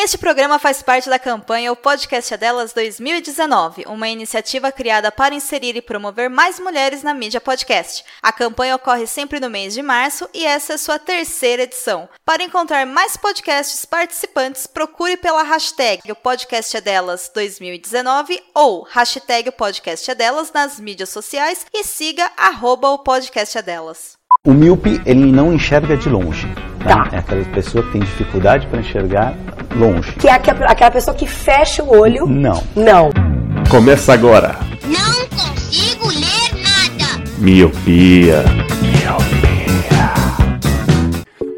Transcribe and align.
Este 0.00 0.16
programa 0.16 0.60
faz 0.60 0.80
parte 0.80 1.10
da 1.10 1.18
campanha 1.18 1.72
O 1.72 1.76
Podcast 1.76 2.32
é 2.32 2.36
Delas 2.36 2.72
2019, 2.72 3.82
uma 3.88 4.06
iniciativa 4.06 4.70
criada 4.70 5.10
para 5.10 5.34
inserir 5.34 5.74
e 5.74 5.82
promover 5.82 6.30
mais 6.30 6.60
mulheres 6.60 7.02
na 7.02 7.12
mídia 7.12 7.40
podcast. 7.40 8.04
A 8.22 8.32
campanha 8.32 8.76
ocorre 8.76 9.08
sempre 9.08 9.40
no 9.40 9.50
mês 9.50 9.74
de 9.74 9.82
março 9.82 10.28
e 10.32 10.46
essa 10.46 10.74
é 10.74 10.76
sua 10.76 11.00
terceira 11.00 11.64
edição. 11.64 12.08
Para 12.24 12.44
encontrar 12.44 12.86
mais 12.86 13.16
podcasts 13.16 13.84
participantes, 13.84 14.68
procure 14.68 15.16
pela 15.16 15.42
hashtag 15.42 16.12
O 16.12 16.14
Podcast 16.14 16.76
é 16.76 16.80
Delas 16.80 17.28
2019 17.34 18.40
ou 18.54 18.84
hashtag 18.84 19.48
O 19.48 19.52
Podcast 19.52 20.08
é 20.08 20.14
Delas 20.14 20.52
nas 20.52 20.78
mídias 20.78 21.08
sociais 21.08 21.66
e 21.74 21.82
siga 21.82 22.30
arroba 22.36 22.90
o 22.90 23.00
Podcast 23.00 23.58
é 23.58 23.62
Delas. 23.62 24.16
O 24.46 24.52
míope, 24.52 25.02
ele 25.04 25.32
não 25.32 25.52
enxerga 25.52 25.96
de 25.96 26.08
longe. 26.08 26.46
Tá? 26.84 27.08
É 27.12 27.18
aquela 27.18 27.44
pessoa 27.46 27.84
que 27.84 27.92
tem 27.92 28.00
dificuldade 28.00 28.66
para 28.66 28.80
enxergar 28.80 29.34
longe. 29.76 30.12
Que 30.12 30.28
é 30.28 30.32
aquela 30.32 30.90
pessoa 30.90 31.14
que 31.16 31.26
fecha 31.26 31.82
o 31.82 31.98
olho. 31.98 32.26
Não. 32.26 32.62
Não. 32.74 33.10
Começa 33.70 34.12
agora. 34.12 34.56
Não 34.84 35.26
consigo 35.28 36.08
ler 36.08 36.62
nada. 36.62 37.22
Miopia. 37.38 38.44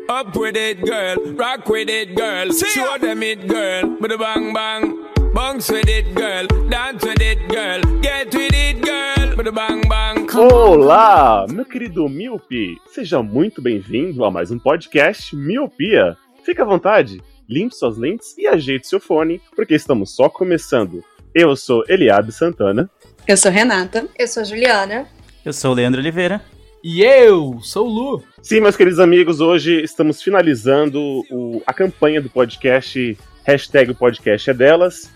Up 0.09 0.39
with 0.39 0.57
it, 0.57 0.83
girl. 0.85 1.17
Rock 1.39 1.71
with 1.71 1.89
it, 1.89 2.15
girl. 2.15 2.53
Show 2.53 2.99
them 2.99 3.23
it, 3.23 3.47
girl. 3.47 3.97
With 4.01 4.13
a 4.13 4.19
bang 4.19 4.53
bang. 4.53 4.95
Bounce 5.33 5.71
with 5.71 5.89
it, 5.89 6.15
girl. 6.15 6.47
Dance 6.69 7.07
with 7.07 7.23
it, 7.23 7.49
girl. 7.49 7.81
Get 8.03 8.35
with 8.35 8.53
it, 8.53 8.83
girl. 8.83 9.20
Olá, 10.37 11.47
meu 11.49 11.65
querido 11.65 12.09
Miopi. 12.09 12.77
Seja 12.93 13.23
muito 13.23 13.63
bem-vindo 13.63 14.25
a 14.25 14.31
mais 14.31 14.51
um 14.51 14.59
podcast 14.59 15.37
Miopia. 15.37 16.17
Fique 16.45 16.61
à 16.61 16.65
vontade, 16.65 17.23
limpe 17.49 17.75
suas 17.77 17.97
lentes 17.97 18.37
e 18.37 18.47
ajeite 18.49 18.89
seu 18.89 18.99
fone, 18.99 19.41
porque 19.55 19.75
estamos 19.75 20.15
só 20.17 20.29
começando. 20.29 21.05
Eu 21.33 21.55
sou 21.55 21.85
Eliabe 21.89 22.33
Santana. 22.33 22.91
Eu 23.27 23.37
sou 23.37 23.53
Renata. 23.53 24.09
Eu 24.19 24.27
sou 24.27 24.41
a 24.43 24.45
Juliana. 24.45 25.07
Eu 25.45 25.53
sou 25.53 25.71
o 25.71 25.75
Leandro 25.75 26.01
Oliveira. 26.01 26.43
E 26.83 27.03
eu 27.03 27.61
sou 27.63 27.87
o 27.87 27.91
Lu. 27.91 28.25
Sim, 28.43 28.61
meus 28.61 28.77
queridos 28.77 28.99
amigos, 28.99 29.41
hoje 29.41 29.81
estamos 29.83 30.21
finalizando 30.21 31.01
o- 31.31 31.63
a 31.67 31.73
campanha 31.73 32.21
do 32.21 32.29
podcast 32.29 33.17
Hashtag 33.45 33.93
o 33.93 33.95
podcast 33.95 34.51
é 34.51 34.55
delas. 34.55 35.11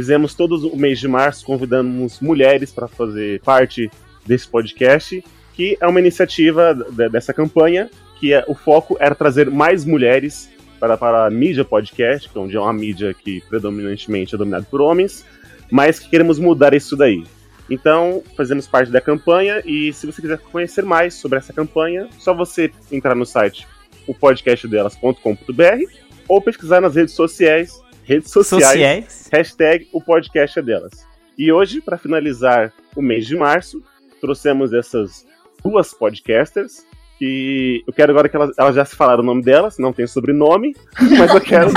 Fizemos 0.00 0.32
todo 0.32 0.66
o 0.68 0.78
mês 0.78 0.98
de 0.98 1.06
março, 1.06 1.44
convidamos 1.44 2.20
mulheres 2.20 2.72
para 2.72 2.88
fazer 2.88 3.38
parte 3.42 3.90
desse 4.24 4.48
podcast, 4.48 5.22
que 5.52 5.76
é 5.78 5.86
uma 5.86 6.00
iniciativa 6.00 6.72
de- 6.72 7.10
dessa 7.10 7.34
campanha, 7.34 7.90
que 8.18 8.32
é, 8.32 8.42
o 8.48 8.54
foco 8.54 8.96
era 8.98 9.14
trazer 9.14 9.50
mais 9.50 9.84
mulheres 9.84 10.48
para, 10.78 10.96
para 10.96 11.26
a 11.26 11.30
mídia 11.30 11.66
podcast, 11.66 12.30
que 12.30 12.38
é 12.38 12.40
é 12.40 12.58
uma 12.58 12.72
mídia 12.72 13.12
que 13.12 13.42
predominantemente 13.46 14.34
é 14.34 14.38
dominada 14.38 14.66
por 14.70 14.80
homens, 14.80 15.22
mas 15.70 15.98
que 16.00 16.08
queremos 16.08 16.38
mudar 16.38 16.72
isso 16.72 16.96
daí. 16.96 17.22
Então, 17.68 18.22
fazemos 18.34 18.66
parte 18.66 18.90
da 18.90 19.02
campanha 19.02 19.62
e 19.66 19.92
se 19.92 20.06
você 20.06 20.22
quiser 20.22 20.38
conhecer 20.38 20.82
mais 20.82 21.12
sobre 21.12 21.36
essa 21.36 21.52
campanha, 21.52 22.08
só 22.18 22.32
você 22.32 22.70
entrar 22.90 23.14
no 23.14 23.26
site 23.26 23.68
opodcastdelas.com.br 24.06 25.84
ou 26.26 26.40
pesquisar 26.40 26.80
nas 26.80 26.94
redes 26.96 27.12
sociais, 27.12 27.82
redes 28.04 28.30
sociais, 28.30 28.64
Sociais. 28.64 29.28
hashtag 29.32 29.88
o 29.92 30.00
podcast 30.00 30.58
é 30.58 30.62
delas. 30.62 31.06
E 31.38 31.52
hoje, 31.52 31.80
para 31.80 31.96
finalizar 31.96 32.72
o 32.94 33.00
mês 33.00 33.26
de 33.26 33.36
março, 33.36 33.82
trouxemos 34.20 34.72
essas 34.72 35.26
duas 35.64 35.94
podcasters 35.94 36.84
que 37.18 37.84
eu 37.86 37.92
quero 37.92 38.12
agora 38.12 38.28
que 38.28 38.36
elas, 38.36 38.50
elas 38.58 38.74
já 38.74 38.84
se 38.84 38.96
falaram 38.96 39.22
o 39.22 39.26
nome 39.26 39.42
delas, 39.42 39.76
não 39.78 39.92
tem 39.92 40.06
sobrenome, 40.06 40.74
mas 41.18 41.34
eu 41.34 41.40
quero 41.40 41.70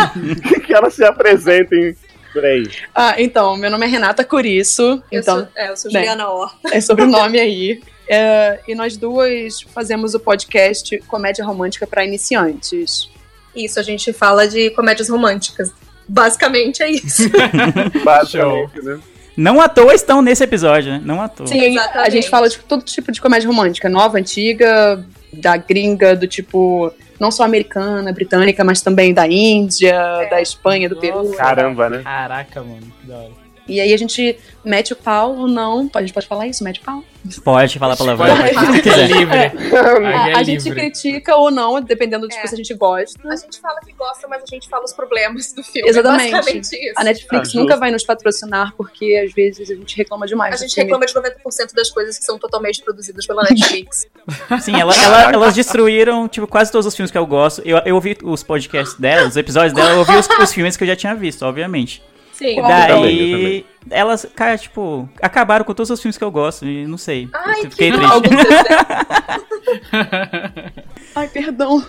que 0.66 0.73
elas 0.73 0.94
se 0.94 1.03
apresentem 1.03 1.95
por 2.31 2.44
aí. 2.45 2.63
Ah, 2.95 3.21
então, 3.21 3.55
meu 3.57 3.69
nome 3.69 3.85
é 3.85 3.89
Renata 3.89 4.23
Curiço. 4.23 5.03
Eu 5.11 5.21
então, 5.21 5.39
sou, 5.39 5.47
é, 5.55 5.69
eu 5.69 5.77
sou 5.77 5.91
né. 5.91 5.99
Juliana 5.99 6.29
Horta. 6.29 6.75
é 6.75 6.81
sobrenome 6.81 7.39
aí. 7.41 7.81
É, 8.07 8.59
e 8.67 8.73
nós 8.73 8.97
duas 8.97 9.61
fazemos 9.61 10.13
o 10.13 10.19
podcast 10.19 10.97
Comédia 11.07 11.45
Romântica 11.45 11.85
para 11.85 12.05
Iniciantes. 12.05 13.09
Isso, 13.55 13.79
a 13.79 13.84
gente 13.84 14.11
fala 14.11 14.47
de 14.47 14.72
comédias 14.72 15.09
românticas. 15.09 15.72
Basicamente 16.08 16.84
é 16.84 16.91
isso. 16.91 17.24
Basicamente, 18.03 18.81
né? 18.81 19.00
Não 19.36 19.59
à 19.59 19.68
toa 19.68 19.94
estão 19.94 20.22
nesse 20.22 20.44
episódio, 20.44 20.91
né? 20.91 21.02
Não 21.03 21.22
à 21.22 21.28
toa. 21.28 21.47
Sim, 21.47 21.59
a 21.59 21.66
Exatamente. 21.66 22.12
gente 22.12 22.30
fala 22.30 22.47
de 22.47 22.59
todo 22.59 22.84
tipo 22.84 23.12
de 23.12 23.19
comédia 23.19 23.47
romântica, 23.47 23.90
nova, 23.90 24.18
antiga, 24.19 25.03
da 25.31 25.58
gringa, 25.58 26.16
do 26.16 26.28
tipo, 26.28 26.94
não 27.19 27.31
só 27.31 27.44
americana, 27.44 28.14
britânica, 28.14 28.64
mas 28.64 28.81
também 28.81 29.14
da 29.14 29.28
Índia, 29.28 30.28
da 30.30 30.41
Espanha, 30.41 30.88
do 30.88 30.97
Peru. 30.97 31.31
Caramba, 31.31 31.90
né? 31.90 32.02
Caraca, 32.03 32.62
mano, 32.62 32.94
que 33.02 33.08
da 33.08 33.16
hora. 33.16 33.42
E 33.68 33.79
aí 33.79 33.94
a 33.94 33.97
gente 33.97 34.38
mete 34.63 34.91
o 34.91 34.96
pau 34.96 35.35
ou 35.38 35.47
não. 35.47 35.90
A 35.94 36.01
gente 36.01 36.13
pode 36.13 36.28
falar 36.28 36.47
isso? 36.47 36.63
Mete 36.63 36.81
o 36.81 36.84
pau. 36.84 37.03
Pode 37.46 37.79
falar 37.79 37.96
palavrão. 37.96 38.28
Pode, 38.35 38.90
é 38.90 39.07
livre. 39.07 39.38
A, 39.38 40.25
Aí 40.25 40.34
a 40.35 40.41
é 40.41 40.44
gente 40.44 40.63
livre. 40.66 40.81
critica 40.81 41.35
ou 41.38 41.50
não, 41.50 41.79
dependendo 41.81 42.28
do 42.28 42.29
tipo 42.29 42.44
É. 42.44 42.47
se 42.47 42.53
a 42.56 42.57
gente 42.57 42.73
gosta. 42.73 43.18
A 43.25 43.35
gente 43.38 43.62
fala 43.62 43.79
que 43.79 43.94
gosta, 43.94 44.28
mas 44.28 44.44
a 44.44 44.46
gente 44.46 44.68
fala 44.68 44.84
os 44.84 44.91
problemas 44.91 45.53
do 45.53 45.63
filme. 45.63 45.88
Exatamente. 45.90 46.52
Isso. 46.75 46.94
A 46.97 47.03
Netflix 47.06 47.56
Ah, 47.56 47.59
nunca 47.59 47.78
vai 47.78 47.90
nos 47.91 48.03
patrocinar 48.03 48.73
porque 48.75 49.22
às 49.25 49.34
vezes 49.34 49.69
a 49.72 49.75
gente 49.75 49.96
reclama 49.96 50.28
demais. 50.28 50.56
A 50.56 50.57
gente 50.57 50.75
filme. 50.75 50.91
reclama 50.91 51.06
de 51.06 51.13
90% 51.13 51.73
das 51.73 51.90
coisas 51.90 52.18
que 52.19 52.25
são 52.25 52.38
totalmente 52.38 52.81
produzidas 52.84 53.25
pela 53.25 53.44
Netflix. 53.44 54.07
Sim, 54.62 54.75
ela- 54.79 54.94
ela- 54.94 55.31
elas 55.31 55.53
destruíram, 55.56 56.28
tipo, 56.28 56.46
quase 56.47 56.69
todos 56.69 56.85
os 56.85 56.94
filmes 56.96 57.12
que 57.12 57.18
eu 57.18 57.25
gosto. 57.25 57.62
Eu, 57.63 57.78
eu 57.85 57.96
ouvi 57.96 58.18
os 58.23 58.44
podcasts 58.44 59.00
dela, 59.00 59.28
os 59.29 59.38
episódios 59.38 59.72
dela, 59.73 59.91
eu 59.91 60.00
ouvi 60.00 60.16
os, 60.18 60.28
os 60.28 60.53
filmes 60.53 60.75
que 60.75 60.84
eu 60.84 60.88
já 60.90 60.96
tinha 60.97 61.16
visto, 61.16 61.44
obviamente. 61.46 62.03
Sim. 62.33 62.55
Qual? 62.55 62.67
também, 62.67 62.89
eu 62.89 63.01
Daí, 63.01 63.31
também. 63.31 63.66
elas, 63.91 64.25
cara, 64.35 64.57
tipo, 64.57 65.07
acabaram 65.21 65.63
com 65.63 65.73
todos 65.73 65.89
os 65.89 66.01
filmes 66.01 66.17
que 66.17 66.23
eu 66.23 66.31
gosto 66.31 66.66
e 66.66 66.85
não 66.88 66.97
sei. 66.97 67.29
Ai, 67.33 67.59
Eu 67.66 67.71
Fiquei 67.71 67.91
que 67.91 67.97
triste. 67.97 68.13
algum 68.13 68.29
Ai, 71.16 71.27
perdão. 71.27 71.85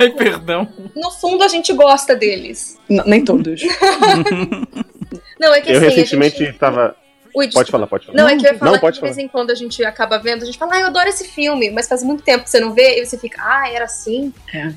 Ai, 0.00 0.10
perdão. 0.10 0.68
No 0.96 1.10
fundo, 1.12 1.44
a 1.44 1.48
gente 1.48 1.72
gosta 1.72 2.16
deles. 2.16 2.78
N- 2.88 3.02
nem 3.06 3.24
todos. 3.24 3.62
Não, 5.38 5.54
é 5.54 5.60
que 5.60 5.70
Eu 5.70 5.76
assim, 5.78 5.86
recentemente 5.86 6.42
a 6.42 6.46
gente... 6.46 6.58
tava. 6.58 6.96
Ui, 7.34 7.50
Pode 7.50 7.70
falar, 7.70 7.86
pode 7.88 8.06
falar. 8.06 8.16
Não, 8.18 8.28
é 8.28 8.36
que 8.36 8.46
eu 8.46 8.52
ia 8.52 8.58
falar 8.58 8.70
Não, 8.70 8.78
que 8.78 8.80
pode 8.80 8.96
de 8.96 9.02
vez 9.02 9.18
em 9.18 9.26
quando 9.26 9.50
a 9.50 9.54
gente 9.56 9.84
acaba 9.84 10.18
vendo, 10.18 10.44
a 10.44 10.46
gente 10.46 10.56
fala, 10.56 10.74
ah, 10.76 10.80
eu 10.80 10.86
adoro 10.86 11.08
esse 11.08 11.26
filme, 11.28 11.68
mas 11.70 11.88
faz 11.88 12.02
muito 12.04 12.22
tempo 12.22 12.44
que 12.44 12.50
você 12.50 12.60
não 12.60 12.72
vê, 12.72 13.00
e 13.00 13.04
você 13.06 13.18
fica, 13.18 13.42
ah, 13.42 13.68
era 13.68 13.86
assim? 13.86 14.32
É. 14.52 14.72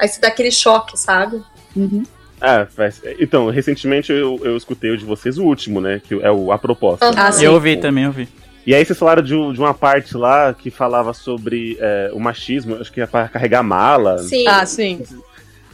Aí 0.00 0.08
você 0.08 0.20
dá 0.20 0.26
aquele 0.28 0.50
choque, 0.50 0.98
sabe? 0.98 1.40
Uhum. 1.76 2.02
Ah, 2.44 2.66
faz- 2.66 3.00
então, 3.20 3.48
recentemente 3.50 4.10
eu, 4.12 4.40
eu 4.42 4.56
escutei 4.56 4.90
o 4.90 4.98
de 4.98 5.04
vocês, 5.04 5.38
o 5.38 5.44
último, 5.44 5.80
né? 5.80 6.00
Que 6.02 6.14
é 6.22 6.30
o 6.30 6.50
A 6.50 6.58
Proposta. 6.58 7.08
Ah, 7.16 7.30
sim. 7.30 7.44
Eu 7.44 7.52
ouvi 7.54 7.76
também, 7.76 8.02
eu 8.04 8.08
ouvi. 8.10 8.28
E 8.66 8.74
aí 8.74 8.84
vocês 8.84 8.98
falaram 8.98 9.22
de, 9.22 9.30
de 9.30 9.58
uma 9.60 9.72
parte 9.74 10.16
lá 10.16 10.52
que 10.52 10.70
falava 10.70 11.12
sobre 11.14 11.76
é, 11.80 12.10
o 12.12 12.18
machismo, 12.20 12.76
acho 12.80 12.92
que 12.92 13.00
é 13.00 13.06
pra 13.06 13.28
carregar 13.28 13.62
mala. 13.62 14.18
Sim. 14.18 14.44
Ah, 14.48 14.66
sim. 14.66 15.00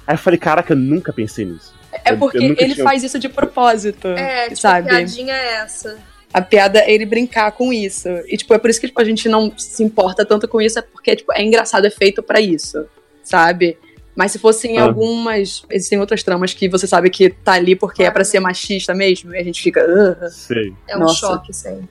Aí 0.06 0.14
eu 0.14 0.18
falei, 0.18 0.38
caraca, 0.38 0.72
eu 0.72 0.76
nunca 0.76 1.12
pensei 1.12 1.44
nisso. 1.46 1.74
É 2.04 2.12
Eu- 2.12 2.18
porque 2.18 2.36
eu 2.38 2.42
ele 2.42 2.74
tinha- 2.74 2.84
faz 2.84 3.02
isso 3.02 3.18
de 3.18 3.28
propósito. 3.28 4.08
É, 4.08 4.44
tipo, 4.44 4.56
sabe? 4.60 4.88
a 4.88 4.90
piadinha 4.96 5.34
é 5.34 5.54
essa. 5.56 5.96
A 6.32 6.42
piada 6.42 6.80
é 6.80 6.92
ele 6.92 7.06
brincar 7.06 7.50
com 7.52 7.72
isso. 7.72 8.08
E, 8.26 8.36
tipo, 8.36 8.52
é 8.52 8.58
por 8.58 8.68
isso 8.68 8.78
que 8.80 8.86
tipo, 8.88 9.00
a 9.00 9.04
gente 9.04 9.26
não 9.28 9.50
se 9.56 9.82
importa 9.82 10.24
tanto 10.26 10.46
com 10.46 10.60
isso, 10.60 10.78
é 10.78 10.82
porque, 10.82 11.16
tipo, 11.16 11.32
é 11.32 11.42
engraçado, 11.42 11.86
é 11.86 11.90
feito 11.90 12.22
pra 12.22 12.38
isso, 12.40 12.86
sabe? 13.22 13.78
Mas 14.18 14.32
se 14.32 14.38
fossem 14.40 14.78
Ah. 14.78 14.82
algumas. 14.82 15.62
Existem 15.70 16.00
outras 16.00 16.24
tramas 16.24 16.52
que 16.52 16.68
você 16.68 16.88
sabe 16.88 17.08
que 17.08 17.30
tá 17.30 17.52
ali 17.52 17.76
porque 17.76 18.02
é 18.02 18.10
pra 18.10 18.24
ser 18.24 18.40
machista 18.40 18.92
mesmo, 18.92 19.32
e 19.32 19.38
a 19.38 19.44
gente 19.44 19.62
fica. 19.62 19.80
"Ugh". 19.80 20.28
Sei. 20.28 20.74
É 20.88 20.96
um 20.96 21.00
Nossa. 21.00 21.14
choque, 21.14 21.52
sim. 21.54 21.88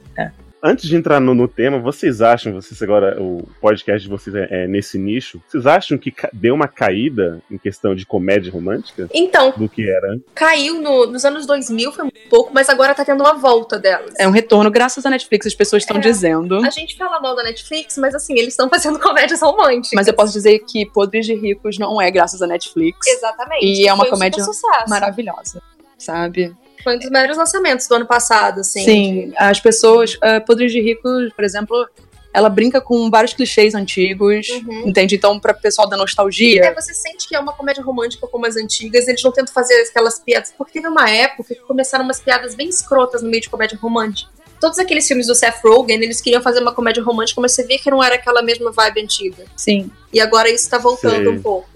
Antes 0.62 0.90
de 0.90 0.96
entrar 0.96 1.20
no, 1.20 1.36
no 1.36 1.48
tema, 1.48 1.78
vocês 1.80 2.20
acham, 2.22 2.52
vocês 2.54 2.82
agora, 2.82 3.22
o 3.22 3.48
podcast 3.62 4.02
de 4.02 4.10
vocês 4.10 4.36
é, 4.36 4.48
é 4.64 4.68
nesse 4.68 4.98
nicho, 4.98 5.40
vocês 5.48 5.68
acham 5.68 5.98
que 6.00 6.12
deu 6.34 6.56
uma 6.56 6.68
caída 6.68 7.40
em 7.50 7.58
questão 7.60 7.94
de 7.94 8.06
comédia 8.08 8.52
romântica 8.52 9.08
Então, 9.14 9.54
do 9.56 9.70
que 9.70 9.88
era? 9.88 10.20
caiu 10.34 10.82
no- 10.82 11.06
nos 11.08 11.24
anos 11.24 11.46
2000, 11.46 11.92
foi 11.92 12.06
um 12.06 12.10
pouco, 12.30 12.52
mas 12.54 12.70
agora 12.70 12.96
tá 12.96 13.06
tendo 13.06 13.22
uma 13.24 13.34
volta 13.36 13.78
delas. 13.78 14.14
É 14.18 14.28
um 14.28 14.32
retorno, 14.32 14.72
graças 14.72 15.06
à 15.06 15.10
Netflix, 15.12 15.46
as 15.46 15.54
pessoas 15.54 15.84
estão 15.84 15.98
É. 15.98 16.00
dizendo. 16.00 16.58
A 16.66 16.70
gente 16.72 16.98
fala 16.98 17.20
mal 17.20 17.36
da 17.36 17.44
Netflix, 17.44 17.96
mas 17.98 18.16
assim, 18.16 18.34
eles 18.34 18.50
estão 18.54 18.68
fazendo 18.68 18.98
comédias 19.00 19.42
românticas. 19.42 19.92
Mas 19.94 20.08
eu 20.08 20.14
posso 20.16 20.34
dizer 20.34 20.60
que 20.60 20.86
Podres 20.88 21.26
de 21.28 21.36
Ricos 21.36 21.78
não 21.78 22.02
é 22.02 22.10
graças 22.10 22.42
à 22.42 22.48
Netflix. 22.48 23.06
Exatamente. 23.08 23.64
E 23.64 23.88
é 23.88 23.94
uma 23.94 24.06
Foi 24.06 24.10
um 24.10 24.14
comédia 24.16 24.44
sucesso. 24.44 24.90
Maravilhosa, 24.90 25.62
sabe? 26.00 26.52
Foi 26.88 26.96
um 26.96 27.00
dos 27.00 27.10
melhores 27.10 27.36
lançamentos 27.36 27.86
do 27.86 27.96
ano 27.96 28.06
passado, 28.06 28.62
assim. 28.62 28.80
Sim, 28.82 29.34
as 29.36 29.60
pessoas. 29.60 30.14
Uh, 30.14 30.40
Podres 30.46 30.72
de 30.72 30.80
Ricos, 30.80 31.34
por 31.34 31.44
exemplo, 31.44 31.86
ela 32.34 32.48
brinca 32.48 32.80
com 32.80 33.10
vários 33.10 33.34
clichês 33.34 33.76
antigos, 33.76 34.48
Uhum. 34.48 34.88
entende? 34.88 35.16
Então, 35.16 35.38
pra 35.38 35.54
pessoal 35.54 35.86
da 35.90 35.98
nostalgia. 35.98 36.64
É, 36.64 36.74
você 36.74 36.94
sente 36.94 37.28
que 37.28 37.36
é 37.36 37.40
uma 37.42 37.52
comédia 37.52 37.84
romântica 37.84 38.26
como 38.26 38.46
as 38.46 38.56
antigas, 38.56 39.06
eles 39.06 39.22
não 39.22 39.34
tentam 39.34 39.54
fazer 39.54 39.74
aquelas 39.82 40.18
piadas. 40.18 40.54
Porque 40.58 40.80
teve 40.80 40.88
uma 40.88 41.10
época 41.10 41.56
que 41.56 41.62
começaram 41.62 42.06
umas 42.06 42.22
piadas 42.22 42.56
bem 42.56 42.70
escrotas 42.70 43.22
no 43.22 43.30
meio 43.30 43.42
de 43.42 43.50
comédia 43.50 43.78
romântica. 43.78 44.32
Todos 44.62 44.80
aqueles 44.80 45.06
filmes 45.06 45.28
do 45.28 45.36
Seth 45.36 45.60
Rogen, 45.62 46.02
eles 46.02 46.22
queriam 46.22 46.42
fazer 46.42 46.62
uma 46.62 46.74
comédia 46.74 47.04
romântica, 47.04 47.42
mas 47.42 47.52
você 47.52 47.66
vê 47.66 47.78
que 47.78 47.92
não 47.92 48.02
era 48.02 48.16
aquela 48.16 48.42
mesma 48.42 48.72
vibe 48.72 49.02
antiga. 49.02 49.44
Sim. 49.58 49.92
E 50.14 50.22
agora 50.22 50.50
isso 50.50 50.70
tá 50.70 50.78
voltando 50.78 51.16
Sei. 51.16 51.28
um 51.28 51.42
pouco. 51.42 51.68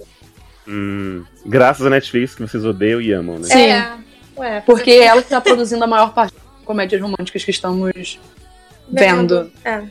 Hum, 0.65 1.25
graças 1.45 1.85
à 1.85 1.89
Netflix 1.89 2.33
que 2.33 2.41
vocês 2.41 2.63
odeiam 2.63 3.01
e 3.01 3.11
amam, 3.11 3.39
né? 3.39 3.47
Sim. 3.47 3.61
É, 3.61 3.91
ué, 4.41 4.61
Porque 4.61 4.91
ela 4.91 5.21
que 5.21 5.29
tá 5.29 5.39
produzindo 5.39 5.83
a 5.83 5.87
maior 5.87 6.13
parte 6.13 6.33
das 6.33 6.65
comédias 6.65 7.01
românticas 7.01 7.43
que 7.43 7.51
estamos 7.51 8.19
vendo. 8.89 9.51
É. 9.63 9.83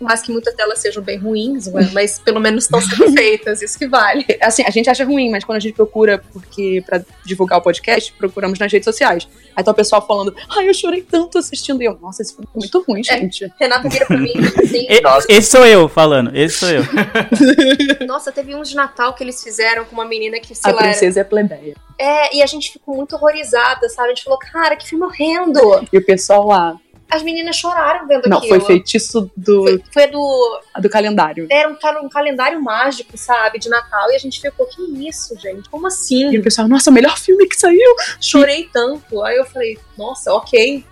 Mas 0.00 0.22
que 0.22 0.32
muitas 0.32 0.56
delas 0.56 0.78
sejam 0.78 1.02
bem 1.02 1.18
ruins, 1.18 1.66
ué, 1.66 1.90
mas 1.92 2.18
pelo 2.18 2.40
menos 2.40 2.64
estão 2.64 2.80
sendo 2.80 3.12
feitas, 3.12 3.60
isso 3.60 3.78
que 3.78 3.86
vale. 3.86 4.24
Assim, 4.40 4.62
a 4.66 4.70
gente 4.70 4.88
acha 4.88 5.04
ruim, 5.04 5.30
mas 5.30 5.44
quando 5.44 5.56
a 5.56 5.60
gente 5.60 5.74
procura, 5.74 6.22
porque 6.32 6.82
para 6.86 7.04
divulgar 7.24 7.58
o 7.58 7.62
podcast, 7.62 8.12
procuramos 8.14 8.58
nas 8.58 8.72
redes 8.72 8.84
sociais. 8.86 9.28
Aí 9.54 9.62
tá 9.62 9.70
o 9.70 9.74
pessoal 9.74 10.06
falando, 10.06 10.34
ai, 10.56 10.68
eu 10.68 10.72
chorei 10.74 11.02
tanto 11.02 11.36
assistindo. 11.38 11.82
E 11.82 11.84
eu, 11.84 11.98
nossa, 12.00 12.22
esse 12.22 12.32
filme 12.34 12.48
é 12.54 12.58
muito 12.58 12.84
ruim, 12.88 13.04
gente. 13.04 13.52
Renata 13.60 13.88
vira 13.88 14.06
pra 14.06 14.16
mim 14.16 14.32
assim, 14.56 14.86
E- 14.88 15.02
esse 15.36 15.50
sou 15.50 15.66
eu 15.66 15.88
falando, 15.88 16.34
esse 16.34 16.56
sou 16.56 16.70
eu. 16.70 16.82
nossa, 18.06 18.32
teve 18.32 18.54
uns 18.54 18.70
de 18.70 18.76
Natal 18.76 19.14
que 19.14 19.22
eles 19.22 19.42
fizeram 19.42 19.84
com 19.84 19.92
uma 19.92 20.04
menina 20.04 20.38
que, 20.40 20.54
sei 20.54 20.72
A 20.72 20.74
lá, 20.74 20.80
era- 20.82 20.90
princesa 20.90 21.20
é 21.20 21.24
plebeia. 21.24 21.74
É, 21.98 22.34
e 22.36 22.42
a 22.42 22.46
gente 22.46 22.72
ficou 22.72 22.96
muito 22.96 23.14
horrorizada, 23.14 23.86
sabe? 23.90 24.08
A 24.12 24.14
gente 24.14 24.24
falou, 24.24 24.38
cara, 24.38 24.74
que 24.76 24.88
filme 24.88 25.04
horrendo. 25.04 25.86
E 25.92 25.98
o 25.98 26.04
pessoal 26.04 26.46
lá. 26.46 26.76
As 27.10 27.22
meninas 27.22 27.56
choraram 27.56 28.06
vendo 28.06 28.28
Não, 28.28 28.38
aquilo. 28.38 28.60
foi 28.60 28.66
feitiço 28.66 29.30
do, 29.36 29.62
Foi, 29.64 29.82
foi 29.92 30.06
do. 30.06 30.60
do 30.80 30.88
calendário. 30.88 31.46
Era 31.50 31.68
um, 31.68 31.76
um 32.04 32.08
calendário 32.08 32.62
mágico, 32.62 33.16
sabe? 33.18 33.58
De 33.58 33.68
Natal. 33.68 34.10
E 34.12 34.14
a 34.14 34.18
gente 34.18 34.40
ficou, 34.40 34.66
que 34.66 35.08
isso, 35.08 35.38
gente? 35.38 35.68
Como 35.68 35.86
assim? 35.86 36.30
E 36.30 36.38
o 36.38 36.42
pessoal, 36.42 36.68
nossa, 36.68 36.90
o 36.90 36.92
melhor 36.92 37.18
filme 37.18 37.46
que 37.48 37.56
saiu. 37.56 37.94
Chorei 38.20 38.68
tanto. 38.72 39.22
Aí 39.22 39.36
eu 39.36 39.44
falei, 39.44 39.78
nossa, 39.98 40.32
ok. 40.32 40.84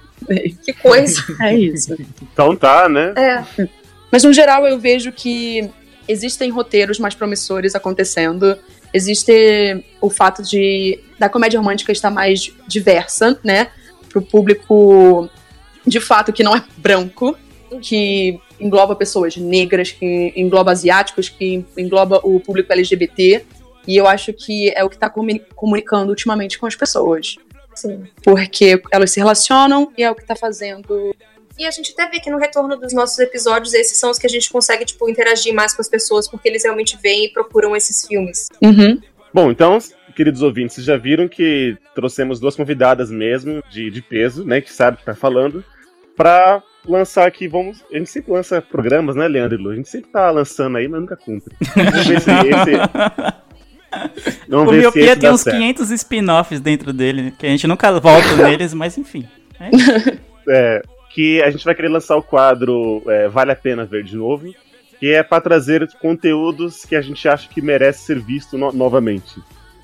Que 0.65 0.73
coisa. 0.73 1.23
É 1.41 1.55
isso. 1.55 1.97
Então 2.23 2.56
tá, 2.56 2.88
né? 2.88 3.15
É. 3.17 3.69
Mas 4.11 4.25
no 4.25 4.32
geral 4.32 4.67
eu 4.67 4.79
vejo 4.79 5.12
que 5.12 5.70
existem 6.09 6.50
roteiros 6.50 6.99
mais 6.99 7.15
promissores 7.15 7.75
acontecendo. 7.75 8.59
Existe 8.93 9.85
o 10.00 10.09
fato 10.11 10.43
de 10.43 10.99
da 11.19 11.29
comédia 11.29 11.61
romântica 11.61 11.93
estar 11.93 12.11
mais 12.11 12.50
diversa, 12.67 13.38
né? 13.44 13.69
Pro 14.09 14.23
público 14.23 15.29
de 15.88 16.00
fato 16.00 16.32
que 16.32 16.43
não 16.43 16.55
é 16.55 16.62
branco, 16.76 17.37
que 17.82 18.40
engloba 18.61 18.94
pessoas 18.96 19.37
negras, 19.37 19.90
que 19.90 20.32
engloba 20.37 20.73
asiáticos, 20.73 21.29
que 21.29 21.64
engloba 21.76 22.20
o 22.23 22.40
público 22.40 22.73
LGBT. 22.73 23.44
E 23.87 23.96
eu 23.96 24.06
acho 24.06 24.32
que 24.32 24.70
é 24.70 24.85
o 24.85 24.88
que 24.88 24.96
está 24.96 25.11
comunicando 25.55 26.11
ultimamente 26.11 26.58
com 26.58 26.67
as 26.67 26.76
pessoas. 26.76 27.37
Sim. 27.75 28.05
Porque 28.23 28.82
elas 28.90 29.11
se 29.11 29.20
relacionam 29.20 29.93
e 29.96 30.02
é 30.02 30.11
o 30.11 30.14
que 30.14 30.25
tá 30.25 30.37
fazendo. 30.37 31.14
E 31.58 31.67
a 31.67 31.70
gente 31.70 31.93
até 31.93 32.08
vê 32.08 32.20
que 32.20 32.31
no 32.31 32.38
retorno 32.38 32.76
dos 32.76 32.93
nossos 32.93 33.19
episódios, 33.19 33.75
esses 33.75 33.99
são 33.99 34.11
os 34.11 34.19
que 34.19 34.26
a 34.26 34.31
gente 34.31 34.49
consegue, 34.50 34.84
tipo, 34.84 35.08
interagir 35.08 35.52
mais 35.52 35.75
com 35.75 35.82
as 35.82 35.88
pessoas, 35.88 36.29
porque 36.29 36.49
eles 36.49 36.62
realmente 36.62 36.96
vêm 37.02 37.25
e 37.25 37.29
procuram 37.32 37.75
esses 37.75 38.06
filmes. 38.06 38.49
Uhum. 38.62 39.00
Bom, 39.32 39.50
então, 39.50 39.79
queridos 40.14 40.43
ouvintes, 40.43 40.76
vocês 40.76 40.87
já 40.87 40.96
viram 40.96 41.26
que 41.26 41.76
trouxemos 41.94 42.38
duas 42.38 42.55
convidadas 42.55 43.11
mesmo, 43.11 43.62
de, 43.70 43.91
de 43.91 44.02
peso, 44.02 44.44
né? 44.44 44.61
Que 44.61 44.73
sabe 44.73 44.96
o 44.96 45.00
que 45.00 45.06
tá 45.06 45.14
falando, 45.14 45.64
pra 46.19 46.62
lançar 46.87 47.26
aqui, 47.26 47.49
vamos. 47.49 47.82
A 47.91 47.97
gente 47.97 48.11
sempre 48.11 48.32
lança 48.32 48.61
programas, 48.61 49.17
né, 49.17 49.26
Leandro 49.26 49.59
e 49.59 49.62
Lu? 49.62 49.70
A 49.70 49.75
gente 49.76 49.88
sempre 49.88 50.11
tá 50.11 50.31
lançando 50.31 50.76
aí, 50.76 50.87
mas 50.88 51.00
nunca 51.00 51.17
cumpre. 51.17 51.55
Vamos 51.75 52.06
ver 52.06 52.20
se 52.20 52.31
esse. 52.31 53.38
Vamos 54.49 54.69
o 54.69 54.70
ver 54.73 54.81
Miopia 54.81 55.17
tem 55.17 55.31
uns 55.31 55.41
certo. 55.41 55.56
500 55.56 55.91
spin-offs 55.93 56.61
dentro 56.61 56.93
dele, 56.93 57.32
que 57.38 57.47
a 57.47 57.49
gente 57.49 57.67
nunca 57.67 57.91
volta 57.99 58.37
neles, 58.37 58.75
mas 58.75 58.99
enfim. 58.99 59.26
É. 59.59 60.19
É, 60.50 60.81
que 61.11 61.43
a 61.43 61.50
gente 61.50 61.62
vai 61.62 61.75
querer 61.75 61.88
lançar 61.88 62.17
o 62.17 62.23
quadro 62.23 63.03
é, 63.06 63.29
Vale 63.29 63.53
a 63.53 63.56
Pena 63.56 63.85
Ver 63.85 64.03
de 64.03 64.17
Novo, 64.17 64.50
que 64.99 65.12
é 65.12 65.23
para 65.23 65.43
trazer 65.43 65.87
conteúdos 66.00 66.87
que 66.87 66.97
a 66.97 67.03
gente 67.03 67.29
acha 67.29 67.47
que 67.50 67.61
merece 67.61 68.06
ser 68.06 68.19
visto 68.19 68.56
no- 68.56 68.73
novamente. 68.73 69.43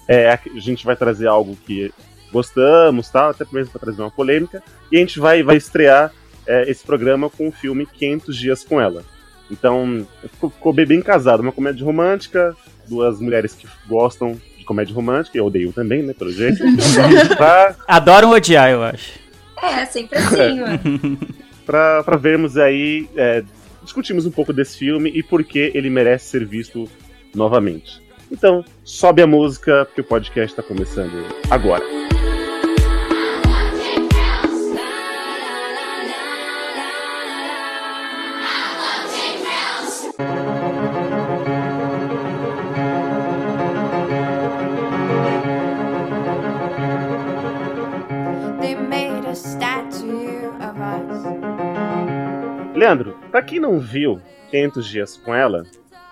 É, 0.08 0.30
a 0.30 0.38
gente 0.56 0.86
vai 0.86 0.96
trazer 0.96 1.26
algo 1.26 1.54
que 1.66 1.92
gostamos, 2.32 3.10
tal, 3.10 3.28
até 3.28 3.44
mesmo 3.52 3.72
para 3.72 3.82
trazer 3.82 4.00
uma 4.00 4.10
polêmica, 4.10 4.62
e 4.90 4.96
a 4.96 5.00
gente 5.00 5.20
vai, 5.20 5.42
vai 5.42 5.56
estrear 5.56 6.10
é, 6.46 6.70
esse 6.70 6.84
programa 6.84 7.30
com 7.30 7.48
o 7.48 7.52
filme 7.52 7.86
500 7.86 8.36
Dias 8.36 8.64
com 8.64 8.80
Ela. 8.80 9.04
Então, 9.50 10.06
ficou, 10.32 10.50
ficou 10.50 10.72
bem, 10.72 10.86
bem 10.86 11.02
casado, 11.02 11.40
uma 11.40 11.52
comédia 11.52 11.84
romântica, 11.84 12.56
duas 12.88 13.20
mulheres 13.20 13.54
que 13.54 13.66
gostam 13.86 14.40
de 14.58 14.64
comédia 14.64 14.94
romântica, 14.94 15.36
eu 15.36 15.46
odeio 15.46 15.72
também, 15.72 16.02
né, 16.02 16.14
pelo 16.14 16.32
jeito, 16.32 16.62
pra 17.36 17.76
Adoram 17.86 18.30
odiar, 18.30 18.70
eu 18.70 18.82
acho. 18.82 19.18
É, 19.62 19.84
sempre 19.86 20.18
assim, 20.18 20.60
ué. 20.60 20.80
pra, 21.64 22.02
pra 22.02 22.16
vermos 22.16 22.56
aí, 22.56 23.08
é, 23.16 23.42
discutimos 23.82 24.26
um 24.26 24.30
pouco 24.30 24.52
desse 24.52 24.78
filme 24.78 25.10
e 25.14 25.22
por 25.22 25.44
que 25.44 25.70
ele 25.74 25.90
merece 25.90 26.26
ser 26.26 26.44
visto 26.44 26.88
novamente. 27.34 28.02
Então, 28.30 28.64
sobe 28.82 29.22
a 29.22 29.26
música, 29.26 29.84
porque 29.84 30.00
o 30.00 30.04
podcast 30.04 30.56
tá 30.56 30.62
começando 30.62 31.12
agora. 31.50 31.84
Leandro, 52.84 53.16
pra 53.30 53.40
quem 53.40 53.58
não 53.58 53.78
viu 53.78 54.20
500 54.50 54.86
Dias 54.86 55.16
com 55.16 55.34
ela, 55.34 55.64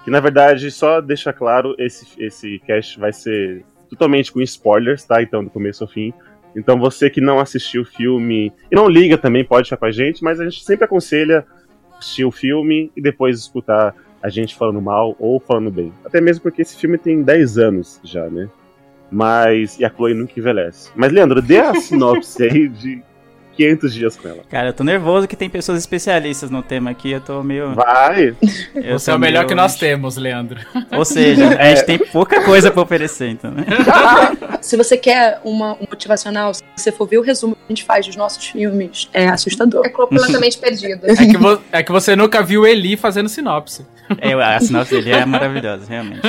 que 0.05 0.11
na 0.11 0.21
verdade, 0.21 0.71
só 0.71 1.03
deixa 1.03 1.31
claro, 1.31 1.75
esse, 1.79 2.07
esse 2.19 2.59
cast 2.61 2.99
vai 2.99 3.13
ser 3.13 3.63
totalmente 3.91 4.33
com 4.33 4.41
spoilers, 4.41 5.05
tá? 5.05 5.23
Então, 5.23 5.45
do 5.45 5.51
começo 5.51 5.85
ao 5.85 5.91
fim. 5.91 6.15
Então, 6.57 6.81
você 6.81 7.11
que 7.11 7.21
não 7.21 7.39
assistiu 7.39 7.83
o 7.83 7.85
filme 7.85 8.51
e 8.71 8.75
não 8.75 8.89
liga 8.89 9.19
também, 9.19 9.45
pode 9.45 9.67
ficar 9.67 9.77
com 9.77 9.85
a 9.85 9.91
gente, 9.91 10.25
mas 10.25 10.41
a 10.41 10.45
gente 10.45 10.65
sempre 10.65 10.87
aconselha 10.87 11.45
assistir 11.99 12.25
o 12.25 12.31
filme 12.31 12.91
e 12.97 13.03
depois 13.03 13.39
escutar 13.39 13.95
a 14.23 14.31
gente 14.31 14.55
falando 14.55 14.81
mal 14.81 15.15
ou 15.19 15.39
falando 15.39 15.71
bem. 15.71 15.93
Até 16.03 16.23
mesmo 16.23 16.43
porque 16.43 16.63
esse 16.63 16.75
filme 16.79 16.97
tem 16.97 17.23
10 17.23 17.59
anos 17.59 18.01
já, 18.03 18.31
né? 18.31 18.49
Mas. 19.11 19.79
E 19.79 19.85
a 19.85 19.91
Chloe 19.91 20.15
nunca 20.15 20.33
envelhece. 20.39 20.91
Mas, 20.97 21.13
Leandro, 21.13 21.43
dê 21.43 21.59
a 21.59 21.75
sinopse 21.77 22.43
aí 22.45 22.67
de 22.67 23.03
500 23.57 23.95
dias 23.95 24.17
com 24.17 24.29
ela. 24.29 24.41
Cara, 24.51 24.69
eu 24.69 24.73
tô 24.73 24.83
nervoso 24.85 25.29
que 25.29 25.37
tem 25.37 25.49
pessoas 25.51 25.79
especialistas 25.79 26.51
no 26.51 26.63
tema 26.63 26.91
aqui, 26.91 27.11
eu 27.13 27.21
tô 27.21 27.43
meio. 27.43 27.75
Vai! 27.75 28.35
Eu 28.75 28.99
Você 28.99 29.11
é 29.11 29.15
o 29.15 29.19
melhor 29.19 29.41
meio- 29.41 29.49
que 29.49 29.55
nós 29.55 29.77
temos, 29.77 30.17
Leandro. 30.17 30.59
Ou 30.97 31.05
seja, 31.05 31.57
a 31.59 31.65
gente 31.75 31.85
tem 31.85 31.99
pouca 31.99 32.43
coisa 32.45 32.71
pra 32.71 32.83
oferecer, 32.83 33.29
então, 33.29 33.51
né? 33.51 33.65
Se 34.63 34.77
você 34.77 34.97
quer 34.97 35.41
uma 35.45 35.73
um 35.75 35.87
motivacional, 35.91 36.55
se 36.55 36.63
você 36.77 36.93
for 36.93 37.07
ver 37.09 37.19
o 37.19 37.23
resumo 37.23 37.57
que 37.57 37.63
a 37.69 37.69
gente 37.73 37.85
faz 37.85 38.07
dos 38.07 38.15
nossos 38.15 38.47
filmes, 38.47 39.09
é 39.13 39.27
assustador. 39.29 39.85
É 39.85 39.89
completamente 39.89 40.57
perdido. 40.57 41.05
É 41.11 41.17
que, 41.17 41.37
vo- 41.37 41.61
é 41.73 41.83
que 41.83 41.91
você 41.91 42.15
nunca 42.15 42.43
viu 42.43 42.65
Eli 42.65 42.97
fazendo 42.97 43.29
sinopse. 43.29 43.85
É, 44.19 44.33
a 44.35 44.61
sinopse 44.61 44.95
dele 44.95 45.11
é 45.11 45.25
maravilhosa, 45.27 45.85
realmente. 45.89 46.21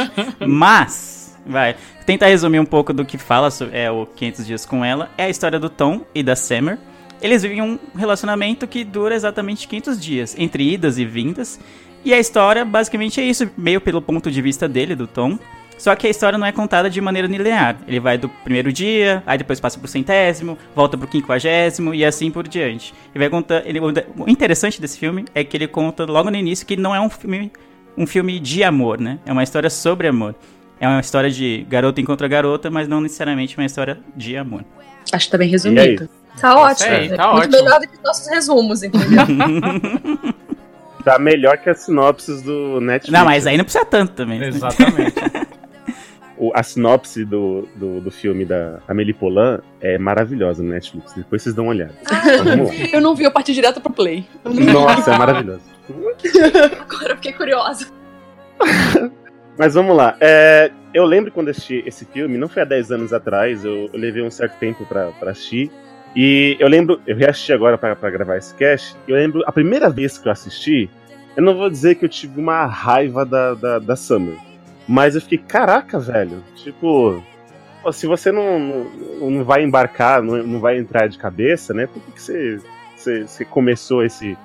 Mas, 0.47 1.35
vai, 1.45 1.75
tentar 2.05 2.27
resumir 2.27 2.59
um 2.59 2.65
pouco 2.65 2.91
do 2.93 3.05
que 3.05 3.17
fala 3.17 3.51
sobre 3.51 3.77
é, 3.77 3.91
o 3.91 4.05
500 4.05 4.45
Dias 4.47 4.65
com 4.65 4.83
Ela. 4.83 5.09
É 5.17 5.25
a 5.25 5.29
história 5.29 5.59
do 5.59 5.69
Tom 5.69 6.01
e 6.13 6.23
da 6.23 6.35
Summer. 6.35 6.77
Eles 7.23 7.41
vivem 7.41 7.61
um 7.61 7.79
relacionamento 7.95 8.67
que 8.67 8.83
dura 8.83 9.15
exatamente 9.15 9.65
500 9.65 9.99
dias, 9.99 10.35
entre 10.37 10.73
idas 10.73 10.97
e 10.97 11.05
vindas. 11.05 11.57
E 12.03 12.13
a 12.13 12.19
história, 12.19 12.65
basicamente, 12.65 13.21
é 13.21 13.23
isso, 13.23 13.49
meio 13.57 13.79
pelo 13.79 14.01
ponto 14.01 14.29
de 14.29 14.41
vista 14.41 14.67
dele, 14.67 14.93
do 14.93 15.07
Tom. 15.07 15.39
Só 15.77 15.95
que 15.95 16.05
a 16.05 16.09
história 16.09 16.37
não 16.37 16.45
é 16.45 16.51
contada 16.51 16.89
de 16.89 16.99
maneira 16.99 17.25
linear. 17.27 17.77
Ele 17.87 17.99
vai 17.99 18.17
do 18.17 18.27
primeiro 18.27 18.73
dia, 18.73 19.23
aí 19.25 19.37
depois 19.37 19.59
passa 19.59 19.79
pro 19.79 19.87
centésimo, 19.87 20.57
volta 20.75 20.97
pro 20.97 21.07
quinquagésimo 21.07 21.93
e 21.95 22.03
assim 22.03 22.29
por 22.29 22.45
diante. 22.45 22.93
E 23.15 23.17
vai 23.17 23.29
contar. 23.29 23.63
Ele, 23.65 23.79
o 23.79 24.29
interessante 24.29 24.81
desse 24.81 24.99
filme 24.99 25.23
é 25.33 25.45
que 25.45 25.55
ele 25.55 25.67
conta 25.67 26.03
logo 26.05 26.29
no 26.29 26.35
início 26.37 26.65
que 26.65 26.75
não 26.75 26.93
é 26.93 26.99
um 26.99 27.09
filme, 27.09 27.51
um 27.97 28.05
filme 28.05 28.37
de 28.37 28.65
amor, 28.65 28.99
né? 28.99 29.17
É 29.25 29.31
uma 29.31 29.43
história 29.43 29.69
sobre 29.69 30.07
amor. 30.09 30.35
É 30.79 30.87
uma 30.87 30.99
história 30.99 31.31
de 31.31 31.65
garota 31.69 32.01
encontra 32.01 32.27
garota, 32.27 32.69
mas 32.69 32.87
não 32.87 32.99
necessariamente 32.99 33.57
uma 33.57 33.65
história 33.65 33.99
de 34.15 34.35
amor. 34.35 34.65
Acho 35.11 35.25
que 35.25 35.31
tá 35.31 35.37
bem 35.37 35.47
E 35.47 35.51
resumido. 35.51 36.09
Tá 36.39 36.57
ótimo. 36.57 36.91
aí, 36.91 37.09
tá 37.15 37.31
Muito 37.33 37.45
ótimo. 37.47 37.63
melhor 37.63 37.79
do 37.79 37.87
que 37.87 37.95
os 37.95 38.03
nossos 38.03 38.27
resumos, 38.29 38.83
entendeu? 38.83 39.07
Tá 41.03 41.19
melhor 41.19 41.57
que 41.57 41.69
as 41.69 41.81
sinopses 41.81 42.41
do 42.41 42.79
Netflix. 42.79 43.11
Não, 43.19 43.25
mas 43.25 43.45
aí 43.45 43.57
não 43.57 43.65
precisa 43.65 43.83
tanto 43.83 44.13
também. 44.13 44.39
né? 44.39 44.47
Exatamente. 44.47 45.13
O- 46.35 46.51
a 46.55 46.63
sinopse 46.63 47.23
do, 47.23 47.67
do, 47.75 48.01
do 48.01 48.09
filme 48.09 48.43
da 48.43 48.79
Amélie 48.87 49.13
Poulain 49.13 49.59
é 49.79 49.97
maravilhosa 49.99 50.63
no 50.63 50.69
Netflix. 50.71 51.13
Depois 51.13 51.43
vocês 51.43 51.53
dão 51.53 51.65
uma 51.65 51.71
olhada. 51.71 51.93
Lá. 52.09 52.21
Eu 52.91 52.99
não 53.01 53.13
vi, 53.15 53.23
eu 53.23 53.31
parti 53.31 53.53
direto 53.53 53.79
pro 53.79 53.93
play. 53.93 54.25
Nossa, 54.43 55.13
é 55.13 55.17
maravilhoso. 55.17 55.61
Agora 56.89 57.11
eu 57.11 57.15
fiquei 57.17 57.33
curiosa. 57.33 57.85
Mas 59.57 59.75
vamos 59.75 59.95
lá. 59.95 60.17
É, 60.19 60.71
eu 60.93 61.05
lembro 61.05 61.31
quando 61.31 61.49
assisti 61.49 61.83
esse 61.85 62.03
filme, 62.05 62.35
não 62.37 62.49
foi 62.49 62.63
há 62.63 62.65
10 62.65 62.91
anos 62.91 63.13
atrás, 63.13 63.63
eu, 63.63 63.89
eu 63.93 63.99
levei 63.99 64.23
um 64.23 64.31
certo 64.31 64.57
tempo 64.57 64.85
pra, 64.85 65.11
pra 65.11 65.31
assistir. 65.31 65.69
E 66.15 66.55
eu 66.59 66.67
lembro, 66.67 67.01
eu 67.07 67.15
reassisti 67.15 67.51
agora 67.53 67.77
pra 67.77 68.09
gravar 68.09 68.37
esse 68.37 68.53
cast, 68.55 68.95
eu 69.07 69.15
lembro 69.15 69.43
a 69.47 69.51
primeira 69.51 69.89
vez 69.89 70.17
que 70.17 70.27
eu 70.27 70.31
assisti, 70.31 70.89
eu 71.35 71.41
não 71.41 71.55
vou 71.55 71.69
dizer 71.69 71.95
que 71.95 72.05
eu 72.05 72.09
tive 72.09 72.39
uma 72.39 72.65
raiva 72.65 73.25
da, 73.25 73.55
da, 73.55 73.79
da 73.79 73.95
Summer. 73.95 74.37
Mas 74.87 75.15
eu 75.15 75.21
fiquei, 75.21 75.39
caraca, 75.39 75.97
velho. 75.99 76.43
Tipo, 76.55 77.23
se 77.91 78.05
você 78.05 78.31
não, 78.31 78.59
não, 78.59 79.31
não 79.31 79.43
vai 79.43 79.63
embarcar, 79.63 80.21
não, 80.21 80.43
não 80.43 80.59
vai 80.59 80.77
entrar 80.77 81.07
de 81.07 81.17
cabeça, 81.17 81.73
né? 81.73 81.87
Por 81.87 82.01
que, 82.03 82.11
que 82.11 82.21
você, 82.21 82.59
você, 82.95 83.23
você 83.23 83.45
começou 83.45 84.03
esse, 84.03 84.37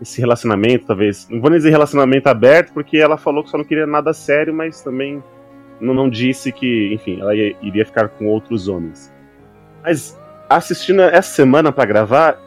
esse 0.00 0.20
relacionamento, 0.20 0.86
talvez? 0.86 1.28
Não 1.28 1.40
vou 1.40 1.50
dizer 1.50 1.68
relacionamento 1.70 2.28
aberto, 2.28 2.72
porque 2.72 2.96
ela 2.96 3.18
falou 3.18 3.44
que 3.44 3.50
só 3.50 3.58
não 3.58 3.64
queria 3.64 3.86
nada 3.86 4.14
sério, 4.14 4.54
mas 4.54 4.80
também 4.80 5.22
não, 5.80 5.92
não 5.92 6.08
disse 6.08 6.50
que, 6.52 6.94
enfim, 6.94 7.20
ela 7.20 7.34
ia- 7.34 7.54
iria 7.60 7.84
ficar 7.84 8.08
com 8.08 8.26
outros 8.28 8.68
homens. 8.68 9.12
Mas 9.82 10.18
assistindo 10.56 11.02
essa 11.02 11.34
semana 11.34 11.70
pra 11.72 11.84
gravar, 11.84 12.38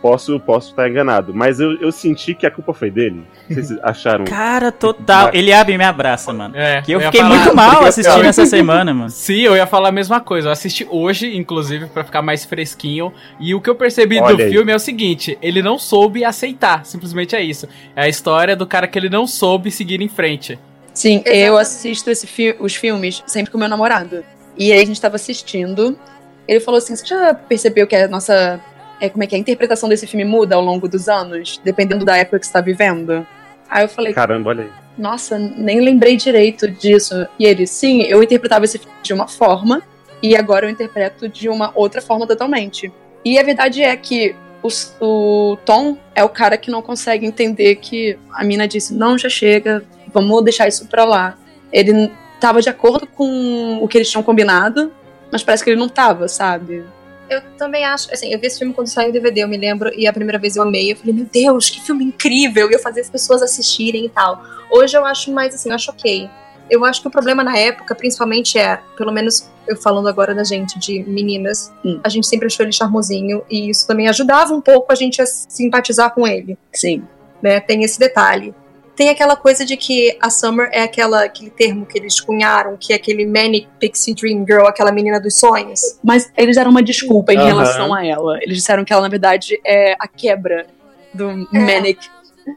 posso 0.00 0.40
posso 0.40 0.70
estar 0.70 0.88
enganado, 0.88 1.32
mas 1.32 1.60
eu, 1.60 1.80
eu 1.80 1.92
senti 1.92 2.34
que 2.34 2.44
a 2.44 2.50
culpa 2.50 2.74
foi 2.74 2.90
dele. 2.90 3.22
Vocês 3.48 3.70
acharam? 3.84 4.24
Cara, 4.24 4.72
total. 4.72 5.30
Ele 5.32 5.52
abre 5.52 5.74
e 5.74 5.78
me 5.78 5.84
abraça, 5.84 6.32
mano. 6.32 6.56
É, 6.56 6.82
Que 6.82 6.90
eu 6.92 7.00
ia 7.00 7.06
fiquei 7.06 7.20
falar- 7.20 7.36
muito 7.36 7.54
mal 7.54 7.84
assistindo 7.84 8.24
essa 8.24 8.44
semana, 8.44 8.92
mano. 8.92 9.10
Sim, 9.14 9.42
eu 9.42 9.54
ia 9.54 9.64
falar 9.66 9.90
a 9.90 9.92
mesma 9.92 10.20
coisa. 10.20 10.48
Eu 10.48 10.52
assisti 10.52 10.84
hoje, 10.90 11.36
inclusive, 11.36 11.86
pra 11.86 12.02
ficar 12.02 12.20
mais 12.20 12.44
fresquinho. 12.44 13.12
E 13.38 13.54
o 13.54 13.60
que 13.60 13.70
eu 13.70 13.76
percebi 13.76 14.18
Olha 14.18 14.34
do 14.36 14.42
aí. 14.42 14.50
filme 14.50 14.72
é 14.72 14.74
o 14.74 14.80
seguinte: 14.80 15.38
ele 15.40 15.62
não 15.62 15.78
soube 15.78 16.24
aceitar. 16.24 16.84
Simplesmente 16.84 17.36
é 17.36 17.42
isso. 17.42 17.68
É 17.94 18.02
a 18.02 18.08
história 18.08 18.56
do 18.56 18.66
cara 18.66 18.88
que 18.88 18.98
ele 18.98 19.08
não 19.08 19.24
soube 19.26 19.70
seguir 19.70 20.00
em 20.02 20.08
frente. 20.08 20.58
Sim, 20.92 21.14
Exatamente. 21.24 21.38
eu 21.46 21.56
assisto 21.56 22.10
esse 22.10 22.26
fi- 22.26 22.56
os 22.58 22.74
filmes 22.74 23.22
sempre 23.26 23.52
com 23.52 23.56
meu 23.56 23.68
namorado. 23.68 24.24
E 24.58 24.70
aí 24.72 24.82
a 24.82 24.84
gente 24.84 25.00
tava 25.00 25.14
assistindo. 25.14 25.96
Ele 26.46 26.60
falou 26.60 26.78
assim: 26.78 26.94
Você 26.96 27.06
já 27.06 27.34
percebeu 27.34 27.86
que 27.86 27.94
a 27.96 28.08
nossa. 28.08 28.60
É, 29.00 29.08
como 29.08 29.24
é 29.24 29.26
que 29.26 29.34
é? 29.34 29.38
A 29.38 29.40
interpretação 29.40 29.88
desse 29.88 30.06
filme 30.06 30.24
muda 30.24 30.54
ao 30.54 30.62
longo 30.62 30.88
dos 30.88 31.08
anos, 31.08 31.60
dependendo 31.64 32.04
da 32.04 32.16
época 32.16 32.38
que 32.38 32.46
você 32.46 32.52
tá 32.52 32.60
vivendo? 32.60 33.26
Aí 33.68 33.84
eu 33.84 33.88
falei: 33.88 34.12
Caramba, 34.12 34.50
olha 34.50 34.64
aí. 34.64 34.70
Nossa, 34.98 35.38
nem 35.38 35.80
lembrei 35.80 36.16
direito 36.16 36.68
disso. 36.70 37.26
E 37.38 37.44
ele: 37.46 37.66
Sim, 37.66 38.02
eu 38.02 38.22
interpretava 38.22 38.64
esse 38.64 38.78
filme 38.78 38.94
de 39.02 39.12
uma 39.12 39.26
forma, 39.26 39.82
e 40.22 40.36
agora 40.36 40.66
eu 40.66 40.70
interpreto 40.70 41.28
de 41.28 41.48
uma 41.48 41.72
outra 41.74 42.00
forma 42.00 42.26
totalmente. 42.26 42.92
E 43.24 43.38
a 43.38 43.42
verdade 43.42 43.82
é 43.82 43.96
que 43.96 44.34
os- 44.62 44.94
o 45.00 45.56
Tom 45.64 45.96
é 46.14 46.22
o 46.22 46.28
cara 46.28 46.56
que 46.56 46.70
não 46.70 46.82
consegue 46.82 47.26
entender 47.26 47.76
que 47.76 48.18
a 48.32 48.44
mina 48.44 48.68
disse: 48.68 48.94
Não, 48.94 49.16
já 49.18 49.28
chega, 49.28 49.82
vamos 50.12 50.42
deixar 50.44 50.68
isso 50.68 50.86
pra 50.86 51.04
lá. 51.04 51.36
Ele 51.72 52.12
tava 52.38 52.60
de 52.60 52.68
acordo 52.68 53.06
com 53.06 53.78
o 53.80 53.88
que 53.88 53.96
eles 53.98 54.10
tinham 54.10 54.22
combinado, 54.22 54.92
mas 55.32 55.42
parece 55.42 55.64
que 55.64 55.70
ele 55.70 55.80
não 55.80 55.88
tava, 55.88 56.28
sabe? 56.28 56.84
Eu 57.30 57.40
também 57.56 57.82
acho, 57.84 58.12
assim, 58.12 58.30
eu 58.30 58.38
vi 58.38 58.46
esse 58.46 58.58
filme 58.58 58.74
quando 58.74 58.88
saiu 58.88 59.08
o 59.08 59.12
DVD, 59.12 59.42
eu 59.42 59.48
me 59.48 59.56
lembro, 59.56 59.90
e 59.96 60.06
a 60.06 60.12
primeira 60.12 60.38
vez 60.38 60.54
eu 60.56 60.62
amei, 60.62 60.92
eu 60.92 60.96
falei, 60.96 61.14
meu 61.14 61.24
Deus, 61.24 61.70
que 61.70 61.80
filme 61.80 62.04
incrível, 62.04 62.70
e 62.70 62.74
eu 62.74 62.78
fazia 62.78 63.00
as 63.00 63.08
pessoas 63.08 63.40
assistirem 63.42 64.04
e 64.04 64.08
tal. 64.10 64.42
Hoje 64.70 64.96
eu 64.96 65.04
acho 65.06 65.32
mais 65.32 65.54
assim, 65.54 65.70
eu 65.70 65.74
acho 65.74 65.90
ok. 65.90 66.28
Eu 66.68 66.84
acho 66.84 67.00
que 67.00 67.08
o 67.08 67.10
problema 67.10 67.42
na 67.42 67.56
época, 67.56 67.94
principalmente, 67.94 68.58
é, 68.58 68.78
pelo 68.96 69.10
menos 69.10 69.48
eu 69.66 69.76
falando 69.76 70.08
agora 70.08 70.34
da 70.34 70.44
gente, 70.44 70.78
de 70.78 71.02
meninas, 71.04 71.72
Hum. 71.84 72.00
a 72.04 72.08
gente 72.08 72.26
sempre 72.26 72.46
achou 72.46 72.64
ele 72.64 72.72
charmosinho, 72.72 73.42
e 73.50 73.70
isso 73.70 73.86
também 73.86 74.08
ajudava 74.08 74.52
um 74.54 74.60
pouco 74.60 74.92
a 74.92 74.94
gente 74.94 75.22
a 75.22 75.26
simpatizar 75.26 76.12
com 76.14 76.26
ele, 76.26 76.58
Sim. 76.72 77.02
né? 77.40 77.60
Tem 77.60 77.82
esse 77.82 77.98
detalhe. 77.98 78.54
Tem 79.02 79.10
aquela 79.10 79.34
coisa 79.34 79.64
de 79.64 79.76
que 79.76 80.16
a 80.20 80.30
Summer 80.30 80.68
é 80.70 80.82
aquela, 80.82 81.24
aquele 81.24 81.50
termo 81.50 81.84
que 81.84 81.98
eles 81.98 82.20
cunharam, 82.20 82.76
que 82.76 82.92
é 82.92 82.96
aquele 82.96 83.26
Manic 83.26 83.66
Pixie 83.80 84.14
Dream 84.14 84.46
Girl, 84.48 84.64
aquela 84.64 84.92
menina 84.92 85.18
dos 85.18 85.40
sonhos. 85.40 85.98
Mas 86.04 86.30
eles 86.36 86.54
deram 86.54 86.70
uma 86.70 86.84
desculpa 86.84 87.32
em 87.32 87.36
Aham. 87.36 87.46
relação 87.46 87.92
a 87.92 88.06
ela. 88.06 88.38
Eles 88.40 88.58
disseram 88.58 88.84
que 88.84 88.92
ela, 88.92 89.02
na 89.02 89.08
verdade, 89.08 89.60
é 89.66 89.96
a 89.98 90.06
quebra 90.06 90.68
do 91.12 91.48
Manic 91.50 91.98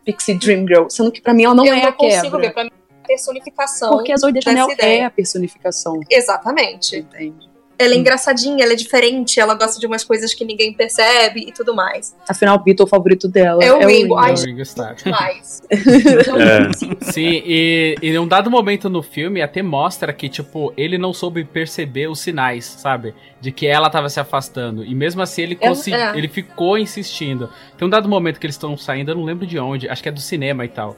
Pixie 0.06 0.36
Dream 0.36 0.68
Girl. 0.68 0.86
Sendo 0.88 1.12
que 1.12 1.20
pra 1.20 1.34
mim 1.34 1.46
ela 1.46 1.56
não 1.56 1.66
eu 1.66 1.74
é 1.74 1.82
não 1.82 1.90
a 1.90 1.94
consigo 1.94 2.22
quebra. 2.22 2.40
ver, 2.42 2.54
pra 2.54 2.64
mim 2.66 2.70
é 2.72 3.04
a 3.04 3.08
personificação. 3.08 3.90
Porque 3.90 4.12
a 4.12 4.18
Zoe 4.18 4.32
Deschanel 4.32 4.68
é 4.78 5.04
a 5.04 5.10
personificação. 5.10 6.00
Exatamente. 6.08 6.98
Entende? 6.98 7.50
Ela 7.78 7.94
é 7.94 7.98
Hum. 7.98 8.00
engraçadinha, 8.00 8.64
ela 8.64 8.74
é 8.74 8.76
diferente, 8.76 9.40
ela 9.40 9.54
gosta 9.54 9.80
de 9.80 9.86
umas 9.86 10.04
coisas 10.04 10.34
que 10.34 10.46
ninguém 10.46 10.74
percebe 10.74 11.42
e 11.48 11.52
tudo 11.52 11.76
mais. 11.76 12.16
Afinal, 12.30 12.56
o 12.56 12.60
Beatle 12.64 12.88
favorito 12.88 13.28
dela 13.28 13.64
É 13.64 13.72
o 13.74 13.86
Ringo. 13.86 14.16
Ai, 14.18 14.32
É 14.32 14.34
o 14.34 14.46
Ringo 14.46 14.62
Starr. 14.62 14.96
Mas. 15.06 15.62
É. 15.70 17.12
Sim, 17.12 17.42
e, 17.46 17.96
e 18.02 18.10
em 18.10 18.18
um 18.20 18.28
dado 18.28 18.50
momento 18.50 18.90
no 18.90 19.02
filme 19.02 19.42
até 19.42 19.62
mostra 19.62 20.12
que, 20.14 20.30
tipo, 20.30 20.74
ele 20.78 20.98
não 20.98 21.14
soube 21.14 21.44
perceber 21.44 22.08
os 22.10 22.20
sinais, 22.20 22.66
sabe? 22.66 23.14
De 23.42 23.52
que 23.52 23.68
ela 23.68 23.90
tava 23.90 24.10
se 24.10 24.20
afastando. 24.20 24.84
E 24.84 24.94
mesmo 24.96 25.22
assim 25.22 25.42
ele, 25.44 25.58
É, 25.60 25.68
consegui- 25.68 25.98
é. 25.98 26.18
ele 26.18 26.28
ficou 26.28 26.78
insistindo. 26.78 27.50
Tem 27.78 27.86
um 27.86 27.90
dado 27.90 28.08
momento 28.08 28.40
que 28.40 28.46
eles 28.46 28.56
estão 28.56 28.78
saindo, 28.78 29.12
eu 29.12 29.16
não 29.16 29.24
lembro 29.24 29.46
de 29.46 29.60
onde, 29.60 29.90
acho 29.90 30.02
que 30.02 30.10
é 30.10 30.12
do 30.12 30.22
cinema 30.22 30.66
e 30.66 30.70
tal. 30.70 30.96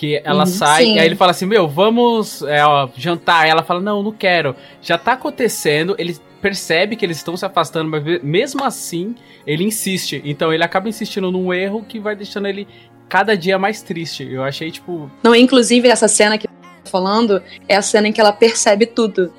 Que 0.00 0.18
ela 0.24 0.44
Uhum, 0.44 0.46
sai 0.46 0.84
sim. 0.84 0.94
e 0.94 0.98
aí 0.98 1.04
ele 1.04 1.14
fala 1.14 1.32
assim: 1.32 1.44
Meu, 1.44 1.68
vamos 1.68 2.40
é, 2.44 2.64
ó, 2.64 2.88
jantar. 2.96 3.42
Aí 3.44 3.50
ela 3.50 3.62
fala: 3.62 3.80
Não, 3.82 4.02
não 4.02 4.12
quero. 4.12 4.56
Já 4.80 4.96
tá 4.96 5.12
acontecendo, 5.12 5.94
ele 5.98 6.16
percebe 6.40 6.96
que 6.96 7.04
eles 7.04 7.18
estão 7.18 7.36
se 7.36 7.44
afastando, 7.44 7.90
mas 7.90 8.02
me- 8.02 8.18
mesmo 8.22 8.64
assim 8.64 9.14
ele 9.46 9.62
insiste. 9.62 10.22
Então 10.24 10.54
ele 10.54 10.64
acaba 10.64 10.88
insistindo 10.88 11.30
num 11.30 11.52
erro 11.52 11.84
que 11.86 12.00
vai 12.00 12.16
deixando 12.16 12.48
ele 12.48 12.66
cada 13.10 13.36
dia 13.36 13.58
mais 13.58 13.82
triste. 13.82 14.26
Eu 14.26 14.42
achei, 14.42 14.70
tipo, 14.70 15.10
Não, 15.22 15.34
inclusive, 15.34 15.86
essa 15.88 16.08
cena 16.08 16.38
que 16.38 16.46
eu 16.46 16.50
tô 16.82 16.90
falando 16.90 17.42
é 17.68 17.76
a 17.76 17.82
cena 17.82 18.08
em 18.08 18.12
que 18.12 18.22
ela 18.22 18.32
percebe 18.32 18.86
tudo. 18.86 19.30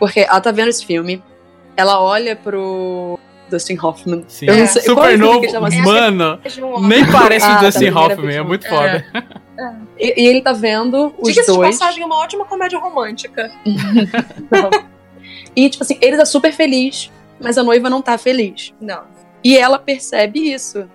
Porque 0.00 0.18
ela 0.18 0.40
tá 0.40 0.50
vendo 0.50 0.66
esse 0.70 0.84
filme, 0.84 1.22
ela 1.76 2.00
olha 2.02 2.34
pro 2.34 3.16
Dustin 3.48 3.78
Hoffman. 3.80 4.24
Sim. 4.26 4.46
Eu 4.46 4.56
não 4.56 4.62
É. 4.64 4.66
sei, 4.66 4.82
é 4.82 4.84
o 4.84 4.88
Super 4.96 5.16
novo. 5.16 5.64
assim? 5.64 5.80
Mano, 5.82 6.40
É 6.44 6.80
nem 6.88 7.06
parece 7.06 7.46
Ah, 7.46 7.50
o 7.50 7.54
tá, 7.54 7.60
Dustin 7.66 7.84
primeira 7.84 8.14
Hoffman, 8.14 8.36
é 8.36 8.42
muito 8.42 8.66
eu- 8.66 8.72
foda. 9.58 9.80
E, 9.98 10.22
e 10.22 10.26
ele 10.26 10.40
tá 10.40 10.52
vendo 10.52 11.14
os 11.18 11.28
Diga-se 11.28 11.50
de 11.50 11.56
dois. 11.56 11.78
passagem, 11.78 12.02
é 12.02 12.06
uma 12.06 12.16
ótima 12.16 12.44
comédia 12.44 12.78
romântica. 12.78 13.50
E, 15.56 15.68
tipo 15.68 15.82
assim, 15.82 15.98
ele 16.00 16.16
tá 16.16 16.24
super 16.24 16.52
feliz, 16.52 17.10
mas 17.40 17.58
a 17.58 17.64
noiva 17.64 17.90
não 17.90 18.00
tá 18.00 18.16
feliz. 18.16 18.72
Não. 18.80 19.02
E 19.42 19.56
ela 19.56 19.78
percebe 19.78 20.52
isso. 20.52 20.88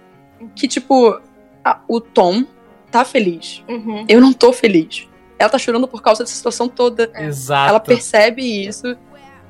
Que, 0.55 0.67
tipo, 0.67 1.19
a- 1.63 1.79
o 1.87 1.99
Tom 1.99 2.45
tá 2.89 3.03
feliz. 3.03 3.61
Uhum. 3.67 4.05
Eu 4.07 4.21
não 4.21 4.31
tô 4.31 4.53
feliz. 4.53 5.07
Ela 5.37 5.49
tá 5.49 5.57
chorando 5.57 5.87
por 5.87 6.01
causa 6.01 6.23
dessa 6.23 6.35
situação 6.35 6.69
toda. 6.69 7.11
Exato. 7.15 7.69
Ela 7.69 7.79
percebe 7.79 8.65
isso. 8.65 8.95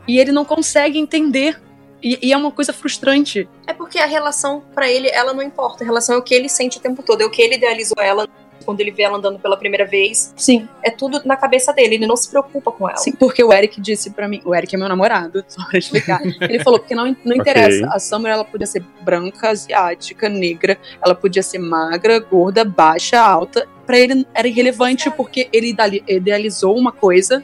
E 0.08 0.18
ele 0.18 0.32
não 0.32 0.46
consegue 0.46 0.98
entender. 0.98 1.62
E, 2.02 2.18
e 2.22 2.34
é 2.34 2.38
uma 2.38 2.52
coisa 2.52 2.74
frustrante. 2.74 3.48
É 3.68 3.74
porque 3.74 4.00
a 4.00 4.06
relação, 4.08 4.64
pra 4.74 4.90
ele, 4.90 5.10
ela 5.10 5.34
não 5.34 5.44
importa. 5.44 5.84
A 5.84 5.88
relação 5.88 6.16
é 6.16 6.18
o 6.18 6.24
que 6.24 6.34
ele 6.34 6.50
sente 6.50 6.78
o 6.78 6.82
tempo 6.82 7.04
todo. 7.04 7.22
É 7.22 7.26
o 7.26 7.30
que 7.30 7.42
ele 7.42 7.56
idealizou 7.56 8.02
ela 8.02 8.28
quando 8.64 8.80
ele 8.82 8.92
vê 8.92 9.04
ela 9.04 9.18
andando 9.18 9.38
pela 9.40 9.56
primeira 9.58 9.86
vez. 9.86 10.34
Sim, 10.36 10.68
É 10.84 10.90
tudo 10.90 11.22
na 11.26 11.36
cabeça 11.36 11.72
dele. 11.74 11.96
Ele 11.96 12.08
não 12.08 12.16
se 12.16 12.30
preocupa 12.30 12.72
com 12.72 12.88
ela. 12.90 12.98
sim, 12.98 13.12
porque 13.12 13.44
o 13.44 13.52
Eric 13.54 13.80
disse 13.82 14.10
pra 14.12 14.28
mim. 14.28 14.42
O 14.46 14.56
Eric 14.56 14.74
é 14.76 14.78
meu 14.78 14.88
namorado, 14.90 15.44
só 15.50 15.64
pra 15.68 15.78
explicar. 15.80 16.20
Ele 16.42 16.60
falou 16.64 16.80
porque 16.80 16.96
não, 16.96 17.16
não 17.24 17.36
interessa. 17.38 17.88
A 17.92 18.00
Summer 18.00 18.32
ela 18.32 18.44
podia 18.46 18.66
ser 18.68 18.84
branca, 19.02 19.50
asiática, 19.50 20.28
negra. 20.30 20.78
Ela 21.04 21.14
podia 21.16 21.44
ser 21.44 21.60
magra, 21.60 22.20
gorda, 22.20 22.64
baixa, 22.66 23.20
alta. 23.20 23.68
Pra 23.86 24.00
ele 24.00 24.26
era 24.34 24.48
irrelevante 24.48 25.10
porque 25.12 25.50
ele 25.52 25.70
ideali- 25.72 26.04
idealizou 26.08 26.78
uma 26.78 26.92
coisa 26.92 27.44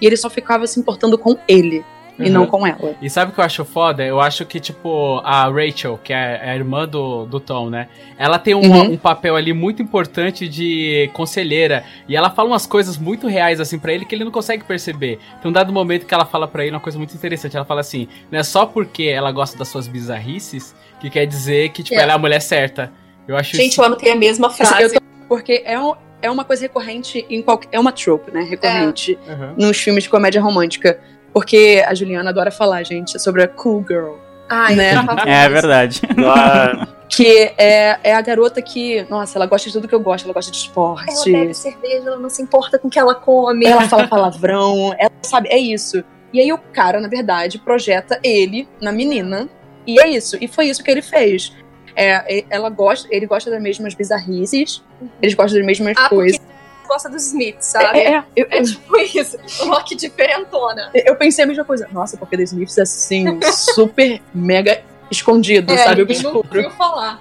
e 0.00 0.06
ele 0.06 0.16
só 0.16 0.28
ficava 0.28 0.66
se 0.66 0.78
importando 0.80 1.16
com 1.16 1.36
ele 1.46 1.84
e 2.18 2.24
Uhum. 2.24 2.30
não 2.32 2.46
com 2.46 2.66
ela. 2.66 2.94
E 3.02 3.10
sabe 3.10 3.30
o 3.30 3.34
que 3.34 3.40
eu 3.40 3.44
acho 3.44 3.64
foda? 3.64 4.04
Eu 4.04 4.20
acho 4.20 4.44
que, 4.46 4.58
tipo, 4.58 5.20
a 5.24 5.48
Rachel, 5.50 5.98
que 6.02 6.12
é 6.12 6.50
a 6.50 6.54
irmã 6.54 6.86
do, 6.88 7.26
do 7.26 7.38
Tom, 7.40 7.68
né? 7.70 7.88
Ela 8.18 8.38
tem 8.38 8.54
um, 8.54 8.60
Uhum. 8.60 8.92
um 8.92 8.96
papel 8.96 9.36
ali 9.36 9.52
muito 9.52 9.82
importante 9.82 10.48
de 10.48 11.10
conselheira. 11.12 11.84
E 12.08 12.16
ela 12.16 12.30
fala 12.30 12.48
umas 12.48 12.66
coisas 12.66 12.96
muito 12.96 13.26
reais, 13.26 13.60
assim, 13.60 13.78
pra 13.78 13.92
ele 13.92 14.04
que 14.04 14.14
ele 14.14 14.24
não 14.24 14.30
consegue 14.32 14.64
perceber. 14.64 15.18
Tem 15.42 15.48
um 15.50 15.52
dado 15.52 15.72
momento 15.72 16.06
que 16.06 16.14
ela 16.14 16.24
fala 16.24 16.48
pra 16.48 16.62
ele 16.64 16.74
uma 16.74 16.80
coisa 16.80 16.96
muito 16.98 17.14
interessante. 17.14 17.56
Ela 17.56 17.64
fala 17.66 17.80
assim: 17.80 18.08
não 18.30 18.38
é 18.38 18.42
só 18.42 18.64
porque 18.66 19.04
ela 19.04 19.30
gosta 19.32 19.56
das 19.58 19.68
suas 19.68 19.86
bizarrices 19.86 20.74
que 21.00 21.10
quer 21.10 21.26
dizer 21.26 21.70
que, 21.70 21.82
tipo, 21.82 21.98
É. 21.98 22.02
ela 22.02 22.12
é 22.12 22.14
a 22.14 22.18
mulher 22.18 22.40
certa. 22.40 22.90
Eu 23.28 23.36
acho 23.36 23.56
Gente, 23.56 23.72
isso. 23.72 23.80
eu 23.80 23.84
anotei 23.84 24.12
a 24.12 24.16
mesma 24.16 24.48
frase. 24.50 24.82
Eu 24.82 24.92
tô- 24.94 25.00
porque 25.28 25.62
é, 25.66 25.78
um- 25.78 25.94
é 26.22 26.30
uma 26.30 26.44
coisa 26.44 26.62
recorrente 26.62 27.26
em 27.28 27.42
qualquer. 27.42 27.68
É 27.72 27.78
uma 27.80 27.92
trope, 27.92 28.30
né? 28.32 28.42
Recorrente 28.42 29.18
Uhum. 29.28 29.54
nos 29.66 29.76
filmes 29.78 30.04
de 30.04 30.10
comédia 30.10 30.40
romântica. 30.40 30.98
Porque 31.36 31.84
a 31.86 31.92
Juliana 31.94 32.30
adora 32.30 32.50
falar, 32.50 32.82
gente, 32.82 33.20
sobre 33.20 33.42
a 33.42 33.48
cool 33.48 33.84
girl. 33.86 34.14
Ai, 34.48 34.74
Né? 34.74 34.92
É 35.26 35.46
verdade. 35.50 36.00
Ah, 36.24 36.88
Que 37.10 37.52
é, 37.58 37.98
é 38.02 38.14
a 38.14 38.22
garota 38.22 38.62
que, 38.62 39.04
nossa, 39.10 39.36
ela 39.36 39.44
gosta 39.44 39.68
de 39.68 39.74
tudo 39.74 39.86
que 39.86 39.94
eu 39.94 40.00
gosto, 40.00 40.24
ela 40.24 40.32
gosta 40.32 40.50
de 40.50 40.56
Ela 40.56 40.66
esporte. 40.66 41.30
bebe 41.30 41.52
cerveja, 41.52 42.06
ela 42.06 42.18
não 42.18 42.30
se 42.30 42.40
importa 42.40 42.78
com 42.78 42.88
o 42.88 42.90
que 42.90 42.98
ela 42.98 43.14
come. 43.14 43.66
Ela 43.66 43.82
fala 43.86 44.08
palavrão, 44.08 44.94
ela 44.98 45.12
sabe, 45.20 45.50
é 45.50 45.58
isso. 45.58 46.02
E 46.32 46.40
aí 46.40 46.50
o 46.50 46.56
cara, 46.58 47.00
na 47.02 47.08
verdade, 47.08 47.58
projeta 47.58 48.18
ele 48.22 48.66
na 48.80 48.90
menina. 48.90 49.46
E 49.86 50.00
é 50.00 50.08
isso. 50.08 50.38
E 50.40 50.48
foi 50.48 50.68
isso 50.68 50.82
que 50.82 50.90
ele 50.90 51.02
fez. 51.02 51.52
É, 51.94 52.44
ela 52.48 52.70
gosta, 52.70 53.06
ele 53.10 53.26
gosta 53.26 53.50
das 53.50 53.60
mesmas 53.62 53.94
bizarrices, 53.94 54.82
eles 55.20 55.34
gostam 55.34 55.58
das 55.58 55.66
mesmas 55.66 55.94
Ah, 55.98 56.08
coisas. 56.08 56.40
Gosta 56.86 57.08
dos 57.08 57.24
Smiths, 57.26 57.66
sabe? 57.66 57.98
É, 57.98 58.14
é, 58.16 58.24
eu, 58.34 58.46
É 58.50 58.62
tipo 58.62 58.96
isso. 58.98 59.36
Rock 59.66 59.94
diferentona. 59.94 60.90
eu 60.94 61.16
pensei 61.16 61.44
a 61.44 61.46
mesma 61.46 61.64
coisa. 61.64 61.88
Nossa, 61.92 62.16
porque 62.16 62.36
The 62.36 62.42
Smiths 62.44 62.78
é 62.78 62.82
assim, 62.82 63.40
super 63.52 64.20
mega 64.34 64.82
escondido, 65.10 65.72
É, 65.72 65.78
sabe? 65.78 66.00
ninguém 66.02 66.26
Obscuro. 66.26 66.62
não 66.62 66.70
falar. 66.72 67.20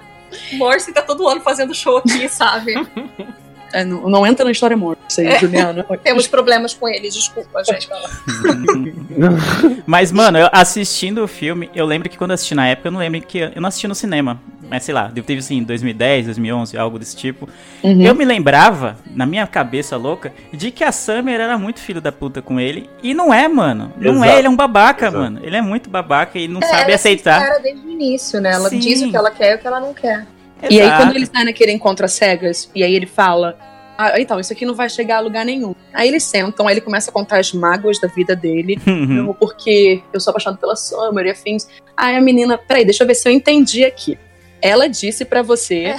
Morrissey 0.54 0.94
tá 0.94 1.02
todo 1.02 1.28
ano 1.28 1.40
fazendo 1.42 1.74
show 1.74 1.98
aqui, 1.98 2.28
sabe? 2.28 2.74
É, 3.76 3.84
não, 3.84 4.10
não 4.10 4.26
entra 4.26 4.46
na 4.46 4.52
história 4.52 4.78
morta, 4.78 5.02
isso 5.10 5.20
aí, 5.22 5.28
É. 5.28 5.40
Juliana. 5.40 5.86
Temos 6.04 6.28
problemas 6.28 6.74
com 6.74 6.88
eles, 6.88 7.14
desculpa, 7.14 7.62
gente. 7.64 7.88
vai 7.90 8.00
lá. 9.30 9.38
Mas, 9.86 10.12
mano, 10.12 10.38
eu 10.38 10.50
assistindo 10.52 11.24
o 11.24 11.28
filme, 11.28 11.70
eu 11.76 11.86
lembro 11.86 12.10
que 12.10 12.18
quando 12.18 12.32
eu 12.32 12.36
assisti 12.36 12.56
na 12.56 12.68
época, 12.68 12.88
eu 12.88 12.92
não 12.92 13.00
lembro 13.00 13.22
que. 13.22 13.40
Eu 13.40 13.62
não 13.62 13.68
assisti 13.68 13.88
no 13.88 13.96
cinema. 13.96 14.40
Mas 14.68 14.84
sei 14.84 14.96
lá, 14.96 15.12
teve 15.14 15.38
assim, 15.40 15.62
2010, 15.62 16.26
2011, 16.26 16.78
algo 16.78 16.98
desse 16.98 17.16
tipo. 17.16 17.48
Uhum. 17.84 18.02
Eu 18.02 18.16
me 18.16 18.26
lembrava, 18.26 18.98
na 19.14 19.24
minha 19.26 19.46
cabeça 19.46 19.96
louca, 19.96 20.34
de 20.52 20.72
que 20.72 20.84
a 20.84 20.92
Summer 20.92 21.40
era 21.40 21.56
muito 21.58 21.80
filho 21.80 22.02
da 22.02 22.12
puta 22.12 22.42
com 22.42 22.60
ele. 22.60 22.90
E 23.04 23.14
não 23.14 23.32
é, 23.32 23.48
mano. 23.48 23.94
Não 23.98 24.16
Exato. 24.16 24.32
é, 24.32 24.38
ele 24.40 24.48
é 24.48 24.50
um 24.50 24.56
babaca, 24.56 25.06
Exato. 25.08 25.18
mano. 25.24 25.40
Ele 25.44 25.56
é 25.56 25.62
muito 25.62 25.88
babaca 25.90 26.40
e 26.40 26.48
não 26.48 26.62
É, 26.62 26.66
sabe 26.66 26.82
ela 26.84 26.92
é 26.92 26.96
aceitar. 26.96 27.40
sincera 27.42 27.60
desde 27.62 27.86
o 27.86 27.92
início, 27.92 28.42
né? 28.42 28.54
Ela 28.54 28.70
Sim. 28.70 28.80
diz 28.80 29.02
o 29.04 29.10
que 29.12 29.16
ela 29.18 29.30
quer 29.30 29.52
e 29.52 29.56
o 29.56 29.60
que 29.60 29.68
ela 29.68 29.80
não 29.80 29.94
quer. 29.94 30.26
E 30.70 30.80
aí, 30.82 30.90
quando 30.98 31.16
ele 31.16 31.26
sai 31.26 31.44
naquele 31.44 31.72
encontro 31.72 32.06
às 32.06 32.14
cegas, 32.14 32.70
e 32.74 32.84
aí 32.84 32.96
ele 32.96 33.06
fala: 33.06 33.58
Ah, 33.98 34.20
então, 34.20 34.40
isso 34.40 34.52
aqui 34.54 34.66
não 34.66 34.74
vai 34.74 34.90
chegar 34.90 35.18
a 35.18 35.20
lugar 35.20 35.46
nenhum. 35.46 35.76
Aí 35.94 36.08
eles 36.08 36.24
sentam, 36.24 36.68
aí 36.68 36.74
ele 36.74 36.82
começa 36.82 37.10
a 37.10 37.14
contar 37.14 37.40
as 37.40 37.54
mágoas 37.54 38.00
da 38.00 38.08
vida 38.08 38.36
dele. 38.36 38.80
Uhum. 38.88 39.34
Porque 39.34 40.02
eu 40.14 40.20
sou 40.20 40.32
apaixonado 40.32 40.60
pela 40.60 40.76
Summer 40.76 41.26
e 41.26 41.32
afins. 41.32 41.68
Aí 41.96 42.16
a 42.16 42.22
menina, 42.22 42.58
peraí, 42.58 42.84
deixa 42.86 43.04
eu 43.04 43.08
ver 43.08 43.16
se 43.16 43.28
eu 43.28 43.32
entendi 43.34 43.84
aqui. 43.86 44.18
Ela 44.62 44.88
disse 44.88 45.24
pra 45.26 45.42
você 45.42 45.86
É. 45.86 45.98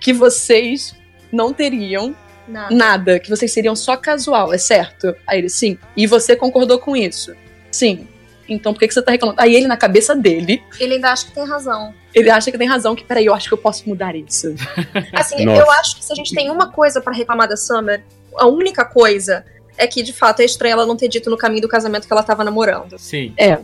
que 0.00 0.12
vocês 0.12 0.94
não 1.32 1.52
teriam 1.52 2.14
Nada. 2.48 2.74
nada, 2.74 3.18
que 3.18 3.28
vocês 3.28 3.52
seriam 3.52 3.74
só 3.74 3.96
casual, 3.96 4.54
é 4.54 4.58
certo? 4.58 5.14
Aí 5.26 5.40
ele, 5.40 5.48
sim. 5.48 5.76
E 5.96 6.06
você 6.06 6.34
concordou 6.36 6.78
com 6.78 6.96
isso? 6.96 7.34
Sim. 7.70 8.06
Então 8.48 8.72
por 8.72 8.78
que, 8.78 8.86
que 8.88 8.94
você 8.94 9.02
tá 9.02 9.10
reclamando? 9.10 9.40
Aí 9.40 9.54
ele, 9.56 9.66
na 9.66 9.76
cabeça 9.76 10.14
dele, 10.14 10.62
Ele 10.78 10.94
ainda 10.94 11.10
acha 11.12 11.26
que 11.26 11.32
tem 11.32 11.44
razão. 11.44 11.92
Ele 12.16 12.30
acha 12.30 12.50
que 12.50 12.56
tem 12.56 12.66
razão, 12.66 12.96
que 12.96 13.04
peraí, 13.04 13.26
eu 13.26 13.34
acho 13.34 13.46
que 13.46 13.52
eu 13.52 13.58
posso 13.58 13.86
mudar 13.86 14.16
isso. 14.16 14.54
Assim, 15.12 15.44
Nossa. 15.44 15.60
eu 15.60 15.70
acho 15.72 15.96
que 15.96 16.04
se 16.04 16.10
a 16.10 16.16
gente 16.16 16.34
tem 16.34 16.50
uma 16.50 16.72
coisa 16.72 16.98
pra 16.98 17.12
reclamar 17.12 17.46
da 17.46 17.58
Summer, 17.58 18.02
a 18.38 18.46
única 18.46 18.86
coisa 18.86 19.44
é 19.76 19.86
que, 19.86 20.02
de 20.02 20.14
fato, 20.14 20.40
é 20.40 20.46
estranho 20.46 20.72
ela 20.72 20.86
não 20.86 20.96
ter 20.96 21.08
dito 21.08 21.28
no 21.28 21.36
caminho 21.36 21.60
do 21.60 21.68
casamento 21.68 22.06
que 22.06 22.12
ela 22.12 22.22
tava 22.22 22.42
namorando. 22.42 22.98
Sim. 22.98 23.34
É. 23.36 23.58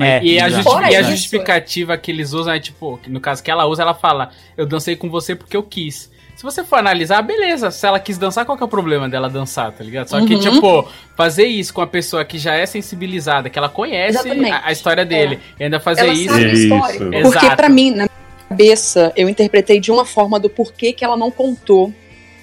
É, 0.00 0.22
E 0.22 0.40
a, 0.40 0.48
e 0.90 0.96
a 0.96 1.02
justificativa 1.02 1.98
que 1.98 2.10
eles 2.10 2.32
usam 2.32 2.54
é 2.54 2.60
tipo, 2.60 2.98
que 2.98 3.10
no 3.10 3.20
caso 3.20 3.42
que 3.42 3.50
ela 3.50 3.66
usa, 3.66 3.82
ela 3.82 3.94
fala: 3.94 4.30
Eu 4.56 4.64
dancei 4.64 4.96
com 4.96 5.10
você 5.10 5.34
porque 5.34 5.56
eu 5.56 5.62
quis. 5.62 6.10
Se 6.38 6.44
você 6.44 6.62
for 6.62 6.78
analisar, 6.78 7.20
beleza. 7.20 7.68
Se 7.72 7.84
ela 7.84 7.98
quis 7.98 8.16
dançar, 8.16 8.46
qual 8.46 8.56
que 8.56 8.62
é 8.62 8.66
o 8.66 8.68
problema 8.68 9.08
dela 9.08 9.28
dançar, 9.28 9.72
tá 9.72 9.82
ligado? 9.82 10.06
Só 10.08 10.24
que, 10.24 10.34
Uhum. 10.36 10.40
tipo, 10.40 10.88
fazer 11.16 11.46
isso 11.46 11.74
com 11.74 11.80
a 11.80 11.86
pessoa 11.86 12.24
que 12.24 12.38
já 12.38 12.54
é 12.54 12.64
sensibilizada, 12.64 13.50
que 13.50 13.58
ela 13.58 13.68
conhece 13.68 14.18
a, 14.48 14.66
a 14.68 14.70
história 14.70 15.04
dele, 15.04 15.40
e 15.58 15.64
ainda 15.64 15.80
fazer 15.80 16.02
Ela 16.02 16.12
isso. 16.12 16.32
sabe 16.32 16.52
Isso. 16.52 16.68
Porque 17.22 17.38
Exato. 17.44 17.56
pra 17.56 17.68
mim, 17.68 17.90
na 17.90 17.96
minha 18.04 18.10
cabeça, 18.48 19.12
eu 19.16 19.28
interpretei 19.28 19.80
de 19.80 19.90
uma 19.90 20.04
forma 20.04 20.38
do 20.38 20.48
porquê 20.48 20.92
que 20.92 21.04
ela 21.04 21.16
não 21.16 21.28
contou 21.28 21.92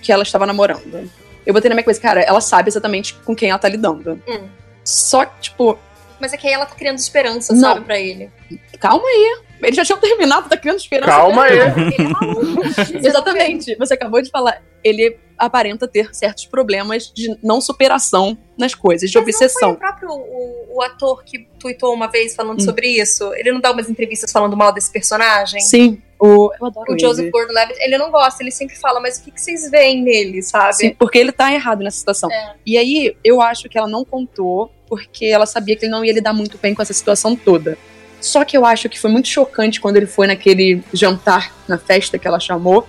que 0.02 0.12
ela 0.12 0.24
estava 0.24 0.46
namorando. 0.46 1.10
Eu 1.46 1.54
botei 1.54 1.70
na 1.70 1.76
minha 1.76 1.86
cabeça, 1.86 2.02
cara, 2.02 2.20
ela 2.20 2.42
sabe 2.42 2.68
exatamente 2.68 3.14
com 3.14 3.34
quem 3.34 3.50
ela 3.50 3.58
tá 3.60 3.70
lidando. 3.70 4.22
Hum. 4.28 4.50
Só 4.84 5.24
que, 5.24 5.40
tipo, 5.40 5.80
Mas 6.20 6.34
é 6.34 6.38
que 6.38 6.46
aí 6.46 6.54
ela 6.54 6.66
tá 6.66 6.76
criando 6.76 6.98
esperança, 6.98 7.54
Não. 7.54 7.62
sabe, 7.62 7.86
pra 7.86 7.98
ele. 7.98 8.30
calma 8.78 9.08
aí. 9.08 9.38
Eles 9.62 9.76
já 9.76 9.84
tinham 9.86 10.00
terminado, 10.00 10.50
tá 10.50 10.58
criando 10.58 10.78
esperança. 10.78 11.12
Calma 11.12 11.44
aí. 11.46 11.54
Ele 11.58 11.62
é 11.98 12.08
maluco. 12.10 12.62
Exatamente. 13.04 13.76
Você 13.76 13.94
acabou 13.94 14.22
de 14.22 14.30
falar. 14.30 14.62
Ele 14.84 15.18
aparenta 15.38 15.88
ter 15.88 16.14
certos 16.14 16.46
problemas 16.46 17.12
de 17.14 17.36
não 17.44 17.60
superação 17.60 18.38
nas 18.58 18.74
coisas, 18.76 19.10
de 19.10 19.18
Mas 19.18 19.26
não 19.26 19.34
foi 19.34 19.46
obsessão. 19.46 19.72
o 19.72 19.76
próprio 19.76 20.10
o, 20.12 20.76
o 20.78 20.82
ator 20.82 21.24
que 21.24 21.48
tuitou 21.60 21.94
uma 21.94 22.08
vez 22.08 22.36
falando 22.36 22.62
Hum. 22.62 22.64
sobre 22.64 22.88
isso? 22.88 23.34
Ele 23.34 23.52
não 23.52 23.60
dá 23.60 23.72
umas 23.72 23.90
entrevistas 23.90 24.32
falando 24.32 24.56
mal 24.56 24.72
desse 24.72 24.92
personagem? 24.92 25.60
Sim. 25.62 26.02
O, 26.20 26.50
eu 26.60 26.68
adoro 26.68 26.94
O. 26.94 27.00
Joseph 27.00 27.30
Gordon-Levitt, 27.32 27.78
ele 27.82 27.98
não 27.98 28.10
gosta, 28.12 28.42
ele 28.42 28.52
sempre 28.52 28.78
fala, 28.78 29.02
mas 29.02 29.18
o 29.18 29.24
que, 29.24 29.32
que 29.32 29.42
vocês 29.42 29.70
veem 29.70 30.02
nele, 30.02 30.42
sabe? 30.42 30.76
Sim, 30.76 30.96
porque 30.98 31.18
ele 31.18 31.32
tá 31.34 31.52
errado 31.52 31.84
nessa 31.84 31.98
situação. 31.98 32.32
É. 32.32 32.54
E 32.66 32.78
aí, 32.78 33.18
eu 33.24 33.42
acho 33.42 33.68
que 33.68 33.78
ela 33.78 33.88
não 33.90 34.06
contou 34.06 34.72
porque 34.88 35.26
ela 35.26 35.46
sabia 35.46 35.76
que 35.76 35.84
ele 35.86 35.92
não 35.92 36.06
ia 36.06 36.14
lidar 36.14 36.32
muito 36.32 36.58
bem 36.58 36.74
com 36.74 36.82
essa 36.82 36.94
situação 36.94 37.36
toda. 37.36 37.78
Só 38.22 38.44
que 38.44 38.58
eu 38.58 38.66
acho 38.66 38.90
que 38.90 39.00
foi 39.00 39.12
muito 39.12 39.28
chocante 39.28 39.80
quando 39.80 39.98
ele 39.98 40.08
foi 40.08 40.28
naquele 40.28 40.84
jantar, 40.94 41.52
na 41.68 41.78
festa 41.78 42.18
que 42.18 42.28
ela 42.28 42.40
chamou, 42.40 42.88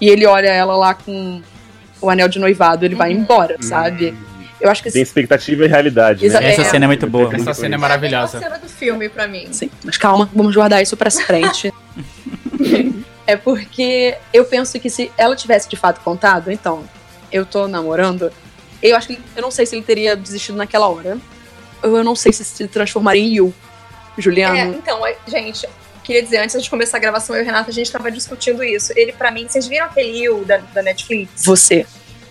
e 0.00 0.08
ele 0.08 0.26
olha 0.26 0.48
ela 0.48 0.76
lá 0.76 0.94
com 0.94 1.40
o 2.00 2.10
anel 2.10 2.28
de 2.28 2.38
noivado, 2.38 2.84
ele 2.84 2.94
vai 2.94 3.12
Uhum. 3.14 3.20
embora, 3.20 3.56
sabe? 3.62 4.14
Eu 4.60 4.70
acho 4.70 4.82
que 4.82 4.90
Tem 4.90 5.02
expectativa 5.02 5.64
e 5.64 5.68
realidade, 5.68 6.26
né? 6.28 6.50
Essa 6.52 6.62
É. 6.62 6.64
cena 6.64 6.84
é 6.84 6.88
muito 6.88 7.06
boa. 7.06 7.26
Essa 7.34 7.50
Essa 7.50 7.54
cena 7.62 7.74
é 7.74 7.76
É 7.76 7.78
a 7.78 7.80
maravilhosa. 7.80 8.38
cena 8.38 8.58
do 8.58 8.68
filme 8.68 9.08
pra 9.08 9.26
mim. 9.26 9.48
Sim, 9.52 9.70
mas 9.84 9.96
calma, 9.96 10.28
vamos 10.34 10.54
guardar 10.54 10.82
isso 10.82 10.96
pra 10.96 11.10
frente. 11.10 11.72
é 13.26 13.36
porque 13.36 14.16
eu 14.32 14.44
penso 14.44 14.78
que 14.78 14.90
se 14.90 15.10
ela 15.16 15.34
tivesse 15.36 15.68
de 15.68 15.76
fato 15.76 16.00
contado, 16.00 16.50
então, 16.50 16.84
eu 17.32 17.44
tô 17.46 17.66
namorando, 17.68 18.30
eu 18.82 18.96
acho 18.96 19.08
que 19.08 19.18
eu 19.36 19.42
não 19.42 19.50
sei 19.50 19.66
se 19.66 19.76
ele 19.76 19.82
teria 19.84 20.16
desistido 20.16 20.56
naquela 20.56 20.88
hora. 20.88 21.18
Ou 21.82 21.96
eu 21.98 22.04
não 22.04 22.14
sei 22.16 22.32
se 22.32 22.44
se 22.44 22.66
transformaria 22.68 23.22
em 23.22 23.34
Yu. 23.36 23.52
Juliano. 24.18 24.56
É, 24.56 24.64
então, 24.76 25.06
é, 25.06 25.16
gente, 25.26 25.68
queria 26.02 26.22
dizer, 26.22 26.38
antes 26.38 26.62
de 26.62 26.68
começar 26.70 26.96
a 26.96 27.00
gravação, 27.00 27.34
eu 27.36 27.40
e 27.40 27.42
o 27.42 27.46
Renato, 27.46 27.70
a 27.70 27.72
gente 27.72 27.90
tava 27.90 28.10
discutindo 28.10 28.62
isso. 28.62 28.92
Ele, 28.96 29.12
pra 29.12 29.30
mim, 29.30 29.46
vocês 29.48 29.66
viram 29.66 29.86
aquele 29.86 30.16
You 30.24 30.44
da, 30.44 30.58
da 30.58 30.82
Netflix? 30.82 31.44
Você. 31.44 31.86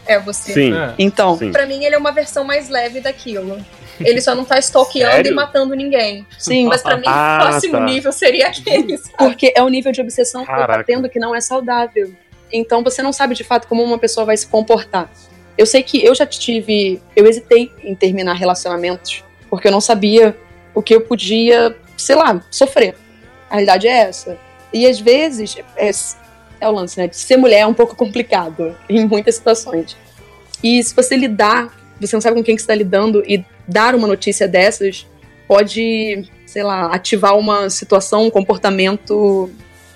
É, 0.05 0.19
você. 0.19 0.53
Sim. 0.53 0.73
É. 0.73 0.93
Então, 0.99 1.37
Sim. 1.37 1.51
Pra 1.51 1.65
mim, 1.65 1.83
ele 1.83 1.95
é 1.95 1.97
uma 1.97 2.11
versão 2.11 2.43
mais 2.43 2.69
leve 2.69 2.99
daquilo. 2.99 3.63
Ele 3.99 4.19
só 4.19 4.33
não 4.33 4.43
tá 4.43 4.57
stalkeando 4.59 5.11
Sério? 5.13 5.31
e 5.31 5.35
matando 5.35 5.75
ninguém. 5.75 6.25
sim, 6.37 6.65
Mas 6.65 6.81
pra 6.81 6.97
mim, 6.97 7.03
Ah, 7.05 7.37
o 7.41 7.47
próximo 7.49 7.73
tá. 7.73 7.79
nível 7.85 8.11
seria 8.11 8.47
aquele, 8.47 8.97
sabe? 8.97 9.13
porque 9.17 9.53
é 9.55 9.61
o 9.61 9.69
nível 9.69 9.91
de 9.91 10.01
obsessão 10.01 10.43
que 10.43 10.49
ela 10.51 10.61
tá 10.61 10.67
Caraca. 10.67 10.83
tendo 10.83 11.07
que 11.07 11.19
não 11.19 11.33
é 11.35 11.39
saudável. 11.39 12.11
Então 12.51 12.83
você 12.83 13.01
não 13.03 13.13
sabe 13.13 13.35
de 13.35 13.43
fato 13.43 13.67
como 13.67 13.83
uma 13.83 13.97
pessoa 13.99 14.25
vai 14.25 14.35
se 14.35 14.47
comportar. 14.47 15.09
Eu 15.57 15.65
sei 15.67 15.83
que 15.83 16.03
eu 16.03 16.13
já 16.15 16.25
tive. 16.25 16.99
Eu 17.15 17.27
hesitei 17.27 17.71
em 17.83 17.93
terminar 17.95 18.33
relacionamentos 18.33 19.23
porque 19.49 19.67
eu 19.67 19.71
não 19.71 19.79
sabia 19.81 20.35
o 20.73 20.81
que 20.81 20.95
eu 20.95 21.01
podia, 21.01 21.75
sei 21.97 22.15
lá, 22.15 22.43
sofrer. 22.49 22.95
A 23.49 23.55
realidade 23.55 23.87
é 23.87 23.91
essa. 23.91 24.37
E 24.73 24.87
às 24.87 24.99
vezes, 24.99 25.57
é, 25.75 25.91
é 26.59 26.67
o 26.67 26.71
lance, 26.71 26.97
né? 26.97 27.09
Ser 27.11 27.37
mulher 27.37 27.59
é 27.59 27.67
um 27.67 27.73
pouco 27.73 27.95
complicado 27.95 28.75
em 28.89 29.05
muitas 29.05 29.35
situações. 29.35 29.95
E 30.63 30.83
se 30.83 30.95
você 30.95 31.15
lidar, 31.15 31.71
você 31.99 32.15
não 32.15 32.21
sabe 32.21 32.35
com 32.35 32.43
quem 32.43 32.55
que 32.55 32.61
está 32.61 32.73
lidando 32.73 33.23
e 33.27 33.45
dar 33.67 33.95
uma 33.95 34.07
notícia 34.07 34.47
dessas 34.47 35.05
pode, 35.47 36.27
sei 36.45 36.63
lá, 36.63 36.87
ativar 36.87 37.37
uma 37.37 37.69
situação, 37.69 38.25
um 38.25 38.29
comportamento 38.29 39.49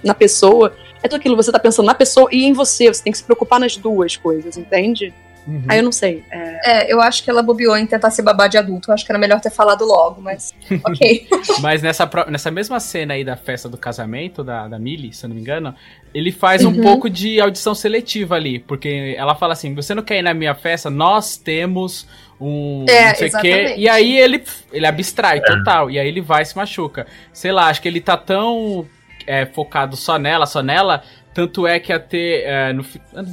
na 0.04 0.14
pessoa. 0.14 0.76
É 1.02 1.08
tudo 1.08 1.20
aquilo, 1.20 1.36
você 1.36 1.52
tá 1.52 1.60
pensando 1.60 1.86
na 1.86 1.96
pessoa 1.96 2.30
e 2.32 2.44
em 2.44 2.54
você, 2.54 2.88
você 2.88 3.04
tem 3.04 3.12
que 3.12 3.18
se 3.18 3.24
preocupar 3.24 3.60
nas 3.60 3.78
duas 3.78 4.18
coisas, 4.18 4.58
entende? 4.58 5.14
Uhum. 5.48 5.64
Aí 5.70 5.80
eu 5.80 5.84
não 5.84 5.92
sei. 5.94 6.24
é, 6.30 6.58
É, 6.90 6.94
eu 6.94 7.00
acho 7.02 7.24
que 7.24 7.30
ela 7.30 7.42
bobeou 7.42 7.78
em 7.78 7.86
tentar 7.88 8.12
se 8.12 8.22
babar 8.22 8.50
de 8.50 8.58
adulto. 8.58 8.90
Eu 8.92 8.94
acho 8.94 9.06
que 9.06 9.12
era 9.12 9.18
melhor 9.20 9.40
ter 9.40 9.50
falado 9.50 9.86
logo, 9.86 10.22
mas 10.22 10.54
ok. 10.86 11.26
Mas 11.62 11.82
nessa, 11.82 12.10
nessa 12.30 12.52
mesma 12.52 12.80
cena 12.80 13.14
aí 13.14 13.24
da 13.24 13.38
festa 13.38 13.70
do 13.70 13.78
casamento 13.78 14.44
da, 14.44 14.68
da 14.68 14.78
Millie, 14.78 15.14
se 15.14 15.26
eu 15.26 15.30
não 15.30 15.36
me 15.36 15.42
engano, 15.42 15.74
ele 16.14 16.32
faz 16.32 16.66
um 16.66 16.72
Uhum. 16.72 16.82
pouco 16.82 17.10
de 17.10 17.40
audição 17.40 17.74
seletiva 17.74 18.36
ali, 18.36 18.60
porque 18.60 19.16
ela 19.18 19.36
fala 19.36 19.54
assim: 19.54 19.74
você 19.74 19.96
não 19.96 20.04
quer 20.04 20.20
ir 20.20 20.22
na 20.22 20.34
minha 20.34 20.54
festa? 20.54 20.90
Nós 20.90 21.38
temos 21.38 22.08
um 22.40 22.86
É, 22.90 23.10
não 23.10 23.16
sei 23.16 23.30
o 23.30 23.40
quê. 23.40 23.74
E 23.78 23.88
aí 23.90 24.18
ele, 24.18 24.44
ele 24.72 24.86
abstrai 24.86 25.42
total, 25.42 25.90
e 25.90 25.98
aí 25.98 26.08
ele 26.08 26.22
vai 26.22 26.42
e 26.44 26.46
se 26.46 26.56
machuca. 26.56 27.08
Sei 27.32 27.52
lá, 27.52 27.68
acho 27.68 27.82
que 27.82 27.88
ele 27.88 28.02
tá 28.02 28.18
tão 28.18 28.86
é, 29.26 29.46
focado 29.46 29.96
só 29.96 30.18
nela, 30.18 30.46
só 30.46 30.62
nela. 30.62 31.04
Tanto 31.38 31.68
é 31.68 31.80
que 31.80 31.94
até 31.94 32.42
é, 32.70 32.74
no 32.74 32.84
fi- 32.84 33.00
ah, 33.16 33.24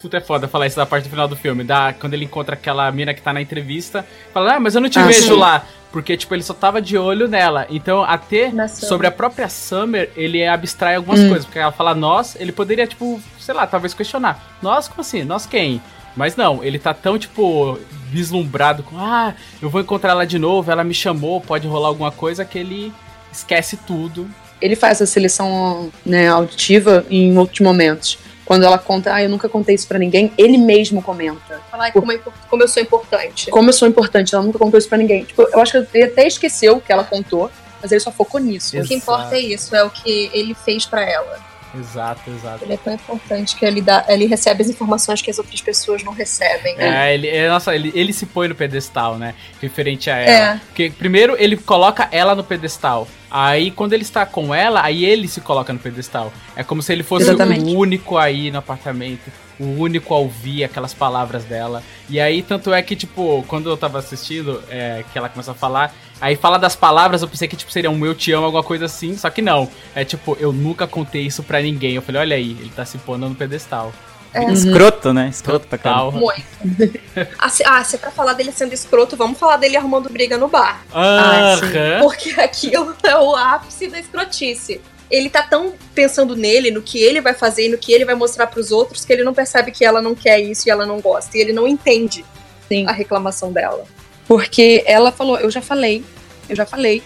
Puta 0.00 0.16
é 0.16 0.20
foda 0.20 0.48
falar 0.48 0.66
isso 0.66 0.74
da 0.74 0.84
parte 0.84 1.04
do 1.04 1.10
final 1.10 1.28
do 1.28 1.36
filme. 1.36 1.62
Da, 1.62 1.92
quando 1.92 2.12
ele 2.14 2.24
encontra 2.24 2.54
aquela 2.54 2.90
mina 2.90 3.14
que 3.14 3.22
tá 3.22 3.32
na 3.32 3.40
entrevista, 3.40 4.04
fala, 4.32 4.54
ah, 4.56 4.60
mas 4.60 4.74
eu 4.74 4.80
não 4.80 4.88
te 4.88 4.98
Ah, 4.98 5.06
vejo 5.06 5.34
sim. 5.34 5.38
lá. 5.38 5.64
Porque, 5.92 6.16
tipo, 6.16 6.34
ele 6.34 6.42
só 6.42 6.52
tava 6.52 6.82
de 6.82 6.98
olho 6.98 7.28
nela. 7.28 7.64
Então, 7.70 8.02
até 8.02 8.50
sobre 8.66 9.06
a 9.06 9.12
própria 9.12 9.48
Summer, 9.48 10.10
ele 10.16 10.44
abstrai 10.44 10.96
algumas 10.96 11.20
Hum. 11.20 11.28
coisas. 11.28 11.44
Porque 11.46 11.60
ela 11.60 11.70
fala 11.70 11.94
nós, 11.94 12.34
ele 12.40 12.50
poderia, 12.50 12.88
tipo, 12.88 13.22
sei 13.38 13.54
lá, 13.54 13.68
talvez 13.68 13.94
questionar. 13.94 14.56
Nós, 14.60 14.88
como 14.88 15.02
assim? 15.02 15.22
Nós 15.22 15.46
quem? 15.46 15.80
Mas 16.16 16.34
não, 16.34 16.64
ele 16.64 16.80
tá 16.80 16.92
tão, 16.92 17.16
tipo, 17.16 17.78
vislumbrado 18.10 18.82
com, 18.82 18.98
ah, 18.98 19.32
eu 19.62 19.70
vou 19.70 19.80
encontrar 19.80 20.10
ela 20.10 20.26
de 20.26 20.40
novo, 20.40 20.72
ela 20.72 20.82
me 20.82 20.92
chamou, 20.92 21.40
pode 21.40 21.68
rolar 21.68 21.86
alguma 21.86 22.10
coisa, 22.10 22.44
que 22.44 22.58
ele 22.58 22.92
esquece 23.30 23.76
tudo. 23.76 24.28
Ele 24.64 24.74
faz 24.74 25.02
a 25.02 25.06
seleção 25.06 25.92
né, 26.06 26.26
auditiva 26.26 27.04
em 27.10 27.36
outros 27.36 27.60
momentos. 27.60 28.18
Quando 28.46 28.64
ela 28.64 28.78
conta, 28.78 29.12
ah, 29.12 29.22
eu 29.22 29.28
nunca 29.28 29.46
contei 29.46 29.74
isso 29.74 29.86
pra 29.86 29.98
ninguém, 29.98 30.32
ele 30.38 30.56
mesmo 30.56 31.02
comenta. 31.02 31.60
Falar 31.70 31.92
como, 31.92 32.10
é 32.10 32.18
como 32.48 32.62
eu 32.62 32.68
sou 32.68 32.82
importante. 32.82 33.50
Como 33.50 33.68
eu 33.68 33.74
sou 33.74 33.86
importante, 33.86 34.34
ela 34.34 34.42
nunca 34.42 34.58
contou 34.58 34.78
isso 34.78 34.88
pra 34.88 34.96
ninguém. 34.96 35.24
Tipo, 35.24 35.42
eu 35.42 35.60
acho 35.60 35.72
que 35.72 35.98
ele 35.98 36.04
até 36.04 36.26
esqueceu 36.26 36.80
que 36.80 36.90
ela 36.90 37.04
contou, 37.04 37.50
mas 37.82 37.92
ele 37.92 38.00
só 38.00 38.10
focou 38.10 38.40
nisso. 38.40 38.78
O 38.80 38.84
que 38.84 38.94
importa 38.94 39.34
é 39.36 39.40
isso, 39.40 39.76
é 39.76 39.84
o 39.84 39.90
que 39.90 40.30
ele 40.32 40.54
fez 40.54 40.86
pra 40.86 41.02
ela. 41.02 41.38
Exato, 41.78 42.30
exato. 42.30 42.64
Ele 42.64 42.74
é 42.74 42.76
tão 42.76 42.94
importante 42.94 43.56
que 43.56 43.64
ele, 43.64 43.80
dá, 43.82 44.04
ele 44.08 44.26
recebe 44.26 44.62
as 44.62 44.68
informações 44.68 45.20
que 45.22 45.30
as 45.30 45.38
outras 45.38 45.60
pessoas 45.60 46.02
não 46.04 46.12
recebem. 46.12 46.76
né? 46.76 47.10
É, 47.10 47.14
ele, 47.14 47.28
é, 47.28 47.48
nossa, 47.48 47.74
ele, 47.74 47.90
ele 47.94 48.12
se 48.12 48.26
põe 48.26 48.48
no 48.48 48.54
pedestal, 48.54 49.16
né? 49.18 49.34
Referente 49.60 50.10
a 50.10 50.18
É. 50.18 50.30
ela. 50.30 50.60
Porque 50.66 50.90
primeiro 50.90 51.36
ele 51.38 51.56
coloca 51.56 52.08
ela 52.12 52.34
no 52.34 52.44
pedestal. 52.44 53.06
Aí 53.30 53.70
quando 53.70 53.92
ele 53.92 54.02
está 54.02 54.24
com 54.24 54.54
ela, 54.54 54.82
aí 54.82 55.04
ele 55.04 55.26
se 55.26 55.40
coloca 55.40 55.72
no 55.72 55.78
pedestal. 55.78 56.32
É 56.54 56.62
como 56.62 56.82
se 56.82 56.92
ele 56.92 57.02
fosse 57.02 57.24
Exatamente. 57.26 57.62
o 57.74 57.78
único 57.78 58.16
aí 58.16 58.50
no 58.50 58.58
apartamento, 58.58 59.30
o 59.58 59.64
único 59.64 60.12
a 60.14 60.18
ouvir 60.18 60.64
aquelas 60.64 60.92
palavras 60.92 61.44
dela. 61.44 61.82
E 62.08 62.20
aí, 62.20 62.42
tanto 62.42 62.72
é 62.72 62.82
que, 62.82 62.96
tipo, 62.96 63.44
quando 63.48 63.68
eu 63.70 63.76
tava 63.76 63.98
assistindo, 63.98 64.62
é, 64.68 65.04
que 65.12 65.18
ela 65.18 65.28
começa 65.28 65.52
a 65.52 65.54
falar, 65.54 65.94
aí 66.20 66.36
fala 66.36 66.58
das 66.58 66.76
palavras, 66.76 67.22
eu 67.22 67.28
pensei 67.28 67.48
que, 67.48 67.56
tipo, 67.56 67.70
seria 67.70 67.90
um 67.90 68.04
eu 68.06 68.14
te 68.14 68.32
amo, 68.32 68.46
alguma 68.46 68.62
coisa 68.62 68.86
assim, 68.86 69.16
só 69.16 69.30
que 69.30 69.42
não. 69.42 69.68
É 69.94 70.04
tipo, 70.04 70.36
eu 70.40 70.52
nunca 70.52 70.86
contei 70.86 71.22
isso 71.22 71.42
pra 71.42 71.60
ninguém. 71.60 71.94
Eu 71.94 72.02
falei, 72.02 72.20
olha 72.20 72.36
aí, 72.36 72.52
ele 72.60 72.72
tá 72.74 72.84
se 72.84 72.98
pondo 72.98 73.28
no 73.28 73.34
pedestal. 73.34 73.92
É. 74.34 74.50
Escroto, 74.52 75.12
né? 75.12 75.28
Escroto 75.28 75.68
pra 75.68 75.78
caramba. 75.78 76.18
Muito. 76.18 76.44
Ah, 77.38 77.48
se, 77.48 77.62
ah, 77.64 77.84
se 77.84 77.94
é 77.94 77.98
pra 77.98 78.10
falar 78.10 78.32
dele 78.32 78.50
sendo 78.50 78.72
escroto, 78.72 79.16
vamos 79.16 79.38
falar 79.38 79.56
dele 79.56 79.76
arrumando 79.76 80.10
briga 80.10 80.36
no 80.36 80.48
bar. 80.48 80.82
Ah, 80.92 81.56
sim. 81.60 81.66
Aham. 81.66 82.00
Porque 82.00 82.30
aquilo 82.40 82.96
é 83.04 83.16
o 83.16 83.36
ápice 83.36 83.86
da 83.86 84.00
escrotice. 84.00 84.80
Ele 85.10 85.28
tá 85.30 85.42
tão 85.42 85.74
pensando 85.94 86.34
nele, 86.34 86.70
no 86.70 86.82
que 86.82 86.98
ele 87.02 87.20
vai 87.20 87.34
fazer 87.34 87.66
e 87.66 87.68
no 87.68 87.78
que 87.78 87.92
ele 87.92 88.04
vai 88.04 88.14
mostrar 88.14 88.46
pros 88.46 88.72
outros, 88.72 89.04
que 89.04 89.12
ele 89.12 89.22
não 89.22 89.34
percebe 89.34 89.70
que 89.70 89.84
ela 89.84 90.00
não 90.02 90.14
quer 90.14 90.40
isso 90.40 90.68
e 90.68 90.70
ela 90.70 90.84
não 90.86 91.00
gosta. 91.00 91.36
E 91.36 91.40
ele 91.40 91.52
não 91.52 91.68
entende 91.68 92.24
Sim. 92.68 92.86
a 92.88 92.92
reclamação 92.92 93.52
dela. 93.52 93.84
Porque 94.26 94.82
ela 94.86 95.12
falou, 95.12 95.38
eu 95.38 95.50
já 95.50 95.60
falei, 95.60 96.02
eu 96.48 96.56
já 96.56 96.64
falei. 96.64 97.02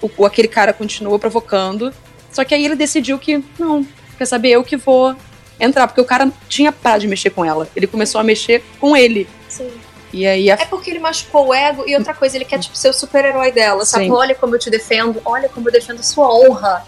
O, 0.00 0.10
o- 0.16 0.26
aquele 0.26 0.48
cara 0.48 0.72
continuou 0.72 1.18
provocando. 1.18 1.92
Só 2.32 2.44
que 2.44 2.54
aí 2.54 2.64
ele 2.64 2.74
decidiu 2.74 3.18
que, 3.18 3.44
não, 3.58 3.86
quer 4.16 4.24
saber, 4.24 4.50
eu 4.50 4.64
que 4.64 4.76
vou 4.76 5.14
entrar. 5.60 5.86
Porque 5.86 6.00
o 6.00 6.04
cara 6.04 6.32
tinha 6.48 6.72
parado 6.72 7.02
de 7.02 7.08
mexer 7.08 7.30
com 7.30 7.44
ela. 7.44 7.68
Ele 7.76 7.86
começou 7.86 8.20
a 8.20 8.24
mexer 8.24 8.64
com 8.80 8.96
ele. 8.96 9.28
Sim. 9.48 9.70
E 10.12 10.26
aí 10.26 10.50
a 10.50 10.54
É 10.54 10.64
porque 10.64 10.90
ele 10.90 10.98
machucou 10.98 11.48
o 11.48 11.54
ego 11.54 11.84
e 11.86 11.94
outra 11.94 12.12
coisa, 12.14 12.36
ele 12.36 12.44
quer 12.44 12.58
tipo, 12.58 12.76
ser 12.76 12.88
o 12.88 12.92
super-herói 12.92 13.52
dela, 13.52 13.84
sabe? 13.84 14.06
Sim. 14.06 14.10
Olha 14.10 14.34
como 14.34 14.54
eu 14.54 14.58
te 14.58 14.68
defendo, 14.70 15.20
olha 15.24 15.48
como 15.48 15.68
eu 15.68 15.72
defendo 15.72 16.02
sua 16.02 16.28
honra. 16.34 16.84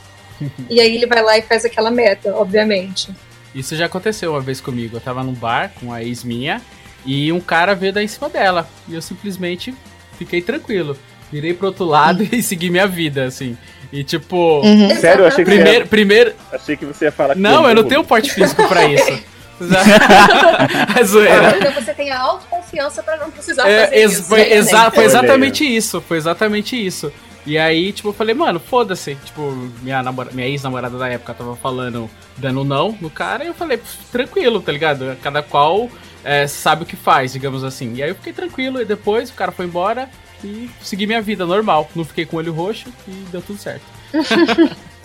E 0.69 0.81
aí 0.81 0.95
ele 0.97 1.07
vai 1.07 1.23
lá 1.23 1.39
e 1.39 1.43
faz 1.43 1.65
aquela 1.65 1.91
meta, 1.91 2.35
obviamente. 2.35 3.11
Isso 3.55 3.77
já 3.77 3.87
aconteceu 3.87 4.33
uma 4.33 4.41
vez 4.41 4.61
comigo. 4.61 4.97
Eu 4.97 5.01
tava 5.01 5.23
num 5.23 5.33
bar 5.35 5.73
com 5.81 5.93
a 5.93 6.03
ex 6.03 6.25
minha 6.25 6.61
e 7.07 7.31
um 7.33 7.41
cara 7.41 7.75
veio 7.75 7.93
dar 7.93 8.03
em 8.03 8.09
cima 8.09 8.29
dela. 8.29 8.69
E 8.89 8.95
eu 8.95 9.03
simplesmente 9.03 9.75
fiquei 10.19 10.43
tranquilo. 10.43 10.97
Virei 11.33 11.55
pro 11.55 11.69
outro 11.69 11.85
lado 11.85 12.27
e 12.33 12.43
segui 12.43 12.69
minha 12.71 12.87
vida, 12.87 13.25
assim. 13.25 13.57
E 13.93 14.03
tipo. 14.03 14.61
Uhum. 14.61 14.95
Sério, 14.97 15.23
eu 15.23 15.29
achei 15.29 15.45
que, 15.45 15.51
Primeiro, 15.51 15.71
você 15.73 15.79
ia, 15.81 15.87
primeiro. 15.87 16.35
achei 16.53 16.77
que 16.77 16.85
você 16.85 17.05
ia 17.07 17.13
falar 17.13 17.35
que 17.35 17.41
Não, 17.41 17.63
eu 17.69 17.75
não 17.75 17.75
morro. 17.77 17.89
tenho 17.89 18.05
porte 18.05 18.33
físico 18.33 18.67
pra 18.69 18.85
isso. 18.91 19.23
é 20.99 21.05
zoeira. 21.05 21.57
Então 21.59 21.73
você 21.73 21.95
tem 21.95 22.11
a 22.11 22.19
autoconfiança 22.21 23.03
pra 23.03 23.17
não 23.17 23.31
precisar 23.31 23.69
É, 23.69 23.85
fazer 23.85 23.97
ex- 23.97 24.13
isso. 24.13 24.23
foi, 24.25 24.39
né? 24.41 24.53
exa- 24.55 24.91
foi 24.91 24.99
Olha 25.05 25.07
exatamente 25.07 25.65
isso. 25.77 26.01
Foi 26.01 26.17
exatamente 26.17 26.87
isso. 26.87 27.13
E 27.47 27.59
aí, 27.59 27.93
tipo, 27.93 28.09
eu 28.09 28.13
falei, 28.13 28.35
mano, 28.35 28.59
foda-se. 28.59 29.17
Tipo, 29.17 29.53
minha, 29.83 30.03
minha 30.33 30.49
ex-namorada 30.49 30.97
da 30.99 31.09
época 31.09 31.35
tava 31.35 31.57
falando, 31.57 32.09
dando 32.37 32.65
não 32.65 32.97
no 33.01 33.11
cara, 33.11 33.45
e 33.45 33.49
eu 33.49 33.55
falei, 33.55 33.77
"Pff, 33.77 34.11
tranquilo, 34.11 34.61
tá 34.61 34.73
ligado? 34.73 35.17
Cada 35.23 35.43
qual 35.43 35.91
é, 36.25 36.47
sabe 36.47 36.85
o 36.85 36.87
que 36.87 36.97
faz, 36.97 37.33
digamos 37.33 37.63
assim. 37.63 37.95
E 37.95 38.03
aí 38.03 38.11
eu 38.11 38.15
fiquei 38.15 38.33
tranquilo, 38.33 38.81
e 38.81 38.85
depois 38.85 39.31
o 39.31 39.35
cara 39.35 39.53
foi 39.53 39.67
embora 39.67 40.09
e 40.43 40.71
segui 40.83 41.07
minha 41.07 41.21
vida 41.21 41.45
normal. 41.45 41.89
Não 41.95 42.05
fiquei 42.05 42.25
com 42.25 42.37
o 42.37 42.39
olho 42.39 42.53
roxo 42.53 42.89
e 43.07 43.13
deu 43.31 43.43
tudo 43.43 43.59
certo. 43.59 43.85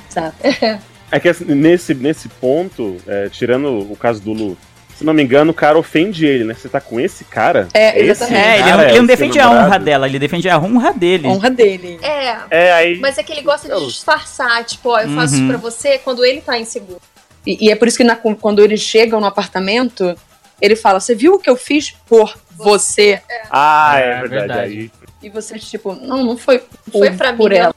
Exato. 0.10 0.38
É 1.12 1.20
que 1.20 1.32
nesse, 1.44 1.96
nesse 1.96 2.30
ponto, 2.30 2.98
é, 3.08 3.30
tirando 3.30 3.92
o 3.92 3.96
caso 3.96 4.22
do 4.22 4.32
Lu, 4.32 4.58
se 5.00 5.06
não 5.06 5.14
me 5.14 5.24
engano, 5.24 5.52
o 5.52 5.54
cara 5.54 5.78
ofende 5.80 6.26
ele, 6.26 6.44
né? 6.44 6.54
Você 6.54 6.68
tá 6.70 6.80
com 6.82 7.00
esse 7.00 7.24
cara? 7.24 7.68
É, 7.74 7.98
Esse 8.00 8.10
exatamente. 8.12 8.46
É, 8.46 8.54
ele 8.56 8.64
cara 8.64 8.78
não, 8.78 8.84
ele 8.84 8.88
não 8.90 8.94
o 8.94 8.98
seu 8.98 9.08
defende 9.08 9.40
a 9.40 9.50
honra 9.50 9.80
dela, 9.80 10.08
ele 10.08 10.20
defende 10.20 10.50
a 10.50 10.60
honra 10.60 10.94
dele. 10.94 11.28
honra 11.28 11.50
dele. 11.50 12.00
É, 12.02 12.36
É, 12.52 12.74
aí. 12.74 13.00
mas 13.00 13.18
é 13.18 13.24
que 13.24 13.32
ele 13.32 13.42
gosta 13.42 13.68
de 13.74 13.86
disfarçar, 13.88 14.64
tipo, 14.66 14.90
ó, 14.90 15.00
eu 15.00 15.10
faço 15.10 15.36
Uhum. 15.36 15.40
isso 15.40 15.48
pra 15.48 15.58
você 15.58 15.98
quando 16.00 16.24
ele 16.26 16.42
tá 16.42 16.58
inseguro. 16.60 17.02
E, 17.48 17.68
e 17.68 17.72
é 17.72 17.76
por 17.76 17.88
isso 17.88 17.98
que 17.98 18.04
na- 18.04 18.18
quando 18.18 18.62
eles 18.62 18.82
chegam 18.82 19.20
no 19.22 19.26
apartamento, 19.26 20.16
ele 20.62 20.76
fala: 20.76 21.00
Você 21.00 21.16
viu 21.16 21.36
o 21.36 21.40
que 21.40 21.50
eu 21.50 21.56
fiz 21.56 21.92
por 22.06 22.38
você? 22.52 23.22
Ah, 23.50 23.94
é, 23.98 24.02
É, 24.02 24.10
verdade. 24.20 24.30
verdade. 24.30 24.62
Aí, 24.62 24.92
E 25.24 25.30
você, 25.30 25.58
tipo, 25.58 25.94
não, 25.96 26.24
não 26.24 26.38
foi 26.38 26.60
por, 26.60 26.92
Foi 27.00 27.12
pra 27.12 27.32
mim, 27.32 27.38
por 27.38 27.52
ela. 27.54 27.74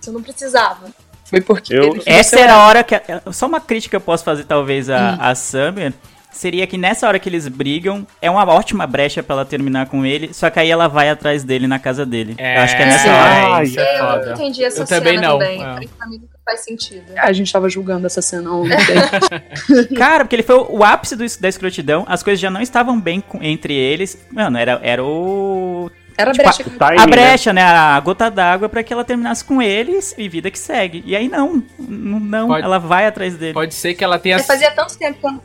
Você 0.00 0.10
não 0.10 0.22
precisava. 0.22 0.86
Foi 1.24 1.40
porque 1.40 1.74
Eu- 1.74 1.94
ele 1.94 2.02
Essa 2.06 2.36
você 2.36 2.42
era 2.42 2.54
a 2.54 2.66
hora 2.66 2.82
que. 2.84 2.94
a- 2.94 3.22
Só 3.32 3.46
uma 3.46 3.60
crítica 3.60 3.90
que 3.90 3.96
eu 3.96 4.00
posso 4.00 4.24
fazer, 4.24 4.44
talvez, 4.44 4.88
a, 4.88 5.12
Hum. 5.12 5.16
a 5.20 5.34
Summer. 5.34 5.92
Seria 6.38 6.68
que 6.68 6.78
nessa 6.78 7.08
hora 7.08 7.18
que 7.18 7.28
eles 7.28 7.48
brigam, 7.48 8.06
é 8.22 8.30
uma 8.30 8.44
ótima 8.48 8.86
brecha 8.86 9.24
pra 9.24 9.34
ela 9.34 9.44
terminar 9.44 9.86
com 9.86 10.06
ele, 10.06 10.32
só 10.32 10.48
que 10.48 10.60
aí 10.60 10.70
ela 10.70 10.86
vai 10.86 11.10
atrás 11.10 11.42
dele 11.42 11.66
na 11.66 11.80
casa 11.80 12.06
dele. 12.06 12.36
eu 12.38 12.60
acho 12.62 12.76
que 12.76 12.82
é 12.82 12.86
nessa 12.86 13.02
sim, 13.02 13.08
hora. 13.10 13.60
é, 13.60 13.64
isso 13.64 13.80
é 13.80 13.98
eu 13.98 14.02
não 14.04 14.10
foda. 14.12 14.30
entendi 14.34 14.64
essa 14.64 14.82
Eu 14.82 14.86
cena 14.86 15.00
também 15.00 15.20
não, 15.20 15.32
também. 15.36 15.60
é. 15.60 15.64
Pra 15.98 16.06
mim 16.06 16.18
nunca 16.18 16.38
faz 16.44 16.60
sentido. 16.60 17.02
A 17.16 17.32
gente 17.32 17.52
tava 17.52 17.68
julgando 17.68 18.06
essa 18.06 18.22
cena 18.22 18.52
ontem. 18.52 18.76
Cara, 19.98 20.24
porque 20.24 20.36
ele 20.36 20.44
foi 20.44 20.54
o 20.56 20.84
ápice 20.84 21.16
do, 21.16 21.24
da 21.40 21.48
escrotidão, 21.48 22.04
as 22.08 22.22
coisas 22.22 22.38
já 22.40 22.50
não 22.50 22.60
estavam 22.60 23.00
bem 23.00 23.20
com- 23.20 23.42
entre 23.42 23.74
eles. 23.74 24.16
Mano, 24.30 24.56
era, 24.58 24.78
era 24.82 25.02
o. 25.04 25.90
Era 26.16 26.30
a 26.30 26.34
Tipo, 26.34 26.44
brecha. 26.44 26.62
o 26.62 26.70
timing, 26.78 26.98
a 27.00 27.06
né? 27.06 27.10
brecha, 27.12 27.52
né? 27.52 27.62
A 27.62 28.00
gota 28.00 28.30
d'água 28.30 28.68
pra 28.68 28.82
que 28.82 28.92
ela 28.92 29.04
terminasse 29.04 29.44
com 29.44 29.60
eles 29.62 30.14
e 30.18 30.28
vida 30.28 30.50
que 30.50 30.58
segue. 30.58 31.02
E 31.06 31.14
aí 31.14 31.28
não, 31.28 31.62
não, 31.78 32.48
Pode- 32.48 32.62
ela 32.64 32.78
vai 32.78 33.06
atrás 33.06 33.36
dele. 33.36 33.54
Pode 33.54 33.74
ser 33.74 33.94
que 33.94 34.02
ela 34.04 34.18
tenha. 34.18 34.38
Fazia 34.40 34.70
tanto 34.70 34.96
tempo 34.98 35.18
que 35.20 35.26
eu. 35.26 35.40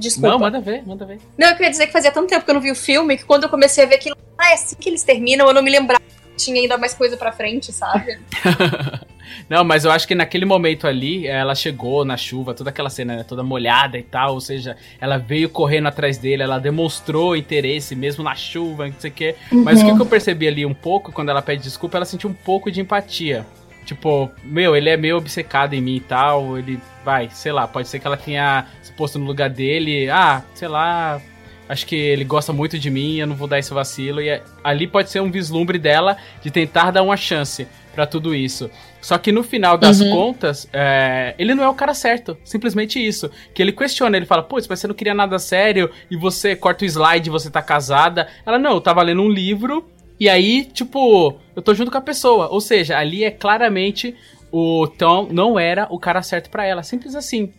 Desculpa. 0.00 0.28
Não, 0.28 0.38
Não, 0.38 0.46
manda 0.46 0.60
ver, 0.60 0.82
manda 0.86 1.04
ver. 1.04 1.20
eu 1.38 1.52
queria 1.54 1.70
dizer 1.70 1.86
que 1.86 1.92
fazia 1.92 2.10
tanto 2.10 2.28
tempo 2.28 2.44
que 2.44 2.50
eu 2.50 2.54
não 2.54 2.60
vi 2.60 2.70
o 2.70 2.74
filme 2.74 3.18
que 3.18 3.24
quando 3.24 3.44
eu 3.44 3.50
comecei 3.50 3.84
a 3.84 3.86
ver 3.86 3.96
aquilo, 3.96 4.16
ah, 4.38 4.50
é 4.50 4.54
assim 4.54 4.74
que 4.74 4.88
eles 4.88 5.02
terminam, 5.04 5.46
eu 5.46 5.52
não 5.52 5.62
me 5.62 5.70
lembrava 5.70 6.00
que 6.00 6.36
tinha 6.42 6.58
ainda 6.58 6.78
mais 6.78 6.94
coisa 6.94 7.18
pra 7.18 7.30
frente, 7.30 7.70
sabe? 7.70 8.18
Não, 9.48 9.62
mas 9.64 9.84
eu 9.84 9.90
acho 9.90 10.08
que 10.08 10.14
naquele 10.14 10.44
momento 10.44 10.86
ali, 10.86 11.26
ela 11.26 11.54
chegou 11.54 12.04
na 12.04 12.16
chuva, 12.16 12.52
toda 12.52 12.70
aquela 12.70 12.90
cena 12.90 13.16
né, 13.16 13.24
toda 13.24 13.42
molhada 13.42 13.96
e 13.96 14.02
tal, 14.02 14.34
ou 14.34 14.40
seja, 14.40 14.76
ela 15.00 15.18
veio 15.18 15.48
correndo 15.48 15.86
atrás 15.86 16.18
dele, 16.18 16.42
ela 16.42 16.58
demonstrou 16.58 17.36
interesse 17.36 17.94
mesmo 17.94 18.24
na 18.24 18.34
chuva, 18.34 18.86
não 18.88 18.94
sei 18.98 19.10
o 19.10 19.14
quê. 19.14 19.34
Mas 19.52 19.80
o 19.80 19.86
que 19.86 19.94
que 19.94 20.02
eu 20.02 20.06
percebi 20.06 20.48
ali 20.48 20.66
um 20.66 20.74
pouco, 20.74 21.12
quando 21.12 21.28
ela 21.28 21.42
pede 21.42 21.62
desculpa, 21.62 21.96
ela 21.98 22.04
sentiu 22.04 22.28
um 22.28 22.34
pouco 22.34 22.70
de 22.70 22.80
empatia. 22.80 23.46
Tipo, 23.90 24.30
meu, 24.44 24.76
ele 24.76 24.88
é 24.88 24.96
meio 24.96 25.16
obcecado 25.16 25.74
em 25.74 25.80
mim 25.80 25.96
e 25.96 26.00
tal, 26.00 26.56
ele 26.56 26.78
vai, 27.04 27.28
sei 27.32 27.50
lá, 27.50 27.66
pode 27.66 27.88
ser 27.88 27.98
que 27.98 28.06
ela 28.06 28.16
tenha 28.16 28.64
se 28.80 28.92
posto 28.92 29.18
no 29.18 29.24
lugar 29.26 29.50
dele, 29.50 30.08
ah, 30.08 30.44
sei 30.54 30.68
lá, 30.68 31.20
acho 31.68 31.84
que 31.84 31.96
ele 31.96 32.22
gosta 32.22 32.52
muito 32.52 32.78
de 32.78 32.88
mim, 32.88 33.16
eu 33.16 33.26
não 33.26 33.34
vou 33.34 33.48
dar 33.48 33.58
esse 33.58 33.74
vacilo. 33.74 34.20
E 34.20 34.28
é- 34.28 34.44
ali 34.62 34.86
pode 34.86 35.10
ser 35.10 35.18
um 35.20 35.28
vislumbre 35.28 35.76
dela 35.76 36.16
de 36.40 36.52
tentar 36.52 36.92
dar 36.92 37.02
uma 37.02 37.16
chance 37.16 37.66
pra 37.92 38.06
tudo 38.06 38.32
isso. 38.32 38.70
Só 39.00 39.18
que 39.18 39.32
no 39.32 39.42
final 39.42 39.76
das 39.76 40.00
Uhum. 40.00 40.12
contas, 40.12 40.68
é, 40.72 41.34
ele 41.36 41.52
não 41.52 41.64
é 41.64 41.68
o 41.68 41.74
cara 41.74 41.92
certo. 41.92 42.38
Simplesmente 42.44 43.04
isso. 43.04 43.28
Que 43.52 43.60
ele 43.60 43.72
questiona, 43.72 44.16
ele 44.16 44.24
fala, 44.26 44.44
putz, 44.44 44.68
mas 44.68 44.78
você 44.78 44.86
não 44.86 44.94
queria 44.94 45.14
nada 45.14 45.36
sério 45.40 45.90
e 46.08 46.14
você 46.16 46.54
corta 46.54 46.84
o 46.84 46.86
slide 46.86 47.28
você 47.28 47.50
tá 47.50 47.60
casada. 47.60 48.28
Ela, 48.46 48.56
não, 48.56 48.74
eu 48.74 48.80
tava 48.80 49.02
lendo 49.02 49.20
um 49.22 49.28
livro 49.28 49.84
e 50.20 50.28
aí, 50.28 50.64
tipo, 50.66 51.36
eu 51.56 51.62
tô 51.62 51.74
junto 51.74 51.90
com 51.90 51.96
a 51.98 52.02
pessoa. 52.02 52.48
Ou 52.50 52.60
seja, 52.60 52.96
ali 52.98 53.24
é 53.24 53.30
claramente 53.30 54.14
o 54.52 54.86
Tom 54.86 55.28
não 55.32 55.58
era 55.58 55.86
o 55.90 55.98
cara 55.98 56.22
certo 56.22 56.50
pra 56.50 56.64
ela. 56.66 56.82
Simples 56.82 57.14
assim. 57.16 57.50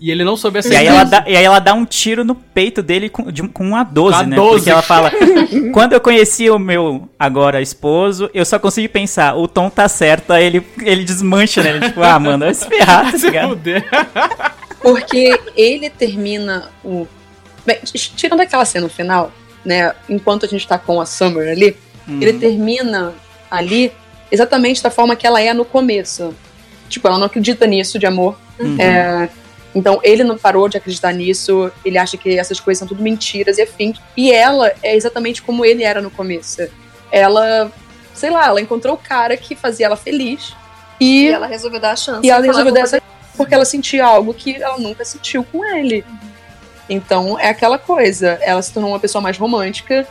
E 0.00 0.10
ele 0.10 0.24
não 0.24 0.36
soube 0.36 0.56
E 0.56 0.60
aceitar. 0.60 0.78
aí, 0.80 0.86
ela 0.86 1.04
dá, 1.04 1.24
e 1.26 1.36
aí 1.36 1.44
ela 1.44 1.58
dá 1.60 1.72
um 1.74 1.84
tiro 1.84 2.24
no 2.24 2.34
peito 2.34 2.82
dele 2.82 3.08
com, 3.08 3.30
de, 3.30 3.42
um- 3.42 3.48
com 3.48 3.62
uma 3.64 3.84
12, 3.84 4.16
Com 4.16 4.22
a 4.22 4.26
né? 4.26 4.36
12. 4.36 4.56
Porque 4.56 4.70
ela 4.70 4.82
fala, 4.82 5.12
quando 5.72 5.92
eu 5.92 6.00
conheci 6.00 6.50
o 6.50 6.58
meu 6.58 7.08
agora 7.18 7.60
esposo, 7.62 8.28
eu 8.34 8.44
só 8.44 8.58
consegui 8.58 8.88
pensar, 8.88 9.36
o 9.36 9.46
Tom 9.46 9.68
tá 9.70 9.86
certo, 9.88 10.32
aí 10.32 10.44
ele, 10.46 10.66
ele 10.82 11.04
desmancha, 11.04 11.62
né? 11.62 11.70
Ele, 11.70 11.80
tipo, 11.86 12.02
ah, 12.02 12.18
mano, 12.18 12.44
vai 12.46 12.54
se 12.54 12.66
ferrar, 12.66 13.12
tá 13.12 13.18
Se 13.18 13.26
ligado? 13.26 13.50
fuder. 13.50 13.84
Porque 14.80 15.38
ele 15.56 15.88
termina 15.90 16.68
o. 16.84 17.06
Bem, 17.64 17.78
tirando 17.84 18.40
aquela 18.40 18.64
cena 18.64 18.84
no 18.86 18.92
final, 18.92 19.32
né? 19.64 19.94
Enquanto 20.08 20.44
a 20.44 20.48
gente 20.48 20.66
tá 20.66 20.76
com 20.78 21.00
a 21.00 21.06
Summer 21.06 21.48
ali, 21.50 21.76
Uhum. 22.06 22.20
ele 22.20 22.38
termina 22.38 23.12
ali 23.50 23.92
exatamente 24.30 24.82
da 24.82 24.90
forma 24.90 25.16
que 25.16 25.26
ela 25.26 25.40
é 25.40 25.52
no 25.52 25.64
começo. 25.64 26.34
Tipo, 26.88 27.08
ela 27.08 27.18
não 27.18 27.26
acredita 27.26 27.66
nisso 27.66 27.98
de 27.98 28.06
amor. 28.06 28.38
Uhum. 28.58 28.76
É, 28.80 29.28
então 29.74 29.98
ele 30.02 30.22
não 30.22 30.38
parou 30.38 30.68
de 30.68 30.76
acreditar 30.76 31.12
nisso, 31.12 31.70
ele 31.84 31.98
acha 31.98 32.16
que 32.16 32.38
essas 32.38 32.60
coisas 32.60 32.78
são 32.78 32.86
tudo 32.86 33.02
mentiras 33.02 33.58
e 33.58 33.62
afim. 33.62 33.94
E 34.16 34.30
ela 34.32 34.72
é 34.82 34.94
exatamente 34.94 35.42
como 35.42 35.64
ele 35.64 35.82
era 35.82 36.00
no 36.00 36.10
começo. 36.10 36.66
Ela, 37.10 37.72
sei 38.12 38.30
lá, 38.30 38.46
ela 38.46 38.60
encontrou 38.60 38.94
o 38.94 38.98
cara 38.98 39.36
que 39.36 39.54
fazia 39.56 39.86
ela 39.86 39.96
feliz 39.96 40.54
e, 41.00 41.24
E 41.26 41.28
ela 41.30 41.46
resolveu 41.46 41.80
dar 41.80 41.92
a 41.92 41.96
chance. 41.96 42.26
e 42.26 42.30
ela 42.30 42.40
resolveu 42.44 42.72
"Vou 42.72 42.82
dessa 42.82 43.02
porque 43.36 43.52
ela 43.52 43.64
sentia 43.64 44.04
algo 44.06 44.32
que 44.32 44.62
ela 44.62 44.78
nunca 44.78 45.04
sentiu 45.04 45.42
com 45.44 45.64
ele. 45.64 46.04
Então 46.88 47.38
é 47.38 47.48
aquela 47.48 47.78
coisa, 47.78 48.38
ela 48.42 48.62
se 48.62 48.72
tornou 48.72 48.92
uma 48.92 49.00
pessoa 49.00 49.20
mais 49.20 49.36
romântica 49.36 50.06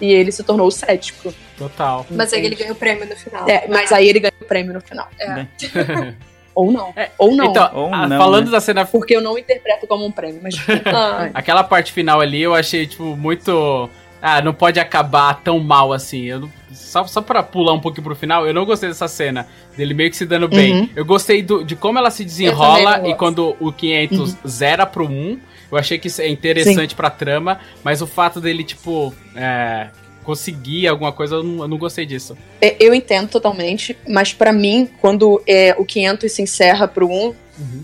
e 0.00 0.12
ele 0.12 0.32
se 0.32 0.42
tornou 0.42 0.70
cético. 0.70 1.32
Total. 1.58 2.06
Mas 2.10 2.32
aí 2.32 2.44
ele 2.44 2.54
ganha 2.54 2.72
o 2.72 2.76
prêmio 2.76 3.06
no 3.06 3.16
final. 3.16 3.48
É, 3.48 3.66
mas 3.68 3.92
aí 3.92 4.08
ele 4.08 4.20
ganha 4.20 4.32
o 4.40 4.44
prêmio 4.44 4.72
no 4.72 4.80
final. 4.80 5.08
É. 5.18 5.46
Ou 6.54 6.72
não. 6.72 6.92
É, 6.96 7.10
Ou 7.18 7.34
não. 7.34 7.46
Então, 7.46 7.70
Ou 7.74 7.94
ah, 7.94 8.08
não, 8.08 8.18
falando 8.18 8.46
né? 8.46 8.50
da 8.52 8.60
cena 8.60 8.84
porque 8.84 9.14
eu 9.14 9.20
não 9.20 9.38
interpreto 9.38 9.86
como 9.86 10.04
um 10.04 10.10
prêmio, 10.10 10.40
mas 10.42 10.54
Ah, 10.86 11.30
Aquela 11.32 11.62
parte 11.62 11.92
final 11.92 12.20
ali 12.20 12.42
eu 12.42 12.54
achei, 12.54 12.86
tipo, 12.86 13.16
muito. 13.16 13.88
Ah, 14.22 14.42
não 14.42 14.52
pode 14.52 14.78
acabar 14.78 15.40
tão 15.42 15.58
mal 15.58 15.92
assim. 15.92 16.24
Eu 16.24 16.40
não- 16.40 16.52
só, 16.72 17.06
só 17.06 17.20
pra 17.22 17.42
pular 17.42 17.72
um 17.72 17.80
pouquinho 17.80 18.04
pro 18.04 18.14
final, 18.14 18.46
eu 18.46 18.52
não 18.52 18.64
gostei 18.66 18.88
dessa 18.88 19.08
cena. 19.08 19.46
Dele 19.76 19.94
meio 19.94 20.10
que 20.10 20.16
se 20.16 20.26
dando 20.26 20.48
bem. 20.48 20.72
Uhum. 20.80 20.88
Eu 20.94 21.04
gostei 21.04 21.40
do- 21.42 21.64
de 21.64 21.74
como 21.76 21.98
ela 21.98 22.10
se 22.10 22.24
desenrola 22.24 23.08
e 23.08 23.14
quando 23.14 23.56
o 23.60 23.72
500 23.72 24.36
zera 24.46 24.84
pro 24.86 25.06
1. 25.06 25.40
Eu 25.70 25.78
achei 25.78 25.98
que 25.98 26.08
isso 26.08 26.20
é 26.20 26.28
interessante 26.28 26.94
pra 26.94 27.10
trama, 27.10 27.60
mas 27.84 28.02
o 28.02 28.06
fato 28.06 28.40
dele, 28.40 28.64
tipo, 28.64 29.14
é, 29.36 29.88
conseguir 30.24 30.86
alguma 30.88 31.12
coisa, 31.12 31.36
eu 31.36 31.42
não, 31.42 31.62
eu 31.62 31.68
não 31.68 31.78
gostei 31.78 32.04
disso. 32.06 32.36
É, 32.60 32.76
Eu 32.78 32.94
entendo 32.94 33.28
totalmente, 33.28 33.96
mas 34.08 34.32
pra 34.32 34.52
mim, 34.52 34.88
quando 35.00 35.42
é, 35.46 35.74
o 35.78 35.84
500 35.84 36.30
se 36.32 36.42
encerra 36.42 36.86
pro 36.88 37.08
1, 37.08 37.34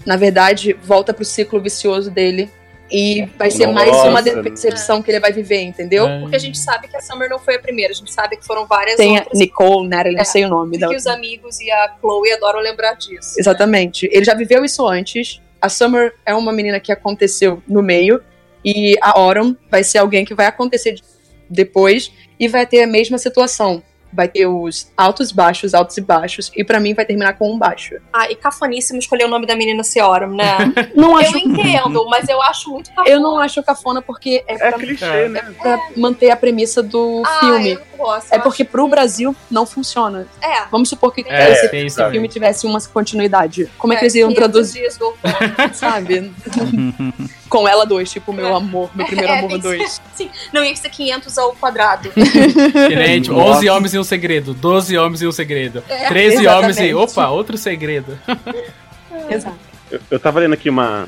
na 0.07 0.17
verdade, 0.17 0.73
volta 0.83 1.13
pro 1.13 1.25
ciclo 1.25 1.61
vicioso 1.61 2.11
dele. 2.11 2.51
E 2.89 3.29
vai 3.37 3.51
ser 3.51 3.67
mais 3.67 3.91
uma 3.91 4.23
Nossa. 4.23 4.43
decepção 4.43 5.03
que 5.03 5.11
ele 5.11 5.19
vai 5.19 5.33
viver, 5.33 5.61
entendeu? 5.61 6.07
É. 6.07 6.21
Porque 6.21 6.37
a 6.37 6.39
gente 6.39 6.57
sabe 6.57 6.87
que 6.87 6.97
a 6.97 7.01
Summer 7.01 7.29
não 7.29 7.37
foi 7.37 7.57
a 7.57 7.59
primeira, 7.59 7.93
a 7.93 7.97
gente 7.97 8.13
sabe 8.13 8.37
que 8.37 8.47
foram 8.47 8.65
várias 8.65 8.97
Tem 8.97 9.17
a 9.17 9.23
outras. 9.23 9.41
Nicole, 9.41 9.89
Natalie, 9.89 10.15
É. 10.15 10.19
não 10.19 10.25
sei 10.25 10.45
o 10.45 10.49
nome 10.49 10.77
E 10.77 10.79
da 10.79 10.89
que 10.89 10.95
os 10.95 11.05
amigos 11.09 11.61
e 11.61 11.69
a 11.69 11.97
Chloe 12.01 12.31
adoram 12.31 12.61
lembrar 12.61 12.95
disso. 12.95 13.35
Exatamente. 13.41 14.09
Ele 14.13 14.25
já 14.25 14.35
viveu 14.35 14.65
isso 14.65 14.87
antes. 14.87 15.43
A 15.67 15.69
Summer 15.69 16.15
é 16.25 16.33
uma 16.33 16.53
menina 16.53 16.79
que 16.79 16.93
aconteceu 16.93 17.61
no 17.67 17.83
meio. 17.83 18.23
E 18.65 18.97
a 19.03 19.19
Autumn 19.19 19.57
vai 19.69 19.83
ser 19.83 19.99
alguém 19.99 20.25
que 20.25 20.33
vai 20.35 20.47
acontecer 20.47 20.93
de- 20.93 21.03
depois 21.51 22.13
e 22.39 22.47
vai 22.47 22.65
ter 22.67 22.83
a 22.83 22.87
mesma 22.87 23.19
situação. 23.19 23.83
Vai 24.13 24.29
ter 24.29 24.47
os 24.47 24.91
altos, 24.97 25.31
baixos, 25.33 25.75
altos 25.75 25.97
e 25.97 26.01
baixos. 26.01 26.51
E 26.57 26.65
pra 26.65 26.81
mim 26.81 26.95
vai 26.95 27.05
terminar 27.05 27.35
com 27.35 27.53
um 27.53 27.59
baixo. 27.59 27.97
Ah, 28.13 28.31
e 28.31 28.35
cafoníssimo 28.37 28.99
escolher 28.99 29.25
o 29.25 29.29
nome 29.29 29.47
da 29.47 29.55
menina 29.55 29.83
Seorum, 29.83 30.35
né? 30.35 30.57
Não 30.95 31.11
eu 31.21 31.27
acho. 31.29 31.39
entendo, 31.39 32.07
mas 32.09 32.29
eu 32.29 32.41
acho 32.43 32.71
muito 32.71 32.89
cafona. 32.91 33.09
Eu 33.09 33.21
não 33.21 33.39
acho 33.39 33.63
cafona 33.63 34.01
porque 34.01 34.43
é 34.47 34.55
É 34.55 34.59
pra, 34.71 34.73
clichê, 34.79 35.29
né? 35.29 35.55
pra 35.61 35.79
manter 35.97 36.31
a 36.31 36.37
premissa 36.37 36.83
do 36.83 37.23
Ah, 37.27 37.41
filme. 37.41 37.73
eu 37.73 37.81
não 37.91 37.99
gosto. 38.07 38.33
É 38.33 38.37
eu 38.39 38.41
porque 38.43 38.65
pro 38.65 38.89
Brasil 38.89 39.35
não 39.51 39.67
funciona. 39.67 40.27
acho- 40.41 40.53
É. 40.53 40.67
Vamos 40.71 40.89
supor 40.89 41.13
que 41.13 41.25
É, 41.29 41.51
esse, 41.53 41.67
isso 41.77 42.01
esse 42.01 42.11
filme 42.11 42.29
tivesse 42.29 42.67
uma 42.67 42.81
continuidade. 42.81 43.69
Como 43.79 43.93
é 43.93 43.97
que 43.97 44.05
eles 44.05 44.15
iam 44.15 44.29
500 44.29 44.39
traduzir, 44.39 44.81
dias 44.81 44.99
sabe? 45.77 46.33
Com 47.49 47.67
ela 47.69 47.87
dois, 47.87 48.11
tipo, 48.11 48.33
meu 48.33 48.55
amor, 48.57 48.91
meu 48.95 49.07
primeiro 49.07 49.33
É, 49.33 49.39
amor 49.39 49.51
que 49.51 49.59
dois. 49.59 50.01
Sim, 50.15 50.31
não 50.53 50.65
ia 50.65 50.75
ser 50.75 50.91
500 50.91 51.39
ao 51.39 51.53
quadrado. 51.55 52.11
Nossa. 53.33 53.59
11 53.59 53.69
homens 53.69 53.95
e 53.95 53.99
um 53.99 54.05
segredo, 54.05 54.53
12 54.55 54.99
homens 54.99 55.23
e 55.23 55.27
um 55.27 55.33
segredo, 55.33 55.83
É, 55.89 56.09
13 56.09 56.47
homens 56.47 56.77
e. 56.79 56.83
exatamente. 56.87 56.95
Opa, 56.95 57.29
outro 57.29 57.57
segredo. 57.57 58.19
Exato. 59.31 59.57
Eu, 59.91 60.01
eu 60.11 60.21
tava 60.21 60.41
lendo 60.41 60.55
aqui 60.55 60.69
uma, 60.69 61.07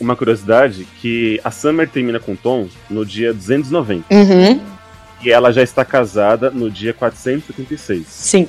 uma 0.00 0.16
curiosidade 0.16 0.86
que 1.00 1.40
a 1.44 1.50
Summer 1.50 1.88
termina 1.88 2.18
com 2.18 2.32
o 2.32 2.36
Tom 2.36 2.68
no 2.88 3.04
dia 3.04 3.32
290. 3.32 4.06
Uhum. 4.14 4.60
E 5.22 5.30
ela 5.30 5.52
já 5.52 5.62
está 5.62 5.84
casada 5.84 6.50
no 6.50 6.70
dia 6.70 6.92
476. 6.92 8.06
Sim. 8.06 8.48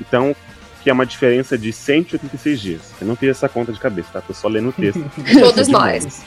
Então, 0.00 0.34
que 0.82 0.90
é 0.90 0.92
uma 0.92 1.06
diferença 1.06 1.56
de 1.56 1.72
186 1.72 2.60
dias. 2.60 2.80
Eu 3.00 3.06
não 3.06 3.16
fiz 3.16 3.30
essa 3.30 3.48
conta 3.48 3.72
de 3.72 3.80
cabeça, 3.80 4.08
tá? 4.12 4.20
Tô 4.20 4.32
só 4.34 4.48
lendo 4.48 4.68
o 4.68 4.72
texto. 4.72 5.04
Todos 5.40 5.68
nós. 5.68 6.22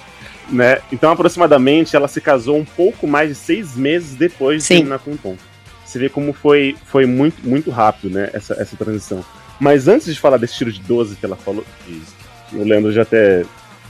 Né? 0.49 0.80
Então, 0.91 1.12
aproximadamente, 1.12 1.95
ela 1.95 2.08
se 2.08 2.19
casou 2.19 2.58
um 2.58 2.65
pouco 2.65 3.08
mais 3.08 3.30
de 3.30 3.36
seis 3.36 3.75
meses 3.75 4.15
depois 4.15 4.62
de 4.62 4.67
Sim. 4.67 4.75
terminar 4.77 4.99
com 4.99 5.12
o 5.12 5.17
Tom. 5.17 5.38
Você 5.86 5.99
vê 5.99 6.10
como 6.10 6.34
foi, 6.34 6.75
foi 6.86 7.06
muito, 7.06 7.47
muito 7.47 7.69
rápido, 7.69 8.13
né? 8.13 8.30
Essa, 8.34 8.54
essa 8.54 8.75
transição. 8.77 9.23
Mas 9.60 9.88
antes 9.88 10.13
de 10.13 10.19
falar 10.19 10.38
desse 10.38 10.56
tiro 10.56 10.71
de 10.71 10.82
12 10.82 11.15
que 11.15 11.25
ela 11.25 11.36
falou, 11.36 11.65
que 11.86 12.01
o 12.54 12.63
Leandro 12.63 12.91
já 12.91 13.01
até 13.01 13.43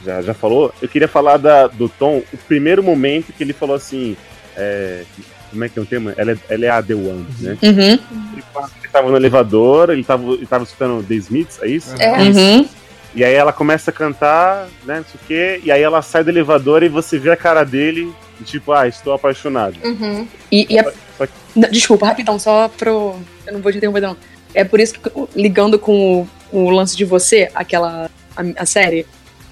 já, 0.04 0.22
já 0.22 0.34
falou, 0.34 0.74
eu 0.82 0.90
queria 0.90 1.08
falar 1.08 1.38
da, 1.38 1.68
do 1.68 1.88
Tom, 1.88 2.24
o 2.34 2.38
primeiro 2.38 2.82
momento 2.84 3.32
que 3.32 3.44
ele 3.44 3.54
falou 3.54 3.76
assim. 3.76 4.18
é, 4.58 5.04
como 5.52 5.64
é 5.66 5.70
que 5.70 5.78
é 5.78 5.82
o 5.82 5.86
tema? 5.86 6.14
Ela 6.18 6.32
é, 6.32 6.38
ela 6.50 6.66
é 6.66 6.70
a 6.70 6.82
The 6.82 6.96
One, 6.96 7.28
né? 7.40 7.58
Uhum. 7.62 7.80
Ele, 7.80 8.44
ele 8.80 8.88
tava 8.92 9.10
no 9.10 9.18
elevador, 9.18 9.90
ele 9.90 10.04
tava, 10.04 10.32
ele 10.32 10.46
tava 10.46 10.64
escutando 10.64 11.06
The 11.06 11.16
Smiths, 11.16 11.60
é 11.62 11.68
isso? 11.68 11.94
É. 12.00 12.24
Uhum. 12.24 12.70
E 13.14 13.24
aí 13.26 13.34
ela 13.34 13.52
começa 13.52 13.92
a 13.92 13.94
cantar, 13.94 14.68
né, 14.86 14.98
não 14.98 15.04
sei 15.06 15.16
o 15.16 15.28
quê, 15.28 15.62
e 15.66 15.72
aí 15.72 15.82
ela 15.82 16.02
sai 16.02 16.24
do 16.24 16.30
elevador 16.30 16.82
e 16.82 16.88
você 16.90 17.20
vê 17.20 17.30
a 17.32 17.36
cara 17.36 17.64
dele, 17.66 18.14
e 18.40 18.44
tipo, 18.44 18.72
ah, 18.72 18.88
estou 18.88 19.14
apaixonado. 19.14 19.76
Uhum. 19.84 20.28
E, 20.52 20.66
e 20.70 20.80
a- 20.80 20.92
Só 21.18 21.26
que- 21.28 21.34
Não, 21.56 21.70
Desculpa, 21.70 22.06
rapidão, 22.06 22.40
só 22.40 22.70
pro. 22.70 23.16
Eu 23.46 23.54
não 23.54 23.62
vou 23.62 23.72
te 23.72 23.78
interromper, 23.78 24.00
não. 24.02 24.16
É 24.54 24.64
por 24.64 24.80
isso 24.80 24.94
que, 24.94 25.10
ligando 25.36 25.78
com 25.78 26.22
o, 26.52 26.58
o 26.58 26.70
lance 26.70 26.96
de 26.96 27.04
você, 27.06 27.50
aquela. 27.54 28.10
A, 28.36 28.62
a 28.62 28.66
série, 28.66 29.06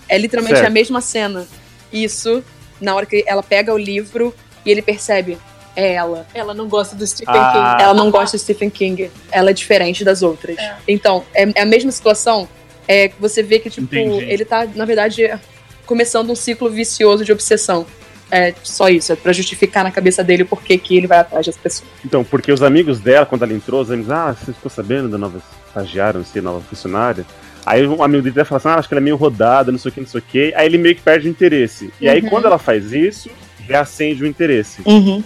é 0.07 0.17
literalmente 0.17 0.55
Certo. 0.55 0.67
a 0.67 0.71
mesma 0.71 1.01
cena. 1.01 1.45
Isso, 1.91 2.41
na 2.79 2.95
hora 2.95 3.05
que 3.05 3.23
ela 3.27 3.43
pega 3.43 3.73
o 3.73 3.77
livro 3.77 4.33
e 4.65 4.71
ele 4.71 4.81
percebe. 4.81 5.37
É 5.75 5.93
ela. 5.93 6.25
Ela 6.33 6.53
não 6.53 6.67
gosta 6.67 6.95
do 6.95 7.05
Stephen 7.05 7.35
Ah. 7.37 7.51
King. 7.51 7.83
Ela 7.83 7.93
não 7.93 8.09
gosta 8.09 8.35
de 8.37 8.43
Stephen 8.43 8.69
King. 8.69 9.11
Ela 9.31 9.49
é 9.51 9.53
diferente 9.53 10.03
das 10.03 10.21
outras. 10.23 10.57
É. 10.57 10.75
Então, 10.87 11.23
é, 11.33 11.43
é 11.55 11.61
a 11.61 11.65
mesma 11.65 11.91
situação. 11.91 12.47
É 12.91 13.12
você 13.19 13.43
vê 13.43 13.60
que, 13.60 13.69
tipo, 13.69 13.86
Entendi. 13.86 14.25
ele 14.25 14.43
tá, 14.43 14.67
na 14.73 14.84
verdade, 14.84 15.30
começando 15.86 16.32
um 16.32 16.36
ciclo 16.36 16.71
vicioso 16.71 17.23
de 17.23 17.32
obsessão. 17.32 17.86
É 18.32 18.54
só 18.63 18.89
isso, 18.89 19.12
é 19.12 19.15
pra 19.15 19.32
justificar 19.32 19.84
na 19.84 19.91
cabeça 19.91 20.23
dele 20.23 20.41
o 20.43 20.45
porquê 20.47 20.75
que 20.78 20.97
ele 20.97 21.06
vai 21.06 21.19
atrás 21.19 21.45
das 21.45 21.56
pessoas. 21.58 21.88
Então, 22.04 22.23
porque 22.23 22.52
os 22.52 22.63
amigos 22.63 22.99
dela, 22.99 23.25
quando 23.28 23.43
ela 23.43 23.54
entrou, 23.54 23.82
os 23.82 23.91
amigos, 23.91 24.10
ah, 24.12 24.34
você 24.36 24.52
ficou 24.54 24.71
sabendo 24.71 25.08
da 25.08 25.17
nova 25.19 25.39
estagiária, 25.67 26.17
não 26.17 26.25
sei, 26.25 26.41
nova 26.41 26.62
funcionária? 26.62 27.25
Aí 27.65 27.86
um 27.88 28.02
amigo 28.02 28.23
dele 28.23 28.43
fala 28.45 28.58
assim, 28.58 28.67
ah, 28.69 28.75
acho 28.75 28.88
que 28.88 28.93
ela 28.93 29.02
é 29.02 29.04
meio 29.04 29.15
rodada, 29.15 29.71
não 29.71 29.78
sei 29.80 29.89
o 29.89 29.93
que, 29.93 29.99
não 30.02 30.08
sei 30.08 30.19
o 30.19 30.23
que. 30.23 30.54
Aí 30.56 30.65
ele 30.65 30.78
meio 30.80 30.95
que 30.95 31.02
perde 31.02 31.28
o 31.28 31.30
interesse. 31.32 31.91
E 32.02 32.10
aí, 32.10 32.21
Uhum. 32.21 32.30
quando 32.30 32.45
ela 32.45 32.58
faz 32.58 32.91
isso, 32.91 33.30
reacende 33.67 34.23
o 34.23 34.28
interesse. 34.28 34.82
Uhum. 34.86 35.23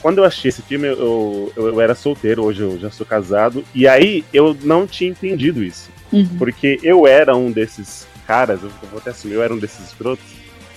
Quando 0.00 0.18
eu 0.18 0.24
achei 0.24 0.48
esse 0.48 0.62
filme, 0.62 0.86
eu, 0.88 1.52
eu, 1.56 1.68
eu 1.68 1.80
era 1.80 1.94
solteiro, 1.94 2.44
hoje 2.44 2.62
eu 2.62 2.78
já 2.78 2.90
sou 2.90 3.04
casado. 3.04 3.64
E 3.74 3.86
aí, 3.86 4.24
eu 4.32 4.56
não 4.62 4.86
tinha 4.86 5.10
entendido 5.10 5.62
isso. 5.62 5.90
Uhum. 6.12 6.28
Porque 6.38 6.78
eu 6.82 7.06
era 7.06 7.36
um 7.36 7.50
desses 7.50 8.06
caras, 8.26 8.62
eu 8.62 8.70
vou 8.90 8.98
até 8.98 9.10
assumir, 9.10 9.34
eu 9.34 9.42
era 9.42 9.54
um 9.54 9.58
desses 9.58 9.86
escrotos, 9.86 10.24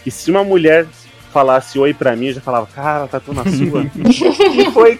que 0.04 0.12
se 0.12 0.32
uma 0.32 0.44
mulher 0.44 0.88
falasse 1.32 1.80
oi 1.80 1.94
pra 1.94 2.16
mim, 2.16 2.28
eu 2.28 2.34
já 2.34 2.42
falava, 2.42 2.68
cara, 2.68 3.08
tá 3.08 3.20
tão 3.20 3.34
na 3.34 3.44
sua. 3.44 3.84
e 3.96 4.72
foi, 4.72 5.00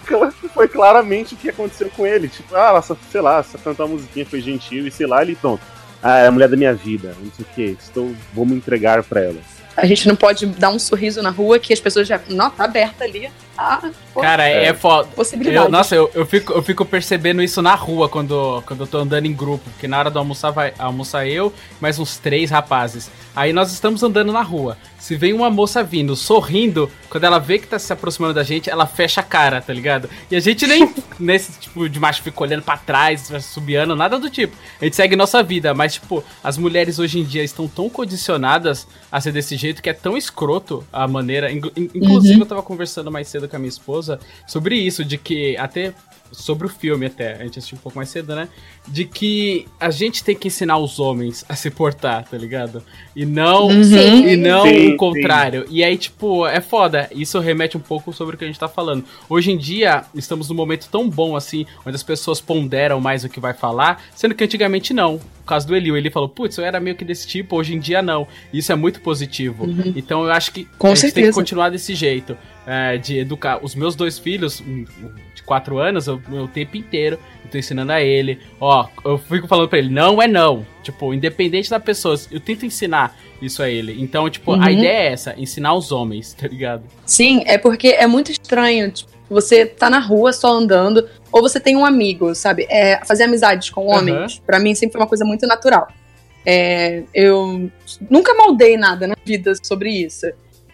foi 0.54 0.68
claramente 0.68 1.34
o 1.34 1.36
que 1.36 1.50
aconteceu 1.50 1.90
com 1.90 2.06
ele. 2.06 2.28
Tipo, 2.28 2.54
ah, 2.56 2.68
ela 2.68 2.82
só, 2.82 2.96
sei 3.10 3.20
lá, 3.20 3.42
só 3.42 3.58
cantou 3.58 3.86
uma 3.86 3.94
musiquinha, 3.94 4.26
foi 4.26 4.40
gentil, 4.40 4.86
e 4.86 4.90
sei 4.90 5.06
lá, 5.06 5.22
ele 5.22 5.36
pronto. 5.36 5.62
Ah, 6.02 6.18
é 6.18 6.26
a 6.26 6.32
mulher 6.32 6.48
da 6.48 6.56
minha 6.56 6.74
vida, 6.74 7.14
não 7.22 7.30
sei 7.32 7.44
o 7.44 7.54
que, 7.54 7.76
estou, 7.80 8.12
vou 8.34 8.44
me 8.44 8.54
entregar 8.54 9.02
pra 9.04 9.20
ela. 9.20 9.40
A 9.76 9.86
gente 9.86 10.06
não 10.06 10.16
pode 10.16 10.44
dar 10.46 10.70
um 10.70 10.78
sorriso 10.78 11.22
na 11.22 11.30
rua 11.30 11.58
que 11.58 11.72
as 11.72 11.80
pessoas 11.80 12.06
já. 12.06 12.20
Não, 12.28 12.50
tá 12.50 12.64
aberta 12.64 13.04
ali. 13.04 13.30
Ah, 13.56 13.80
Cara, 14.20 14.48
é, 14.48 14.66
É. 14.66 14.74
foda. 14.74 15.08
possibilidade. 15.14 15.66
Eu- 15.66 15.70
nossa, 15.70 15.94
eu, 15.94 16.10
eu, 16.14 16.24
fico, 16.26 16.52
eu 16.52 16.62
fico 16.62 16.84
percebendo 16.84 17.42
isso 17.42 17.60
na 17.62 17.74
rua 17.74 18.08
quando, 18.08 18.62
quando 18.66 18.80
eu 18.80 18.86
tô 18.86 18.98
andando 18.98 19.26
em 19.26 19.32
grupo. 19.32 19.68
Porque 19.70 19.86
na 19.88 19.98
hora 19.98 20.10
do 20.10 20.18
almoçar 20.18 20.50
vai 20.50 20.72
almoçar 20.78 21.26
eu, 21.26 21.52
mais 21.80 21.98
uns 21.98 22.16
três 22.18 22.50
rapazes. 22.50 23.10
Aí 23.34 23.52
nós 23.52 23.72
estamos 23.72 24.02
andando 24.02 24.32
na 24.32 24.42
rua. 24.42 24.76
Se 24.98 25.16
vem 25.16 25.32
uma 25.32 25.50
moça 25.50 25.82
vindo, 25.82 26.14
sorrindo, 26.14 26.90
quando 27.08 27.24
ela 27.24 27.38
vê 27.38 27.58
que 27.58 27.66
tá 27.66 27.78
se 27.78 27.90
aproximando 27.92 28.34
da 28.34 28.42
gente, 28.44 28.68
ela 28.70 28.86
fecha 28.86 29.20
a 29.20 29.24
cara, 29.24 29.60
tá 29.60 29.72
ligado? 29.72 30.08
E 30.30 30.36
a 30.36 30.40
gente 30.40 30.66
nem 30.66 30.92
nesse 31.18 31.58
tipo 31.58 31.88
de 31.88 31.98
macho 31.98 32.22
fica 32.22 32.42
olhando 32.42 32.62
pra 32.62 32.76
trás, 32.76 33.30
subiando, 33.40 33.96
nada 33.96 34.18
do 34.18 34.28
tipo. 34.30 34.54
A 34.80 34.84
gente 34.84 34.94
segue 34.96 35.16
nossa 35.16 35.42
vida, 35.42 35.72
mas 35.74 35.94
tipo, 35.94 36.22
as 36.44 36.56
mulheres 36.58 36.98
hoje 36.98 37.18
em 37.18 37.24
dia 37.24 37.42
estão 37.42 37.66
tão 37.66 37.88
condicionadas 37.88 38.86
a 39.10 39.20
ser 39.20 39.32
desse 39.32 39.56
jeito 39.56 39.82
que 39.82 39.88
é 39.90 39.94
tão 39.94 40.16
escroto 40.16 40.84
a 40.92 41.08
maneira. 41.08 41.50
Inclu- 41.50 41.72
in- 41.76 41.90
Inclusive, 41.94 42.40
eu 42.40 42.46
tava 42.46 42.62
conversando 42.62 43.10
mais 43.10 43.28
cedo 43.28 43.41
com 43.48 43.56
a 43.56 43.58
minha 43.58 43.68
esposa 43.68 44.18
sobre 44.46 44.76
isso, 44.76 45.04
de 45.04 45.18
que 45.18 45.56
até. 45.56 45.92
Sobre 46.34 46.66
o 46.66 46.70
filme 46.70 47.04
até, 47.04 47.34
a 47.34 47.44
gente 47.44 47.58
assistiu 47.58 47.76
um 47.76 47.80
pouco 47.82 47.98
mais 47.98 48.08
cedo, 48.08 48.34
né? 48.34 48.48
De 48.88 49.04
que 49.04 49.66
a 49.78 49.90
gente 49.90 50.24
tem 50.24 50.34
que 50.34 50.48
ensinar 50.48 50.78
os 50.78 50.98
homens 50.98 51.44
a 51.46 51.54
se 51.54 51.70
portar, 51.70 52.24
tá 52.26 52.38
ligado? 52.38 52.82
E 53.14 53.26
não, 53.26 53.68
Sim. 53.84 54.28
e 54.28 54.34
não 54.34 54.62
Sim, 54.62 54.94
o 54.94 54.96
contrário. 54.96 55.66
E 55.68 55.84
aí, 55.84 55.94
tipo, 55.98 56.46
é 56.46 56.58
foda. 56.62 57.06
Isso 57.14 57.38
remete 57.38 57.76
um 57.76 57.80
pouco 57.80 58.14
sobre 58.14 58.34
o 58.34 58.38
que 58.38 58.44
a 58.44 58.46
gente 58.46 58.58
tá 58.58 58.66
falando. 58.66 59.04
Hoje 59.28 59.52
em 59.52 59.58
dia, 59.58 60.04
estamos 60.14 60.48
num 60.48 60.54
momento 60.54 60.88
tão 60.90 61.06
bom 61.06 61.36
assim, 61.36 61.66
onde 61.84 61.96
as 61.96 62.02
pessoas 62.02 62.40
ponderam 62.40 62.98
mais 62.98 63.24
o 63.24 63.28
que 63.28 63.38
vai 63.38 63.52
falar, 63.52 64.02
sendo 64.16 64.34
que 64.34 64.42
antigamente 64.42 64.94
não. 64.94 65.16
O 65.16 65.44
caso 65.44 65.66
do 65.66 65.76
Eli, 65.76 65.92
o 65.92 65.98
Eli 65.98 66.08
falou, 66.08 66.30
putz, 66.30 66.56
eu 66.56 66.64
era 66.64 66.80
meio 66.80 66.96
que 66.96 67.04
desse 67.04 67.26
tipo, 67.26 67.56
hoje 67.56 67.74
em 67.74 67.78
dia 67.78 68.00
não. 68.00 68.26
Isso 68.54 68.72
é 68.72 68.74
muito 68.74 69.02
positivo. 69.02 69.66
Então 69.94 70.24
eu 70.24 70.32
acho 70.32 70.50
que 70.50 70.64
Com 70.78 70.86
a 70.86 70.90
gente 70.94 71.00
tem 71.02 71.10
que 71.10 71.14
certeza. 71.16 71.34
continuar 71.34 71.68
desse 71.68 71.94
jeito. 71.94 72.38
É, 72.66 72.96
de 72.96 73.18
educar 73.18 73.58
os 73.62 73.74
meus 73.74 73.94
dois 73.96 74.18
filhos, 74.18 74.60
um, 74.60 74.84
de 75.34 75.42
quatro 75.44 75.78
anos, 75.78 76.06
o 76.08 76.48
tempo 76.52 76.76
inteiro, 76.76 77.18
eu 77.44 77.50
tô 77.50 77.58
ensinando 77.58 77.92
a 77.92 78.00
ele. 78.02 78.38
Ó, 78.60 78.86
eu 79.04 79.18
fico 79.18 79.46
falando 79.48 79.68
pra 79.68 79.78
ele, 79.78 79.88
não 79.90 80.22
é 80.22 80.28
não. 80.28 80.64
Tipo, 80.82 81.12
independente 81.12 81.68
da 81.70 81.80
pessoa, 81.80 82.16
eu 82.30 82.40
tento 82.40 82.64
ensinar 82.66 83.16
isso 83.40 83.62
a 83.62 83.68
ele. 83.68 84.00
Então, 84.00 84.28
tipo, 84.30 84.52
Uhum. 84.52 84.62
a 84.62 84.70
ideia 84.70 85.08
é 85.08 85.12
essa, 85.12 85.34
ensinar 85.36 85.74
os 85.74 85.90
homens, 85.92 86.32
tá 86.34 86.46
ligado? 86.46 86.84
Sim, 87.04 87.42
é 87.46 87.58
porque 87.58 87.88
é 87.88 88.06
muito 88.06 88.30
estranho. 88.30 88.90
Tipo, 88.90 89.10
você 89.28 89.64
tá 89.66 89.88
na 89.88 89.98
rua 89.98 90.32
só 90.32 90.52
andando, 90.52 91.08
ou 91.32 91.40
você 91.40 91.58
tem 91.58 91.74
um 91.76 91.84
amigo, 91.86 92.34
sabe? 92.34 92.66
É, 92.70 93.04
fazer 93.04 93.24
amizades 93.24 93.70
com 93.70 93.86
homens, 93.86 94.40
pra 94.46 94.60
mim 94.60 94.74
sempre 94.74 94.92
foi 94.92 95.00
uma 95.00 95.06
coisa 95.08 95.24
muito 95.24 95.46
natural. 95.46 95.88
É, 96.44 97.02
eu 97.14 97.70
nunca 98.10 98.34
moldei 98.34 98.76
nada 98.76 99.06
na 99.06 99.14
vida 99.24 99.52
sobre 99.62 99.90
isso. 99.90 100.26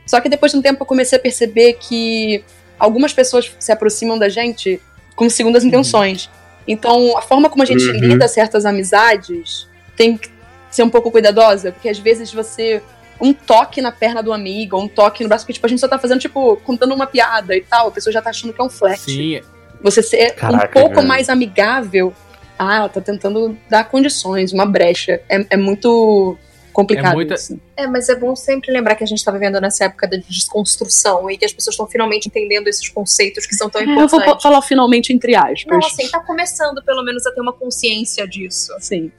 Só 0.08 0.20
que 0.20 0.28
depois 0.28 0.50
de 0.50 0.58
um 0.58 0.62
tempo 0.62 0.82
eu 0.82 0.86
comecei 0.86 1.16
a 1.18 1.20
perceber 1.20 1.74
que 1.74 2.42
algumas 2.78 3.12
pessoas 3.12 3.54
se 3.60 3.70
aproximam 3.70 4.18
da 4.18 4.28
gente 4.28 4.80
com 5.14 5.28
segundas 5.30 5.62
intenções. 5.62 6.28
Então, 6.66 7.16
a 7.16 7.22
forma 7.22 7.48
como 7.48 7.62
a 7.62 7.66
gente 7.66 7.84
Uhum. 7.84 7.92
lida 8.00 8.26
certas 8.26 8.64
amizades 8.66 9.68
tem 9.96 10.16
que 10.16 10.28
ser 10.70 10.82
um 10.82 10.90
pouco 10.90 11.10
cuidadosa, 11.10 11.70
porque 11.72 11.88
às 11.88 11.98
vezes 11.98 12.32
você. 12.32 12.82
Um 13.20 13.32
toque 13.32 13.82
na 13.82 13.90
perna 13.90 14.22
do 14.22 14.32
amigo, 14.32 14.76
ou 14.76 14.84
um 14.84 14.88
toque 14.88 15.24
no 15.24 15.28
braço, 15.28 15.44
porque 15.44 15.54
tipo, 15.54 15.66
a 15.66 15.68
gente 15.68 15.80
só 15.80 15.88
tá 15.88 15.98
fazendo, 15.98 16.20
tipo, 16.20 16.54
contando 16.58 16.94
uma 16.94 17.04
piada 17.04 17.56
e 17.56 17.60
tal, 17.62 17.88
a 17.88 17.90
pessoa 17.90 18.12
já 18.12 18.22
tá 18.22 18.30
achando 18.30 18.52
que 18.52 18.60
é 18.60 18.64
um 18.64 18.70
flash. 18.70 19.00
Sim, 19.00 19.40
Você 19.82 20.00
ser 20.04 20.36
Caraca, 20.36 20.66
um 20.78 20.82
pouco 20.82 20.94
velho. 20.94 21.08
mais 21.08 21.28
amigável. 21.28 22.14
Ah, 22.56 22.76
ela 22.76 22.88
tá 22.88 23.00
tentando 23.00 23.58
dar 23.68 23.88
condições, 23.88 24.52
uma 24.52 24.64
brecha. 24.64 25.20
É, 25.28 25.44
é 25.50 25.56
muito 25.56 26.38
complicado 26.82 27.12
É 27.12 27.14
muita- 27.16 27.34
isso. 27.34 27.60
É, 27.76 27.86
mas 27.86 28.08
é 28.08 28.14
bom 28.14 28.36
sempre 28.36 28.70
lembrar 28.72 28.94
que 28.94 29.02
a 29.02 29.06
gente 29.06 29.24
tá 29.24 29.32
vivendo 29.32 29.60
nessa 29.60 29.84
época 29.86 30.06
de 30.06 30.18
desconstrução 30.28 31.28
e 31.30 31.36
que 31.36 31.44
as 31.44 31.52
pessoas 31.52 31.74
estão 31.74 31.86
finalmente 31.86 32.26
entendendo 32.28 32.68
esses 32.68 32.88
conceitos 32.88 33.46
que 33.46 33.54
são 33.56 33.68
tão 33.68 33.80
É, 33.80 33.84
eu 33.84 33.90
importantes. 33.90 34.26
vou 34.26 34.40
falar 34.40 34.62
finalmente 34.62 35.12
entre 35.12 35.34
aspas. 35.34 35.64
Não, 35.66 35.78
assim, 35.78 36.08
tá 36.08 36.20
começando 36.20 36.82
pelo 36.84 37.02
menos 37.02 37.26
a 37.26 37.32
ter 37.32 37.40
uma 37.40 37.52
consciência 37.52 38.26
disso. 38.28 38.72
Sim. 38.80 39.10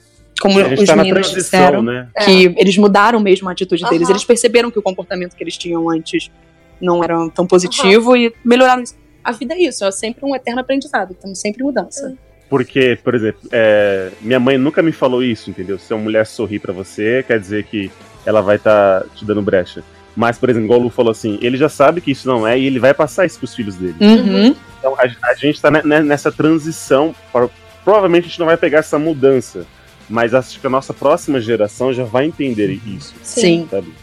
Como 0.41 0.57
A 0.57 0.69
gente 0.69 0.81
os 0.83 0.87
tá 0.87 0.95
meninos 0.95 1.31
disseram, 1.31 1.81
né? 1.81 2.07
que 2.23 2.53
eles 2.57 2.77
mudaram 2.77 3.19
mesmo 3.19 3.49
a 3.49 3.51
atitude 3.51 3.83
deles. 3.89 4.03
Aham. 4.07 4.11
Eles 4.11 4.23
perceberam 4.23 4.71
que 4.71 4.79
o 4.79 4.81
comportamento 4.81 5.35
que 5.35 5.43
eles 5.43 5.57
tinham 5.57 5.89
antes 5.89 6.31
não 6.79 7.03
era 7.03 7.29
tão 7.31 7.45
positivo 7.45 8.15
e 8.15 8.33
melhoraram 8.45 8.81
isso. 8.81 8.95
A 9.21 9.33
vida 9.33 9.53
é 9.53 9.59
isso, 9.63 9.83
é 9.83 9.91
sempre 9.91 10.23
um 10.25 10.33
eterno 10.33 10.61
aprendizado. 10.61 11.11
Estamos 11.11 11.39
sempre 11.39 11.61
em 11.61 11.65
mudança. 11.65 12.17
Porque, 12.49 12.97
por 13.03 13.13
exemplo, 13.13 13.41
é, 13.51 14.09
minha 14.21 14.39
mãe 14.39 14.57
nunca 14.57 14.81
me 14.81 14.91
falou 14.91 15.23
isso, 15.23 15.49
entendeu? 15.49 15.77
Se 15.77 15.93
uma 15.93 16.01
mulher 16.03 16.25
sorrir 16.25 16.59
pra 16.59 16.73
você, 16.73 17.23
quer 17.27 17.39
dizer 17.39 17.63
que 17.65 17.91
ela 18.25 18.41
vai 18.41 18.55
estar 18.55 19.03
te 19.15 19.23
dando 19.23 19.41
brecha. 19.41 19.83
Mas, 20.15 20.37
por 20.37 20.49
exemplo, 20.49 20.65
igual 20.65 20.79
o 20.79 20.83
Lu 20.83 20.89
falou 20.89 21.11
assim, 21.11 21.37
ele 21.41 21.55
já 21.57 21.69
sabe 21.69 22.01
que 22.01 22.11
isso 22.11 22.27
não 22.27 22.45
é 22.47 22.57
e 22.57 22.65
ele 22.65 22.79
vai 22.79 22.93
passar 22.93 23.25
isso 23.25 23.37
pros 23.37 23.53
filhos 23.55 23.75
dele. 23.75 23.95
Uhum. 24.01 24.55
Então 24.79 24.95
a, 24.97 25.29
a 25.29 25.33
gente 25.35 25.61
tá 25.61 25.69
ne- 25.69 25.83
ne- 25.83 26.01
nessa 26.01 26.31
transição. 26.31 27.13
para- 27.31 27.49
provavelmente 27.85 28.25
a 28.25 28.27
gente 28.27 28.39
não 28.39 28.47
vai 28.47 28.57
pegar 28.57 28.79
essa 28.79 28.97
mudança. 28.99 29.65
Mas 30.09 30.33
acho 30.33 30.59
que 30.59 30.65
a 30.65 30.69
nossa 30.71 30.91
próxima 30.93 31.39
geração 31.39 31.93
já 31.93 32.03
vai 32.03 32.25
entender 32.25 32.79
isso. 32.85 33.13
Sim. 33.21 33.67
Sabe? 33.69 33.93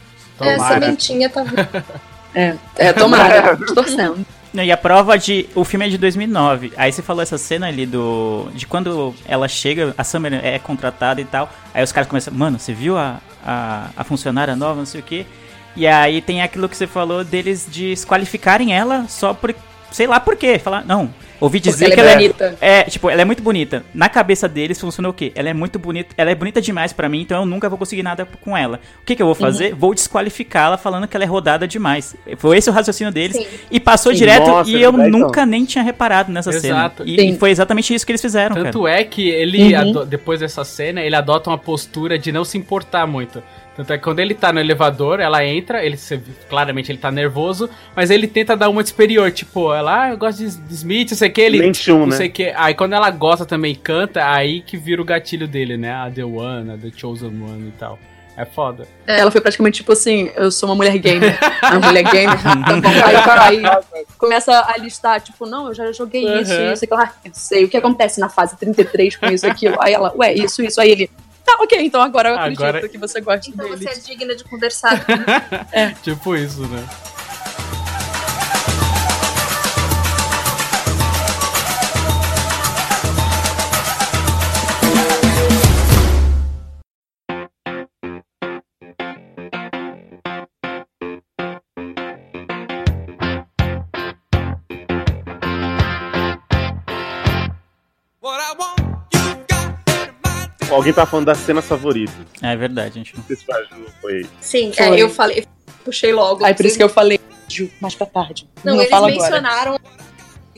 É, 0.40 0.48
Essa 0.50 0.56
tomara. 0.56 0.86
mentinha 0.86 1.28
tá. 1.28 1.44
É, 2.34 2.54
é 2.76 2.92
tomara. 2.92 3.56
Torcendo. 3.74 4.24
E 4.64 4.72
a 4.72 4.76
prova 4.76 5.18
de. 5.18 5.48
O 5.54 5.64
filme 5.64 5.86
é 5.86 5.88
de 5.88 5.98
2009. 5.98 6.72
Aí 6.76 6.92
você 6.92 7.02
falou 7.02 7.22
essa 7.22 7.38
cena 7.38 7.68
ali 7.68 7.86
do. 7.86 8.48
De 8.54 8.66
quando 8.66 9.14
ela 9.26 9.48
chega, 9.48 9.94
a 9.96 10.04
Summer 10.04 10.34
é 10.34 10.58
contratada 10.58 11.20
e 11.20 11.24
tal. 11.24 11.50
Aí 11.74 11.82
os 11.82 11.92
caras 11.92 12.08
começam. 12.08 12.32
Mano, 12.32 12.58
você 12.58 12.72
viu 12.72 12.96
a, 12.96 13.20
a, 13.44 13.90
a 13.96 14.04
funcionária 14.04 14.56
nova, 14.56 14.78
não 14.78 14.86
sei 14.86 15.00
o 15.00 15.04
quê. 15.04 15.26
E 15.76 15.86
aí 15.86 16.22
tem 16.22 16.42
aquilo 16.42 16.68
que 16.68 16.76
você 16.76 16.86
falou 16.86 17.22
deles 17.22 17.68
desqualificarem 17.70 18.74
ela 18.74 19.06
só 19.08 19.34
por. 19.34 19.54
Sei 19.96 20.06
lá 20.06 20.20
por 20.20 20.36
quê. 20.36 20.58
Falar, 20.58 20.84
não. 20.84 21.08
Ouvi 21.40 21.58
Porque 21.58 21.70
dizer 21.70 21.86
ela 21.86 21.94
que 21.94 22.00
é 22.00 22.04
ela 22.04 22.14
bonita. 22.14 22.56
é. 22.60 22.78
É, 22.78 22.82
tipo, 22.84 23.08
ela 23.10 23.20
é 23.22 23.24
muito 23.24 23.42
bonita. 23.42 23.82
Na 23.94 24.08
cabeça 24.10 24.46
deles 24.48 24.78
funciona 24.80 25.08
o 25.08 25.12
quê? 25.12 25.32
Ela 25.34 25.48
é 25.50 25.54
muito 25.54 25.78
bonita. 25.78 26.14
Ela 26.16 26.30
é 26.30 26.34
bonita 26.34 26.60
demais 26.62 26.92
pra 26.92 27.08
mim, 27.08 27.20
então 27.22 27.40
eu 27.40 27.46
nunca 27.46 27.68
vou 27.68 27.78
conseguir 27.78 28.02
nada 28.02 28.26
com 28.42 28.54
ela. 28.56 28.78
O 29.02 29.04
que, 29.06 29.14
que 29.16 29.22
eu 29.22 29.26
vou 29.26 29.34
fazer? 29.34 29.74
Vou 29.74 29.94
desqualificá-la 29.94 30.76
falando 30.76 31.06
que 31.08 31.16
ela 31.16 31.24
é 31.24 31.26
rodada 31.26 31.66
demais. 31.66 32.14
Foi 32.38 32.58
esse 32.58 32.68
o 32.68 32.72
raciocínio 32.72 33.12
deles. 33.12 33.36
Sim. 33.36 33.46
E 33.70 33.80
passou 33.80 34.12
Sim. 34.12 34.18
direto 34.18 34.46
Nossa, 34.48 34.70
e 34.70 34.74
eu 34.82 34.88
é 34.88 34.92
verdade, 34.92 35.10
nunca 35.10 35.46
nem 35.46 35.64
tinha 35.64 35.82
reparado 35.84 36.30
nessa 36.32 36.50
Exato. 36.50 37.04
cena. 37.04 37.22
E, 37.22 37.30
e 37.32 37.38
foi 37.38 37.50
exatamente 37.50 37.94
isso 37.94 38.04
que 38.04 38.12
eles 38.12 38.20
fizeram, 38.22 38.54
cara. 38.56 38.66
Tanto 38.70 38.86
é 38.86 39.02
que 39.04 39.28
ele, 39.28 39.74
Uhum. 39.76 40.06
depois 40.06 40.40
dessa 40.40 40.64
cena, 40.64 41.00
ele 41.02 41.16
adota 41.16 41.50
uma 41.50 41.58
postura 41.58 42.18
de 42.18 42.32
não 42.32 42.44
se 42.44 42.56
importar 42.58 43.06
muito. 43.06 43.42
Tanto 43.76 43.92
é 43.92 43.98
que 43.98 44.04
quando 44.04 44.20
ele 44.20 44.34
tá 44.34 44.52
no 44.52 44.58
elevador, 44.58 45.20
ela 45.20 45.44
entra, 45.44 45.84
ele 45.84 45.98
claramente 46.48 46.90
ele 46.90 46.98
tá 46.98 47.10
nervoso, 47.10 47.68
mas 47.94 48.10
ele 48.10 48.26
tenta 48.26 48.56
dar 48.56 48.70
uma 48.70 48.82
de 48.82 48.88
superior, 48.88 49.30
tipo, 49.30 49.72
ela, 49.74 50.04
ah, 50.04 50.10
eu 50.10 50.16
gosto 50.16 50.38
de, 50.38 50.56
de 50.56 50.74
Smith, 50.74 51.10
não 51.10 51.18
sei 51.18 51.28
o 51.28 51.32
que, 51.32 51.40
ele. 51.42 51.58
Mente 51.58 51.92
um, 51.92 52.00
não 52.00 52.06
né? 52.06 52.16
sei 52.16 52.28
o 52.28 52.32
que. 52.32 52.52
Aí 52.56 52.74
quando 52.74 52.94
ela 52.94 53.10
gosta 53.10 53.44
também 53.44 53.72
e 53.72 53.76
canta, 53.76 54.26
aí 54.30 54.62
que 54.62 54.78
vira 54.78 55.02
o 55.02 55.04
gatilho 55.04 55.46
dele, 55.46 55.76
né? 55.76 55.92
A 55.92 56.10
The 56.10 56.24
One, 56.24 56.70
a 56.72 56.76
The 56.78 56.88
Chosen 56.96 57.28
One 57.28 57.68
e 57.68 57.72
tal. 57.78 57.98
É 58.38 58.44
foda. 58.44 58.86
Ela 59.06 59.30
foi 59.30 59.40
praticamente 59.40 59.78
tipo 59.78 59.92
assim: 59.92 60.30
eu 60.36 60.50
sou 60.50 60.68
uma 60.68 60.74
mulher 60.74 60.96
gamer. 60.98 61.38
A 61.62 61.78
mulher 61.80 62.02
gamer. 62.04 62.42
tá 62.42 62.54
bom. 62.76 62.88
Aí, 63.40 63.64
aí 63.64 64.06
começa 64.18 64.52
a 64.60 64.76
listar, 64.76 65.22
tipo, 65.22 65.46
não, 65.46 65.68
eu 65.68 65.74
já 65.74 65.90
joguei 65.90 66.22
isso, 66.40 66.52
Uhum. 66.52 66.72
isso, 66.72 66.84
aquilo. 66.84 67.00
Ah, 67.00 67.12
eu 67.24 67.30
sei. 67.32 67.64
O 67.64 67.68
que 67.68 67.78
acontece 67.78 68.20
na 68.20 68.28
fase 68.28 68.54
33 68.58 69.16
com 69.16 69.26
isso, 69.26 69.46
aquilo. 69.46 69.76
Aí 69.80 69.94
ela, 69.94 70.12
ué, 70.16 70.34
isso, 70.34 70.62
isso. 70.62 70.78
Aí 70.78 70.90
ele. 70.90 71.10
Tá, 71.46 71.58
ok, 71.60 71.78
então 71.80 72.02
agora 72.02 72.30
eu 72.30 72.34
acredito 72.34 72.62
Agora- 72.64 72.88
que 72.88 72.98
você 72.98 73.20
gosta 73.20 73.48
Então 73.48 73.64
dele. 73.70 73.76
você 73.76 73.88
é 73.88 73.94
digna 74.02 74.34
de 74.34 74.42
conversar. 74.44 75.00
Tipo 76.02 76.34
isso, 76.34 76.66
né? 76.66 76.84
Alguém 100.76 100.92
tá 100.92 101.06
falando 101.06 101.26
das 101.26 101.38
cenas 101.38 101.64
favoritas. 101.64 102.14
É 102.42 102.54
verdade, 102.56 102.94
gente. 102.96 103.16
Não 103.16 103.24
sei 103.24 103.36
se 103.36 103.44
foi 103.46 103.54
a 103.54 103.62
Ju, 103.62 103.86
foi. 104.00 104.26
Sim, 104.40 104.72
Foi. 104.76 104.84
é, 104.86 105.02
eu 105.02 105.08
falei, 105.08 105.38
eu 105.40 105.44
puxei 105.84 106.12
logo. 106.12 106.44
Aí 106.44 106.54
por 106.54 106.66
isso 106.66 106.76
que 106.76 106.82
eu 106.82 106.88
falei, 106.88 107.18
Ju, 107.48 107.70
mais 107.80 107.94
pra 107.94 108.06
tarde. 108.06 108.46
Não, 108.62 108.74
Não, 108.74 108.80
eles 108.82 108.90
fala 108.90 109.08
agora. 109.08 109.22
mencionaram 109.22 109.80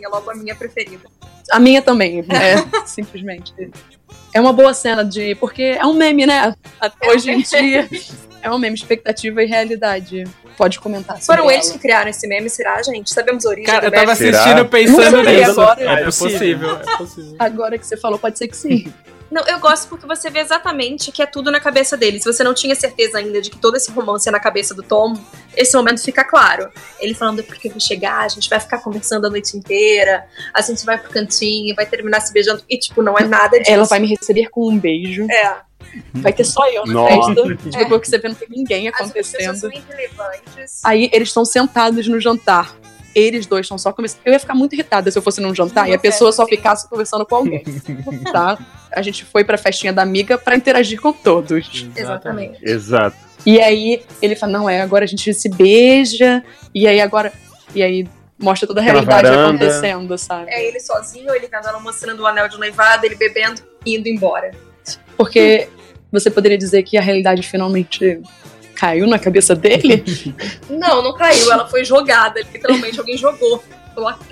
é 0.00 0.08
logo 0.08 0.30
a 0.30 0.34
minha 0.34 0.54
preferida. 0.56 1.08
A 1.50 1.58
minha 1.60 1.80
também, 1.82 2.20
é, 2.30 2.86
simplesmente. 2.86 3.52
É 4.34 4.40
uma 4.40 4.52
boa 4.52 4.74
cena 4.74 5.04
de. 5.04 5.34
Porque 5.36 5.62
é 5.62 5.86
um 5.86 5.94
meme, 5.94 6.26
né? 6.26 6.54
É 6.82 7.10
Hoje 7.10 7.30
em 7.30 7.40
dia. 7.40 7.88
É 8.42 8.50
um 8.50 8.58
meme, 8.58 8.76
expectativa 8.76 9.42
e 9.42 9.46
realidade. 9.46 10.24
Pode 10.56 10.78
comentar 10.80 11.16
sobre 11.20 11.26
Foram 11.26 11.44
ela. 11.44 11.54
eles 11.54 11.70
que 11.70 11.78
criaram 11.78 12.10
esse 12.10 12.26
meme, 12.26 12.48
será, 12.50 12.82
gente? 12.82 13.10
Sabemos 13.12 13.46
a 13.46 13.50
origem 13.50 13.66
Cara, 13.66 13.86
eu 13.86 13.90
tava 13.92 14.06
meme? 14.06 14.16
Será? 14.16 14.38
assistindo 14.40 14.66
pensando 14.68 15.22
nisso. 15.22 15.50
agora- 15.60 15.80
É 15.82 16.00
É 16.02 16.04
possível, 16.04 16.70
é 16.76 16.96
possível. 16.96 17.36
Agora 17.38 17.78
que 17.78 17.86
você 17.86 17.96
falou, 17.96 18.18
pode 18.18 18.38
ser 18.38 18.48
que 18.48 18.56
sim. 18.56 18.92
Não, 19.30 19.42
eu 19.46 19.58
gosto 19.60 19.88
porque 19.88 20.06
você 20.06 20.30
vê 20.30 20.40
exatamente 20.40 21.12
que 21.12 21.22
é 21.22 21.26
tudo 21.26 21.50
na 21.50 21.60
cabeça 21.60 21.96
dele. 21.96 22.18
Se 22.18 22.24
você 22.24 22.42
não 22.42 22.54
tinha 22.54 22.74
certeza 22.74 23.18
ainda 23.18 23.40
de 23.40 23.50
que 23.50 23.58
todo 23.58 23.76
esse 23.76 23.90
romance 23.90 24.28
é 24.28 24.32
na 24.32 24.40
cabeça 24.40 24.74
do 24.74 24.82
Tom, 24.82 25.14
esse 25.54 25.76
momento 25.76 26.02
fica 26.02 26.24
claro. 26.24 26.70
Ele 26.98 27.14
falando, 27.14 27.40
é 27.40 27.42
porque 27.42 27.68
eu 27.68 27.72
vou 27.72 27.80
chegar, 27.80 28.20
a 28.20 28.28
gente 28.28 28.48
vai 28.48 28.58
ficar 28.58 28.78
conversando 28.78 29.26
a 29.26 29.30
noite 29.30 29.56
inteira, 29.56 30.26
a 30.54 30.62
gente 30.62 30.84
vai 30.84 30.96
pro 30.98 31.10
cantinho, 31.10 31.74
vai 31.74 31.84
terminar 31.84 32.20
se 32.20 32.32
beijando. 32.32 32.62
E, 32.68 32.78
tipo, 32.78 33.02
não 33.02 33.18
é 33.18 33.24
nada 33.24 33.58
disso. 33.58 33.70
Ela 33.70 33.84
vai 33.84 33.98
me 33.98 34.06
receber 34.06 34.48
com 34.48 34.68
um 34.68 34.78
beijo. 34.78 35.26
É. 35.30 35.68
Vai 36.14 36.32
ter 36.32 36.44
só 36.44 36.68
eu 36.70 36.86
na 36.86 36.92
Nossa. 36.92 37.34
festa. 37.34 37.78
Depois 37.78 38.00
que 38.00 38.08
você 38.08 38.18
vê, 38.18 38.28
não 38.28 38.34
tem 38.34 38.48
ninguém 38.50 38.88
As 38.88 38.94
acontecendo. 38.94 39.56
são 39.56 39.70
irrelevantes. 39.70 40.84
Aí 40.84 41.10
eles 41.12 41.28
estão 41.28 41.44
sentados 41.44 42.06
no 42.08 42.20
jantar. 42.20 42.76
Eles 43.14 43.46
dois 43.46 43.64
estão 43.64 43.78
só 43.78 43.92
conversando. 43.92 44.20
Eu 44.24 44.32
ia 44.32 44.38
ficar 44.38 44.54
muito 44.54 44.74
irritada 44.74 45.10
se 45.10 45.18
eu 45.18 45.22
fosse 45.22 45.40
num 45.40 45.54
jantar 45.54 45.88
e 45.88 45.94
a 45.94 45.98
pessoa 45.98 46.30
só 46.30 46.44
sim. 46.44 46.50
ficasse 46.50 46.88
conversando 46.88 47.24
com 47.26 47.36
alguém. 47.36 47.64
tá? 48.32 48.58
A 48.92 49.02
gente 49.02 49.24
foi 49.24 49.44
pra 49.44 49.58
festinha 49.58 49.92
da 49.92 50.02
amiga 50.02 50.38
pra 50.38 50.56
interagir 50.56 51.00
com 51.00 51.12
todos. 51.12 51.86
Exatamente. 51.96 52.58
Exato. 52.62 53.16
E 53.44 53.60
aí 53.60 54.02
ele 54.20 54.34
fala: 54.34 54.52
não, 54.52 54.70
é, 54.70 54.80
agora 54.80 55.04
a 55.04 55.08
gente 55.08 55.32
se 55.32 55.48
beija. 55.48 56.42
E 56.74 56.86
aí 56.86 57.00
agora. 57.00 57.32
E 57.74 57.82
aí 57.82 58.08
mostra 58.38 58.66
toda 58.66 58.80
a 58.80 58.84
Aquela 58.84 59.00
realidade 59.00 59.28
varanda. 59.28 59.48
acontecendo, 59.66 60.18
sabe? 60.18 60.50
É 60.50 60.66
ele 60.66 60.80
sozinho, 60.80 61.34
ele 61.34 61.48
vendo 61.48 61.66
ela 61.66 61.80
mostrando 61.80 62.20
o 62.22 62.26
anel 62.26 62.48
de 62.48 62.58
noivado, 62.58 63.04
ele 63.04 63.16
bebendo 63.16 63.60
e 63.84 63.96
indo 63.96 64.08
embora. 64.08 64.52
Porque 65.16 65.68
você 66.10 66.30
poderia 66.30 66.56
dizer 66.56 66.82
que 66.84 66.96
a 66.96 67.00
realidade 67.02 67.42
finalmente 67.42 68.20
caiu 68.74 69.06
na 69.06 69.18
cabeça 69.18 69.54
dele? 69.54 70.04
Não, 70.70 71.02
não 71.02 71.12
caiu, 71.14 71.50
ela 71.50 71.66
foi 71.66 71.84
jogada. 71.84 72.40
Literalmente, 72.40 72.98
alguém 73.00 73.16
jogou. 73.16 73.62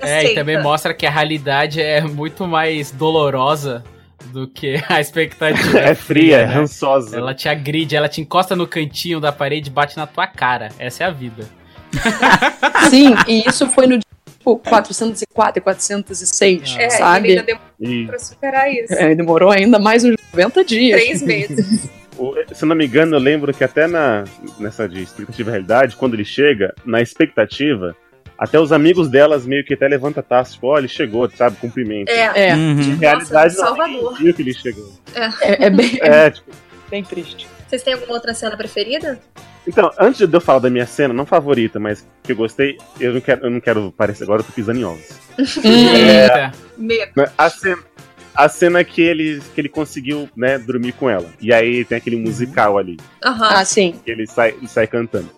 É, 0.01 0.31
e 0.31 0.35
também 0.35 0.61
mostra 0.63 0.93
que 0.93 1.05
a 1.05 1.09
realidade 1.11 1.81
é 1.81 1.99
muito 1.99 2.47
mais 2.47 2.89
dolorosa 2.89 3.83
do 4.27 4.47
que 4.47 4.81
a 4.87 4.99
expectativa. 4.99 5.79
É 5.79 5.95
fria, 5.95 6.37
é 6.37 6.47
né? 6.47 6.53
rançosa. 6.53 7.17
Ela 7.17 7.33
te 7.33 7.47
agride, 7.49 7.95
ela 7.95 8.09
te 8.09 8.21
encosta 8.21 8.55
no 8.55 8.67
cantinho 8.67 9.19
da 9.19 9.31
parede 9.31 9.69
e 9.69 9.73
bate 9.73 9.97
na 9.97 10.07
tua 10.07 10.27
cara. 10.27 10.69
Essa 10.77 11.03
é 11.03 11.07
a 11.07 11.11
vida. 11.11 11.45
Sim, 12.89 13.15
e 13.27 13.47
isso 13.47 13.67
foi 13.67 13.87
no 13.87 13.99
tipo 13.99 14.57
404 14.57 15.59
e 15.59 15.61
406, 15.61 16.75
É, 16.77 16.83
ele 16.83 16.91
sabe? 16.91 17.29
ainda 17.29 17.43
demorou 17.43 17.67
E, 17.79 18.05
pra 18.05 18.19
superar 18.19 18.71
isso. 18.73 18.93
É, 18.93 19.15
demorou 19.15 19.51
ainda 19.51 19.79
mais 19.79 20.03
uns 20.03 20.15
90 20.33 20.63
dias. 20.65 21.01
Três 21.01 21.21
meses. 21.21 21.89
se 22.53 22.63
eu 22.63 22.67
não 22.67 22.75
me 22.75 22.85
engano, 22.85 23.15
eu 23.15 23.19
lembro 23.19 23.53
que 23.53 23.63
até 23.63 23.87
na, 23.87 24.23
nessa 24.59 24.87
de 24.87 25.03
expectativa 25.03 25.49
e 25.49 25.51
realidade, 25.51 25.95
quando 25.95 26.13
ele 26.15 26.25
chega, 26.25 26.73
na 26.85 27.01
expectativa, 27.01 27.95
até 28.37 28.59
os 28.59 28.71
amigos 28.71 29.09
delas 29.09 29.45
meio 29.45 29.65
que 29.65 29.73
até 29.73 29.87
levanta 29.87 30.19
a 30.19 30.23
taça, 30.23 30.53
tipo, 30.53 30.67
ó, 30.67 30.77
ele 30.77 30.87
chegou, 30.87 31.29
sabe, 31.29 31.55
cumprimento. 31.57 32.09
É. 32.09 32.49
É, 32.49 32.55
Uhum. 32.55 32.97
Realidade 32.97 33.33
Nossa, 33.33 33.61
não, 33.61 33.67
Salvador. 33.67 34.11
ninguém 34.11 34.23
viu 34.25 34.33
que 34.33 34.41
ele 34.41 34.53
chegou. 34.53 34.91
é, 35.41 35.65
é 35.65 35.69
bem. 35.69 35.97
É, 36.01 36.29
tipo, 36.31 36.51
bem 36.89 37.03
triste. 37.03 37.47
Vocês 37.67 37.83
têm 37.83 37.93
alguma 37.93 38.13
outra 38.13 38.33
cena 38.33 38.55
preferida? 38.55 39.19
Então, 39.67 39.91
antes 39.99 40.25
de 40.25 40.33
eu 40.33 40.39
falar 40.39 40.59
da 40.59 40.69
minha 40.69 40.85
cena, 40.85 41.13
não 41.13 41.25
favorita, 41.25 41.77
mas 41.77 42.07
que 42.23 42.31
eu 42.31 42.35
gostei, 42.37 42.77
eu 43.01 43.13
não 43.13 43.19
quero, 43.19 43.45
eu 43.45 43.49
não 43.49 43.59
quero 43.59 43.91
parecer 43.91 44.23
agora, 44.23 44.39
eu 44.39 44.45
tô 44.45 44.53
pisando 44.53 44.79
em 44.79 44.85
ovos. 44.85 45.09
Eita. 45.37 46.53
Medo. 46.77 47.11
A 47.37 47.49
cena, 47.49 47.79
a 48.37 48.47
cena 48.47 48.83
que 48.83 49.01
ele, 49.01 49.41
que 49.55 49.59
ele 49.61 49.67
conseguiu, 49.69 50.29
né, 50.37 50.57
dormir 50.59 50.91
com 50.93 51.09
ela. 51.09 51.25
E 51.41 51.51
aí 51.51 51.83
tem 51.83 51.97
aquele 51.97 52.15
musical 52.17 52.77
ali, 52.77 52.97
Aham. 53.25 53.49
Ah, 53.51 53.65
sim. 53.65 53.95
que 54.05 54.11
ele 54.11 54.27
sai, 54.27 54.49
ele 54.57 54.67
sai 54.67 54.85
cantando. 54.85 55.29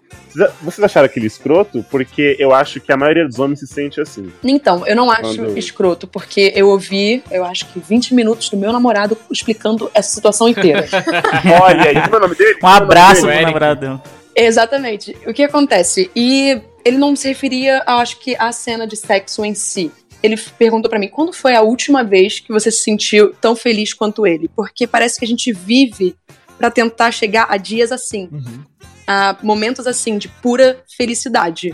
Vocês, 0.62 0.84
acharam 0.84 1.06
aquele 1.08 1.26
escroto? 1.26 1.84
Porque 1.90 2.36
eu 2.38 2.54
acho 2.54 2.80
que 2.80 2.92
a 2.92 2.98
maioria 2.98 3.26
dos 3.28 3.40
homens 3.40 3.60
se 3.62 3.68
sente 3.68 4.00
assim. 4.00 4.32
Então, 4.44 4.86
eu 4.86 4.96
não 4.96 5.10
acho 5.10 5.36
Quando- 5.38 5.58
escroto, 5.58 6.08
porque 6.08 6.52
eu 6.56 6.68
ouvi, 6.70 7.24
eu 7.32 7.44
acho 7.44 7.66
que 7.68 7.80
20 7.80 8.14
minutos 8.14 8.48
do 8.50 8.58
meu 8.58 8.72
namorado 8.72 9.18
explicando 9.32 9.90
essa 9.94 10.10
situação 10.14 10.48
inteira. 10.48 10.86
Olha 11.64 11.84
aí, 11.90 12.02
como 12.04 12.16
é 12.16 12.18
o 12.18 12.22
nome 12.22 12.36
dele? 12.36 12.60
Um 12.62 12.68
abraço 12.68 13.22
O 13.22 13.24
pro 13.24 13.32
Eric. 13.32 13.46
namoradão. 13.46 14.02
Exatamente. 14.36 15.18
O 15.26 15.34
que 15.34 15.44
acontece? 15.44 16.12
E 16.16 16.62
ele 16.86 16.98
não 16.98 17.16
se 17.16 17.28
referia, 17.28 17.84
eu 17.88 17.94
acho 17.96 18.20
que, 18.20 18.36
à 18.38 18.52
cena 18.52 18.86
de 18.88 18.96
sexo 18.96 19.44
em 19.44 19.54
si. 19.56 19.92
Ele 20.22 20.36
perguntou 20.58 20.90
pra 20.90 21.00
mim, 21.00 21.08
quando 21.08 21.32
foi 21.32 21.56
a 21.56 21.62
última 21.62 22.04
vez 22.04 22.40
que 22.40 22.52
você 22.52 22.70
se 22.72 22.84
sentiu 22.84 23.34
tão 23.40 23.56
feliz 23.56 23.94
quanto 23.94 24.28
ele? 24.28 24.50
Porque 24.56 24.86
parece 24.86 25.18
que 25.18 25.26
a 25.26 25.28
gente 25.28 25.52
vive 25.54 26.16
pra 26.58 26.70
tentar 26.70 27.12
chegar 27.12 27.48
a 27.50 27.56
dias 27.58 27.92
assim. 27.92 28.28
Uhum. 28.32 28.64
a 29.08 29.36
momentos 29.42 29.88
assim 29.88 30.20
de 30.20 30.28
pura 30.28 30.84
felicidade. 30.96 31.74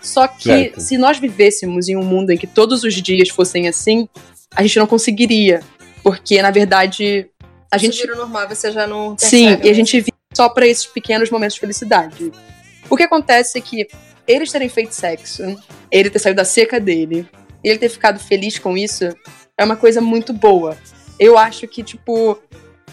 Só 0.00 0.28
que 0.28 0.44
Certo. 0.44 0.80
se 0.80 0.96
nós 0.96 1.18
vivêssemos 1.18 1.88
em 1.88 1.96
um 1.96 2.04
mundo 2.04 2.30
em 2.30 2.38
que 2.38 2.46
todos 2.46 2.84
os 2.84 2.94
dias 2.94 3.28
fossem 3.28 3.66
assim, 3.66 4.08
a 4.54 4.62
gente 4.62 4.78
não 4.78 4.86
conseguiria, 4.86 5.60
porque 6.02 6.40
na 6.40 6.52
verdade 6.52 7.28
a 7.72 7.76
gente 7.78 8.00
vira 8.00 8.14
normal, 8.14 8.48
você 8.48 8.70
já 8.70 8.86
não 8.86 9.16
sim, 9.18 9.46
e 9.46 9.54
a 9.54 9.56
né? 9.56 9.74
gente 9.74 9.96
vive 9.98 10.12
só 10.32 10.48
pra 10.48 10.64
esses 10.64 10.86
pequenos 10.86 11.28
momentos 11.28 11.54
de 11.54 11.60
felicidade. 11.60 12.30
O 12.88 12.96
que 12.96 13.02
acontece 13.02 13.58
é 13.58 13.60
que 13.60 13.88
eles 14.28 14.52
terem 14.52 14.68
feito 14.68 14.92
sexo, 14.94 15.42
ele 15.90 16.08
ter 16.08 16.20
saído 16.20 16.36
da 16.36 16.44
seca 16.44 16.78
dele, 16.78 17.26
ele 17.68 17.78
ter 17.78 17.88
ficado 17.88 18.18
feliz 18.18 18.58
com 18.58 18.76
isso, 18.76 19.04
é 19.58 19.64
uma 19.64 19.76
coisa 19.76 20.00
muito 20.00 20.32
boa. 20.32 20.76
Eu 21.18 21.36
acho 21.38 21.66
que 21.66 21.82
tipo 21.82 22.38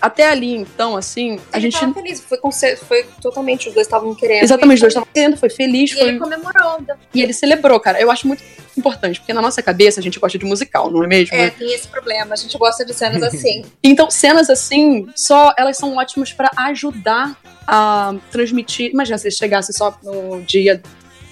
até 0.01 0.27
ali 0.27 0.53
então 0.55 0.97
assim, 0.97 1.39
a 1.51 1.57
Ele 1.57 1.69
gente 1.69 1.79
tava 1.79 1.93
feliz, 1.93 2.19
foi, 2.19 2.75
foi 2.75 3.05
totalmente, 3.21 3.69
os 3.69 3.73
dois 3.73 3.87
estavam 3.87 4.13
querendo. 4.15 4.43
Exatamente, 4.43 4.75
os 4.75 4.81
dois 4.81 4.91
estavam 4.91 5.07
querendo, 5.13 5.37
foi 5.37 5.49
feliz, 5.49 5.91
E 5.91 5.95
foi... 5.95 6.07
ele 6.09 6.19
comemorou. 6.19 6.77
então. 6.81 6.97
e 7.13 7.21
ele 7.21 7.33
celebrou, 7.33 7.79
cara. 7.79 8.01
Eu 8.01 8.11
acho 8.11 8.27
muito 8.27 8.43
importante, 8.77 9.19
porque 9.19 9.31
na 9.31 9.41
nossa 9.41 9.61
cabeça 9.61 9.99
a 9.99 10.03
gente 10.03 10.19
gosta 10.19 10.37
de 10.37 10.45
musical, 10.45 10.89
não 10.91 11.03
é 11.03 11.07
mesmo? 11.07 11.35
É, 11.35 11.51
tem 11.51 11.73
esse 11.73 11.87
problema, 11.87 12.33
a 12.33 12.35
gente 12.35 12.57
gosta 12.57 12.83
de 12.83 12.93
cenas 12.93 13.21
assim. 13.23 13.63
Então, 13.83 14.09
cenas 14.09 14.49
assim, 14.49 15.07
só 15.15 15.53
elas 15.57 15.77
são 15.77 15.95
ótimas 15.95 16.33
pra 16.33 16.49
ajudar 16.57 17.37
a 17.67 18.15
transmitir. 18.31 18.91
Imagina 18.91 19.17
se 19.17 19.27
ele 19.27 19.35
chegasse 19.35 19.71
só 19.71 19.97
no 20.03 20.41
dia 20.41 20.81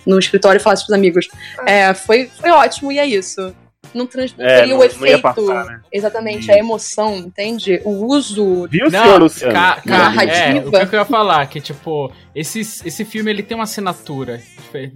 no 0.06 0.20
escritório 0.20 0.60
e 0.60 0.62
falasse 0.62 0.86
pros 0.86 0.98
amigos: 0.98 1.28
é, 1.66 1.94
foi, 1.94 2.30
foi 2.40 2.50
ótimo 2.50 2.92
e 2.92 3.00
é 3.00 3.06
isso. 3.06 3.54
Não, 3.94 4.08
trans, 4.08 4.34
não 4.38 4.46
É, 4.46 4.56
teria 4.62 4.68
não- 4.74 4.76
o 4.76 4.80
não 4.80 4.86
efeito. 4.86 5.06
ia 5.08 5.20
passar, 5.20 5.66
né? 5.66 5.82
Exatamente, 5.92 6.40
Isso. 6.44 6.52
a 6.52 6.58
emoção, 6.58 7.18
entende? 7.18 7.82
O 7.84 8.06
uso. 8.08 8.68
Viu, 8.70 8.90
Não, 8.90 9.04
senhor 9.04 9.22
Luciano? 9.22 9.54
ca- 9.54 9.82
ca- 9.86 9.98
Narrativa. 9.98 10.78
É, 10.80 10.84
o 10.84 10.88
que 10.90 10.96
eu 10.96 11.00
ia 11.00 11.06
falar, 11.06 11.46
que 11.48 11.60
tipo, 11.60 12.12
esse, 12.34 12.60
esse 12.62 13.04
filme 13.06 13.30
ele 13.30 13.44
tem 13.44 13.56
uma 13.56 13.64
assinatura. 13.66 14.42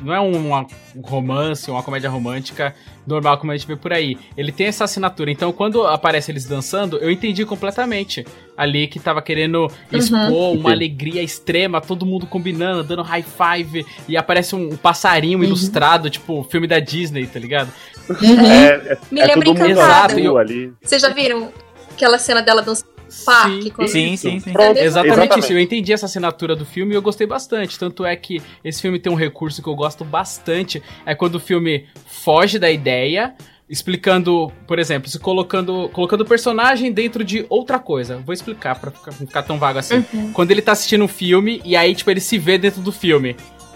Não 0.04 0.14
é 0.14 0.22
um, 0.22 0.32
uma- 0.48 0.66
um 0.96 1.02
romance, 1.02 1.70
uma 1.70 1.84
comédia 1.84 2.10
romântica 2.10 2.74
normal 3.06 3.38
como 3.38 3.52
a 3.52 3.58
gente 3.58 3.68
vê 3.68 3.76
por 3.76 3.91
aí. 3.91 4.18
Ele 4.38 4.52
tem 4.52 4.68
essa 4.68 4.86
assinatura. 4.86 5.30
Então, 5.30 5.52
quando 5.52 5.86
aparece 5.86 6.32
eles 6.32 6.46
dançando, 6.46 6.98
eu 6.98 7.12
entendi 7.12 7.46
completamente 7.46 8.26
ali 8.58 8.88
que 8.88 9.00
tava 9.00 9.22
querendo 9.22 9.70
expor 9.91 10.54
uma 10.56 10.72
alegria 10.72 11.22
extrema, 11.22 11.82
todo 11.82 12.06
mundo 12.06 12.26
combinando, 12.26 12.84
dando 12.84 13.02
high 13.04 13.24
five, 13.24 13.86
e 14.08 14.16
aparece 14.18 14.56
um 14.56 14.76
passarinho 14.78 15.43
ilustrado, 15.43 16.10
tipo, 16.10 16.41
filme 16.50 16.66
da 16.68 16.80
Disney, 16.80 17.28
tá 17.28 17.38
ligado? 17.39 17.70
É, 18.10 18.93
é, 18.93 18.97
Me 19.12 19.22
é 19.22 19.26
lembra 19.26 19.45
todo 19.45 19.60
mundo 19.60 20.38
ali. 20.38 20.74
Vocês 20.82 21.01
já 21.01 21.10
viram 21.10 21.51
aquela 21.91 22.18
cena 22.18 22.41
dela 22.41 22.62
dançando 22.62 22.95
parque? 23.26 23.74
Sim. 23.80 23.88
Sim, 23.88 24.18
sim, 24.18 24.39
sim. 24.39 24.51
É 24.51 24.53
mesma 24.53 24.80
Exatamente, 24.82 24.86
Exatamente. 24.86 25.39
isso. 25.39 25.53
Eu 25.53 25.60
entendi 25.60 25.93
essa 25.93 26.06
assinatura 26.06 26.56
do 26.56 26.66
filme 26.66 26.93
e 26.93 26.95
eu 26.95 27.01
gostei 27.01 27.28
bastante. 27.28 27.78
Tanto 27.78 28.06
é 28.06 28.16
que 28.16 28.41
esse 28.64 28.82
filme 28.82 28.99
tem 28.99 29.12
um 29.12 29.16
recurso 29.16 29.62
que 29.62 29.70
eu 29.70 29.76
gosto 29.76 30.03
bastante. 30.03 30.82
É 31.06 31.16
quando 31.16 31.36
o 31.36 31.39
filme 31.39 31.86
foge 32.06 32.60
da 32.60 32.70
ideia, 32.70 33.36
explicando, 33.70 34.51
por 34.68 34.80
exemplo, 34.80 35.10
se 35.10 35.20
colocando 35.20 35.89
colocando 35.89 36.22
o 36.22 36.26
personagem 36.26 36.91
dentro 36.91 37.24
de 37.24 37.45
outra 37.49 37.80
coisa. 37.80 38.18
Vou 38.18 38.34
explicar 38.34 38.80
pra 38.80 38.91
ficar, 38.91 39.12
não 39.20 39.28
ficar 39.28 39.43
tão 39.43 39.58
vago 39.58 39.80
assim. 39.80 40.03
Uhum. 40.14 40.32
Quando 40.32 40.51
ele 40.51 40.62
tá 40.62 40.72
assistindo 40.72 41.03
um 41.03 41.08
filme 41.08 41.62
e 41.64 41.76
aí, 41.76 41.93
tipo, 41.95 42.10
ele 42.10 42.22
se 42.22 42.38
vê 42.38 42.58
dentro 42.58 42.82
do 42.82 42.91
filme. 42.91 43.36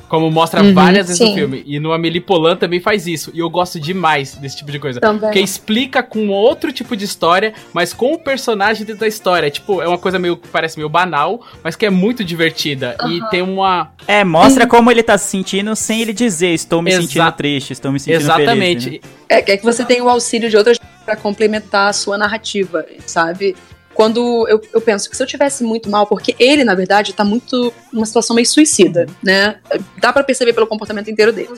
Como 0.10 0.30
mostra 0.32 0.62
Uhum, 0.64 0.74
várias 0.74 1.08
vezes 1.08 1.18
sim. 1.20 1.30
no 1.30 1.36
filme. 1.36 1.64
E 1.68 1.80
no 1.80 1.94
Amélie 1.94 2.20
Polan 2.20 2.56
também 2.58 2.80
faz 2.80 3.06
isso. 3.08 3.32
E 3.34 3.40
eu 3.40 3.50
gosto 3.50 3.80
demais 3.80 4.34
desse 4.36 4.58
tipo 4.58 4.72
de 4.72 4.80
coisa. 4.80 5.00
Também. 5.00 5.22
Porque 5.22 5.40
explica 5.40 6.02
com 6.04 6.28
outro 6.30 6.72
tipo 6.74 6.98
de 6.98 7.06
história, 7.06 7.54
mas 7.72 7.94
com 7.94 8.14
o 8.14 8.20
personagem 8.20 8.84
dentro 8.86 9.02
da 9.02 9.08
história. 9.08 9.50
Tipo, 9.52 9.82
é 9.82 9.88
uma 9.88 10.00
coisa 10.00 10.18
meio 10.18 10.36
que 10.36 10.48
parece 10.48 10.78
meio 10.78 10.90
banal, 10.90 11.46
mas 11.64 11.76
que 11.76 11.86
é 11.86 11.90
muito 11.92 12.24
divertida. 12.24 12.98
E 13.08 13.22
tem 13.30 13.42
uma. 13.44 13.92
É, 14.08 14.24
mostra 14.24 14.66
como 14.66 14.90
ele 14.90 15.04
tá 15.04 15.16
se 15.18 15.28
sentindo 15.30 15.76
sem 15.76 16.02
ele 16.02 16.12
dizer, 16.12 16.50
estou 16.56 16.82
me 16.82 16.90
Exa- 16.92 17.02
sentindo 17.02 17.32
triste, 17.34 17.72
estou 17.74 17.92
me 17.92 18.00
sentindo 18.00 18.22
Exatamente. 18.22 18.84
feliz. 18.86 19.02
né? 19.04 19.10
É, 19.30 19.42
que 19.44 19.52
é 19.52 19.58
que 19.58 19.64
você 19.64 19.86
tem 19.86 20.02
o 20.02 20.10
auxílio 20.10 20.50
de 20.50 20.58
outras 20.58 20.80
pra 21.06 21.16
complementar 21.16 21.90
a 21.90 21.94
sua 21.94 22.18
narrativa, 22.18 22.84
sabe? 23.06 23.56
Quando 24.00 24.48
eu, 24.48 24.62
eu 24.74 24.80
penso 24.80 25.10
que 25.10 25.18
se 25.18 25.22
eu 25.22 25.28
tivesse 25.28 25.62
muito 25.62 25.90
mal, 25.90 26.08
porque 26.08 26.34
ele, 26.40 26.64
na 26.64 26.74
verdade, 26.74 27.12
tá 27.12 27.26
muito 27.26 27.74
numa 27.92 28.06
situação 28.06 28.34
meio 28.34 28.48
suicida, 28.48 29.06
né? 29.22 29.60
Dá 29.98 30.14
pra 30.14 30.24
perceber 30.24 30.54
pelo 30.54 30.66
comportamento 30.66 31.12
inteiro 31.12 31.34
dele. 31.34 31.50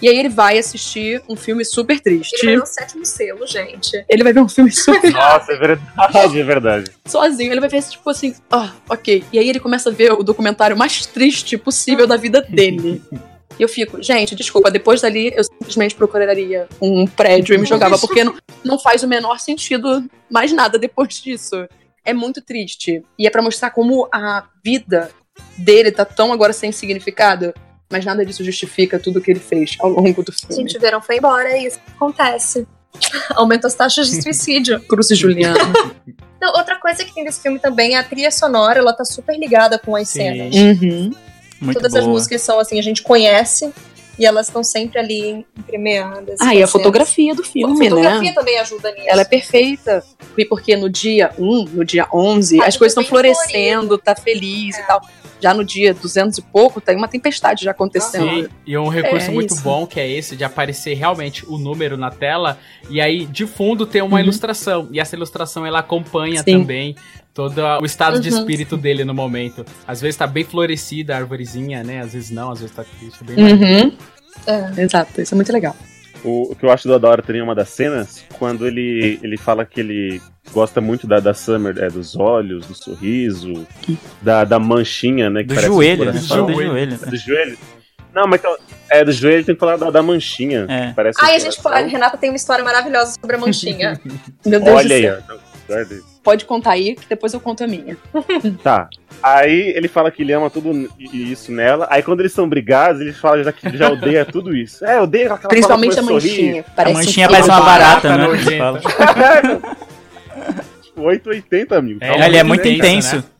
E 0.00 0.08
aí 0.08 0.16
ele 0.16 0.28
vai 0.28 0.56
assistir 0.56 1.20
um 1.28 1.34
filme 1.34 1.64
super 1.64 1.98
triste. 1.98 2.34
Ele 2.34 2.52
ganhou 2.52 2.62
o 2.62 2.66
sétimo 2.66 3.04
selo, 3.04 3.44
gente. 3.48 4.04
Ele 4.08 4.22
vai 4.22 4.32
ver 4.32 4.38
um 4.38 4.48
filme 4.48 4.70
super 4.70 5.10
Nossa, 5.10 5.50
é 5.50 5.56
verdade, 5.56 6.40
é 6.40 6.44
verdade. 6.44 6.90
sozinho. 7.04 7.52
Ele 7.52 7.58
vai 7.58 7.68
ver 7.68 7.82
tipo 7.82 8.08
assim, 8.08 8.32
ah, 8.48 8.70
ok. 8.88 9.24
E 9.32 9.38
aí 9.40 9.48
ele 9.48 9.58
começa 9.58 9.90
a 9.90 9.92
ver 9.92 10.12
o 10.12 10.22
documentário 10.22 10.76
mais 10.76 11.04
triste 11.04 11.58
possível 11.58 12.06
da 12.06 12.16
vida 12.16 12.40
dele. 12.42 13.02
E 13.58 13.62
eu 13.64 13.68
fico, 13.68 14.00
gente, 14.00 14.36
desculpa, 14.36 14.70
depois 14.70 15.00
dali 15.00 15.32
eu 15.34 15.42
simplesmente 15.42 15.96
procuraria 15.96 16.68
um 16.80 17.08
prédio 17.08 17.56
e 17.56 17.58
me 17.58 17.66
jogava, 17.66 17.98
porque 17.98 18.22
não, 18.22 18.36
não 18.64 18.78
faz 18.78 19.02
o 19.02 19.08
menor 19.08 19.40
sentido 19.40 20.08
mais 20.30 20.52
nada 20.52 20.78
depois 20.78 21.20
disso. 21.20 21.66
É 22.08 22.14
muito 22.14 22.40
triste. 22.40 23.02
E 23.18 23.26
é 23.26 23.30
pra 23.30 23.42
mostrar 23.42 23.70
como 23.70 24.08
a 24.12 24.44
vida 24.64 25.10
dele 25.56 25.92
tá 25.92 26.04
tão 26.04 26.32
agora 26.32 26.52
sem 26.52 26.72
significado, 26.72 27.52
mas 27.90 28.04
nada 28.04 28.24
disso 28.24 28.42
justifica 28.42 28.98
tudo 28.98 29.20
que 29.20 29.30
ele 29.30 29.40
fez 29.40 29.76
ao 29.80 29.90
longo 29.90 30.22
do 30.22 30.32
filme. 30.32 30.54
Gente, 30.54 30.78
o 30.78 30.80
verão 30.80 31.02
foi 31.02 31.18
embora, 31.18 31.50
é 31.50 31.66
isso 31.66 31.78
que 31.78 31.92
acontece. 31.92 32.66
Aumenta 33.36 33.66
as 33.66 33.74
taxas 33.74 34.10
de 34.10 34.22
suicídio. 34.22 34.80
Cruz 34.80 35.10
e 35.10 35.14
Juliana. 35.14 35.58
Não, 36.40 36.52
outra 36.54 36.76
coisa 36.76 37.04
que 37.04 37.12
tem 37.12 37.24
desse 37.24 37.42
filme 37.42 37.58
também 37.58 37.96
é 37.96 37.98
a 37.98 38.04
trilha 38.04 38.30
sonora, 38.30 38.78
ela 38.78 38.92
tá 38.92 39.04
super 39.04 39.36
ligada 39.36 39.78
com 39.78 39.94
as 39.94 40.08
Sim. 40.08 40.18
cenas. 40.20 40.54
uhum. 40.54 41.10
Muito 41.60 41.76
Todas 41.76 41.92
boa. 41.92 42.02
as 42.02 42.08
músicas 42.08 42.40
são 42.40 42.58
assim, 42.60 42.78
a 42.78 42.82
gente 42.82 43.02
conhece 43.02 43.72
e 44.18 44.26
elas 44.26 44.46
estão 44.48 44.64
sempre 44.64 44.98
ali 44.98 45.46
entremeadas. 45.56 46.40
Ah, 46.40 46.54
e 46.54 46.60
a 46.60 46.64
as 46.64 46.70
fotografia 46.70 47.34
do 47.34 47.44
filme, 47.44 47.86
a 47.86 47.90
fotografia 47.90 48.30
né? 48.30 48.32
também 48.34 48.58
ajuda 48.58 48.90
nisso. 48.92 49.06
Ela 49.08 49.22
é 49.22 49.24
perfeita. 49.24 50.02
E 50.36 50.44
porque 50.44 50.76
no 50.76 50.88
dia 50.88 51.32
1, 51.38 51.64
no 51.66 51.84
dia 51.84 52.06
11, 52.12 52.60
Ah, 52.60 52.66
as 52.66 52.74
tudo 52.74 52.78
coisas 52.80 52.96
estão 52.96 53.04
florescendo, 53.04 53.96
tá 53.98 54.14
feliz 54.16 54.76
É. 54.76 54.80
e 54.82 54.86
tal. 54.86 55.00
Já 55.40 55.54
no 55.54 55.62
dia 55.64 55.94
200 55.94 56.36
e 56.38 56.42
pouco, 56.42 56.80
tem 56.80 56.96
uma 56.96 57.06
tempestade 57.06 57.64
já 57.64 57.70
acontecendo. 57.70 58.28
Sim, 58.28 58.48
e 58.66 58.76
um 58.76 58.88
recurso 58.88 59.28
É 59.30 59.30
muito 59.32 59.54
isso. 59.54 59.62
bom 59.62 59.86
que 59.86 60.00
é 60.00 60.10
esse 60.10 60.34
de 60.34 60.42
aparecer 60.42 60.94
realmente 60.94 61.44
o 61.46 61.56
número 61.56 61.96
na 61.96 62.10
tela 62.10 62.58
e 62.90 63.00
aí 63.00 63.24
de 63.24 63.46
fundo 63.46 63.86
tem 63.86 64.02
uma 64.02 64.16
Uhum. 64.16 64.22
ilustração 64.24 64.88
e 64.90 64.98
essa 64.98 65.14
ilustração 65.14 65.64
ela 65.64 65.78
acompanha 65.78 66.42
Sim. 66.42 66.58
também 66.58 66.96
todo 67.38 67.62
o 67.80 67.86
estado 67.86 68.18
de 68.18 68.30
Uhum. 68.30 68.38
espírito 68.40 68.76
dele 68.76 69.04
no 69.04 69.14
momento. 69.14 69.64
Às 69.86 70.00
vezes 70.00 70.16
tá 70.16 70.26
bem 70.26 70.42
florescida 70.42 71.14
a 71.14 71.18
arvorezinha, 71.18 71.84
né? 71.84 72.00
Às 72.00 72.12
vezes 72.12 72.30
não, 72.30 72.50
às 72.50 72.58
vezes 72.58 72.74
tá 72.74 72.82
triste, 72.82 73.22
bem. 73.22 73.36
Uhum. 73.38 73.96
É. 74.44 74.82
Exato, 74.82 75.20
isso 75.20 75.34
é 75.34 75.36
muito 75.36 75.52
legal. 75.52 75.76
O, 76.24 76.50
o 76.50 76.56
que 76.56 76.64
eu 76.66 76.70
acho 76.72 76.88
da 76.98 77.08
hora 77.08 77.22
também 77.22 77.40
é 77.40 77.44
uma 77.44 77.54
das 77.54 77.68
cenas, 77.68 78.24
quando 78.40 78.66
ele, 78.66 79.20
ele 79.22 79.36
fala 79.36 79.64
que 79.64 79.78
ele 79.78 80.20
gosta 80.52 80.80
muito 80.80 81.06
da, 81.06 81.20
da 81.20 81.32
Summer, 81.32 81.78
é, 81.78 81.88
dos 81.88 82.16
olhos, 82.16 82.66
do 82.66 82.74
sorriso, 82.74 83.64
da, 84.20 84.42
da 84.42 84.58
manchinha, 84.58 85.30
né? 85.30 85.42
Que 85.42 85.48
Do 85.50 85.54
parece 85.54 85.72
joelho, 85.72 86.04
né? 86.06 86.12
coração. 86.12 86.36
Fala 86.38 86.52
do 86.52 86.52
joelho. 86.64 86.98
Do 86.98 87.16
joelho? 87.16 87.58
Não, 88.12 88.26
mas 88.26 88.40
então, 88.40 88.56
é 88.90 89.04
do 89.04 89.12
joelho 89.12 89.44
tem 89.44 89.54
que 89.54 89.60
falar 89.60 89.76
da, 89.76 89.90
da 89.92 90.02
manchinha. 90.02 90.66
É. 90.68 90.88
que 90.88 90.94
Parece 90.94 91.20
um 91.20 91.24
Ai, 91.24 91.36
a 91.36 91.38
gente 91.38 91.62
pode. 91.62 91.88
Renata 91.88 92.16
tem 92.16 92.30
uma 92.30 92.36
história 92.36 92.64
maravilhosa 92.64 93.14
sobre 93.20 93.36
a 93.36 93.38
manchinha. 93.38 94.00
Meu 94.44 94.58
Deus 94.58 94.76
Olha 94.76 94.88
do 94.88 94.94
aí, 94.94 95.02
céu. 95.02 95.22
ó. 95.30 96.17
Pode 96.28 96.44
contar 96.44 96.72
aí, 96.72 96.94
que 96.94 97.08
depois 97.08 97.32
eu 97.32 97.40
conto 97.40 97.64
a 97.64 97.66
minha. 97.66 97.96
Tá. 98.62 98.90
Aí 99.22 99.72
ele 99.74 99.88
fala 99.88 100.10
que 100.10 100.20
ele 100.20 100.32
ama 100.34 100.50
tudo 100.50 100.90
isso 101.00 101.50
nela. 101.50 101.86
Aí 101.88 102.02
quando 102.02 102.20
eles 102.20 102.32
são 102.32 102.46
brigados, 102.46 103.00
ele 103.00 103.14
fala 103.14 103.42
já 103.42 103.50
que 103.50 103.74
já 103.74 103.88
odeia 103.90 104.26
tudo 104.26 104.54
isso. 104.54 104.84
É, 104.84 105.00
odeia 105.00 105.32
aquela 105.32 105.48
Principalmente 105.48 105.98
a 105.98 106.02
manchinha. 106.02 106.60
A 106.68 106.70
Parece 106.72 106.94
manchinha 106.94 107.26
um 107.26 107.30
parece 107.30 107.48
uma 107.48 107.60
barata, 107.62 108.08
barata 108.08 108.16
né? 108.16 108.26
nojenta. 108.26 108.80
Fala. 108.90 109.60
Tipo, 110.82 111.00
880 111.02 111.82
mil. 111.82 111.98
É, 112.02 112.26
Ele 112.26 112.36
é 112.36 112.42
muito 112.42 112.68
intenso, 112.68 113.16
intenso. 113.16 113.30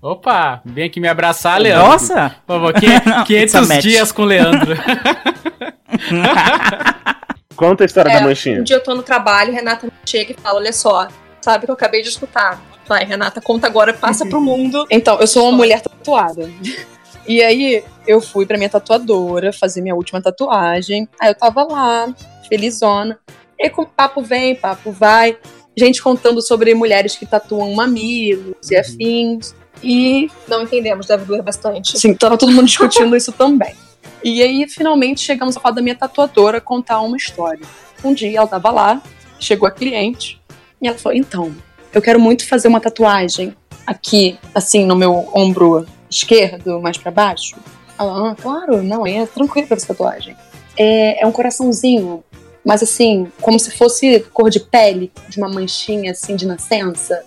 Opa, 0.00 0.62
vem 0.64 0.84
aqui 0.86 0.98
me 0.98 1.08
abraçar, 1.08 1.60
Leandro. 1.60 1.84
Nossa! 1.92 2.36
A 2.48 3.24
500 3.24 3.68
match. 3.68 3.82
dias 3.82 4.12
com 4.12 4.22
o 4.22 4.24
Leandro. 4.24 4.74
Conta 7.54 7.84
a 7.84 7.86
história 7.86 8.10
da 8.10 8.20
É, 8.20 8.24
manchinha. 8.24 8.60
Um 8.60 8.64
dia 8.64 8.76
eu 8.76 8.82
tô 8.82 8.94
no 8.94 9.02
trabalho, 9.02 9.52
Renata 9.52 9.84
me 9.86 9.92
chega 10.06 10.32
e 10.32 10.36
fala: 10.40 10.56
Olha 10.58 10.72
só, 10.72 11.06
sabe 11.40 11.64
o 11.64 11.66
que 11.66 11.70
eu 11.70 11.74
acabei 11.74 12.02
de 12.02 12.08
escutar? 12.08 12.62
Vai, 12.86 13.04
Renata, 13.04 13.40
conta 13.40 13.66
agora, 13.66 13.92
passa 13.92 14.26
pro 14.26 14.40
mundo. 14.40 14.86
Então, 14.90 15.18
eu 15.20 15.26
sou 15.26 15.44
uma 15.48 15.56
mulher 15.56 15.80
tatuada. 15.80 16.50
E 17.26 17.42
aí, 17.42 17.84
eu 18.06 18.20
fui 18.20 18.46
pra 18.46 18.56
minha 18.58 18.68
tatuadora 18.70 19.52
fazer 19.52 19.80
minha 19.80 19.94
última 19.94 20.20
tatuagem. 20.20 21.08
Aí 21.20 21.30
eu 21.30 21.34
tava 21.34 21.62
lá, 21.62 22.12
felizona. 22.48 23.18
E 23.58 23.68
com 23.70 23.84
papo 23.84 24.22
vem, 24.22 24.54
papo 24.56 24.90
vai. 24.90 25.36
Gente 25.76 26.02
contando 26.02 26.42
sobre 26.42 26.74
mulheres 26.74 27.14
que 27.16 27.24
tatuam 27.26 27.72
mamilos 27.74 28.70
e 28.70 28.76
afins. 28.76 29.54
E, 29.82 30.28
Não 30.48 30.62
entendemos, 30.62 31.06
deve 31.06 31.24
doer 31.24 31.42
bastante. 31.42 31.96
assim, 31.96 32.14
tava 32.14 32.36
todo 32.36 32.50
mundo 32.52 32.66
discutindo 32.68 33.16
isso 33.16 33.32
também. 33.32 33.74
E 34.24 34.42
aí, 34.42 34.68
finalmente, 34.68 35.20
chegamos 35.20 35.56
ao 35.56 35.62
fato 35.62 35.76
da 35.76 35.82
minha 35.82 35.94
tatuadora 35.94 36.60
contar 36.60 37.00
uma 37.00 37.16
história. 37.16 37.64
Um 38.04 38.12
dia, 38.12 38.38
ela 38.38 38.46
tava 38.46 38.70
lá, 38.70 39.00
chegou 39.38 39.68
a 39.68 39.70
cliente, 39.70 40.39
e 40.80 40.88
ela 40.88 40.96
falou, 40.96 41.16
então, 41.16 41.54
eu 41.92 42.00
quero 42.00 42.20
muito 42.20 42.46
fazer 42.46 42.68
uma 42.68 42.80
tatuagem 42.80 43.54
aqui, 43.86 44.38
assim, 44.54 44.84
no 44.84 44.96
meu 44.96 45.28
ombro 45.34 45.86
esquerdo, 46.10 46.80
mais 46.80 46.96
pra 46.96 47.10
baixo. 47.10 47.56
Ela, 47.98 48.30
ah, 48.30 48.36
claro, 48.40 48.82
não, 48.82 49.06
é 49.06 49.26
tranquilo 49.26 49.66
pra 49.66 49.76
essa 49.76 49.88
tatuagem. 49.88 50.36
É, 50.76 51.22
é 51.22 51.26
um 51.26 51.32
coraçãozinho, 51.32 52.24
mas 52.64 52.82
assim, 52.82 53.30
como 53.40 53.58
se 53.58 53.70
fosse 53.70 54.20
cor 54.32 54.48
de 54.48 54.60
pele, 54.60 55.12
de 55.28 55.38
uma 55.38 55.48
manchinha, 55.48 56.12
assim, 56.12 56.36
de 56.36 56.46
nascença. 56.46 57.22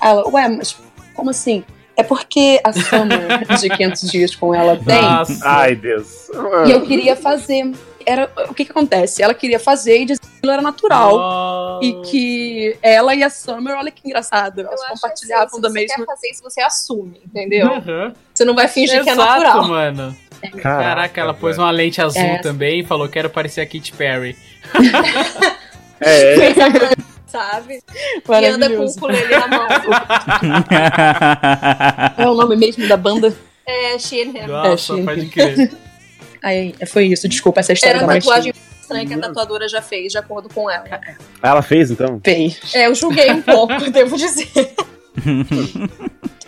Ela, 0.00 0.28
ué, 0.28 0.48
mas 0.48 0.76
como 1.14 1.30
assim? 1.30 1.64
É 1.96 2.02
porque 2.02 2.60
a 2.64 2.72
Summer 2.72 3.44
de 3.60 3.68
500 3.68 4.10
dias 4.10 4.34
com 4.34 4.54
ela 4.54 4.76
tem. 4.76 5.02
Nossa. 5.02 5.40
Ai, 5.44 5.74
Deus. 5.74 6.28
E 6.66 6.70
eu 6.70 6.82
queria 6.82 7.14
fazer. 7.14 7.70
Era, 8.06 8.30
o 8.48 8.54
que 8.54 8.64
que 8.64 8.70
acontece? 8.70 9.22
Ela 9.22 9.34
queria 9.34 9.58
fazer 9.58 10.02
e 10.02 10.04
dizer 10.06 10.20
que 10.20 10.26
aquilo 10.38 10.52
era 10.52 10.62
natural. 10.62 11.78
Oh. 11.80 11.84
E 11.84 12.00
que 12.02 12.76
ela 12.82 13.14
e 13.14 13.22
a 13.22 13.30
Summer, 13.30 13.76
olha 13.76 13.90
que 13.90 14.02
engraçado, 14.06 14.60
elas 14.60 14.80
Eu 14.82 14.88
compartilhavam 14.88 15.46
assim, 15.46 15.60
da 15.60 15.68
se 15.68 15.74
você 15.74 15.80
mesma. 15.80 15.96
quer 15.96 16.06
fazer 16.06 16.30
isso, 16.30 16.42
você 16.42 16.60
assume, 16.60 17.20
entendeu? 17.26 17.66
Uhum. 17.68 18.12
Você 18.34 18.44
não 18.44 18.54
vai 18.54 18.68
fingir 18.68 19.02
que 19.02 19.10
é 19.10 19.12
Exato, 19.12 19.42
natural. 19.42 19.68
mano. 19.68 20.16
Caraca, 20.60 21.20
ela 21.20 21.32
pôs 21.34 21.56
uma 21.56 21.70
lente 21.70 22.02
azul 22.02 22.20
É. 22.20 22.38
também 22.38 22.80
e 22.80 22.84
falou: 22.84 23.08
quero 23.08 23.30
parecer 23.30 23.60
a 23.60 23.66
Katy 23.66 23.92
Perry. 23.92 24.36
É, 26.04 26.34
Fez 26.36 26.58
a 26.58 26.68
dança, 26.68 26.96
sabe? 27.28 27.80
E 28.28 28.46
anda 28.46 28.68
com 28.68 28.82
o 28.82 28.86
ukulele 28.90 29.38
na 29.38 29.46
mão. 29.46 29.68
É 32.18 32.26
o 32.28 32.34
nome 32.34 32.56
mesmo 32.56 32.86
da 32.88 32.96
banda? 32.96 33.32
É, 33.64 33.96
Sheeran. 33.98 34.46
Nossa, 34.48 34.96
sim. 34.96 35.04
pode 35.04 35.26
crer. 35.26 35.70
Aí, 36.42 36.74
foi 36.86 37.06
isso, 37.06 37.28
desculpa 37.28 37.60
essa 37.60 37.72
história 37.72 37.98
Era 37.98 38.06
da 38.06 38.14
tatuagem 38.14 38.52
estranha 38.80 39.06
que 39.06 39.14
a 39.14 39.18
tatuadora 39.18 39.68
já 39.68 39.80
fez, 39.80 40.12
de 40.12 40.18
acordo 40.18 40.48
com 40.52 40.68
ela. 40.70 40.84
ela 41.42 41.62
fez, 41.62 41.90
então? 41.90 42.20
Fez. 42.22 42.74
É, 42.74 42.86
eu 42.86 42.94
julguei 42.94 43.30
um 43.30 43.42
pouco, 43.42 43.78
devo 43.90 44.16
dizer. 44.16 44.50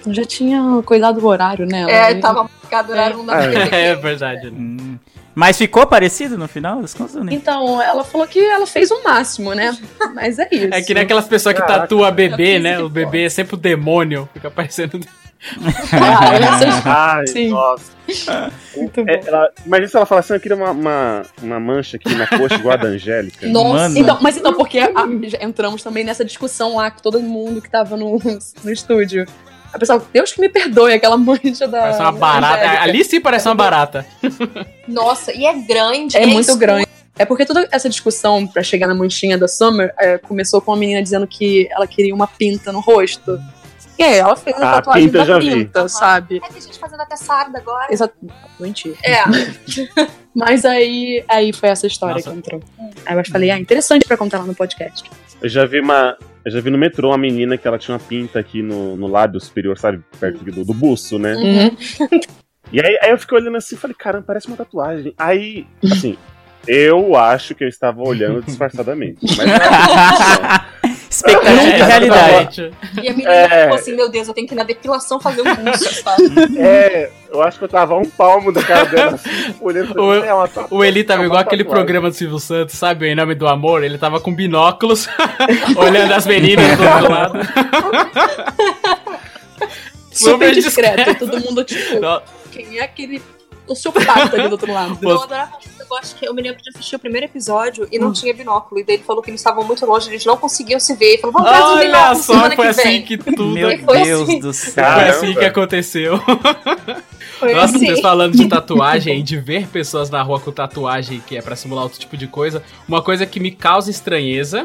Eu 0.07 0.13
já 0.13 0.25
tinha 0.25 0.83
cuidado 0.85 1.21
do 1.21 1.27
horário, 1.27 1.67
né? 1.67 1.87
É, 1.89 2.11
Ela- 2.11 2.21
tava 2.21 2.43
marcado 2.43 2.91
o 2.91 2.93
horário, 2.93 3.17
não 3.19 3.27
dá 3.27 3.37
pra 3.37 3.47
ver. 3.47 3.75
É 3.75 3.95
verdade. 3.95 4.49
Hum. 4.49 4.99
Mas 5.35 5.59
ficou 5.59 5.85
parecido 5.87 6.39
no 6.39 6.47
final 6.47 6.81
das 6.81 6.95
contas? 6.95 7.15
nem? 7.17 7.35
Então, 7.35 7.83
ela 7.83 8.05
falou 8.05 8.27
que 8.27 8.39
ela 8.39 8.67
fez 8.67 8.91
o 8.91 9.03
máximo, 9.03 9.53
né? 9.53 9.77
Mas 10.15 10.39
é 10.39 10.49
isso. 10.53 10.69
É 10.73 10.81
que 10.81 10.95
nem 10.95 11.03
aquelas 11.03 11.27
pessoas 11.27 11.57
que 11.57 11.63
tatuam 11.67 12.11
bebê, 12.13 12.57
Eu 12.57 12.61
né? 12.61 12.79
O 12.79 12.89
bebê 12.89 13.25
é 13.25 13.29
sempre 13.29 13.55
o 13.55 13.59
demônio. 13.59 14.29
Fica 14.33 14.51
parecendo. 14.51 15.01
Ah, 15.93 17.15
Ai, 17.17 17.27
Sim. 17.27 17.49
nossa. 17.49 17.93
É, 19.07 19.21
ela, 19.29 19.51
imagina 19.65 19.89
se 19.89 19.97
ela 19.97 20.07
fala 20.07 20.21
assim, 20.21 20.35
eu 20.35 20.41
queria 20.41 20.57
uma, 20.57 20.71
uma, 20.71 21.23
uma 21.43 21.61
mancha 21.61 21.97
aqui 21.97 22.15
na 22.15 22.27
coxa 22.27 22.55
igual 22.57 22.75
a 22.75 22.77
da 22.77 22.89
Angélica. 22.89 23.47
Nossa. 23.49 23.99
Então, 23.99 24.19
mas 24.21 24.37
então, 24.37 24.55
porque 24.55 24.79
a- 24.79 24.91
já 25.25 25.39
entramos 25.43 25.83
também 25.83 26.05
nessa 26.05 26.25
discussão 26.25 26.77
lá 26.77 26.91
com 26.91 27.01
todo 27.01 27.21
mundo 27.21 27.61
que 27.63 27.71
tava 27.71 27.97
no, 27.97 28.19
no 28.63 28.71
estúdio. 28.73 29.27
A 29.73 29.79
pessoa, 29.79 30.05
Deus 30.13 30.33
que 30.33 30.41
me 30.41 30.49
perdoe, 30.49 30.93
aquela 30.95 31.17
mancha 31.17 31.67
da. 31.67 31.81
Parece 31.81 32.01
uma 32.01 32.13
barata. 32.13 32.63
Angélica. 32.63 32.83
Ali 32.83 33.05
sim 33.05 33.21
parece 33.21 33.49
uma 33.49 33.55
barata. 33.55 34.07
Nossa, 34.87 35.33
e 35.33 35.45
é 35.47 35.53
grande. 35.53 36.17
É 36.17 36.23
e 36.23 36.27
muito 36.27 36.41
escuro. 36.47 36.59
grande. 36.61 36.87
É 37.17 37.25
porque 37.25 37.45
toda 37.45 37.69
essa 37.71 37.89
discussão 37.89 38.45
pra 38.47 38.63
chegar 38.63 38.87
na 38.89 38.95
manchinha 38.95 39.39
da 39.39 39.47
Summer 39.47 39.93
é, 40.01 40.19
começou 40.19 40.61
com 40.61 40.73
uma 40.73 40.77
menina 40.77 41.01
dizendo 41.03 41.27
que 41.29 41.69
ela 41.71 41.87
queria 41.87 42.13
uma 42.15 42.27
pinta 42.27 42.73
no 42.73 42.81
rosto. 42.81 43.39
Aí 44.03 44.15
ela 44.19 44.37
fez 44.37 44.57
a 44.57 44.69
Ah, 44.71 44.73
tatuagem 44.75 45.05
pinta 45.07 45.19
da 45.19 45.25
já 45.25 45.39
vi. 45.39 45.51
pinta, 45.51 45.89
sabe? 45.89 46.37
É, 46.45 46.49
tem 46.53 46.61
gente 46.61 46.79
fazendo 46.79 47.01
até 47.01 47.17
sarda 47.17 47.59
agora. 47.59 47.93
Exato. 47.93 48.15
Mentira. 48.59 48.97
É. 49.05 49.19
Mas 50.35 50.65
aí, 50.65 51.25
aí 51.29 51.53
foi 51.53 51.69
essa 51.69 51.87
história 51.87 52.17
Nossa. 52.17 52.31
que 52.31 52.37
entrou. 52.37 52.61
Aí 53.07 53.17
eu 53.17 53.25
falei, 53.31 53.51
ah, 53.51 53.59
interessante 53.59 54.05
pra 54.07 54.17
contar 54.17 54.39
lá 54.39 54.45
no 54.47 54.55
podcast. 54.55 55.09
Eu 55.41 55.49
já 55.49 55.65
vi 55.65 55.81
uma. 55.81 56.17
Eu 56.45 56.51
já 56.51 56.61
vi 56.61 56.71
no 56.71 56.77
metrô 56.79 57.09
uma 57.11 57.19
menina 57.19 57.57
que 57.57 57.67
ela 57.67 57.79
tinha 57.79 57.95
uma 57.97 58.01
pinta 58.01 58.39
aqui 58.39 58.61
no, 58.63 58.97
no 58.97 59.07
lábio 59.07 59.41
superior, 59.41 59.79
sabe? 59.79 60.03
Perto 60.19 60.45
do, 60.45 60.65
do 60.65 60.75
buço, 60.75 61.19
né? 61.19 61.35
Uhum. 61.35 62.21
E 62.73 62.81
aí, 62.81 62.99
aí 63.03 63.11
eu 63.11 63.19
fiquei 63.19 63.39
olhando 63.39 63.57
assim 63.57 63.77
e 63.77 63.79
falei, 63.79 63.95
caramba, 63.99 64.25
parece 64.27 64.49
uma 64.49 64.57
tatuagem. 64.57 65.15
Aí, 65.17 65.67
assim, 65.85 66.19
eu 66.67 67.15
acho 67.17 67.55
que 67.55 67.63
eu 67.63 67.69
estava 67.69 68.03
olhando 68.03 68.43
disfarçadamente. 68.43 69.21
Mas 69.37 69.47
Expectativa 71.15 71.61
É, 71.61 71.79
e 71.79 71.83
realidade. 71.83 72.71
E 73.03 73.09
a 73.09 73.13
menina 73.13 73.31
É. 73.33 73.63
ficou 73.63 73.75
assim, 73.77 73.95
meu 73.95 74.09
Deus, 74.11 74.27
eu 74.29 74.35
tenho 74.35 74.47
que 74.49 74.55
ir 74.55 74.57
na 74.57 74.65
depilação 74.65 75.21
fazer 75.21 75.43
um 75.43 75.55
buço, 75.55 76.03
sabe? 76.03 76.25
é, 76.59 77.11
eu 77.33 77.43
acho 77.43 77.59
que 77.59 77.65
eu 77.65 77.69
tava 77.69 77.95
um 77.97 78.05
palmo 78.09 78.51
da 78.53 78.63
cara 78.63 78.85
dela, 78.87 79.15
assim, 79.15 79.55
olhando 79.61 79.93
pra 79.93 80.03
O- 80.03 80.15
é 80.15 80.35
uma 80.35 80.49
tatuagem. 80.49 80.77
O 80.77 80.85
Eli 80.85 81.05
tava 81.05 81.23
É 81.23 81.27
igual 81.27 81.41
aquele 81.41 81.63
tatuagem. 81.65 81.85
programa 81.87 82.11
do 82.11 82.17
Silvio 82.17 82.39
Santos, 82.41 82.75
sabe? 82.77 83.05
O 83.05 83.09
Em 83.09 83.15
Nome 83.15 83.35
do 83.35 83.47
Amor. 83.47 83.85
Ele 83.85 83.97
tava 83.99 84.19
com 84.21 84.35
binóculos, 84.35 85.09
olhando 85.77 86.13
as 86.13 86.27
meninas 86.27 86.77
do 86.77 86.83
outro 86.85 87.11
lado. 87.13 87.39
Super 90.11 90.31
Super 90.33 90.55
discreto. 90.55 91.15
Todo 91.27 91.41
mundo, 91.41 91.65
tipo, 91.65 92.01
Não, 92.01 92.23
quem 92.53 92.79
é 92.79 92.83
aquele 92.83 93.21
sociopata 93.67 94.37
ali 94.37 94.49
do 94.49 94.53
outro 94.53 94.73
lado? 94.73 94.99
Eu 95.03 95.23
adorava 95.23 95.59
esse 95.65 95.79
negócio 95.79 96.17
que 96.17 96.27
eu 96.27 96.35
me 96.35 96.43
lembro 96.43 96.63
de 96.63 96.71
assistir 96.71 96.97
o 96.97 96.99
primeiro 96.99 97.27
episódio 97.27 97.87
e 97.91 97.99
não 97.99 98.13
tinha 98.13 98.33
binóculo. 98.35 98.81
E 98.81 98.85
daí 98.85 98.97
ele 98.97 99.05
falou 99.05 99.23
que 99.23 99.31
eles 99.31 99.41
estavam 99.41 99.65
muito 99.65 99.85
longe, 99.87 100.09
eles 100.11 100.25
não 100.25 100.37
conseguiam 100.37 100.81
se 100.81 100.95
ver. 100.95 101.13
Ele 101.15 101.19
falou, 101.19 101.33
vamos 101.35 101.49
trazer 101.51 101.65
um 101.65 101.73
Olha 101.75 101.87
binóculo 101.87 102.17
só, 102.17 102.33
semana 102.35 102.57
foi 102.57 102.65
que 102.65 102.71
assim 102.71 102.83
vem. 102.83 103.03
que 103.03 103.19
tudo 103.37 103.47
Meu 103.49 103.79
foi 103.79 104.03
Deus 104.03 104.29
assim. 104.29 104.41
do 104.41 104.53
céu. 104.53 104.85
Foi 104.95 105.09
assim 105.09 105.35
que 105.35 105.45
aconteceu. 105.45 106.21
Foi 107.39 107.53
Nossa, 107.53 107.77
assim. 107.77 107.87
vocês 107.87 108.01
falando 108.01 108.37
de 108.37 108.49
tatuagem 108.49 109.19
e 109.19 109.23
de 109.23 109.37
ver 109.37 109.67
pessoas 109.67 110.09
na 110.09 110.23
rua 110.23 110.39
com 110.39 110.53
tatuagem 110.53 111.21
que 111.27 111.37
é 111.37 111.43
pra 111.43 111.57
simular 111.57 111.83
outro 111.83 111.99
tipo 111.99 112.17
de 112.17 112.29
coisa, 112.29 112.63
uma 112.87 113.03
coisa 113.03 113.27
que 113.27 113.41
me 113.41 113.51
causa 113.51 113.91
estranheza, 113.91 114.65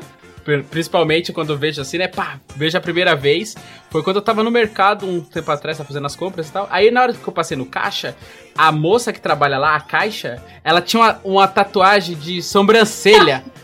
principalmente 0.70 1.32
quando 1.34 1.52
eu 1.54 1.58
vejo 1.58 1.82
assim, 1.82 1.97
né, 1.97 2.08
pá, 2.08 2.39
vejo 2.56 2.78
a 2.78 2.82
primeira 2.82 3.16
vez, 3.16 3.56
foi 3.89 4.04
quando 4.04 4.18
eu 4.18 4.22
tava 4.22 4.43
no 4.43 4.52
mercado 4.52 5.06
um 5.08 5.22
tempo 5.22 5.52
atrás, 5.52 5.78
tava 5.78 5.88
fazendo 5.88 6.06
as 6.06 6.16
compras 6.16 6.50
e 6.50 6.52
tal. 6.52 6.68
Aí 6.72 6.91
na 6.91 7.02
hora 7.02 7.14
que 7.14 7.28
eu 7.28 7.34
passei 7.34 7.56
no 7.58 7.66
caixa, 7.66 8.16
a 8.58 8.72
moça 8.72 9.14
que 9.14 9.22
trabalha 9.22 9.58
lá, 9.58 9.76
a 9.76 9.82
caixa, 9.82 10.43
ela 10.64 10.82
tinha 10.82 11.02
uma, 11.02 11.20
uma 11.24 11.47
tatuagem 11.47 12.16
de 12.16 12.41
sobrancelha. 12.41 13.43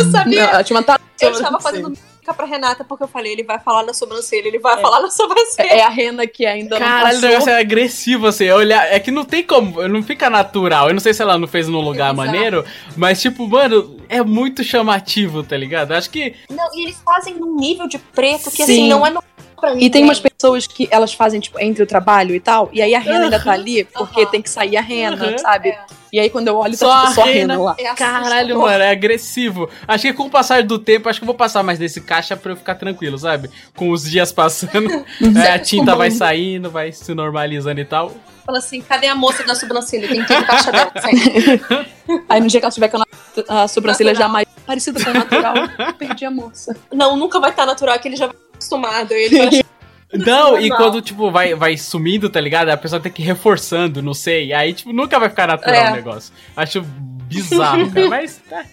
Eu 0.00 0.10
sabia. 0.10 0.42
Não, 0.42 0.50
ela 0.50 0.64
tinha 0.64 0.76
uma 0.76 0.82
tatu- 0.82 1.04
Eu 1.20 1.30
estava 1.30 1.60
fazendo 1.60 1.96
mica 2.28 2.34
pra 2.34 2.46
Renata 2.46 2.84
porque 2.84 3.04
eu 3.04 3.08
falei, 3.08 3.32
ele 3.32 3.42
vai 3.42 3.58
falar 3.58 3.82
na 3.82 3.94
sobrancelha, 3.94 4.48
ele 4.48 4.58
vai 4.58 4.80
falar 4.80 5.00
na 5.00 5.10
sobrancelha. 5.10 5.68
É 5.72 5.82
a 5.82 5.88
rena 5.88 6.26
que 6.26 6.44
ainda 6.46 6.78
Caralho, 6.78 7.18
o 7.18 7.20
não 7.22 7.28
negócio 7.28 7.50
é 7.50 7.58
agressivo, 7.58 8.26
assim. 8.26 8.50
Olhar, 8.50 8.84
é 8.92 8.98
que 9.00 9.10
não 9.10 9.24
tem 9.24 9.42
como, 9.42 9.86
não 9.88 10.02
fica 10.02 10.28
natural. 10.28 10.88
Eu 10.88 10.94
não 10.94 11.00
sei 11.00 11.14
se 11.14 11.22
ela 11.22 11.38
não 11.38 11.48
fez 11.48 11.68
num 11.68 11.80
lugar 11.80 12.12
Exato. 12.12 12.16
maneiro, 12.16 12.64
mas, 12.96 13.20
tipo, 13.20 13.46
mano, 13.48 14.00
é 14.08 14.22
muito 14.22 14.62
chamativo, 14.62 15.42
tá 15.42 15.56
ligado? 15.56 15.92
Acho 15.92 16.10
que. 16.10 16.34
Não, 16.50 16.68
e 16.74 16.84
eles 16.84 17.00
fazem 17.04 17.34
num 17.34 17.56
nível 17.56 17.88
de 17.88 17.98
preto 17.98 18.50
que 18.50 18.56
Sim. 18.58 18.62
assim, 18.64 18.88
não 18.88 19.06
é 19.06 19.10
no 19.10 19.22
pra 19.60 19.70
E 19.70 19.74
tem 19.74 20.02
ninguém. 20.02 20.04
umas 20.04 20.20
pessoas 20.20 20.66
que 20.66 20.86
elas 20.90 21.12
fazem, 21.12 21.40
tipo, 21.40 21.58
entre 21.60 21.82
o 21.82 21.86
trabalho 21.86 22.34
e 22.34 22.40
tal, 22.40 22.68
e 22.72 22.80
aí 22.80 22.94
a 22.94 22.98
rena 22.98 23.24
ainda 23.24 23.40
tá 23.40 23.52
ali, 23.52 23.84
porque 23.84 24.20
Aham. 24.22 24.30
tem 24.30 24.42
que 24.42 24.50
sair 24.50 24.76
a 24.76 24.80
rena, 24.80 25.16
Aham. 25.16 25.38
sabe? 25.38 25.70
É. 25.70 25.97
E 26.12 26.18
aí 26.18 26.30
quando 26.30 26.48
eu 26.48 26.56
olho, 26.56 26.76
Só 26.76 26.88
tá 26.88 27.02
a 27.02 27.06
tipo, 27.08 27.14
só 27.14 27.22
a 27.22 27.56
lá. 27.56 27.76
É 27.78 27.94
Caralho, 27.94 28.58
mano, 28.58 28.82
é 28.82 28.90
agressivo. 28.90 29.68
Acho 29.86 30.02
que 30.02 30.12
com 30.12 30.24
o 30.24 30.30
passar 30.30 30.62
do 30.62 30.78
tempo, 30.78 31.08
acho 31.08 31.20
que 31.20 31.24
eu 31.24 31.26
vou 31.26 31.34
passar 31.34 31.62
mais 31.62 31.78
desse 31.78 32.00
caixa 32.00 32.36
pra 32.36 32.52
eu 32.52 32.56
ficar 32.56 32.74
tranquilo, 32.74 33.18
sabe? 33.18 33.50
Com 33.76 33.90
os 33.90 34.08
dias 34.08 34.32
passando, 34.32 35.04
é, 35.36 35.52
a 35.52 35.58
tinta 35.58 35.94
vai 35.94 36.10
saindo, 36.10 36.70
vai 36.70 36.92
se 36.92 37.14
normalizando 37.14 37.80
e 37.80 37.84
tal. 37.84 38.12
Fala 38.44 38.58
assim, 38.58 38.80
cadê 38.80 39.06
a 39.08 39.14
moça 39.14 39.44
da 39.44 39.54
sobrancelha? 39.54 40.08
Tem 40.08 40.24
que 40.24 40.34
no 40.34 40.46
caixa 40.46 40.72
dela. 40.72 40.92
Aí 42.28 42.40
no 42.40 42.46
dia 42.46 42.60
que 42.60 42.64
ela 42.64 42.72
tiver 42.72 42.88
com 42.88 42.96
a, 42.96 43.62
a 43.62 43.68
sobrancelha 43.68 44.14
já 44.14 44.26
mais 44.26 44.46
parecida 44.66 45.04
com 45.04 45.10
o 45.10 45.14
natural, 45.14 45.54
eu 45.78 45.94
perdi 45.94 46.24
a 46.24 46.30
moça. 46.30 46.74
Não, 46.90 47.16
nunca 47.16 47.38
vai 47.38 47.50
estar 47.50 47.66
natural, 47.66 47.98
que 47.98 48.08
ele 48.08 48.16
já 48.16 48.26
vai 48.26 48.34
estar 48.34 48.48
acostumado. 48.54 49.12
Ele 49.12 49.36
vai 49.36 49.48
achar 49.48 49.77
Não, 50.12 50.58
e 50.58 50.70
quando, 50.70 51.02
tipo, 51.02 51.30
vai, 51.30 51.54
vai 51.54 51.76
sumindo, 51.76 52.30
tá 52.30 52.40
ligado? 52.40 52.70
A 52.70 52.76
pessoa 52.76 53.00
tem 53.00 53.12
que 53.12 53.20
ir 53.22 53.26
reforçando, 53.26 54.00
não 54.02 54.14
sei. 54.14 54.52
Aí, 54.54 54.72
tipo, 54.72 54.92
nunca 54.92 55.18
vai 55.18 55.28
ficar 55.28 55.46
natural 55.46 55.74
É. 55.74 55.90
o 55.90 55.94
negócio. 55.94 56.32
Acho 56.56 56.80
bizarro, 56.82 57.90
cara. 57.92 58.08
Mas, 58.08 58.40
tá. 58.48 58.64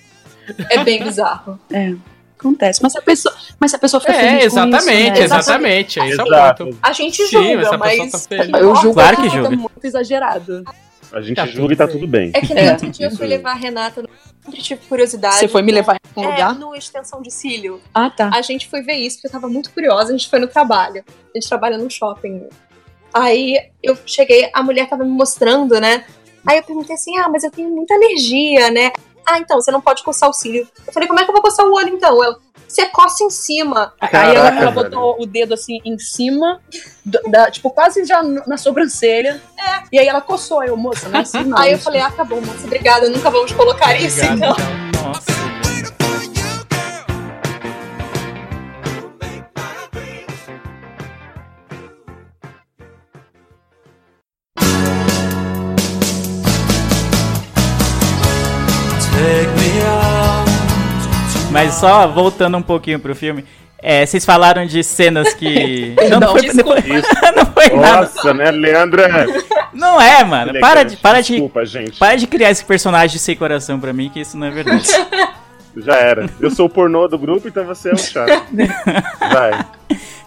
É 0.70 0.84
bem 0.84 1.04
bizarro. 1.04 1.60
É. 1.72 1.94
Acontece. 2.40 2.82
Mas 2.84 2.92
se 2.92 3.00
a 3.00 3.02
pessoa, 3.02 3.36
mas 3.60 3.72
se 3.72 3.76
a 3.78 3.80
pessoa 3.80 4.00
fica 4.00 4.14
É, 4.14 4.20
feliz 4.20 4.40
com 4.40 4.46
exatamente, 4.46 5.12
isso, 5.12 5.20
né? 5.20 5.26
exatamente. 5.40 6.00
Esse 6.00 6.20
é 6.20 6.24
o 6.24 6.28
Exato. 6.28 6.66
ponto. 6.66 6.78
A 6.84 6.92
gente 6.94 7.24
Sim, 7.24 7.32
julga, 7.32 7.62
essa 7.62 7.78
pessoa 7.80 7.80
mas. 8.04 8.12
tá 8.12 8.20
feliz. 8.20 8.54
Eu 8.54 8.76
julgo 8.76 8.94
Claro 8.94 9.16
que 9.18 9.24
fica 9.24 9.36
julga. 9.36 9.50
muito 9.58 9.84
exagerado. 9.86 10.64
A 11.12 11.22
gente 11.22 11.36
Tá 11.36 11.46
julga 11.46 11.74
e 11.74 11.78
tá 11.78 11.88
tudo 11.88 12.08
bem. 12.08 12.32
É 12.34 12.42
que 12.42 12.54
nem 12.54 12.66
É. 12.68 12.72
outro 12.72 12.90
dia 12.90 13.08
eu 13.08 13.12
fui 13.16 13.28
levar 13.28 13.52
a 13.52 13.56
Renata, 13.56 14.02
no- 14.02 14.10
sempre 14.44 14.62
tive 14.62 14.82
curiosidade. 14.88 15.36
Você 15.38 15.48
foi 15.48 15.62
me 15.62 15.72
levar 15.72 15.96
em 15.96 16.00
algum 16.16 16.30
É, 16.30 16.32
lugar? 16.32 16.56
no 16.60 16.76
extensão 16.76 17.22
de 17.22 17.32
cílio. 17.32 17.82
Ah, 17.94 18.10
tá. 18.10 18.30
A 18.34 18.42
gente 18.42 18.68
foi 18.68 18.82
ver 18.82 18.94
isso 18.96 19.18
porque 19.18 19.28
eu 19.28 19.32
tava 19.32 19.48
muito 19.48 19.72
curiosa. 19.72 20.10
A 20.10 20.18
gente 20.18 20.30
foi 20.30 20.40
no 20.40 20.48
trabalho. 20.48 21.04
A 21.08 21.38
gente 21.38 21.48
trabalha 21.48 21.78
num 21.78 21.90
shopping. 21.90 22.48
Aí 23.14 23.58
eu 23.82 23.98
cheguei, 24.06 24.50
a 24.54 24.62
mulher 24.62 24.90
tava 24.90 25.04
me 25.04 25.12
mostrando, 25.12 25.80
né? 25.80 26.06
Aí 26.46 26.58
eu 26.58 26.64
perguntei 26.64 26.96
assim: 26.96 27.18
ah, 27.18 27.30
mas 27.30 27.44
eu 27.44 27.52
tenho 27.52 27.70
muita 27.70 27.94
alergia, 27.94 28.70
né? 28.72 28.92
Ah, 29.26 29.40
então, 29.40 29.60
você 29.60 29.72
não 29.72 29.82
pode 29.82 30.04
coçar 30.04 30.30
o 30.30 30.34
cílio. 30.34 30.68
Eu 30.86 30.94
falei: 30.94 31.08
como 31.08 31.20
é 31.20 31.24
que 31.24 31.30
eu 31.30 31.34
vou 31.34 31.42
coçar 31.42 31.66
o 31.66 31.74
olho 31.74 31.90
então? 31.90 32.22
Ela, 32.24 32.38
você 32.68 32.86
coça 32.88 33.24
em 33.24 33.30
cima. 33.30 33.94
Aí 34.00 34.10
Caraca, 34.10 34.34
ela, 34.38 34.48
ela 34.48 34.72
velho. 34.72 34.74
botou 34.74 35.22
o 35.22 35.26
dedo 35.26 35.54
assim 35.54 35.80
em 35.86 35.98
cima, 35.98 36.60
do- 37.06 37.22
da, 37.30 37.50
tipo, 37.52 37.70
quase 37.70 38.04
já 38.06 38.22
na 38.24 38.58
sobrancelha. 38.58 39.42
E 39.92 40.00
aí 40.00 40.08
ela 40.08 40.22
coçou, 40.22 40.60
aí 40.62 40.70
eu, 40.70 40.78
moça, 40.78 41.10
não 41.10 41.20
é 41.20 41.22
assim 41.24 41.44
não. 41.46 41.58
Aí 41.58 41.72
eu 41.74 41.80
falei: 41.80 42.02
ah, 42.02 42.12
tá 42.12 42.24
bom, 42.24 42.40
moça, 42.42 42.66
obrigada, 42.66 43.10
nunca 43.10 43.30
vamos 43.30 43.52
colocar 43.52 43.96
isso 44.00 44.24
então. 44.26 44.56
Nossa. 45.04 45.35
Mas 61.56 61.74
só 61.76 62.08
voltando 62.08 62.58
um 62.58 62.62
pouquinho 62.62 63.00
pro 63.00 63.16
filme, 63.16 63.46
é, 63.82 64.06
vocês 64.06 64.26
falaram 64.26 64.66
de 64.66 64.84
cenas 64.84 65.34
que. 65.34 65.94
não, 66.10 66.20
Não, 66.20 66.32
foi, 66.32 66.42
desculpa. 66.42 66.76
não 67.36 67.46
foi 67.48 67.70
nada. 67.70 68.02
Nossa, 68.02 68.34
né, 68.34 68.52
Leandra? 68.52 69.28
Não 69.74 70.02
é, 70.02 70.24
mano. 70.24 70.54
Para 70.60 70.84
de, 70.84 70.98
para 70.98 71.22
de, 71.22 71.34
Desculpa, 71.34 71.66
gente. 71.66 71.98
para 71.98 72.16
de 72.16 72.28
criar 72.28 72.52
esse 72.52 72.64
personagem 72.64 73.18
sem 73.20 73.36
coração 73.36 73.80
pra 73.80 73.94
mim, 73.94 74.10
que 74.10 74.20
isso 74.20 74.38
não 74.38 74.48
é 74.48 74.52
verdade. 74.52 74.88
Já 75.78 75.96
era. 75.96 76.30
Eu 76.40 76.50
sou 76.50 76.68
o 76.68 76.70
pornô 76.70 77.06
do 77.08 77.18
grupo, 77.18 77.48
então 77.50 77.66
você 77.66 77.90
é 77.90 77.94
o 77.94 77.98
chato. 77.98 78.32
Vai. 79.20 79.66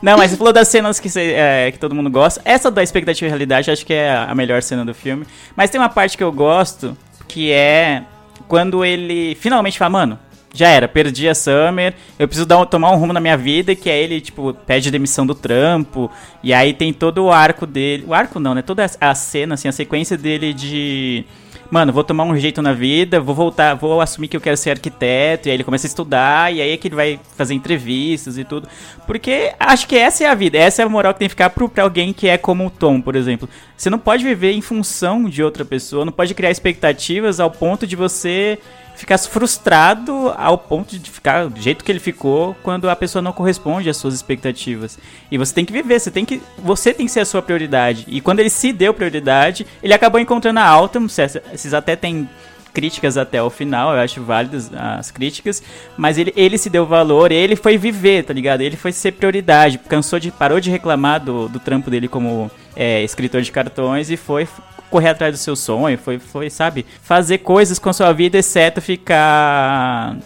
Não, 0.02 0.16
mas 0.18 0.30
você 0.30 0.36
falou 0.36 0.52
das 0.52 0.68
cenas 0.68 1.00
que, 1.00 1.08
cê- 1.08 1.32
é, 1.34 1.72
que 1.72 1.78
todo 1.78 1.94
mundo 1.94 2.10
gosta. 2.10 2.40
Essa 2.44 2.70
da 2.70 2.82
expectativa 2.82 3.26
e 3.26 3.28
realidade, 3.30 3.70
acho 3.70 3.84
que 3.84 3.94
é 3.94 4.14
a 4.14 4.34
melhor 4.34 4.62
cena 4.62 4.84
do 4.84 4.94
filme. 4.94 5.26
Mas 5.56 5.70
tem 5.70 5.80
uma 5.80 5.88
parte 5.88 6.16
que 6.18 6.22
eu 6.22 6.30
gosto, 6.30 6.94
que 7.26 7.50
é 7.50 8.02
quando 8.46 8.84
ele 8.84 9.34
finalmente 9.40 9.78
fala, 9.78 9.90
mano, 9.90 10.18
já 10.58 10.68
era, 10.68 10.88
perdi 10.88 11.28
a 11.28 11.34
Summer, 11.36 11.94
eu 12.18 12.26
preciso 12.26 12.44
dar 12.44 12.66
tomar 12.66 12.90
um 12.90 12.96
rumo 12.96 13.12
na 13.12 13.20
minha 13.20 13.36
vida, 13.36 13.76
que 13.76 13.88
é 13.88 14.02
ele, 14.02 14.20
tipo, 14.20 14.52
pede 14.66 14.90
demissão 14.90 15.24
do 15.24 15.34
trampo, 15.34 16.10
e 16.42 16.52
aí 16.52 16.74
tem 16.74 16.92
todo 16.92 17.24
o 17.24 17.30
arco 17.30 17.64
dele, 17.64 18.04
o 18.08 18.12
arco 18.12 18.40
não, 18.40 18.56
né, 18.56 18.62
toda 18.62 18.84
a 19.00 19.14
cena, 19.14 19.54
assim, 19.54 19.68
a 19.68 19.72
sequência 19.72 20.16
dele 20.16 20.52
de... 20.52 21.24
Mano, 21.70 21.92
vou 21.92 22.02
tomar 22.02 22.24
um 22.24 22.34
jeito 22.34 22.62
na 22.62 22.72
vida, 22.72 23.20
vou 23.20 23.34
voltar, 23.34 23.74
vou 23.74 24.00
assumir 24.00 24.26
que 24.26 24.36
eu 24.36 24.40
quero 24.40 24.56
ser 24.56 24.70
arquiteto, 24.70 25.46
e 25.46 25.50
aí 25.50 25.56
ele 25.56 25.64
começa 25.64 25.86
a 25.86 25.90
estudar, 25.90 26.52
e 26.52 26.62
aí 26.62 26.72
é 26.72 26.76
que 26.78 26.88
ele 26.88 26.94
vai 26.94 27.20
fazer 27.36 27.52
entrevistas 27.52 28.38
e 28.38 28.42
tudo. 28.42 28.66
Porque 29.06 29.52
acho 29.60 29.86
que 29.86 29.94
essa 29.94 30.24
é 30.24 30.26
a 30.26 30.34
vida, 30.34 30.56
essa 30.56 30.80
é 30.80 30.84
a 30.86 30.88
moral 30.88 31.12
que 31.12 31.18
tem 31.18 31.28
que 31.28 31.34
ficar 31.34 31.50
pro, 31.50 31.68
pra 31.68 31.84
alguém 31.84 32.14
que 32.14 32.26
é 32.26 32.38
como 32.38 32.66
o 32.66 32.70
Tom, 32.70 33.02
por 33.02 33.14
exemplo. 33.14 33.46
Você 33.76 33.90
não 33.90 33.98
pode 33.98 34.24
viver 34.24 34.52
em 34.52 34.62
função 34.62 35.28
de 35.28 35.42
outra 35.42 35.62
pessoa, 35.62 36.06
não 36.06 36.12
pode 36.12 36.34
criar 36.34 36.50
expectativas 36.50 37.38
ao 37.38 37.50
ponto 37.50 37.86
de 37.86 37.94
você 37.94 38.58
ficar 38.98 39.16
frustrado 39.16 40.34
ao 40.36 40.58
ponto 40.58 40.98
de 40.98 41.08
ficar 41.08 41.48
do 41.48 41.60
jeito 41.60 41.84
que 41.84 41.92
ele 41.92 42.00
ficou 42.00 42.56
quando 42.64 42.90
a 42.90 42.96
pessoa 42.96 43.22
não 43.22 43.32
corresponde 43.32 43.88
às 43.88 43.96
suas 43.96 44.12
expectativas. 44.12 44.98
E 45.30 45.38
você 45.38 45.54
tem 45.54 45.64
que 45.64 45.72
viver, 45.72 46.00
você 46.00 46.10
tem 46.10 46.24
que 46.24 46.42
você 46.58 46.92
tem 46.92 47.06
que 47.06 47.12
ser 47.12 47.20
a 47.20 47.24
sua 47.24 47.40
prioridade. 47.40 48.04
E 48.08 48.20
quando 48.20 48.40
ele 48.40 48.50
se 48.50 48.72
deu 48.72 48.92
prioridade, 48.92 49.64
ele 49.80 49.94
acabou 49.94 50.20
encontrando 50.20 50.58
a 50.58 50.66
Autumn, 50.66 51.06
vocês 51.08 51.72
até 51.72 51.94
têm 51.94 52.28
críticas 52.74 53.16
até 53.16 53.40
o 53.40 53.48
final, 53.48 53.92
eu 53.92 54.00
acho 54.00 54.22
válidas 54.22 54.70
as 54.74 55.10
críticas, 55.12 55.62
mas 55.96 56.18
ele, 56.18 56.32
ele 56.36 56.58
se 56.58 56.68
deu 56.68 56.84
valor, 56.84 57.30
ele 57.30 57.54
foi 57.54 57.78
viver, 57.78 58.24
tá 58.24 58.32
ligado? 58.32 58.60
Ele 58.62 58.76
foi 58.76 58.90
ser 58.92 59.12
prioridade, 59.12 59.78
cansou 59.78 60.18
de, 60.18 60.30
parou 60.32 60.60
de 60.60 60.70
reclamar 60.70 61.20
do, 61.20 61.48
do 61.48 61.60
trampo 61.60 61.88
dele 61.88 62.08
como 62.08 62.50
é, 62.74 63.02
escritor 63.02 63.42
de 63.42 63.52
cartões 63.52 64.10
e 64.10 64.16
foi 64.16 64.46
correr 64.90 65.10
atrás 65.10 65.34
do 65.34 65.38
seu 65.38 65.54
sonho, 65.56 65.98
foi, 65.98 66.18
foi, 66.18 66.50
sabe, 66.50 66.84
fazer 67.02 67.38
coisas 67.38 67.78
com 67.78 67.92
sua 67.92 68.12
vida, 68.12 68.38
exceto 68.38 68.80
ficar 68.80 70.16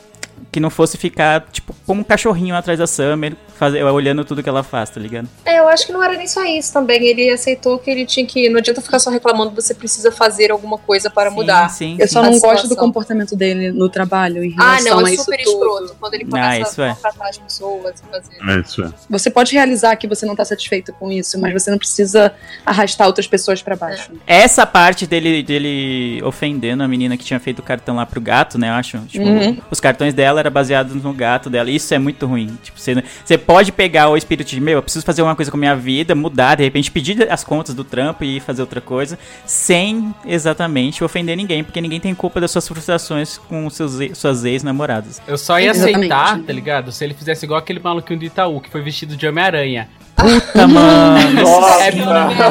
que 0.53 0.61
não 0.61 0.69
fosse 0.69 0.99
ficar, 0.99 1.47
tipo, 1.51 1.75
como 1.87 2.03
um 2.03 2.05
cachorrinho 2.05 2.55
atrás 2.55 2.79
da 2.79 2.87
Summer, 2.87 3.35
fazer, 3.59 3.83
olhando 3.85 4.23
tudo 4.23 4.43
que 4.43 4.49
ela 4.49 4.63
faz, 4.63 4.91
tá 4.91 5.01
ligado? 5.01 5.27
É, 5.47 5.59
eu 5.61 5.67
acho 5.69 5.87
que 5.87 5.93
não 5.93 6.03
era 6.03 6.15
nem 6.15 6.27
só 6.29 6.45
isso 6.45 6.71
também. 6.73 7.03
Ele 7.07 7.31
aceitou 7.31 7.79
que 7.79 7.91
ele 7.91 8.05
tinha 8.05 8.27
que. 8.27 8.51
Não 8.51 8.59
adianta 8.59 8.83
ficar 8.83 8.99
só 8.99 9.09
reclamando, 9.09 9.51
você 9.55 9.73
precisa 9.75 10.13
fazer 10.13 10.51
alguma 10.51 10.77
coisa 10.77 11.09
para 11.09 11.31
mudar. 11.31 11.71
Sim, 11.71 11.97
Eu 11.99 12.07
só 12.07 12.21
A 12.21 12.25
não 12.31 12.39
gosto 12.39 12.69
do 12.69 12.77
comportamento 12.77 13.35
dele 13.35 13.73
no 13.73 13.89
trabalho 13.89 14.45
em 14.45 14.55
Ah, 14.59 14.79
não, 14.83 15.07
é 15.07 15.15
isso 15.15 15.25
super 15.25 15.43
tudo. 15.43 15.53
escroto. 15.55 15.97
Quando 15.99 16.15
ele 16.15 16.25
Ah, 16.25 16.31
começa 16.31 16.71
isso 16.71 16.83
a 16.83 16.85
é. 16.85 16.89
maltratar 16.91 17.29
as 17.29 17.39
pessoas 17.39 17.95
e 18.01 18.11
fazer. 18.11 18.51
É 18.57 18.61
isso, 18.61 18.85
é. 18.85 18.91
Você 19.09 19.31
pode 19.31 19.55
realizar 19.55 19.97
que 19.97 20.07
você 20.07 20.27
não 20.27 20.37
tá 20.37 20.45
satisfeito 20.45 20.93
com 20.93 21.11
isso, 21.11 21.41
mas 21.41 21.53
você 21.55 21.71
não 21.71 21.79
precisa 21.79 22.35
arrastar 22.67 23.07
outras 23.07 23.27
pessoas 23.27 23.63
pra 23.63 23.75
baixo. 23.75 24.11
Essa 24.27 24.67
parte 24.67 25.07
dele, 25.07 25.43
dele 25.43 26.21
ofendendo 26.25 26.83
a 26.83 26.89
menina 26.89 27.17
que 27.17 27.25
tinha 27.25 27.41
feito 27.41 27.61
o 27.61 27.63
cartão 27.63 27.97
lá 27.97 28.05
pro 28.05 28.21
gato, 28.21 28.59
né? 28.59 28.69
Eu 28.69 28.75
acho. 28.75 28.99
Tipo, 29.07 29.25
Uhum. 29.25 29.57
os 29.71 29.81
cartões 29.81 30.13
dela 30.13 30.42
eram 30.43 30.51
baseados 30.51 30.95
no 30.95 31.13
gato 31.13 31.49
dela. 31.49 31.71
Isso 31.71 31.93
é 31.95 31.99
muito 31.99 32.27
ruim. 32.27 32.59
Tipo, 32.63 32.79
você, 32.79 33.03
você 33.25 33.39
pode 33.39 33.73
pegar 33.73 34.09
o 34.09 34.17
espírito 34.17 34.49
de, 34.49 34.61
meu, 34.61 34.75
eu 34.75 34.83
preciso 34.83 35.05
fazer 35.05 35.23
uma 35.23 35.35
coisa 35.35 35.51
com 35.51 35.57
a 35.57 35.61
minha 35.61 35.77
vida, 35.77 36.15
mudar, 36.15 36.57
de 36.57 36.65
repente 36.65 36.91
pedir 36.91 37.31
as 37.31 37.45
contas 37.45 37.75
do 37.75 37.85
trampo 37.85 38.25
e 38.25 38.41
fazer 38.41 38.63
outra 38.63 38.81
coisa, 38.81 39.19
sem 39.47 40.15
exatamente 40.25 41.05
ofender 41.05 41.37
ninguém, 41.37 41.65
porque 41.65 41.81
ninguém 41.81 42.01
tem 42.01 42.15
culpa 42.15 42.41
das 42.41 42.51
suas 42.51 42.67
frustrações 42.67 43.39
com 43.39 43.69
seus, 43.71 43.99
suas 44.15 44.45
ex-namoradas. 44.45 45.21
Eu 45.27 45.39
só 45.39 45.59
ia 45.59 45.71
Exatamente. 45.71 46.13
aceitar, 46.13 46.43
tá 46.43 46.53
ligado? 46.53 46.93
Se 46.93 47.05
ele 47.05 47.15
fizesse 47.15 47.45
igual 47.45 47.59
aquele 47.59 47.81
maluquinho 47.81 48.19
do 48.19 48.25
Itaú, 48.25 48.61
que 48.61 48.71
foi 48.71 48.83
vestido 48.83 49.17
de 49.17 49.27
Homem-Aranha. 49.27 49.89
Puta, 50.17 50.69
mano. 50.69 51.43
Nossa! 51.43 51.85
É, 51.85 51.93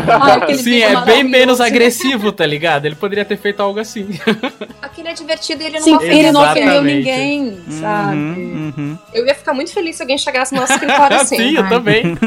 Ah, 0.09 0.53
sim, 0.55 0.81
é 0.81 0.99
bem 1.05 1.23
menos 1.23 1.61
agressivo, 1.61 2.31
tá 2.31 2.45
ligado? 2.45 2.85
Ele 2.85 2.95
poderia 2.95 3.23
ter 3.23 3.37
feito 3.37 3.61
algo 3.61 3.79
assim. 3.79 4.07
Aquele 4.81 5.09
é 5.09 5.13
divertido 5.13 5.63
e 5.63 5.67
ele 5.67 5.79
não 5.79 5.85
Sim, 5.85 6.05
ele 6.07 6.31
não 6.31 6.43
ofendeu 6.43 6.81
ninguém, 6.83 7.57
sabe? 7.69 8.15
Uhum, 8.15 8.73
uhum. 8.77 8.97
Eu 9.13 9.25
ia 9.25 9.35
ficar 9.35 9.53
muito 9.53 9.71
feliz 9.73 9.95
se 9.95 10.01
alguém 10.01 10.17
chegasse 10.17 10.53
no 10.53 10.61
nosso 10.61 10.73
escritório 10.73 11.17
assim. 11.17 11.37
sim, 11.37 11.55
eu 11.55 11.69
também. 11.69 12.17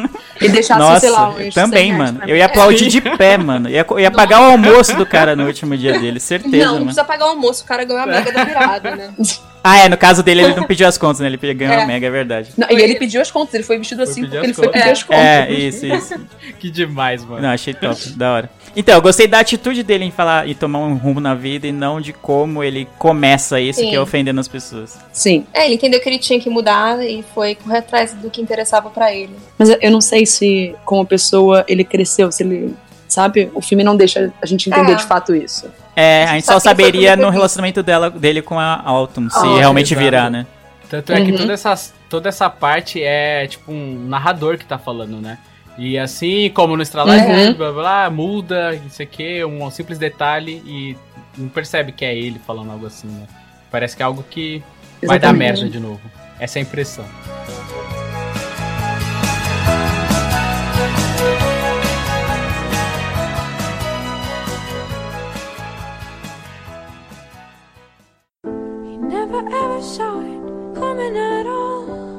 E 0.41 0.49
deixasse, 0.49 0.81
Nossa, 0.81 1.01
sei 1.01 1.11
lá, 1.11 1.29
uns 1.31 1.55
também, 1.55 1.91
100 1.91 1.97
reais 1.97 2.13
mano. 2.13 2.21
Eu 2.27 2.37
ia 2.37 2.47
aplaudir 2.47 2.89
de 2.89 3.01
pé, 3.01 3.37
mano. 3.37 3.69
Eu 3.69 3.73
ia, 3.73 3.87
eu 3.89 4.01
ia 4.01 4.11
pagar 4.11 4.41
o 4.41 4.45
almoço 4.53 4.97
do 4.97 5.05
cara 5.07 5.37
no 5.37 5.47
último 5.47 5.77
dia 5.77 5.99
dele, 5.99 6.19
certeza, 6.21 6.57
Não, 6.57 6.65
não 6.65 6.73
mano. 6.75 6.85
precisa 6.87 7.05
pagar 7.05 7.27
o 7.27 7.31
almoço, 7.31 7.65
o 7.65 7.67
cara 7.67 7.85
ganhou 7.85 8.03
a 8.03 8.07
mega 8.07 8.33
da 8.33 8.45
virada, 8.45 8.97
né? 8.97 9.11
Ah, 9.67 9.79
é, 9.79 9.89
no 9.89 9.97
caso 9.97 10.23
dele 10.23 10.43
ele 10.43 10.55
não 10.55 10.65
pediu 10.69 10.87
as 10.87 10.99
contas, 10.99 11.21
né? 11.21 11.27
Ele 11.29 11.55
ganhou 11.55 11.73
É. 11.75 11.83
a 11.83 11.87
mega, 11.87 12.07
é 12.07 12.11
verdade. 12.11 12.51
Não, 12.57 12.69
e 12.71 12.75
ele 12.83 12.97
pediu 12.97 13.23
as 13.23 13.31
contas, 13.31 13.55
ele 13.55 13.65
foi 13.65 13.79
vestido 13.79 14.03
Foi 14.05 14.13
assim 14.13 14.21
porque 14.23 14.37
ele 14.37 14.53
foi 14.53 14.69
pedir 14.69 14.91
as 14.91 15.03
contas. 15.03 15.25
É, 15.25 15.51
isso, 15.51 15.87
isso. 15.87 16.15
que 16.61 16.71
demais, 16.71 17.25
mano. 17.25 17.41
Não, 17.41 17.49
achei 17.49 17.73
top, 17.73 18.11
da 18.11 18.31
hora. 18.33 18.51
Então, 18.77 18.95
eu 18.95 19.01
gostei 19.01 19.27
da 19.27 19.39
atitude 19.39 19.83
dele 19.83 20.05
em 20.05 20.11
falar 20.11 20.47
e 20.47 20.55
tomar 20.55 20.81
um 20.81 20.97
rumo 20.97 21.19
na 21.21 21.35
vida 21.35 21.67
e 21.67 21.73
não 21.73 21.99
de 22.01 22.13
como 22.13 22.63
ele 22.63 22.87
começa 22.99 23.59
isso, 23.61 23.81
Sim. 23.81 23.89
que 23.91 23.97
é 23.97 24.01
ofendendo 24.01 24.39
as 24.39 24.49
pessoas. 24.49 24.99
Sim. 25.13 25.47
É, 25.55 25.65
ele 25.65 25.77
entendeu 25.77 25.99
que 26.01 26.09
ele 26.09 26.19
tinha 26.19 26.39
que 26.39 26.51
mudar 26.51 27.03
e 27.03 27.25
foi 27.35 27.55
correr 27.55 27.79
atrás 27.79 28.13
do 28.13 28.29
que 28.29 28.43
interessava 28.43 28.91
pra 28.91 29.15
ele. 29.15 29.35
Mas 29.57 29.71
eu- 29.71 29.79
eu 29.81 29.91
não 29.91 30.01
sei 30.01 30.27
se, 30.27 30.75
como 30.85 31.07
pessoa, 31.07 31.65
ele 31.67 31.85
cresceu, 31.85 32.31
se 32.31 32.43
ele. 32.43 32.75
Sabe? 33.09 33.49
O 33.55 33.63
filme 33.63 33.85
não 33.85 33.97
deixa 33.97 34.33
a 34.43 34.47
gente 34.47 34.69
entender 34.69 34.93
É. 34.93 34.97
de 34.97 35.05
fato 35.05 35.35
isso. 35.35 35.67
É, 35.97 36.25
a 36.25 36.35
gente 36.35 36.47
só 36.47 36.59
sabe 36.59 36.83
que 36.83 36.91
foi 36.91 36.93
saberia 36.93 37.17
no 37.17 37.31
relacionamento 37.31 37.83
dela, 37.83 38.11
dele 38.11 38.43
com 38.43 38.59
a 38.59 38.83
Autumn, 38.85 39.29
se 39.31 39.39
Ah, 39.39 39.59
realmente 39.59 39.93
exato. 39.95 40.05
virar, 40.05 40.31
né? 40.31 40.47
Tanto 40.91 41.13
é 41.13 41.25
que 41.25 41.31
Uhum. 41.33 41.39
toda 41.39 41.53
essa, 41.53 41.75
toda 42.09 42.29
essa 42.29 42.51
parte 42.51 43.03
é 43.03 43.47
tipo 43.47 43.73
um 43.73 44.07
narrador 44.09 44.59
que 44.59 44.65
tá 44.65 44.79
falando, 44.79 45.21
né? 45.21 45.39
E 45.79 45.99
assim, 45.99 46.51
como 46.51 46.77
no 46.77 46.83
estralar, 46.83 47.19
Uhum. 47.19 47.55
blá, 47.55 47.73
blá, 47.73 47.83
blá, 47.83 48.11
muda, 48.11 48.75
isso 48.87 49.03
aqui, 49.03 49.45
um 49.45 49.69
simples 49.71 49.99
detalhe 49.99 50.63
e 50.67 50.97
não 51.37 51.49
percebe 51.49 51.91
que 51.93 52.05
é 52.05 52.15
ele 52.15 52.41
falando 52.47 52.71
algo 52.71 52.87
assim, 52.87 53.09
né? 53.09 53.27
Parece 53.71 53.97
que 53.97 54.03
é 54.03 54.07
algo 54.07 54.25
que 54.29 54.63
vai 55.03 55.19
dar 55.19 55.29
Exatamente. 55.29 55.39
merda 55.63 55.69
de 55.71 55.81
novo. 55.81 56.01
Essa 56.39 56.59
é 56.59 56.61
a 56.61 56.63
impressão. 56.63 57.05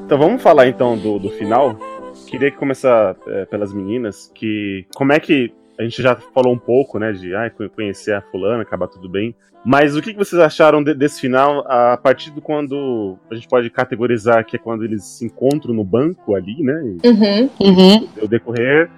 Então 0.05 0.17
vamos 0.17 0.41
falar 0.41 0.67
então 0.67 0.97
do, 0.97 1.17
do 1.19 1.29
final. 1.29 1.77
Queria 2.27 2.51
que 2.51 2.57
começar 2.57 3.15
é, 3.27 3.45
pelas 3.45 3.73
meninas, 3.73 4.31
que 4.33 4.85
como 4.95 5.13
é 5.13 5.19
que 5.19 5.53
a 5.77 5.83
gente 5.83 6.01
já 6.01 6.15
falou 6.15 6.53
um 6.53 6.57
pouco, 6.57 6.97
né, 6.97 7.11
de 7.11 7.35
ah, 7.35 7.51
conhecer 7.75 8.13
a 8.13 8.21
fulana, 8.21 8.61
acabar 8.61 8.87
tudo 8.87 9.09
bem. 9.09 9.35
Mas 9.65 9.95
o 9.95 10.01
que 10.01 10.13
vocês 10.13 10.39
acharam 10.39 10.83
de, 10.83 10.93
desse 10.93 11.19
final 11.19 11.65
a 11.67 11.97
partir 11.97 12.31
do 12.31 12.41
quando 12.41 13.17
a 13.29 13.35
gente 13.35 13.47
pode 13.47 13.69
categorizar 13.69 14.45
que 14.45 14.55
é 14.55 14.59
quando 14.59 14.83
eles 14.83 15.03
se 15.03 15.25
encontram 15.25 15.73
no 15.73 15.83
banco 15.83 16.35
ali, 16.35 16.61
né? 16.61 16.97
Uhum. 17.03 17.49
Uhum. 17.59 18.07
O 18.21 18.27
decorrer. 18.27 18.89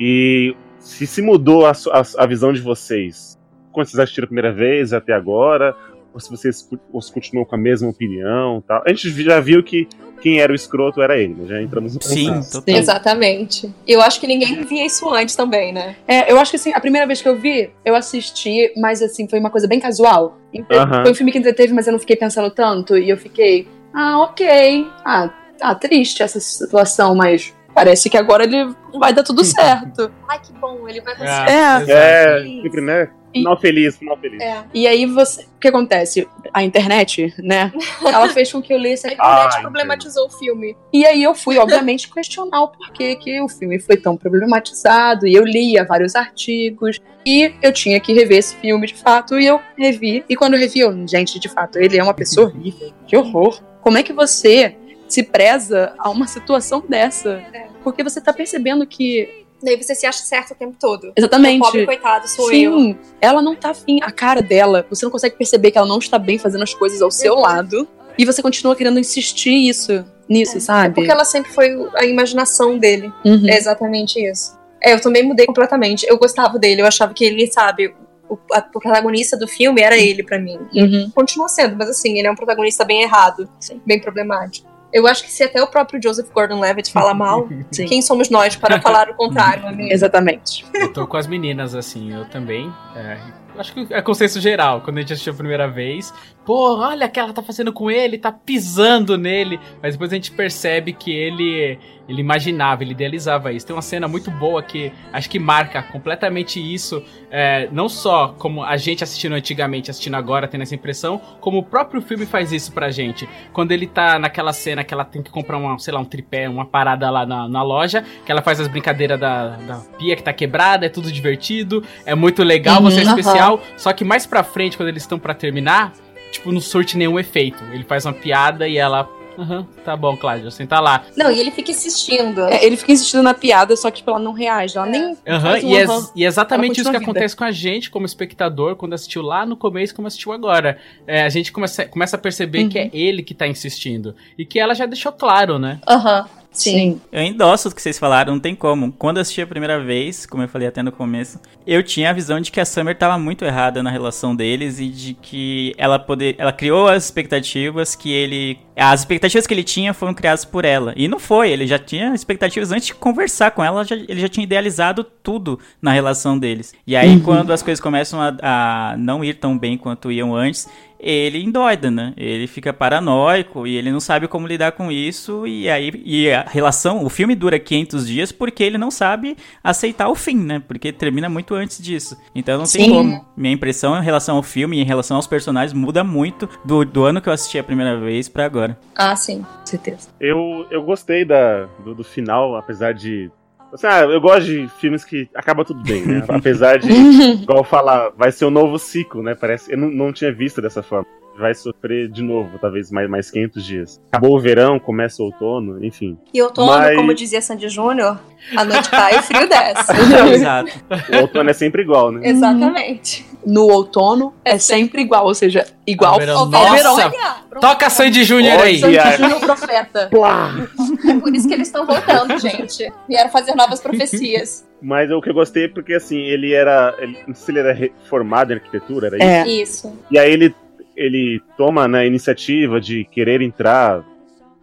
E 0.00 0.56
se 0.78 1.06
se 1.06 1.20
mudou 1.20 1.66
a, 1.66 1.72
a, 1.72 2.02
a 2.22 2.26
visão 2.26 2.52
de 2.52 2.60
vocês 2.60 3.36
quando 3.76 3.88
vocês 3.88 4.00
assistiram 4.00 4.24
a 4.24 4.28
primeira 4.28 4.52
vez 4.54 4.94
até 4.94 5.12
agora, 5.12 5.76
ou 6.16 6.20
se 6.20 6.30
vocês 6.30 6.66
ou 6.90 7.02
se 7.02 7.12
continuam 7.12 7.44
com 7.44 7.54
a 7.54 7.58
mesma 7.58 7.90
opinião 7.90 8.64
tal. 8.66 8.82
A 8.86 8.88
gente 8.88 9.22
já 9.22 9.38
viu 9.38 9.62
que 9.62 9.86
quem 10.22 10.40
era 10.40 10.50
o 10.50 10.54
escroto 10.54 11.02
era 11.02 11.18
ele, 11.18 11.34
né? 11.34 11.46
Já 11.46 11.62
entramos 11.62 11.94
no 11.94 12.02
Sim, 12.02 12.40
total. 12.50 12.74
Exatamente. 12.74 13.70
E 13.86 13.92
eu 13.92 14.00
acho 14.00 14.18
que 14.18 14.26
ninguém 14.26 14.64
via 14.64 14.86
isso 14.86 15.08
antes 15.10 15.36
também, 15.36 15.74
né? 15.74 15.94
É, 16.08 16.32
eu 16.32 16.38
acho 16.40 16.50
que 16.50 16.56
assim, 16.56 16.72
a 16.72 16.80
primeira 16.80 17.06
vez 17.06 17.20
que 17.20 17.28
eu 17.28 17.36
vi, 17.36 17.70
eu 17.84 17.94
assisti, 17.94 18.72
mas 18.78 19.02
assim, 19.02 19.28
foi 19.28 19.38
uma 19.38 19.50
coisa 19.50 19.68
bem 19.68 19.78
casual. 19.78 20.38
Aham. 20.70 21.02
Foi 21.02 21.12
um 21.12 21.14
filme 21.14 21.30
que 21.30 21.38
entreteve, 21.38 21.74
mas 21.74 21.86
eu 21.86 21.92
não 21.92 22.00
fiquei 22.00 22.16
pensando 22.16 22.50
tanto. 22.50 22.96
E 22.96 23.10
eu 23.10 23.18
fiquei, 23.18 23.68
ah, 23.92 24.20
ok. 24.20 24.86
Ah, 25.04 25.28
tá 25.58 25.74
triste 25.74 26.22
essa 26.22 26.40
situação, 26.40 27.14
mas 27.14 27.54
parece 27.74 28.08
que 28.08 28.16
agora 28.16 28.44
ele 28.44 28.74
vai 28.98 29.12
dar 29.12 29.22
tudo 29.22 29.44
certo. 29.44 30.10
Ai, 30.26 30.40
que 30.40 30.50
bom, 30.54 30.88
ele 30.88 31.02
vai 31.02 31.14
conseguir. 31.14 31.50
Ah, 31.50 31.82
exato. 31.82 31.90
É, 31.90 32.42
sempre, 32.42 32.80
né? 32.80 33.10
Final 33.38 33.60
feliz, 33.60 33.96
final 33.96 34.16
feliz. 34.18 34.40
É. 34.40 34.64
E 34.74 34.86
aí 34.86 35.06
você. 35.06 35.42
O 35.42 35.58
que 35.60 35.68
acontece? 35.68 36.28
A 36.52 36.62
internet, 36.62 37.34
né? 37.38 37.72
Ela 38.04 38.28
fez 38.28 38.52
com 38.52 38.60
que 38.60 38.72
eu 38.72 38.78
lesse 38.78 39.06
A 39.06 39.12
internet 39.12 39.56
Ah, 39.56 39.60
problematizou 39.60 40.26
o 40.26 40.30
filme. 40.30 40.76
E 40.92 41.04
aí 41.06 41.22
eu 41.22 41.34
fui, 41.34 41.58
obviamente, 41.58 42.12
questionar 42.12 42.62
o 42.62 42.68
porquê 42.68 43.16
que 43.16 43.40
o 43.40 43.48
filme 43.48 43.78
foi 43.78 43.96
tão 43.96 44.16
problematizado. 44.16 45.26
E 45.26 45.34
eu 45.34 45.44
lia 45.44 45.84
vários 45.84 46.14
artigos. 46.14 47.00
E 47.24 47.52
eu 47.62 47.72
tinha 47.72 47.98
que 47.98 48.12
rever 48.12 48.38
esse 48.38 48.54
filme 48.56 48.86
de 48.86 48.94
fato. 48.94 49.38
E 49.38 49.46
eu 49.46 49.60
revi. 49.76 50.24
E 50.28 50.36
quando 50.36 50.54
eu 50.54 50.60
revi, 50.60 50.80
eu, 50.80 51.08
gente, 51.08 51.38
de 51.40 51.48
fato, 51.48 51.78
ele 51.78 51.98
é 51.98 52.02
uma 52.02 52.14
pessoa 52.14 52.48
horrível. 52.48 52.92
Que 53.06 53.16
horror. 53.16 53.60
Como 53.80 53.98
é 53.98 54.02
que 54.02 54.12
você 54.12 54.76
se 55.08 55.22
preza 55.22 55.94
a 55.98 56.10
uma 56.10 56.26
situação 56.26 56.84
dessa? 56.88 57.42
Porque 57.82 58.02
você 58.02 58.20
tá 58.20 58.32
percebendo 58.32 58.86
que. 58.86 59.45
Daí 59.62 59.76
você 59.82 59.94
se 59.94 60.06
acha 60.06 60.18
certo 60.22 60.52
o 60.52 60.54
tempo 60.54 60.76
todo. 60.78 61.12
Exatamente. 61.16 61.60
O 61.62 61.64
pobre 61.64 61.86
coitado 61.86 62.28
sou 62.28 62.52
eu. 62.52 62.78
Sim, 62.78 62.98
ela 63.20 63.40
não 63.40 63.54
tá 63.56 63.70
afim. 63.70 63.98
A 64.02 64.10
cara 64.12 64.42
dela, 64.42 64.86
você 64.88 65.04
não 65.04 65.10
consegue 65.12 65.36
perceber 65.36 65.70
que 65.70 65.78
ela 65.78 65.86
não 65.86 65.98
está 65.98 66.18
bem 66.18 66.38
fazendo 66.38 66.62
as 66.62 66.74
coisas 66.74 67.00
ao 67.00 67.10
seu 67.10 67.34
lado. 67.36 67.88
E 68.18 68.24
você 68.24 68.42
continua 68.42 68.74
querendo 68.76 68.98
insistir 68.98 69.50
isso, 69.68 70.04
nisso, 70.28 70.58
sabe? 70.60 70.94
Porque 70.94 71.10
ela 71.10 71.24
sempre 71.24 71.52
foi 71.52 71.70
a 71.94 72.04
imaginação 72.04 72.78
dele. 72.78 73.12
Uhum. 73.24 73.48
É 73.48 73.56
exatamente 73.56 74.18
isso. 74.18 74.56
É, 74.82 74.92
eu 74.94 75.00
também 75.00 75.22
mudei 75.22 75.46
completamente. 75.46 76.06
Eu 76.08 76.18
gostava 76.18 76.58
dele, 76.58 76.80
eu 76.82 76.86
achava 76.86 77.12
que 77.12 77.24
ele, 77.24 77.46
sabe, 77.46 77.94
o, 78.28 78.38
a- 78.52 78.66
o 78.74 78.80
protagonista 78.80 79.36
do 79.36 79.46
filme 79.48 79.80
era 79.82 79.96
ele 79.96 80.22
pra 80.22 80.38
mim. 80.38 80.58
Uhum. 80.74 81.10
continua 81.14 81.48
sendo, 81.48 81.76
mas 81.76 81.88
assim, 81.90 82.18
ele 82.18 82.26
é 82.26 82.30
um 82.30 82.34
protagonista 82.36 82.84
bem 82.84 83.02
errado, 83.02 83.48
bem 83.84 84.00
problemático. 84.00 84.68
Eu 84.92 85.06
acho 85.06 85.24
que 85.24 85.30
se 85.30 85.42
até 85.42 85.62
o 85.62 85.66
próprio 85.66 86.00
Joseph 86.02 86.30
Gordon-Levitt 86.32 86.92
fala 86.92 87.12
mal, 87.14 87.48
Sim. 87.70 87.86
quem 87.86 88.00
somos 88.02 88.30
nós 88.30 88.56
para 88.56 88.80
falar 88.80 89.10
o 89.10 89.14
contrário, 89.14 89.64
mesmo? 89.74 89.92
Exatamente. 89.92 90.64
Eu 90.74 90.92
tô 90.92 91.06
com 91.06 91.16
as 91.16 91.26
meninas, 91.26 91.74
assim, 91.74 92.12
eu 92.12 92.24
também. 92.26 92.72
é, 92.94 93.18
acho 93.58 93.72
que 93.72 93.86
é 93.92 94.00
consenso 94.02 94.40
geral, 94.40 94.80
quando 94.80 94.98
a 94.98 95.00
gente 95.00 95.12
assistiu 95.12 95.32
a 95.32 95.36
primeira 95.36 95.68
vez. 95.68 96.12
Pô, 96.46 96.76
olha 96.78 97.06
o 97.06 97.10
que 97.10 97.18
ela 97.18 97.32
tá 97.32 97.42
fazendo 97.42 97.72
com 97.72 97.90
ele, 97.90 98.16
tá 98.18 98.30
pisando 98.30 99.18
nele. 99.18 99.58
Mas 99.82 99.94
depois 99.94 100.12
a 100.12 100.14
gente 100.14 100.30
percebe 100.30 100.92
que 100.92 101.10
ele, 101.10 101.76
ele 102.08 102.20
imaginava, 102.20 102.84
ele 102.84 102.92
idealizava 102.92 103.52
isso. 103.52 103.66
Tem 103.66 103.74
uma 103.74 103.82
cena 103.82 104.06
muito 104.06 104.30
boa 104.30 104.62
que 104.62 104.92
acho 105.12 105.28
que 105.28 105.40
marca 105.40 105.82
completamente 105.82 106.60
isso. 106.60 107.02
é, 107.32 107.68
não 107.72 107.88
só 107.88 108.28
como 108.38 108.62
a 108.62 108.76
gente 108.76 109.02
assistindo 109.02 109.32
antigamente, 109.34 109.90
assistindo 109.90 110.14
agora, 110.14 110.46
tendo 110.46 110.62
essa 110.62 110.74
impressão, 110.74 111.20
como 111.40 111.58
o 111.58 111.62
próprio 111.64 112.00
filme 112.00 112.24
faz 112.24 112.52
isso 112.52 112.70
pra 112.72 112.90
gente. 112.92 113.28
Quando 113.52 113.72
ele 113.72 113.88
tá 113.88 114.16
naquela 114.16 114.52
cena 114.52 114.84
que 114.84 114.94
ela 114.94 115.04
tem 115.04 115.22
que 115.22 115.30
comprar 115.32 115.58
uma, 115.58 115.76
sei 115.80 115.92
lá, 115.92 115.98
um 115.98 116.04
tripé, 116.04 116.48
uma 116.48 116.64
parada 116.64 117.10
lá 117.10 117.26
na, 117.26 117.48
na 117.48 117.62
loja, 117.64 118.04
que 118.24 118.30
ela 118.30 118.40
faz 118.40 118.60
as 118.60 118.68
brincadeiras 118.68 119.18
da, 119.18 119.48
da 119.56 119.76
pia 119.98 120.14
que 120.14 120.22
tá 120.22 120.32
quebrada, 120.32 120.86
é 120.86 120.88
tudo 120.88 121.10
divertido, 121.10 121.82
é 122.04 122.14
muito 122.14 122.44
legal, 122.44 122.80
você 122.80 123.00
é 123.00 123.04
Uhum, 123.04 123.08
especial. 123.18 123.60
Só 123.76 123.92
que 123.92 124.04
mais 124.04 124.24
pra 124.26 124.44
frente, 124.44 124.76
quando 124.76 124.90
eles 124.90 125.02
estão 125.02 125.18
pra 125.18 125.34
terminar, 125.34 125.92
tipo, 126.38 126.52
não 126.52 126.60
surte 126.60 126.96
nenhum 126.96 127.18
efeito. 127.18 127.62
Ele 127.72 127.84
faz 127.84 128.04
uma 128.06 128.12
piada 128.14 128.66
e 128.68 128.76
ela. 128.78 129.08
Aham, 129.38 129.66
tá 129.84 129.94
bom, 129.94 130.16
Cláudia, 130.16 130.50
senta 130.50 130.80
lá. 130.80 131.04
Não, 131.14 131.30
e 131.30 131.38
ele 131.38 131.50
fica 131.50 131.70
insistindo. 131.70 132.40
É, 132.46 132.64
ele 132.64 132.74
fica 132.74 132.90
insistindo 132.92 133.22
na 133.22 133.34
piada, 133.34 133.76
só 133.76 133.90
que 133.90 133.98
tipo, 133.98 134.10
ela 134.10 134.18
não 134.18 134.32
reage. 134.32 134.78
Ela 134.78 134.86
nem. 134.86 135.14
Aham, 135.28 135.40
faz 135.50 135.62
um 135.64 135.68
e, 135.68 135.76
é, 135.76 135.86
e 136.16 136.24
é 136.24 136.26
exatamente 136.26 136.80
isso 136.80 136.90
que 136.90 136.96
acontece 136.96 137.36
com 137.36 137.44
a 137.44 137.50
gente 137.50 137.90
como 137.90 138.06
espectador 138.06 138.76
quando 138.76 138.94
assistiu 138.94 139.20
lá 139.20 139.44
no 139.44 139.54
começo 139.54 139.94
como 139.94 140.08
assistiu 140.08 140.32
agora. 140.32 140.78
É, 141.06 141.22
a 141.22 141.28
gente 141.28 141.52
começa, 141.52 141.84
começa 141.84 142.16
a 142.16 142.18
perceber 142.18 142.62
Uhum. 142.62 142.68
que 142.70 142.78
é 142.78 142.90
ele 142.94 143.22
que 143.22 143.34
tá 143.34 143.46
insistindo. 143.46 144.16
E 144.38 144.46
que 144.46 144.58
ela 144.58 144.74
já 144.74 144.86
deixou 144.86 145.12
claro, 145.12 145.58
né? 145.58 145.80
Aham. 145.86 146.26
Sim. 146.60 147.00
Eu 147.12 147.22
endosso 147.22 147.68
o 147.68 147.74
que 147.74 147.80
vocês 147.80 147.98
falaram, 147.98 148.34
não 148.34 148.40
tem 148.40 148.54
como. 148.54 148.92
Quando 148.92 149.18
eu 149.18 149.22
assisti 149.22 149.42
a 149.42 149.46
primeira 149.46 149.80
vez, 149.80 150.26
como 150.26 150.42
eu 150.42 150.48
falei 150.48 150.68
até 150.68 150.82
no 150.82 150.92
começo, 150.92 151.40
eu 151.66 151.82
tinha 151.82 152.10
a 152.10 152.12
visão 152.12 152.40
de 152.40 152.50
que 152.50 152.60
a 152.60 152.64
Summer 152.64 152.96
tava 152.96 153.18
muito 153.18 153.44
errada 153.44 153.82
na 153.82 153.90
relação 153.90 154.34
deles 154.34 154.78
e 154.78 154.88
de 154.88 155.14
que 155.14 155.74
ela 155.76 155.98
poder, 155.98 156.34
ela 156.38 156.52
criou 156.52 156.88
as 156.88 157.04
expectativas 157.04 157.94
que 157.94 158.12
ele, 158.12 158.58
as 158.76 159.00
expectativas 159.00 159.46
que 159.46 159.54
ele 159.54 159.64
tinha 159.64 159.94
foram 159.94 160.12
criadas 160.14 160.44
por 160.44 160.64
ela. 160.64 160.92
E 160.96 161.08
não 161.08 161.18
foi, 161.18 161.50
ele 161.50 161.66
já 161.66 161.78
tinha 161.78 162.14
expectativas 162.14 162.70
antes 162.72 162.88
de 162.88 162.94
conversar 162.94 163.50
com 163.52 163.64
ela, 163.64 163.84
já- 163.84 163.96
ele 163.96 164.20
já 164.20 164.28
tinha 164.28 164.44
idealizado 164.44 165.02
tudo 165.04 165.58
na 165.80 165.92
relação 165.92 166.38
deles. 166.38 166.74
E 166.86 166.94
aí 166.94 167.18
quando 167.20 167.52
as 167.52 167.62
coisas 167.62 167.80
começam 167.80 168.20
a, 168.20 168.36
a 168.42 168.96
não 168.98 169.24
ir 169.24 169.34
tão 169.34 169.56
bem 169.58 169.76
quanto 169.78 170.12
iam 170.12 170.34
antes, 170.34 170.68
ele 170.98 171.42
endoida, 171.42 171.90
né? 171.90 172.14
Ele 172.16 172.46
fica 172.46 172.72
paranoico 172.72 173.66
e 173.66 173.76
ele 173.76 173.92
não 173.92 174.00
sabe 174.00 174.26
como 174.26 174.46
lidar 174.46 174.72
com 174.72 174.90
isso 174.90 175.46
e 175.46 175.68
aí 175.68 175.92
e 176.06 176.30
a 176.30 176.42
relação, 176.48 177.04
o 177.04 177.10
filme 177.10 177.34
dura 177.34 177.58
500 177.58 178.06
dias 178.06 178.32
porque 178.32 178.62
ele 178.62 178.78
não 178.78 178.90
sabe 178.90 179.36
aceitar 179.62 180.08
o 180.08 180.14
fim, 180.14 180.36
né? 180.36 180.62
Porque 180.66 180.92
termina 180.92 181.28
muito 181.28 181.54
antes 181.54 181.82
disso. 181.82 182.16
Então 182.34 182.56
não 182.58 182.64
tem 182.64 182.84
Sim. 182.86 182.90
como. 182.90 183.26
Minha 183.36 183.52
impressão 183.52 183.96
em 184.00 184.02
relação 184.02 184.36
ao 184.36 184.42
filme 184.42 184.78
e 184.78 184.80
em 184.80 184.84
relação 184.84 185.18
aos 185.18 185.26
personagens 185.26 185.74
muda 185.74 186.02
muito 186.02 186.48
do, 186.64 186.82
do 186.84 187.04
ano 187.04 187.20
que 187.20 187.28
eu 187.28 187.32
assisti 187.34 187.58
a 187.58 187.64
primeira 187.64 187.98
vez 188.00 188.26
pra 188.28 188.46
agora. 188.46 188.65
Ah, 188.94 189.14
sim. 189.14 189.42
Com 189.42 189.66
certeza. 189.66 190.08
Eu, 190.20 190.66
eu 190.70 190.82
gostei 190.82 191.24
da, 191.24 191.66
do, 191.84 191.94
do 191.94 192.04
final, 192.04 192.56
apesar 192.56 192.92
de. 192.92 193.30
Assim, 193.72 193.86
ah, 193.86 194.00
eu 194.00 194.20
gosto 194.20 194.46
de 194.46 194.68
filmes 194.80 195.04
que 195.04 195.28
acaba 195.34 195.64
tudo 195.64 195.82
bem, 195.82 196.06
né? 196.06 196.24
Apesar 196.28 196.78
de, 196.78 196.90
igual 197.42 197.64
falar, 197.64 198.10
vai 198.16 198.30
ser 198.30 198.46
um 198.46 198.50
novo 198.50 198.78
ciclo, 198.78 199.22
né? 199.22 199.34
Parece. 199.34 199.72
Eu 199.72 199.78
não, 199.78 199.90
não 199.90 200.12
tinha 200.12 200.32
visto 200.32 200.62
dessa 200.62 200.82
forma. 200.82 201.06
Vai 201.38 201.54
sofrer 201.54 202.08
de 202.08 202.22
novo, 202.22 202.58
talvez 202.58 202.90
mais, 202.90 203.08
mais 203.10 203.30
500 203.30 203.64
dias. 203.64 204.00
Acabou 204.10 204.36
o 204.36 204.40
verão, 204.40 204.78
começa 204.78 205.22
o 205.22 205.26
outono, 205.26 205.84
enfim. 205.84 206.16
E 206.32 206.40
outono, 206.42 206.68
Mas- 206.68 206.96
como 206.96 207.12
dizia 207.14 207.42
Sandy 207.42 207.68
Júnior, 207.68 208.18
a 208.56 208.64
noite 208.64 208.88
cai 208.88 209.14
e 209.16 209.18
o 209.18 209.22
frio 209.22 209.48
desce. 209.48 209.92
Exato. 210.34 210.70
O 211.14 211.20
outono 211.22 211.50
é 211.50 211.52
sempre 211.52 211.82
igual, 211.82 212.10
né? 212.10 212.26
Exatamente. 212.28 213.26
No 213.44 213.68
outono 213.68 214.34
é 214.44 214.58
sempre 214.58 215.02
igual, 215.02 215.24
ou 215.26 215.34
seja, 215.34 215.66
igual 215.86 216.14
Ao 216.14 216.18
verão. 216.18 216.38
ao 216.38 216.46
Nossa! 216.46 216.74
verão. 216.74 216.94
Olha. 216.96 217.60
Toca 217.60 217.88
Sandy 217.90 218.24
Júnior 218.24 218.58
aí! 218.60 218.78
Santo 218.78 219.18
Júnior 219.18 219.40
profeta. 219.40 220.10
É 221.08 221.14
por 221.20 221.34
isso 221.34 221.46
que 221.46 221.54
eles 221.54 221.68
estão 221.68 221.86
voltando, 221.86 222.38
gente. 222.38 222.92
Vieram 223.08 223.30
fazer 223.30 223.54
novas 223.54 223.80
profecias. 223.80 224.66
Mas 224.82 225.10
o 225.10 225.20
que 225.20 225.30
eu 225.30 225.34
gostei 225.34 225.64
é 225.64 225.68
porque, 225.68 225.94
assim, 225.94 226.18
ele 226.18 226.52
era. 226.52 226.94
Ele, 226.98 227.16
não 227.26 227.34
sei 227.34 227.44
se 227.44 227.50
ele 227.52 227.58
era 227.60 227.90
formado 228.08 228.52
em 228.52 228.56
arquitetura, 228.56 229.06
era 229.08 229.16
isso? 229.16 229.24
É. 229.24 229.48
Isso. 229.48 229.98
E 230.10 230.18
aí 230.18 230.32
ele, 230.32 230.54
ele 230.96 231.40
toma 231.56 231.86
né, 231.86 232.00
a 232.00 232.06
iniciativa 232.06 232.80
de 232.80 233.04
querer 233.04 233.40
entrar. 233.42 234.02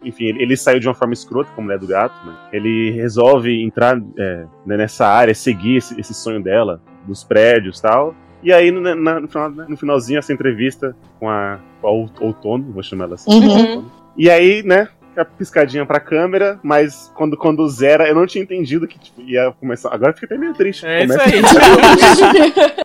Enfim, 0.02 0.26
ele, 0.26 0.42
ele 0.42 0.56
saiu 0.56 0.78
de 0.80 0.86
uma 0.88 0.94
forma 0.94 1.14
escrota, 1.14 1.50
como 1.54 1.72
é 1.72 1.78
do 1.78 1.86
gato, 1.86 2.14
né? 2.26 2.34
Ele 2.52 2.90
resolve 2.90 3.62
entrar 3.62 3.96
é, 4.18 4.44
né, 4.66 4.76
nessa 4.76 5.06
área, 5.06 5.34
seguir 5.34 5.76
esse, 5.76 5.98
esse 5.98 6.12
sonho 6.12 6.42
dela, 6.42 6.82
dos 7.06 7.24
prédios 7.24 7.78
e 7.78 7.82
tal. 7.82 8.14
E 8.42 8.52
aí, 8.52 8.70
no, 8.70 8.80
na- 8.94 9.20
no, 9.20 9.28
final, 9.28 9.50
no 9.50 9.76
finalzinho, 9.76 10.18
essa 10.18 10.32
entrevista 10.32 10.94
com 11.18 11.30
a, 11.30 11.58
com 11.80 11.86
a 11.86 11.90
Out- 11.90 12.22
Outono, 12.22 12.70
vou 12.72 12.82
chamar 12.82 13.04
ela 13.06 13.14
assim. 13.14 13.30
Uhum. 13.32 13.84
E 14.16 14.28
aí, 14.28 14.62
né, 14.62 14.88
a 15.16 15.24
piscadinha 15.24 15.84
pra 15.86 16.00
câmera, 16.00 16.58
mas 16.62 17.10
quando, 17.14 17.36
quando 17.36 17.68
zera, 17.68 18.08
eu 18.08 18.14
não 18.14 18.26
tinha 18.26 18.42
entendido 18.42 18.86
que 18.88 18.98
tipo, 18.98 19.20
ia 19.22 19.52
começar. 19.60 19.92
Agora 19.94 20.10
eu 20.10 20.14
fiquei 20.14 20.26
até 20.26 20.38
meio 20.38 20.54
triste. 20.54 20.84
É 20.86 21.04
isso 21.04 21.12
Começa- 21.18 22.26
aí. 22.26 22.84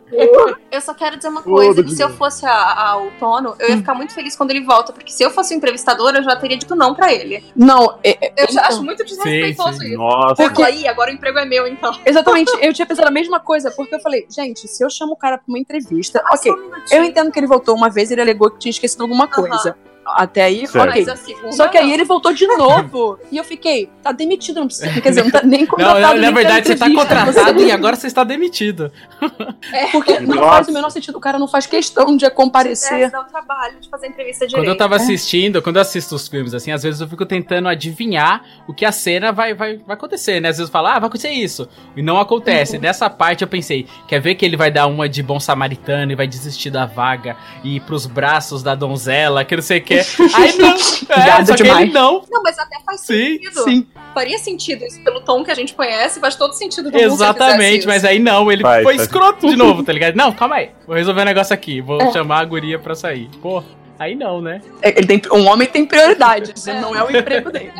Eu 0.70 0.80
só 0.80 0.92
quero 0.94 1.16
dizer 1.16 1.28
uma 1.28 1.42
coisa, 1.42 1.82
que 1.82 1.90
se 1.94 2.02
eu 2.02 2.10
fosse 2.10 2.44
a, 2.46 2.52
a 2.52 2.96
Outono, 2.96 3.54
eu 3.58 3.70
ia 3.70 3.76
ficar 3.78 3.94
muito 3.94 4.12
feliz 4.14 4.36
quando 4.36 4.50
ele 4.50 4.64
volta, 4.64 4.92
porque 4.92 5.10
se 5.12 5.22
eu 5.22 5.30
fosse 5.30 5.54
o 5.54 5.56
entrevistador, 5.56 6.14
eu 6.14 6.22
já 6.22 6.36
teria 6.36 6.56
dito 6.56 6.74
não 6.76 6.94
pra 6.94 7.12
ele. 7.12 7.44
Não, 7.56 7.98
é- 8.04 8.26
é- 8.26 8.32
Eu 8.36 8.46
já 8.52 8.60
então, 8.60 8.64
acho 8.64 8.82
muito 8.84 9.04
desrespeitoso 9.04 9.78
sim. 9.78 9.88
isso. 9.88 9.96
Nossa, 9.96 10.34
Porque 10.36 10.62
aí, 10.62 10.86
agora 10.86 11.10
o 11.10 11.14
emprego 11.14 11.38
é 11.38 11.44
meu, 11.44 11.66
então. 11.66 11.92
Exatamente, 12.06 12.50
eu 12.60 12.72
tinha 12.72 12.86
pensado 12.86 13.08
a 13.08 13.10
mesma 13.10 13.40
coisa, 13.40 13.70
porque 13.70 13.94
eu 13.94 14.00
falei, 14.00 14.26
gente, 14.28 14.66
se 14.68 14.82
eu 14.84 14.90
chamo 14.90 15.12
o 15.12 15.16
cara 15.16 15.38
pra 15.38 15.44
uma 15.48 15.58
entrevista, 15.58 16.22
ok, 16.30 16.52
Só 16.52 16.58
um 16.58 16.70
eu 16.98 17.04
entendo 17.04 17.30
que 17.32 17.38
ele 17.38 17.46
voltou 17.46 17.74
uma 17.74 17.88
vez 17.90 18.10
e 18.10 18.14
ele 18.14 18.22
alegou 18.22 18.50
que 18.50 18.58
tinha 18.58 18.70
esquecido 18.70 19.02
alguma 19.02 19.26
coisa. 19.28 19.76
Até 20.06 20.42
aí, 20.44 20.66
Certo. 20.66 20.88
ok. 20.90 21.04
Segunda 21.16 21.52
Só 21.52 21.68
que 21.68 21.78
aí 21.78 21.86
não. 21.86 21.92
ele 21.94 22.04
voltou 22.04 22.32
de 22.32 22.46
novo. 22.46 23.18
e 23.30 23.36
eu 23.36 23.44
fiquei, 23.44 23.88
tá 24.02 24.10
demitido, 24.12 24.58
não 24.60 24.66
precisa. 24.66 25.00
Quer 25.00 25.08
dizer, 25.10 25.22
não 25.24 25.30
tá 25.30 25.42
nem 25.42 25.60
Não, 25.60 25.66
contratado. 25.68 26.00
na, 26.00 26.14
na 26.14 26.20
nem 26.20 26.34
verdade, 26.34 26.66
você 26.66 26.76
tá 26.76 26.90
contratado 26.90 27.32
você- 27.60 27.66
e 27.66 27.70
agora 27.70 27.94
você 27.96 28.06
está 28.06 28.24
demitido. 28.24 28.90
Porque 29.92 30.18
não 30.20 30.36
Nossa. 30.36 30.48
faz 30.48 30.68
o 30.68 30.72
menor 30.72 30.90
sentido. 30.90 31.16
O 31.16 31.20
cara 31.20 31.38
não 31.38 31.46
faz 31.46 31.66
questão 31.66 32.16
de 32.16 32.24
É, 32.24 32.30
comparecer. 32.30 33.10
dá 33.10 33.20
o 33.20 33.24
trabalho 33.24 33.78
de 33.80 33.88
fazer 33.88 34.08
entrevista 34.08 34.46
direito. 34.46 34.64
Quando 34.64 34.68
eu 34.72 34.76
tava 34.76 34.96
assistindo, 34.96 35.62
quando 35.62 35.76
eu 35.76 35.82
assisto 35.82 36.14
os 36.14 36.26
filmes, 36.26 36.54
assim, 36.54 36.72
às 36.72 36.82
vezes 36.82 37.00
eu 37.00 37.08
fico 37.08 37.24
tentando 37.26 37.68
adivinhar 37.68 38.42
o 38.66 38.72
que 38.74 38.84
a 38.84 38.92
cena 38.92 39.30
vai, 39.32 39.54
vai, 39.54 39.76
vai 39.76 39.94
acontecer, 39.96 40.40
né? 40.40 40.48
Às 40.48 40.56
vezes 40.56 40.68
eu 40.68 40.72
falo, 40.72 40.88
ah, 40.88 40.98
vai 40.98 41.08
acontecer 41.08 41.30
isso. 41.30 41.68
E 41.96 42.02
não 42.02 42.18
acontece. 42.18 42.78
Nessa 42.78 43.08
parte 43.10 43.42
eu 43.42 43.48
pensei, 43.48 43.86
quer 44.08 44.20
ver 44.20 44.34
que 44.34 44.44
ele 44.44 44.56
vai 44.56 44.70
dar 44.70 44.86
uma 44.86 45.08
de 45.08 45.22
bom 45.22 45.38
samaritano 45.38 46.12
e 46.12 46.14
vai 46.14 46.26
desistir 46.26 46.70
da 46.70 46.86
vaga 46.86 47.36
e 47.62 47.76
ir 47.76 47.80
pros 47.80 48.06
braços 48.06 48.62
da 48.62 48.74
donzela, 48.74 49.44
que 49.44 49.54
não 49.54 49.62
sei 49.62 49.78
o 49.78 49.82
que. 49.82 49.99
Aí 50.34 50.56
não. 50.58 50.74
É, 50.74 51.44
só 51.44 51.54
que 51.54 51.62
ele 51.62 51.92
não. 51.92 52.24
Não, 52.30 52.42
mas 52.42 52.58
até 52.58 52.78
faz 52.84 53.00
Sim, 53.00 53.38
sentido. 53.38 53.64
Sim. 53.64 53.86
Faria 54.14 54.38
sentido 54.38 54.84
isso 54.84 55.00
pelo 55.04 55.20
tom 55.20 55.44
que 55.44 55.50
a 55.50 55.54
gente 55.54 55.72
conhece, 55.74 56.18
faz 56.20 56.34
todo 56.34 56.52
sentido 56.54 56.90
do 56.90 56.98
Exatamente, 56.98 57.86
mas 57.86 58.04
aí 58.04 58.18
não, 58.18 58.50
ele 58.50 58.62
Faz, 58.62 58.82
foi 58.82 58.96
escroto 58.96 59.48
de 59.48 59.54
novo, 59.56 59.82
tá 59.84 59.92
ligado? 59.92 60.16
Não, 60.16 60.32
calma 60.32 60.56
aí, 60.56 60.70
vou 60.86 60.96
resolver 60.96 61.20
um 61.22 61.24
negócio 61.24 61.54
aqui, 61.54 61.80
vou 61.80 62.00
É. 62.00 62.12
chamar 62.12 62.40
a 62.40 62.44
guria 62.44 62.78
pra 62.78 62.94
sair. 62.94 63.30
Pô, 63.40 63.62
aí 63.98 64.14
não, 64.16 64.40
né? 64.40 64.60
É, 64.82 64.90
Ele 64.98 65.06
tem, 65.06 65.22
um 65.32 65.46
homem 65.46 65.68
tem 65.68 65.86
prioridade. 65.86 66.52
Isso 66.56 66.72
não 66.74 66.94
é 66.96 67.04
o 67.04 67.16
emprego 67.16 67.50
dele. 67.52 67.72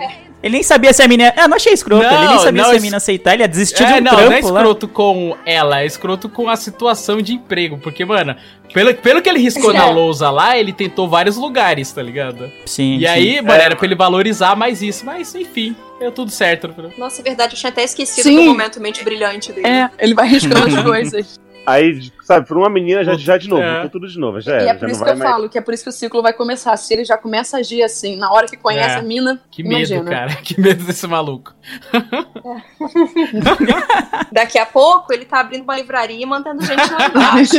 Ele 0.42 0.54
nem 0.54 0.62
sabia 0.62 0.92
se 0.92 1.02
a 1.02 1.08
mina. 1.08 1.32
Ah, 1.36 1.46
não 1.46 1.56
achei 1.56 1.72
escroto. 1.72 2.02
ele 2.02 2.16
nem 2.16 2.24
Não, 2.28 2.38
sabia 2.38 2.62
não, 2.62 2.68
se 2.70 2.74
a 2.74 2.76
es- 2.76 2.82
mina 2.82 2.96
aceitar. 2.96 3.34
Ele 3.34 3.42
ia 3.42 3.48
desistir 3.48 3.84
de 3.84 3.92
É, 3.92 3.96
um 3.96 4.00
não, 4.00 4.12
não 4.12 4.18
é 4.20 4.26
trampo 4.26 4.48
lá. 4.48 4.60
escroto 4.60 4.88
com 4.88 5.36
ela, 5.44 5.80
é 5.82 5.86
escroto 5.86 6.28
com 6.28 6.48
a 6.48 6.56
situação 6.56 7.20
de 7.20 7.34
emprego. 7.34 7.76
Porque, 7.78 8.04
mano, 8.04 8.34
pelo, 8.72 8.94
pelo 8.94 9.20
que 9.20 9.28
ele 9.28 9.38
riscou 9.38 9.70
É. 9.70 9.74
na 9.74 9.90
lousa 9.90 10.30
lá, 10.30 10.56
ele 10.56 10.72
tentou 10.72 11.08
vários 11.08 11.36
lugares, 11.36 11.92
tá 11.92 12.02
ligado? 12.02 12.50
Sim. 12.64 12.96
E 12.96 13.00
sim. 13.00 13.06
aí, 13.06 13.42
mano, 13.42 13.60
era 13.60 13.76
pra 13.76 13.84
ele 13.86 13.94
valorizar 13.94 14.56
mais 14.56 14.80
isso. 14.80 15.04
Mas, 15.04 15.34
enfim, 15.34 15.76
deu 15.98 16.10
tudo 16.10 16.30
certo. 16.30 16.74
Nossa, 16.96 17.20
é 17.20 17.24
verdade, 17.24 17.54
eu 17.54 17.58
tinha 17.58 17.70
até 17.70 17.84
esquecido 17.84 18.24
Sim. 18.24 18.36
do 18.36 18.44
momento 18.44 18.80
mente 18.80 19.04
brilhante 19.04 19.52
dele. 19.52 19.66
É, 19.66 19.90
ele 19.98 20.14
vai 20.14 20.26
riscando 20.26 20.64
as 20.74 20.82
coisas. 20.82 21.38
Aí, 21.66 22.10
sabe, 22.22 22.46
pra 22.48 22.56
uma 22.58 22.70
menina 22.70 23.04
já, 23.04 23.14
já 23.14 23.36
de 23.36 23.48
novo, 23.48 23.62
É. 23.62 23.88
tudo 23.88 24.08
de 24.08 24.18
novo, 24.18 24.40
já 24.40 24.52
e 24.52 24.54
era, 24.62 24.70
é 24.70 24.74
por 24.74 24.88
isso 24.88 25.04
que 25.04 25.10
eu 25.10 25.16
mais. 25.16 25.30
falo, 25.30 25.48
que 25.48 25.58
é 25.58 25.60
por 25.60 25.74
isso 25.74 25.84
que 25.84 25.90
o 25.90 25.92
ciclo 25.92 26.22
vai 26.22 26.32
começar. 26.32 26.76
Se 26.76 26.92
ele 26.94 27.04
já 27.04 27.16
começa 27.18 27.56
a 27.56 27.60
agir 27.60 27.82
assim, 27.82 28.16
na 28.16 28.32
hora 28.32 28.46
que 28.46 28.56
conhece 28.56 28.96
É. 28.96 28.98
a 28.98 29.02
mina, 29.02 29.40
Que 29.50 29.62
imagina. 29.62 30.00
medo, 30.02 30.10
cara. 30.10 30.34
Que 30.42 30.60
medo 30.60 30.84
desse 30.84 31.06
maluco. 31.06 31.54
Daqui 34.32 34.58
a 34.58 34.66
pouco 34.66 35.12
ele 35.12 35.24
tá 35.24 35.40
abrindo 35.40 35.62
uma 35.64 35.76
livraria 35.76 36.22
e 36.22 36.26
mantendo 36.26 36.62
gente 36.64 36.90
lá 36.92 37.06
embaixo. 37.08 37.52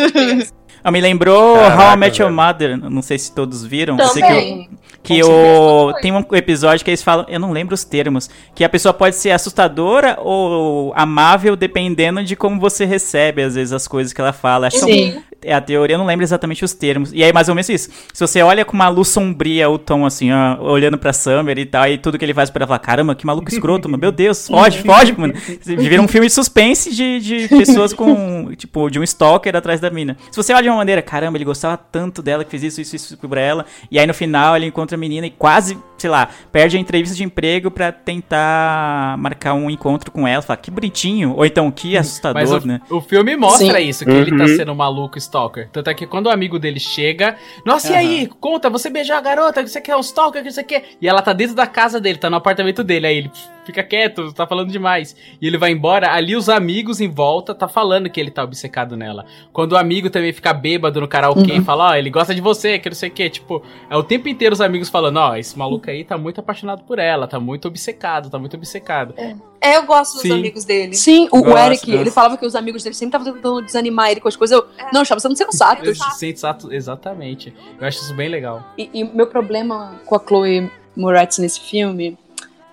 Ah, 0.83 0.91
me 0.91 0.99
lembrou 1.01 1.55
Caraca, 1.55 1.83
How 1.83 1.93
I 1.93 1.97
Met 1.97 2.21
Your. 2.21 2.31
Mother. 2.31 2.77
Não 2.77 3.01
sei 3.01 3.17
se 3.17 3.31
todos 3.33 3.63
viram. 3.65 3.97
Eu 3.97 4.07
sei 4.07 4.21
que, 4.21 4.27
Também. 4.27 4.69
que 5.03 5.21
Com 5.21 5.27
o, 5.29 5.85
certeza. 5.87 6.01
tem 6.01 6.11
um 6.11 6.35
episódio 6.35 6.83
que 6.83 6.91
eles 6.91 7.03
falam, 7.03 7.25
eu 7.29 7.39
não 7.39 7.51
lembro 7.51 7.73
os 7.75 7.83
termos, 7.83 8.29
que 8.55 8.63
a 8.63 8.69
pessoa 8.69 8.93
pode 8.93 9.15
ser 9.15 9.31
assustadora 9.31 10.17
ou 10.21 10.93
amável 10.95 11.55
dependendo 11.55 12.23
de 12.23 12.35
como 12.35 12.59
você 12.59 12.85
recebe, 12.85 13.41
às 13.43 13.55
vezes, 13.55 13.73
as 13.73 13.87
coisas 13.87 14.11
que 14.13 14.21
ela 14.21 14.33
fala. 14.33 14.67
Acho 14.67 14.85
que 14.85 14.93
Sim. 15.11 15.21
é 15.43 15.53
a 15.53 15.61
teoria, 15.61 15.95
eu 15.95 15.99
não 15.99 16.05
lembro 16.05 16.23
exatamente 16.23 16.63
os 16.65 16.73
termos. 16.73 17.11
E 17.13 17.23
aí, 17.23 17.31
mais 17.31 17.47
ou 17.49 17.55
menos 17.55 17.69
isso. 17.69 17.89
Se 18.13 18.19
você 18.19 18.41
olha 18.41 18.65
com 18.65 18.73
uma 18.73 18.89
luz 18.89 19.07
sombria, 19.09 19.69
o 19.69 19.77
tom 19.77 20.05
assim, 20.05 20.31
ó, 20.31 20.61
olhando 20.61 20.97
pra 20.97 21.13
Summer 21.13 21.57
e 21.57 21.65
tal, 21.65 21.87
e 21.87 21.97
tudo 21.97 22.17
que 22.17 22.25
ele 22.25 22.33
faz 22.33 22.49
pra 22.49 22.61
ela, 22.63 22.67
fala, 22.67 22.79
caramba, 22.79 23.13
que 23.15 23.25
maluco 23.25 23.49
escroto, 23.49 23.87
mano. 23.87 24.01
Meu 24.01 24.11
Deus, 24.13 24.47
foge, 24.47 24.81
foge, 24.83 25.13
mano. 25.17 25.33
Vira 25.65 26.01
um 26.01 26.07
filme 26.07 26.27
de 26.27 26.33
suspense 26.33 26.93
de, 26.95 27.19
de 27.19 27.47
pessoas 27.49 27.93
com, 27.93 28.51
tipo, 28.55 28.89
de 28.89 28.99
um 28.99 29.03
stalker 29.03 29.55
atrás 29.55 29.79
da 29.79 29.89
mina. 29.89 30.17
Se 30.31 30.37
você 30.37 30.53
olha 30.53 30.63
de 30.63 30.70
uma 30.71 30.77
maneira, 30.77 31.01
caramba, 31.01 31.37
ele 31.37 31.45
gostava 31.45 31.77
tanto 31.77 32.21
dela 32.21 32.43
que 32.43 32.51
fez 32.51 32.63
isso, 32.63 32.81
isso, 32.81 32.95
isso 32.95 33.17
pra 33.17 33.41
ela, 33.41 33.65
e 33.89 33.99
aí 33.99 34.07
no 34.07 34.13
final 34.13 34.55
ele 34.55 34.65
encontra 34.65 34.95
a 34.95 34.99
menina 34.99 35.27
e 35.27 35.31
quase, 35.31 35.77
sei 36.01 36.09
lá, 36.09 36.27
perde 36.51 36.75
a 36.77 36.79
entrevista 36.79 37.15
de 37.15 37.23
emprego 37.23 37.69
pra 37.71 37.91
tentar 37.91 39.17
marcar 39.17 39.53
um 39.53 39.69
encontro 39.69 40.11
com 40.11 40.27
ela. 40.27 40.41
Fala, 40.41 40.57
que 40.57 40.71
bonitinho. 40.71 41.33
Ou 41.37 41.45
então, 41.45 41.69
que 41.71 41.95
assustador, 41.97 42.41
Mas 42.41 42.51
o, 42.51 42.67
né? 42.67 42.81
o 42.89 43.01
filme 43.01 43.35
mostra 43.35 43.79
Sim. 43.79 43.87
isso, 43.87 44.05
que 44.05 44.11
ele 44.11 44.35
tá 44.37 44.43
Uhum. 44.43 44.55
sendo 44.55 44.71
um 44.71 44.75
maluco 44.75 45.17
stalker. 45.17 45.69
Tanto 45.71 45.89
é 45.89 45.93
que 45.93 46.05
quando 46.07 46.27
o 46.27 46.29
amigo 46.29 46.57
dele 46.59 46.79
chega, 46.79 47.35
nossa, 47.65 47.89
e 47.89 47.91
Aham. 47.91 47.99
aí? 47.99 48.29
Conta, 48.39 48.69
você 48.69 48.89
beijou 48.89 49.15
a 49.15 49.21
garota, 49.21 49.63
que 49.63 49.69
você 49.69 49.79
quer 49.81 49.95
um 49.95 49.99
stalker, 49.99 50.43
que 50.43 50.51
você 50.51 50.63
quer. 50.63 50.83
E 51.01 51.07
ela 51.07 51.21
tá 51.21 51.33
dentro 51.33 51.55
da 51.55 51.67
casa 51.67 51.99
dele, 51.99 52.17
tá 52.17 52.29
no 52.29 52.35
apartamento 52.37 52.83
dele. 52.83 53.07
Aí 53.07 53.17
ele 53.17 53.29
"Pff, 53.29 53.47
fica 53.65 53.83
quieto, 53.83 54.33
tá 54.33 54.47
falando 54.47 54.71
demais. 54.71 55.15
E 55.41 55.45
ele 55.47 55.57
vai 55.57 55.71
embora, 55.71 56.11
ali 56.11 56.35
os 56.35 56.49
amigos 56.49 56.99
em 56.99 57.09
volta 57.09 57.53
tá 57.53 57.67
falando 57.67 58.09
que 58.09 58.19
ele 58.19 58.31
tá 58.31 58.43
obcecado 58.43 58.97
nela. 58.97 59.25
Quando 59.53 59.73
o 59.73 59.77
amigo 59.77 60.09
também 60.09 60.33
fica 60.33 60.51
bêbado 60.53 60.99
no 60.99 61.07
karaokê 61.07 61.53
e 61.57 61.61
fala, 61.61 61.91
ó, 61.91 61.95
ele 61.95 62.09
gosta 62.09 62.33
de 62.33 62.41
você, 62.41 62.79
que 62.79 62.89
não 62.89 62.95
sei 62.95 63.09
o 63.09 63.11
que. 63.11 63.29
Tipo, 63.29 63.61
é 63.89 63.95
o 63.95 64.03
tempo 64.03 64.27
inteiro 64.27 64.53
os 64.53 64.61
amigos 64.61 64.89
falando, 64.89 65.17
ó, 65.17 65.35
esse 65.35 65.57
maluco 65.57 65.89
aí 65.91 66.03
tá 66.03 66.17
muito 66.17 66.39
apaixonado 66.39 66.83
por 66.83 66.99
ela, 66.99 67.27
tá 67.27 67.39
muito 67.39 67.67
obcecado, 67.67 68.29
tá 68.29 68.39
muito 68.39 68.55
obcecado. 68.55 69.13
É, 69.59 69.77
eu 69.77 69.85
gosto 69.85 70.13
dos 70.13 70.21
Sim. 70.23 70.33
amigos 70.33 70.65
dele. 70.65 70.95
Sim, 70.95 71.27
o, 71.31 71.37
o 71.37 71.43
Gosto, 71.43 71.57
Eric, 71.57 71.85
gosto. 71.85 72.01
ele 72.01 72.11
falava 72.11 72.37
que 72.37 72.45
os 72.45 72.55
amigos 72.55 72.83
dele 72.83 72.95
sempre 72.95 73.17
estavam 73.17 73.33
tentando 73.33 73.61
desanimar 73.61 74.09
ele 74.09 74.19
com 74.19 74.27
as 74.27 74.35
coisas. 74.35 74.57
Eu, 74.57 74.67
não, 74.91 75.03
estava 75.03 75.19
sendo 75.19 75.35
sensatos. 75.37 75.87
Esse 75.87 76.17
sensato, 76.17 76.73
exatamente. 76.73 77.53
Eu 77.79 77.87
acho 77.87 77.99
isso 77.99 78.15
bem 78.15 78.29
legal. 78.29 78.63
E, 78.77 78.89
e 78.93 79.03
meu 79.03 79.27
problema 79.27 79.99
com 80.05 80.15
a 80.15 80.19
Chloe 80.19 80.71
Moretz 80.95 81.37
nesse 81.37 81.59
filme 81.59 82.17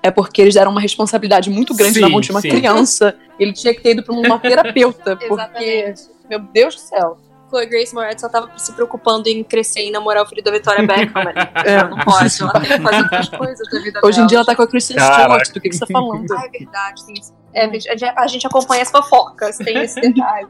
é 0.03 0.11
porque 0.11 0.41
eles 0.41 0.55
deram 0.55 0.71
uma 0.71 0.81
responsabilidade 0.81 1.51
muito 1.51 1.75
grande 1.75 1.95
Sim, 1.95 2.01
na 2.01 2.09
mão 2.09 2.21
de 2.21 2.31
uma 2.31 2.41
sim. 2.41 2.49
criança. 2.49 3.15
Ele 3.39 3.53
tinha 3.53 3.75
que 3.75 3.81
ter 3.81 3.91
ido 3.91 4.03
pra 4.03 4.15
uma 4.15 4.39
terapeuta, 4.41 5.17
porque, 5.17 5.95
meu 6.29 6.41
Deus 6.41 6.75
do 6.75 6.81
céu. 6.81 7.19
Chloe 7.49 7.67
Grace 7.67 7.95
Moretz 7.95 8.21
só 8.21 8.29
tava 8.29 8.51
se 8.59 8.73
preocupando 8.73 9.29
em 9.29 9.43
crescer 9.45 9.87
e 9.87 9.91
namorar 9.91 10.23
o 10.23 10.27
filho 10.27 10.43
da 10.43 10.51
Victoria 10.51 10.87
Beckham. 10.87 11.23
É. 11.65 11.73
Ela 11.75 11.89
não 11.89 11.99
pode, 11.99 12.41
ela 12.43 12.53
tem 12.53 12.63
que 12.63 12.81
fazer 12.83 13.03
outras 13.03 13.29
coisas 13.37 13.69
da 13.71 13.79
vida 13.81 14.01
Hoje 14.03 14.17
em 14.17 14.21
dela. 14.21 14.29
dia 14.29 14.39
ela 14.39 14.45
tá 14.47 14.57
com 14.57 14.63
a 14.63 14.67
Kristen 14.69 14.97
Caraca. 14.97 15.23
Stewart, 15.23 15.53
do 15.55 15.61
que, 15.61 15.69
que 15.69 15.77
você 15.77 15.87
tá 15.87 15.93
falando? 15.93 16.33
Ah, 16.33 16.45
é 16.47 16.49
verdade, 16.59 17.01
sim. 17.03 17.15
É, 17.55 17.65
a 17.65 17.73
gente- 17.73 18.05
a 18.05 18.27
gente 18.27 18.47
acompanha 18.47 18.83
as 18.83 18.91
fofocas, 18.91 19.57
tem 19.59 19.79
esse 19.83 20.01
detalhe. 20.03 20.47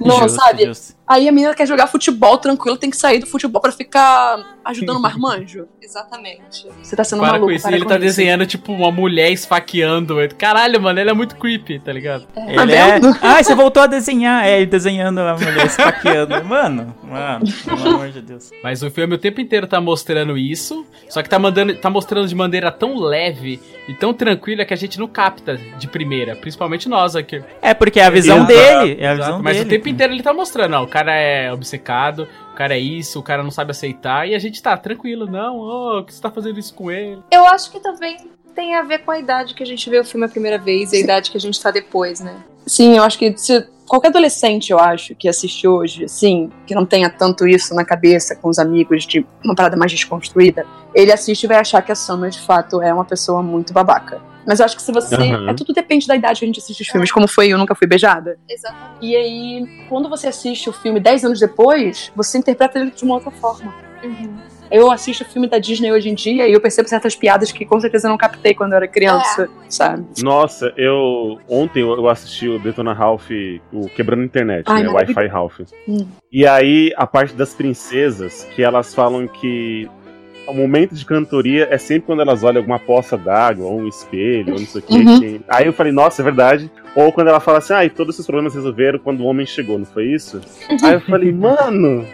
Não, 0.00 0.18
Justo, 0.22 0.40
sabe? 0.40 0.66
justo. 0.66 0.97
Aí 1.08 1.28
a 1.28 1.32
menina 1.32 1.54
quer 1.54 1.66
jogar 1.66 1.86
futebol 1.86 2.36
tranquilo, 2.38 2.76
tem 2.76 2.90
que 2.90 2.96
sair 2.96 3.18
do 3.18 3.26
futebol 3.26 3.60
pra 3.62 3.72
ficar 3.72 4.58
ajudando 4.64 4.96
o 4.98 5.00
marmanjo. 5.02 5.66
Exatamente. 5.82 6.66
Você 6.82 6.94
tá 6.94 7.02
sendo 7.02 7.20
Para 7.20 7.32
maluco. 7.32 7.46
com 7.46 7.52
isso. 7.52 7.62
para 7.62 7.72
E 7.72 7.74
ele 7.76 7.84
com 7.84 7.88
tá 7.88 7.94
isso. 7.96 8.04
desenhando, 8.04 8.44
tipo, 8.46 8.72
uma 8.72 8.90
mulher 8.92 9.32
esfaqueando. 9.32 10.16
Caralho, 10.36 10.80
mano, 10.82 11.00
ele 11.00 11.08
é 11.08 11.14
muito 11.14 11.34
creepy, 11.36 11.78
tá 11.78 11.90
ligado? 11.92 12.26
Ele 12.36 12.72
é... 12.74 13.00
Ah, 13.22 13.42
você 13.42 13.54
voltou 13.54 13.82
a 13.82 13.86
desenhar. 13.86 14.44
É, 14.46 14.58
ele 14.58 14.66
desenhando 14.66 15.20
a 15.20 15.32
mulher 15.34 15.64
esfaqueando. 15.66 16.28
Mano, 16.44 16.94
mano, 17.02 17.44
pelo 17.64 17.88
amor 17.94 18.08
de 18.10 18.20
Deus. 18.20 18.50
Mas 18.62 18.82
o 18.82 18.90
filme 18.90 19.14
o 19.14 19.18
tempo 19.18 19.40
inteiro 19.40 19.66
tá 19.66 19.80
mostrando 19.80 20.36
isso, 20.36 20.86
só 21.08 21.22
que 21.22 21.28
tá, 21.28 21.38
mandando, 21.38 21.74
tá 21.74 21.88
mostrando 21.90 22.26
de 22.28 22.34
maneira 22.34 22.70
tão 22.70 22.96
leve 22.98 23.60
e 23.88 23.94
tão 23.94 24.12
tranquila 24.14 24.64
que 24.64 24.72
a 24.74 24.76
gente 24.76 24.98
não 24.98 25.06
capta 25.06 25.56
de 25.78 25.86
primeira, 25.88 26.36
principalmente 26.36 26.88
nós 26.88 27.16
aqui. 27.16 27.42
É 27.62 27.72
porque 27.74 28.00
é 28.00 28.04
a 28.04 28.10
visão 28.10 28.38
Exato, 28.38 28.52
dele. 28.52 28.96
É 29.00 29.08
a 29.08 29.12
exato. 29.12 29.26
visão 29.26 29.42
Mas 29.42 29.56
dele. 29.56 29.66
o 29.66 29.70
tempo 29.70 29.88
inteiro 29.88 30.12
ele 30.12 30.22
tá 30.22 30.32
mostrando, 30.32 30.74
ó, 30.74 30.82
o 30.82 30.86
cara 30.88 30.97
é 31.06 31.52
obcecado, 31.52 32.26
o 32.52 32.54
cara 32.54 32.74
é 32.74 32.78
isso, 32.78 33.18
o 33.18 33.22
cara 33.22 33.42
não 33.42 33.50
sabe 33.50 33.70
aceitar, 33.70 34.28
e 34.28 34.34
a 34.34 34.38
gente 34.38 34.62
tá 34.62 34.76
tranquilo, 34.76 35.26
não, 35.26 35.58
ô, 35.58 35.98
o 35.98 36.04
que 36.04 36.14
você 36.14 36.20
tá 36.20 36.30
fazendo 36.30 36.58
isso 36.58 36.74
com 36.74 36.90
ele? 36.90 37.22
Eu 37.30 37.46
acho 37.46 37.70
que 37.70 37.80
também 37.80 38.16
tem 38.54 38.74
a 38.74 38.82
ver 38.82 38.98
com 38.98 39.12
a 39.12 39.18
idade 39.18 39.54
que 39.54 39.62
a 39.62 39.66
gente 39.66 39.88
vê 39.88 40.00
o 40.00 40.04
filme 40.04 40.26
a 40.26 40.28
primeira 40.28 40.58
vez 40.58 40.92
e 40.92 40.96
a 40.96 41.00
idade 41.00 41.30
que 41.30 41.36
a 41.36 41.40
gente 41.40 41.60
tá 41.60 41.70
depois, 41.70 42.18
né? 42.20 42.34
Sim, 42.66 42.96
eu 42.96 43.02
acho 43.04 43.16
que 43.16 43.36
se 43.36 43.66
qualquer 43.86 44.08
adolescente, 44.08 44.70
eu 44.70 44.78
acho, 44.78 45.14
que 45.14 45.28
assiste 45.28 45.66
hoje, 45.66 46.04
assim, 46.04 46.50
que 46.66 46.74
não 46.74 46.84
tenha 46.84 47.08
tanto 47.08 47.46
isso 47.46 47.74
na 47.74 47.84
cabeça 47.84 48.36
com 48.36 48.48
os 48.48 48.58
amigos 48.58 49.06
de 49.06 49.24
uma 49.42 49.54
parada 49.54 49.76
mais 49.76 49.90
desconstruída, 49.90 50.66
ele 50.94 51.10
assiste 51.10 51.44
e 51.44 51.46
vai 51.46 51.58
achar 51.58 51.80
que 51.82 51.90
a 51.90 51.94
Summer, 51.94 52.30
de 52.30 52.40
fato, 52.40 52.82
é 52.82 52.92
uma 52.92 53.04
pessoa 53.04 53.42
muito 53.42 53.72
babaca. 53.72 54.20
Mas 54.48 54.60
eu 54.60 54.64
acho 54.64 54.76
que 54.76 54.82
se 54.82 54.90
você. 54.90 55.14
Aham. 55.14 55.50
É, 55.50 55.54
tudo 55.54 55.74
depende 55.74 56.06
da 56.06 56.16
idade 56.16 56.38
que 56.38 56.46
a 56.46 56.48
gente 56.48 56.58
assiste 56.58 56.80
os 56.80 56.88
filmes, 56.88 57.12
como 57.12 57.28
foi 57.28 57.48
Eu 57.48 57.58
Nunca 57.58 57.74
Fui 57.74 57.86
Beijada. 57.86 58.38
Exatamente. 58.48 58.96
E 59.02 59.14
aí, 59.14 59.84
quando 59.90 60.08
você 60.08 60.28
assiste 60.28 60.70
o 60.70 60.72
filme 60.72 60.98
10 60.98 61.26
anos 61.26 61.38
depois, 61.38 62.10
você 62.16 62.38
interpreta 62.38 62.78
ele 62.78 62.90
de 62.90 63.04
uma 63.04 63.16
outra 63.16 63.30
forma. 63.30 63.74
Eu 64.70 64.90
assisto 64.90 65.22
o 65.22 65.26
filme 65.26 65.48
da 65.48 65.58
Disney 65.58 65.92
hoje 65.92 66.08
em 66.08 66.14
dia 66.14 66.48
e 66.48 66.52
eu 66.52 66.60
percebo 66.60 66.88
certas 66.88 67.14
piadas 67.14 67.52
que 67.52 67.64
com 67.66 67.78
certeza 67.78 68.06
eu 68.06 68.10
não 68.10 68.18
captei 68.18 68.54
quando 68.54 68.72
eu 68.72 68.76
era 68.76 68.88
criança, 68.88 69.50
sabe? 69.68 70.06
Nossa, 70.22 70.72
eu. 70.78 71.38
Ontem 71.46 71.80
eu 71.80 72.08
assisti 72.08 72.48
o 72.48 72.58
Detona 72.58 72.94
Ralph, 72.94 73.30
o 73.70 73.88
Quebrando 73.90 74.22
a 74.22 74.24
Internet, 74.24 74.64
Ai, 74.66 74.82
né? 74.82 74.88
Wi-Fi 74.88 75.26
Ralph. 75.26 75.60
Hum. 75.86 76.06
E 76.32 76.46
aí, 76.46 76.92
a 76.96 77.06
parte 77.06 77.34
das 77.34 77.52
princesas, 77.52 78.44
que 78.54 78.62
elas 78.62 78.94
falam 78.94 79.26
que 79.26 79.88
o 80.48 80.54
momento 80.54 80.94
de 80.94 81.04
cantoria 81.04 81.68
é 81.70 81.78
sempre 81.78 82.06
quando 82.06 82.22
elas 82.22 82.42
olham 82.42 82.58
alguma 82.58 82.78
poça 82.78 83.16
d'água, 83.16 83.66
ou 83.66 83.80
um 83.80 83.86
espelho, 83.88 84.54
ou 84.54 84.58
não 84.60 84.66
sei 84.66 84.82
o. 84.88 84.94
Uhum. 84.94 85.20
que- 85.20 85.40
Aí 85.48 85.66
eu 85.66 85.72
falei, 85.72 85.92
nossa, 85.92 86.22
é 86.22 86.24
verdade. 86.24 86.70
Ou 86.96 87.12
quando 87.12 87.28
ela 87.28 87.40
fala 87.40 87.58
assim, 87.58 87.72
ah, 87.74 87.84
e 87.84 87.90
todos 87.90 88.14
esses 88.14 88.26
problemas 88.26 88.54
resolveram 88.54 88.98
quando 88.98 89.20
o 89.20 89.24
homem 89.26 89.46
chegou, 89.46 89.78
não 89.78 89.86
foi 89.86 90.06
isso? 90.06 90.40
aí 90.82 90.94
eu 90.94 91.00
falei, 91.02 91.32
mano. 91.32 92.04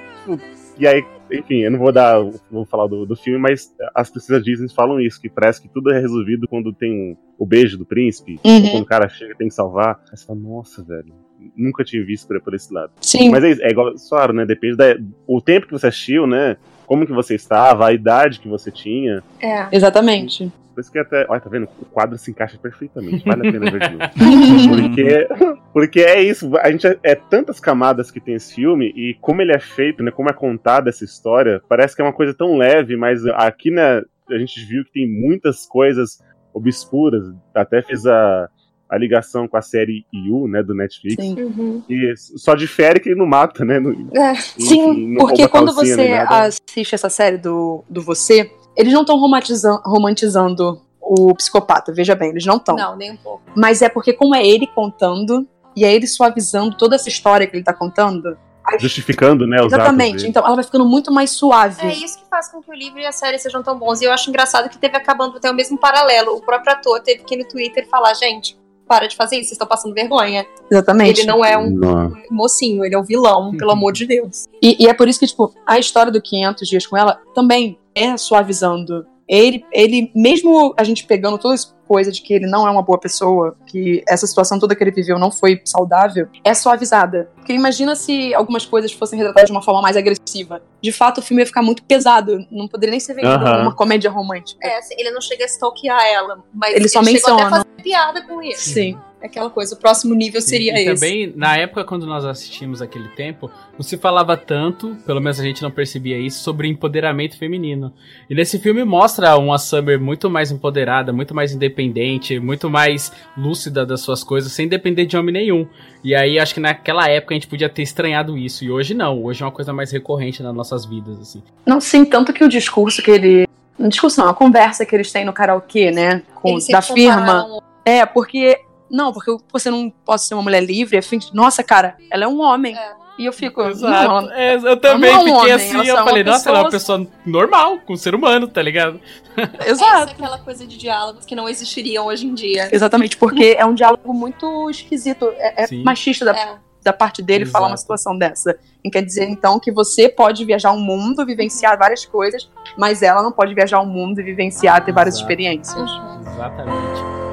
E 0.79 0.87
aí, 0.87 1.05
enfim, 1.33 1.61
eu 1.61 1.71
não 1.71 1.79
vou 1.79 1.93
dar, 1.93 2.19
vou 2.51 2.65
falar 2.67 2.87
do, 2.89 3.07
do 3.07 3.15
filme, 3.17 3.39
mas 3.39 3.73
as 3.95 4.11
princesas 4.11 4.43
Disney 4.45 4.69
falam 4.75 5.01
isso, 5.01 5.21
que 5.21 5.29
parece 5.31 5.63
que 5.63 5.69
tudo 5.69 5.93
é 5.93 5.99
resolvido 6.01 6.49
quando 6.49 6.73
tem 6.73 6.93
um- 6.93 7.17
o 7.39 7.47
beijo 7.47 7.79
do 7.79 7.87
príncipe, 7.87 8.39
Uhum. 8.45 8.65
ou 8.65 8.71
quando 8.73 8.83
o 8.83 8.87
cara 8.87 9.09
chega 9.09 9.33
e 9.33 9.37
tem 9.37 9.49
que 9.49 9.55
salvar. 9.55 10.01
Aí 10.11 10.17
você 10.17 10.27
fala, 10.27 10.39
nossa, 10.41 10.83
velho, 10.83 11.13
nunca 11.57 11.85
tinha 11.85 12.05
visto 12.05 12.27
por, 12.27 12.41
por 12.41 12.55
esse 12.55 12.73
lado. 12.73 12.91
Sim. 13.01 13.31
Mas 13.31 13.45
é, 13.45 13.51
isso, 13.51 13.63
é 13.63 13.71
igual, 13.71 13.93
claro, 14.09 14.33
né? 14.33 14.45
Depende 14.45 14.77
da. 14.77 14.97
O 15.27 15.41
tempo 15.41 15.67
que 15.67 15.73
você 15.73 15.87
assistiu, 15.89 16.27
né? 16.27 16.57
Como 16.87 17.07
que 17.07 17.13
você 17.13 17.35
estava, 17.35 17.87
a 17.87 17.93
idade 17.93 18.41
que 18.41 18.49
você 18.49 18.71
tinha. 18.71 19.23
É. 19.41 19.67
Exatamente. 19.73 20.53
Por 20.75 20.81
isso 20.81 20.91
que 20.91 20.99
até. 20.99 21.25
Olha, 21.29 21.41
tá 21.41 21.49
vendo? 21.49 21.69
O 21.81 21.85
quadro 21.85 22.19
se 22.19 22.31
encaixa 22.33 22.59
perfeitamente. 22.59 23.25
Vale 23.25 23.49
a 23.49 23.53
pena 23.53 23.71
ver 23.71 23.81
de 23.81 23.95
novo. 23.95 24.11
Porque, 24.75 25.29
porque 25.73 26.01
é 26.01 26.21
isso. 26.21 26.51
A 26.59 26.71
gente 26.71 26.87
é, 26.87 26.99
é 27.03 27.15
tantas 27.15 27.61
camadas 27.61 28.11
que 28.11 28.21
tem 28.21 28.35
esse 28.35 28.55
filme 28.55 28.93
e 28.97 29.15
como 29.21 29.41
ele 29.41 29.53
é 29.53 29.61
feito, 29.61 30.03
né? 30.03 30.11
Como 30.11 30.29
é 30.29 30.33
contada 30.33 30.89
essa 30.89 31.05
história, 31.05 31.63
parece 31.69 31.95
que 31.95 32.03
é 32.03 32.05
uma 32.05 32.13
coisa 32.13 32.35
tão 32.35 32.57
leve, 32.57 32.97
mas 32.97 33.25
aqui, 33.27 33.71
né? 33.71 34.03
A 34.31 34.39
gente 34.39 34.65
viu 34.65 34.85
que 34.85 34.93
tem 34.93 35.09
muitas 35.09 35.67
coisas 35.67 36.19
obscuras. 36.53 37.25
Até 37.55 37.83
fiz 37.83 38.05
a, 38.07 38.49
a 38.89 38.99
ligação 38.99 39.49
com 39.49 39.57
a 39.57 39.63
série 39.63 40.07
You, 40.13 40.47
né? 40.49 40.63
Do 40.63 40.75
Netflix. 40.75 41.23
Sim. 41.23 41.35
Uhum. 41.43 41.83
E 41.89 42.15
só 42.17 42.55
difere 42.55 43.01
que 43.01 43.09
ele 43.09 43.19
não 43.19 43.27
mata, 43.27 43.65
né? 43.65 43.79
No, 43.79 43.91
É. 44.17 44.33
enfim, 44.33 44.59
Sim, 44.59 45.15
porque 45.19 45.49
quando 45.49 45.73
você 45.73 46.13
assiste 46.29 46.95
essa 46.95 47.09
série 47.09 47.39
do, 47.39 47.85
do 47.89 48.03
Você, 48.03 48.51
eles 48.77 48.93
não 48.93 49.03
estão 49.03 49.19
romantizando 49.19 50.81
o 51.01 51.35
psicopata, 51.35 51.93
veja 51.93 52.15
bem, 52.15 52.31
eles 52.31 52.47
não 52.47 52.57
estão. 52.57 52.77
Não, 52.77 52.97
nem 52.97 53.13
um 53.13 53.17
pouco. 53.17 53.43
Mas 53.55 53.83
é 53.83 53.89
porque 53.89 54.13
como 54.13 54.35
é 54.35 54.47
ele 54.47 54.67
contando, 54.67 55.47
e 55.77 55.85
é 55.85 55.93
ele 55.93 56.07
suavizando 56.07 56.77
toda 56.77 56.95
essa 56.97 57.09
história 57.09 57.47
que 57.47 57.57
ele 57.57 57.65
tá 57.65 57.75
contando, 57.75 58.37
Justificando, 58.79 59.47
né? 59.47 59.59
Os 59.59 59.67
atos 59.67 59.75
exatamente, 59.75 60.27
então 60.27 60.45
ela 60.45 60.55
vai 60.55 60.65
ficando 60.65 60.87
muito 60.87 61.13
mais 61.13 61.31
suave. 61.31 61.87
É 61.87 61.93
isso 61.93 62.19
que 62.19 62.25
faz 62.31 62.51
com 62.51 62.63
que 62.63 62.71
o 62.71 62.75
livro 62.75 62.99
e 62.99 63.07
a 63.07 63.13
série 63.13 63.39
sejam 63.39 63.63
tão 63.63 63.79
bons. 63.79 64.01
E 64.01 64.05
eu 64.05 64.13
acho 64.13 64.29
engraçado 64.31 64.69
que 64.71 64.79
teve 64.79 64.97
acabando 64.97 65.37
até 65.37 65.51
o 65.51 65.55
mesmo 65.55 65.79
paralelo. 65.79 66.35
O 66.35 66.41
próprio 66.41 66.73
ator 66.73 67.01
teve 67.01 67.25
que 67.25 67.35
ir 67.35 67.39
no 67.39 67.45
Twitter 67.47 67.87
falar, 67.89 68.15
gente, 68.15 68.57
para 68.87 69.07
de 69.07 69.17
fazer 69.17 69.37
isso, 69.37 69.49
vocês 69.49 69.53
estão 69.53 69.67
passando 69.67 69.95
vergonha. 69.95 70.47
Exatamente. 70.71 71.21
Ele 71.21 71.29
não 71.29 71.45
é 71.45 71.57
um 71.57 71.71
Não. 71.71 72.13
mocinho, 72.31 72.85
ele 72.85 72.95
é 72.95 72.99
um 72.99 73.05
vilão, 73.05 73.57
pelo 73.57 73.73
amor 73.73 73.93
de 73.93 74.07
Deus. 74.07 74.47
E, 74.63 74.85
e 74.85 74.89
é 74.89 74.95
por 74.95 75.09
isso 75.09 75.19
que, 75.21 75.27
tipo, 75.27 75.53
a 75.67 75.79
história 75.79 76.13
do 76.13 76.21
500 76.21 76.69
Dias 76.69 76.87
com 76.87 76.97
ela 76.97 77.21
também 77.35 77.79
é 77.95 78.17
suavizando. 78.17 79.07
Ele, 79.27 79.65
ele, 79.73 80.11
mesmo 80.15 80.75
a 80.77 80.85
gente 80.85 81.07
pegando 81.07 81.39
toda 81.39 81.55
essa 81.55 81.74
coisa 81.87 82.11
de 82.11 82.21
que 82.23 82.35
ele 82.35 82.47
não 82.47 82.67
é 82.67 82.71
uma 82.71 82.83
boa 82.83 82.99
pessoa, 82.99 83.57
que 83.67 84.03
essa 84.09 84.27
situação 84.27 84.59
toda 84.59 84.75
que 84.75 84.83
ele 84.83 84.91
viveu 84.91 85.19
não 85.19 85.31
foi 85.31 85.61
saudável, 85.65 86.29
é 86.43 86.55
suavizada. 86.55 87.31
Porque 87.37 87.53
imagina 87.53 87.95
se 87.95 88.35
algumas 88.35 88.65
coisas 88.65 88.93
fossem 88.93 89.19
retratadas 89.19 89.49
de 89.49 89.53
uma 89.53 89.63
forma 89.63 89.83
mais 89.83 89.97
agressiva. 89.97 90.63
De 90.81 90.93
fato, 90.93 91.19
o 91.19 91.23
filme 91.23 91.43
ia 91.43 91.47
ficar 91.47 91.63
muito 91.63 91.83
pesado. 91.83 92.45
Não 92.51 92.67
poderia 92.69 92.91
nem 92.93 93.01
ser 93.01 93.15
vendido 93.15 93.39
como 93.39 93.61
uma 93.61 93.75
comédia 93.75 94.11
romântica. 94.11 94.67
É, 94.67 94.79
assim, 94.79 94.95
ele 94.99 95.11
não 95.11 95.21
chega 95.21 95.45
a 95.45 95.47
stalkear 95.47 96.05
ela, 96.07 96.39
mas 96.53 96.75
Ele 96.75 96.89
só 96.89 97.03
chegou 97.03 97.21
até 97.21 97.33
menciona. 97.35 97.47
a 97.47 97.51
fazer 97.51 97.83
piada 97.83 98.23
com 98.23 98.43
isso. 98.43 98.71
Sim. 98.71 98.99
É 99.25 99.27
aquela 99.27 99.49
coisa, 99.49 99.75
o 99.75 99.79
próximo 99.79 100.15
nível 100.15 100.39
seria 100.43 100.79
e 100.79 100.87
esse. 100.87 101.01
também, 101.01 101.33
na 101.35 101.57
época, 101.57 101.83
quando 101.83 102.05
nós 102.05 102.27
assistimos 102.27 102.83
aquele 102.83 103.09
tempo, 103.09 103.51
não 103.73 103.83
se 103.83 103.97
falava 103.97 104.37
tanto, 104.37 104.95
pelo 105.07 105.19
menos 105.19 105.41
a 105.41 105.43
gente 105.43 105.63
não 105.63 105.71
percebia 105.71 106.19
isso, 106.19 106.43
sobre 106.43 106.69
empoderamento 106.69 107.39
feminino. 107.39 107.91
E 108.29 108.35
nesse 108.35 108.59
filme 108.59 108.85
mostra 108.85 109.35
uma 109.39 109.57
Summer 109.57 109.99
muito 109.99 110.29
mais 110.29 110.51
empoderada, 110.51 111.11
muito 111.11 111.35
mais 111.35 111.55
independente, 111.55 112.39
muito 112.39 112.69
mais 112.69 113.11
lúcida 113.35 113.87
das 113.87 114.03
suas 114.03 114.23
coisas, 114.23 114.53
sem 114.53 114.69
depender 114.69 115.07
de 115.07 115.17
homem 115.17 115.33
nenhum. 115.33 115.67
E 116.05 116.15
aí, 116.15 116.39
acho 116.39 116.53
que 116.53 116.61
naquela 116.61 117.09
época 117.09 117.33
a 117.33 117.37
gente 117.37 117.49
podia 117.49 117.71
ter 117.71 117.81
estranhado 117.81 118.37
isso. 118.37 118.63
E 118.63 118.71
hoje 118.71 118.93
não, 118.93 119.25
hoje 119.25 119.43
é 119.43 119.47
uma 119.47 119.53
coisa 119.53 119.73
mais 119.73 119.91
recorrente 119.91 120.43
nas 120.43 120.55
nossas 120.55 120.85
vidas, 120.85 121.19
assim. 121.19 121.43
Não, 121.65 121.81
sim, 121.81 122.05
tanto 122.05 122.31
que 122.31 122.45
o 122.45 122.49
discurso 122.49 123.03
que 123.03 123.11
ele. 123.11 123.49
Não 123.79 123.89
discurso 123.89 124.21
não, 124.21 124.29
a 124.29 124.35
conversa 124.35 124.85
que 124.85 124.95
eles 124.95 125.11
têm 125.11 125.25
no 125.25 125.33
karaokê, 125.33 125.91
né? 125.91 126.23
Com, 126.35 126.51
Eles 126.51 126.69
da 126.69 126.83
firma. 126.83 127.59
É, 127.87 128.05
porque. 128.05 128.61
Não, 128.95 129.13
porque 129.13 129.31
eu- 129.31 129.41
você 129.53 129.71
não 129.71 129.91
pode 129.91 130.23
ser 130.23 130.35
uma 130.35 130.43
mulher 130.43 130.63
livre. 130.63 130.97
É 130.97 131.03
fim 131.03 131.19
de, 131.19 131.35
Nossa, 131.35 131.63
cara, 131.63 131.97
ela 132.11 132.25
é 132.25 132.29
um 132.29 132.41
homem. 132.41 132.77
É. 132.77 132.93
E 133.17 133.27
eu 133.27 133.33
fico. 133.33 133.63
Exato. 133.63 134.29
É, 134.33 134.57
eu 134.57 134.77
também 134.77 135.09
é 135.11 135.15
um 135.15 135.19
fiquei 135.21 135.33
homem, 135.35 135.53
assim, 135.53 135.77
eu 135.87 135.97
é 135.97 136.05
falei, 136.05 136.23
uma 136.25 136.33
nossa, 136.33 136.49
ela 136.49 136.59
é 136.59 136.63
uma 136.63 136.71
pessoa- 136.71 137.07
normal, 137.25 137.79
com 137.87 137.93
um 137.93 137.97
ser 137.97 138.13
humano, 138.15 138.49
tá 138.49 138.61
ligado? 138.61 139.01
Essa 139.61 139.67
é 139.67 139.71
Exato. 139.71 140.13
aquela 140.13 140.39
coisa 140.39 140.67
de 140.67 140.77
diálogos 140.77 141.25
que 141.25 141.35
não 141.37 141.49
existiriam 141.49 142.07
hoje 142.07 142.27
em 142.27 142.35
dia. 142.35 142.69
Exatamente, 142.73 143.17
porque 143.17 143.55
é 143.57 143.65
um 143.65 143.73
diálogo 143.75 144.13
muito 144.13 144.69
esquisito. 144.69 145.33
É, 145.37 145.63
é 145.65 145.77
machista 145.85 146.25
da, 146.25 146.37
É. 146.37 146.57
da 146.83 146.93
parte 146.93 147.23
dele 147.23 147.47
falar 147.47 147.67
uma 147.67 147.75
Exato. 147.75 147.83
situação 147.83 148.19
dessa. 148.19 148.57
E 148.83 148.91
quer 148.91 149.03
dizer, 149.03 149.29
então, 149.29 149.61
que 149.61 149.71
você 149.71 150.09
pode 150.09 150.45
viajar 150.45 150.73
o 150.73 150.79
mundo, 150.79 151.25
vivenciar 151.25 151.79
várias 151.79 152.05
coisas, 152.05 152.51
mas 152.77 153.01
ela 153.01 153.23
não 153.23 153.31
pode 153.31 153.55
viajar 153.55 153.79
o 153.81 153.87
mundo 153.87 154.21
e 154.21 154.25
vivenciar, 154.25 154.85
ter 154.85 154.91
várias 154.93 155.15
Exato. 155.15 155.31
experiências. 155.31 155.91
Exatamente. 156.33 157.24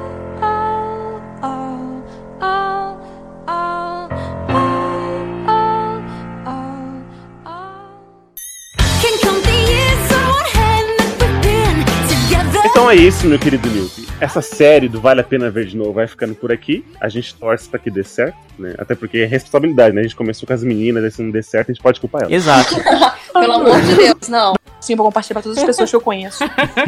Então 12.64 12.90
é 12.90 12.96
isso, 12.96 13.26
meu 13.28 13.40
querido 13.40 13.68
Nilton. 13.70 14.04
Essa 14.20 14.42
série 14.42 14.88
do 14.88 15.02
Vale 15.02 15.22
a 15.22 15.24
Pena 15.24 15.50
Ver 15.50 15.66
de 15.66 15.76
Novo 15.76 15.94
vai 15.94 16.08
ficando 16.08 16.36
por 16.36 16.52
aqui. 16.52 16.86
A 17.00 17.10
gente 17.10 17.34
torce 17.36 17.68
pra 17.68 17.80
que 17.80 17.90
dê 17.90 18.04
certo, 18.04 18.38
né? 18.58 18.76
Até 18.78 18.94
porque 18.94 19.20
é 19.20 19.26
responsabilidade, 19.26 19.96
né? 19.96 20.02
A 20.02 20.04
gente 20.04 20.16
começou 20.16 20.46
com 20.46 20.54
as 20.54 20.64
meninas, 20.64 21.04
aí 21.04 21.12
se 21.12 21.22
não 21.24 21.32
der 21.32 21.44
certo, 21.44 21.72
a 21.72 21.74
gente 21.74 21.82
pode 21.82 22.00
culpar 22.00 22.22
elas. 22.22 22.34
Exato. 22.34 22.76
Pelo 23.34 23.54
amor 23.54 23.82
de 23.82 23.96
Deus, 23.96 24.28
não. 24.30 24.54
Sim, 24.80 24.96
vou 24.96 25.06
compartilhar 25.06 25.36
pra 25.36 25.44
todas 25.44 25.58
as 25.58 25.64
pessoas 25.64 25.90
que 25.90 25.96
eu 25.96 26.02
conheço. 26.02 26.44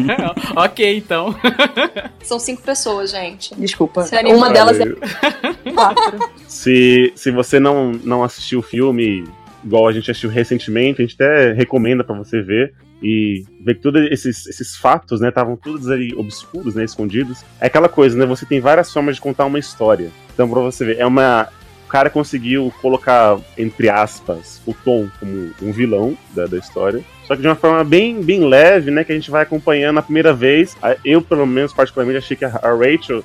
ok, 0.55 0.97
então. 0.97 1.35
São 2.23 2.39
cinco 2.39 2.61
pessoas, 2.61 3.11
gente. 3.11 3.55
Desculpa. 3.55 4.05
Uma 4.25 4.51
delas 4.51 4.79
é 4.79 4.85
quatro. 5.71 6.19
Se, 6.47 7.13
se 7.15 7.31
você 7.31 7.59
não, 7.59 7.91
não 8.03 8.23
assistiu 8.23 8.59
o 8.59 8.63
filme 8.63 9.23
igual 9.63 9.87
a 9.87 9.91
gente 9.91 10.11
assistiu 10.11 10.29
recentemente, 10.29 11.01
a 11.01 11.05
gente 11.05 11.15
até 11.15 11.53
recomenda 11.53 12.03
pra 12.03 12.15
você 12.15 12.41
ver 12.41 12.73
e 13.03 13.43
ver 13.59 13.75
que 13.75 13.81
todos 13.81 14.01
esses, 14.09 14.47
esses 14.47 14.77
fatos, 14.77 15.19
né, 15.19 15.27
estavam 15.27 15.57
todos 15.57 15.89
ali 15.89 16.15
obscuros, 16.15 16.73
né, 16.73 16.85
escondidos. 16.85 17.43
É 17.59 17.67
aquela 17.67 17.89
coisa, 17.89 18.17
né, 18.17 18.25
você 18.25 18.45
tem 18.45 18.61
várias 18.61 18.91
formas 18.91 19.15
de 19.15 19.21
contar 19.21 19.45
uma 19.45 19.59
história. 19.59 20.09
Então, 20.33 20.49
pra 20.49 20.61
você 20.61 20.85
ver, 20.85 20.99
é 20.99 21.05
uma... 21.05 21.49
O 21.85 21.89
cara 21.93 22.09
conseguiu 22.09 22.73
colocar, 22.81 23.37
entre 23.55 23.87
aspas, 23.87 24.59
o 24.65 24.73
Tom 24.73 25.07
como 25.19 25.51
um 25.61 25.71
vilão 25.71 26.17
da, 26.33 26.47
da 26.47 26.57
história. 26.57 27.03
Só 27.25 27.35
que 27.35 27.41
de 27.41 27.47
uma 27.47 27.55
forma 27.55 27.83
bem, 27.83 28.19
bem 28.19 28.43
leve, 28.43 28.89
né? 28.89 29.03
Que 29.03 29.11
a 29.11 29.15
gente 29.15 29.29
vai 29.29 29.43
acompanhando 29.43 29.99
a 29.99 30.01
primeira 30.01 30.33
vez. 30.33 30.75
Eu, 31.05 31.21
pelo 31.21 31.45
menos, 31.45 31.71
particularmente, 31.71 32.17
achei 32.17 32.35
que 32.35 32.45
a, 32.45 32.49
Rachel, 32.49 33.23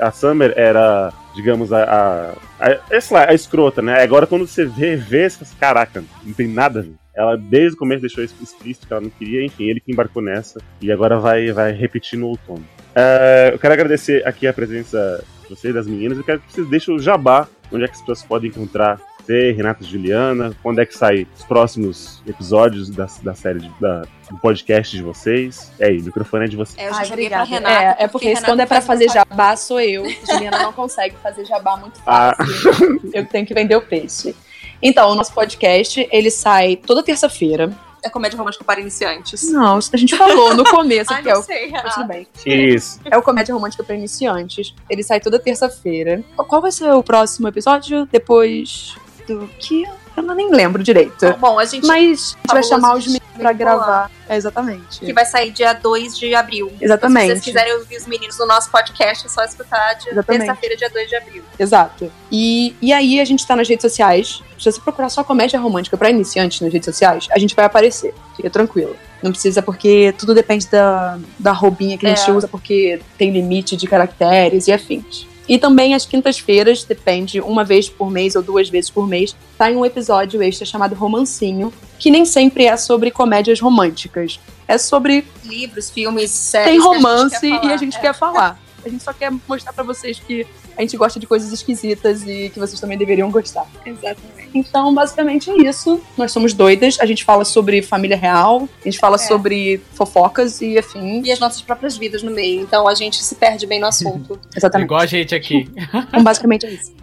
a, 0.00 0.10
Summer, 0.10 0.52
era, 0.56 1.12
digamos, 1.36 1.72
a, 1.72 2.34
a, 2.58 2.68
a, 2.68 3.00
sei 3.00 3.16
lá, 3.16 3.30
a 3.30 3.34
escrota, 3.34 3.80
né? 3.80 4.02
Agora, 4.02 4.26
quando 4.26 4.48
você 4.48 4.64
vê, 4.64 4.96
vê, 4.96 5.30
você 5.30 5.38
fala 5.38 5.48
assim, 5.48 5.56
caraca, 5.60 6.04
não 6.24 6.32
tem 6.32 6.48
nada 6.48 6.80
a 6.80 6.82
ver. 6.82 6.94
Ela, 7.18 7.36
desde 7.36 7.74
o 7.74 7.78
começo, 7.78 8.00
deixou 8.00 8.22
isso 8.22 8.34
explícito 8.40 8.86
que 8.86 8.92
ela 8.92 9.02
não 9.02 9.10
queria. 9.10 9.44
Enfim, 9.44 9.64
ele 9.64 9.80
que 9.80 9.90
embarcou 9.90 10.22
nessa. 10.22 10.60
E 10.80 10.92
agora 10.92 11.18
vai, 11.18 11.50
vai 11.50 11.72
repetir 11.72 12.16
no 12.18 12.28
outono. 12.28 12.64
É, 12.94 13.50
eu 13.52 13.58
quero 13.58 13.74
agradecer 13.74 14.24
aqui 14.26 14.46
a 14.46 14.52
presença 14.52 15.24
de 15.42 15.48
vocês, 15.54 15.74
das 15.74 15.86
meninas. 15.88 16.16
Eu 16.16 16.24
quero 16.24 16.40
que 16.40 16.52
vocês 16.52 16.68
deixem 16.68 16.94
o 16.94 16.98
jabá, 16.98 17.48
onde 17.72 17.82
é 17.84 17.88
que 17.88 17.94
as 17.94 18.00
pessoas 18.00 18.22
podem 18.22 18.50
encontrar 18.50 19.00
você, 19.20 19.50
Renata 19.52 19.82
e 19.82 19.86
Juliana, 19.86 20.56
quando 20.62 20.78
é 20.80 20.86
que 20.86 20.96
sai 20.96 21.26
os 21.36 21.44
próximos 21.44 22.22
episódios 22.26 22.88
da, 22.88 23.06
da 23.22 23.34
série, 23.34 23.58
de- 23.58 23.70
da, 23.80 24.02
do 24.30 24.38
podcast 24.40 24.96
de 24.96 25.02
vocês. 25.02 25.70
É 25.78 25.88
aí, 25.88 25.98
o 25.98 26.04
microfone 26.04 26.44
é 26.46 26.48
de 26.48 26.56
vocês. 26.56 26.78
É, 26.78 26.88
eu 26.88 26.94
já 26.94 27.00
Ai, 27.00 27.06
obrigada. 27.08 27.44
Renata. 27.44 27.74
É, 28.00 28.04
é 28.04 28.08
porque, 28.08 28.32
quando 28.42 28.60
é 28.60 28.66
pra 28.66 28.80
fazer 28.80 29.06
jabá, 29.10 29.54
sou 29.56 29.80
eu. 29.80 30.04
Juliana 30.30 30.62
não 30.62 30.72
consegue 30.72 31.14
fazer 31.22 31.44
jabá 31.44 31.76
muito 31.76 32.00
Ah. 32.06 32.34
fácil. 32.36 33.00
Eu 33.12 33.26
tenho 33.26 33.44
que 33.44 33.52
vender 33.52 33.76
o 33.76 33.82
peixe. 33.82 34.34
Então, 34.82 35.10
o 35.10 35.14
nosso 35.14 35.32
podcast, 35.32 36.08
ele 36.10 36.30
sai 36.30 36.76
toda 36.76 37.02
terça-feira. 37.02 37.72
É 38.02 38.08
comédia 38.08 38.38
romântica 38.38 38.64
para 38.64 38.80
iniciantes. 38.80 39.50
Não, 39.50 39.78
isso 39.78 39.90
a 39.92 39.96
gente 39.96 40.16
falou 40.16 40.54
no 40.54 40.64
começo, 40.64 41.12
Ai, 41.14 41.22
que 41.22 41.28
é 41.28 41.36
o 41.36 41.42
sei, 41.42 41.70
Mas 41.70 41.94
tudo 41.94 42.06
bem. 42.06 42.26
Isso. 42.46 43.00
É 43.04 43.16
o 43.18 43.22
Comédia 43.22 43.52
Romântica 43.54 43.82
para 43.82 43.96
Iniciantes. 43.96 44.74
Ele 44.88 45.02
sai 45.02 45.20
toda 45.20 45.38
terça-feira. 45.38 46.22
Qual 46.36 46.62
vai 46.62 46.70
ser 46.70 46.90
o 46.92 47.02
próximo 47.02 47.48
episódio? 47.48 48.06
Depois 48.10 48.94
do 49.26 49.48
que? 49.58 49.84
Eu 50.16 50.22
não 50.22 50.34
nem 50.34 50.50
lembro 50.50 50.82
direito. 50.82 51.32
Bom, 51.38 51.58
a 51.58 51.64
gente 51.64 51.86
Mas 51.86 52.36
a 52.36 52.38
gente 52.38 52.52
vai 52.54 52.62
chamar 52.62 52.96
os 52.96 53.06
meninos 53.06 53.28
pra 53.36 53.52
gravar. 53.52 54.10
É, 54.28 54.36
exatamente. 54.36 55.00
que 55.00 55.12
vai 55.12 55.24
sair 55.24 55.50
dia 55.52 55.72
2 55.72 56.18
de 56.18 56.34
abril. 56.34 56.72
Exatamente. 56.80 57.26
Se 57.26 57.32
vocês 57.32 57.44
quiserem 57.44 57.72
ouvir 57.74 57.96
os 57.96 58.06
meninos 58.06 58.38
no 58.38 58.46
nosso 58.46 58.70
podcast, 58.70 59.26
é 59.26 59.28
só 59.28 59.44
escutar 59.44 59.94
dia 59.94 60.22
terça-feira, 60.22 60.76
dia 60.76 60.90
2 60.90 61.08
de 61.08 61.16
abril. 61.16 61.44
Exato. 61.58 62.12
E, 62.32 62.74
e 62.82 62.92
aí 62.92 63.20
a 63.20 63.24
gente 63.24 63.46
tá 63.46 63.54
nas 63.54 63.68
redes 63.68 63.82
sociais. 63.82 64.42
Se 64.58 64.70
você 64.70 64.80
procurar 64.80 65.08
só 65.08 65.22
comédia 65.22 65.58
romântica 65.60 65.96
pra 65.96 66.10
iniciantes 66.10 66.60
nas 66.60 66.72
redes 66.72 66.86
sociais, 66.86 67.26
a 67.30 67.38
gente 67.38 67.54
vai 67.54 67.64
aparecer. 67.64 68.14
Fica 68.36 68.50
tranquilo. 68.50 68.96
Não 69.22 69.30
precisa, 69.30 69.62
porque 69.62 70.14
tudo 70.18 70.34
depende 70.34 70.66
da, 70.68 71.18
da 71.38 71.52
roubinha 71.52 71.96
que 71.98 72.06
a 72.06 72.14
gente 72.14 72.28
É. 72.28 72.32
usa, 72.32 72.46
porque 72.48 73.00
tem 73.16 73.30
limite 73.30 73.76
de 73.76 73.86
caracteres 73.86 74.66
e 74.68 74.72
afins. 74.72 75.26
E 75.48 75.56
também 75.58 75.94
às 75.94 76.04
quintas-feiras, 76.04 76.84
depende, 76.84 77.40
uma 77.40 77.64
vez 77.64 77.88
por 77.88 78.10
mês 78.10 78.36
ou 78.36 78.42
duas 78.42 78.68
vezes 78.68 78.90
por 78.90 79.08
mês, 79.08 79.34
sai 79.56 79.74
um 79.74 79.84
episódio 79.84 80.42
extra 80.42 80.66
chamado 80.66 80.94
Romancinho, 80.94 81.72
que 81.98 82.10
nem 82.10 82.24
sempre 82.26 82.66
é 82.66 82.76
sobre 82.76 83.10
comédias 83.10 83.58
românticas. 83.58 84.38
É 84.68 84.76
sobre 84.76 85.24
Livros, 85.44 85.88
filmes, 85.88 86.30
séries. 86.30 86.68
tem 86.70 86.78
a 86.78 86.82
romance 86.82 87.50
falar. 87.50 87.64
e 87.64 87.72
a 87.72 87.76
gente 87.78 87.96
É. 87.96 88.00
quer 88.00 88.14
falar. 88.14 88.60
A 88.84 88.88
gente 88.90 89.02
só 89.02 89.12
quer 89.12 89.32
mostrar 89.48 89.72
pra 89.72 89.82
vocês 89.82 90.20
que 90.20 90.46
a 90.76 90.82
gente 90.82 90.96
gosta 90.96 91.18
de 91.18 91.26
coisas 91.26 91.50
esquisitas 91.50 92.22
e 92.26 92.50
que 92.50 92.60
vocês 92.60 92.78
também 92.78 92.96
deveriam 92.98 93.30
gostar. 93.30 93.66
Exatamente. 93.84 94.37
Então, 94.54 94.94
basicamente 94.94 95.50
é 95.50 95.56
isso. 95.68 96.00
Nós 96.16 96.32
somos 96.32 96.52
doidas, 96.54 96.98
a 97.00 97.06
gente 97.06 97.24
fala 97.24 97.44
sobre 97.44 97.82
família 97.82 98.16
real, 98.16 98.68
a 98.80 98.84
gente 98.84 98.98
fala 98.98 99.16
É. 99.16 99.18
sobre 99.18 99.80
fofocas 99.94 100.60
e 100.60 100.78
afim. 100.78 101.22
E 101.24 101.30
as 101.32 101.38
nossas 101.38 101.60
próprias 101.62 101.96
vidas 101.96 102.22
no 102.22 102.30
meio. 102.30 102.60
Então 102.62 102.88
a 102.88 102.94
gente 102.94 103.22
se 103.22 103.34
perde 103.34 103.66
bem 103.66 103.80
no 103.80 103.86
assunto. 103.86 104.38
Exatamente. 104.56 104.86
Igual 104.86 105.00
a 105.00 105.06
gente 105.06 105.34
aqui. 105.34 105.68
Então, 106.08 106.22
basicamente 106.22 106.66
é 106.66 106.70
isso. 106.70 106.92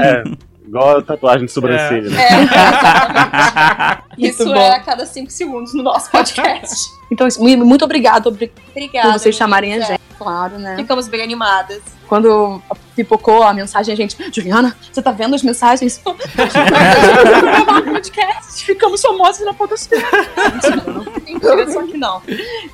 É, 0.00 0.22
igual 0.66 0.98
a 0.98 1.02
tatuagem 1.02 1.46
de 1.46 1.52
sobrancelha. 1.52 2.10
né? 2.10 2.26
Isso 4.18 4.44
Muito 4.44 4.58
é 4.58 4.68
bom. 4.70 4.74
a 4.76 4.80
cada 4.80 5.06
cinco 5.06 5.30
segundos 5.30 5.72
no 5.74 5.82
nosso 5.82 6.10
podcast. 6.10 6.90
Então, 7.10 7.26
isso, 7.26 7.40
mu- 7.42 7.64
muito 7.64 7.84
obrigado 7.84 8.26
obri- 8.26 8.52
Obrigada. 8.70 9.12
por 9.12 9.18
vocês 9.20 9.34
chamarem 9.36 9.74
a 9.74 9.80
gente, 9.80 10.00
claro, 10.18 10.58
né? 10.58 10.76
Ficamos 10.76 11.08
bem 11.08 11.22
animadas. 11.22 11.80
Quando 12.08 12.60
pipocou 12.98 13.44
a 13.44 13.54
mensagem, 13.54 13.92
a 13.92 13.96
gente, 13.96 14.16
Juliana, 14.32 14.76
você 14.92 15.00
tá 15.00 15.12
vendo 15.12 15.36
as 15.36 15.42
mensagens? 15.42 16.00
Gravar 16.34 17.82
podcast, 17.86 18.64
ficamos 18.64 19.00
famosos 19.00 19.44
na 19.44 19.54
podosfera. 19.54 20.04
Mentira, 21.24 21.70
só 21.70 21.86
que 21.86 21.96
não. 21.96 22.20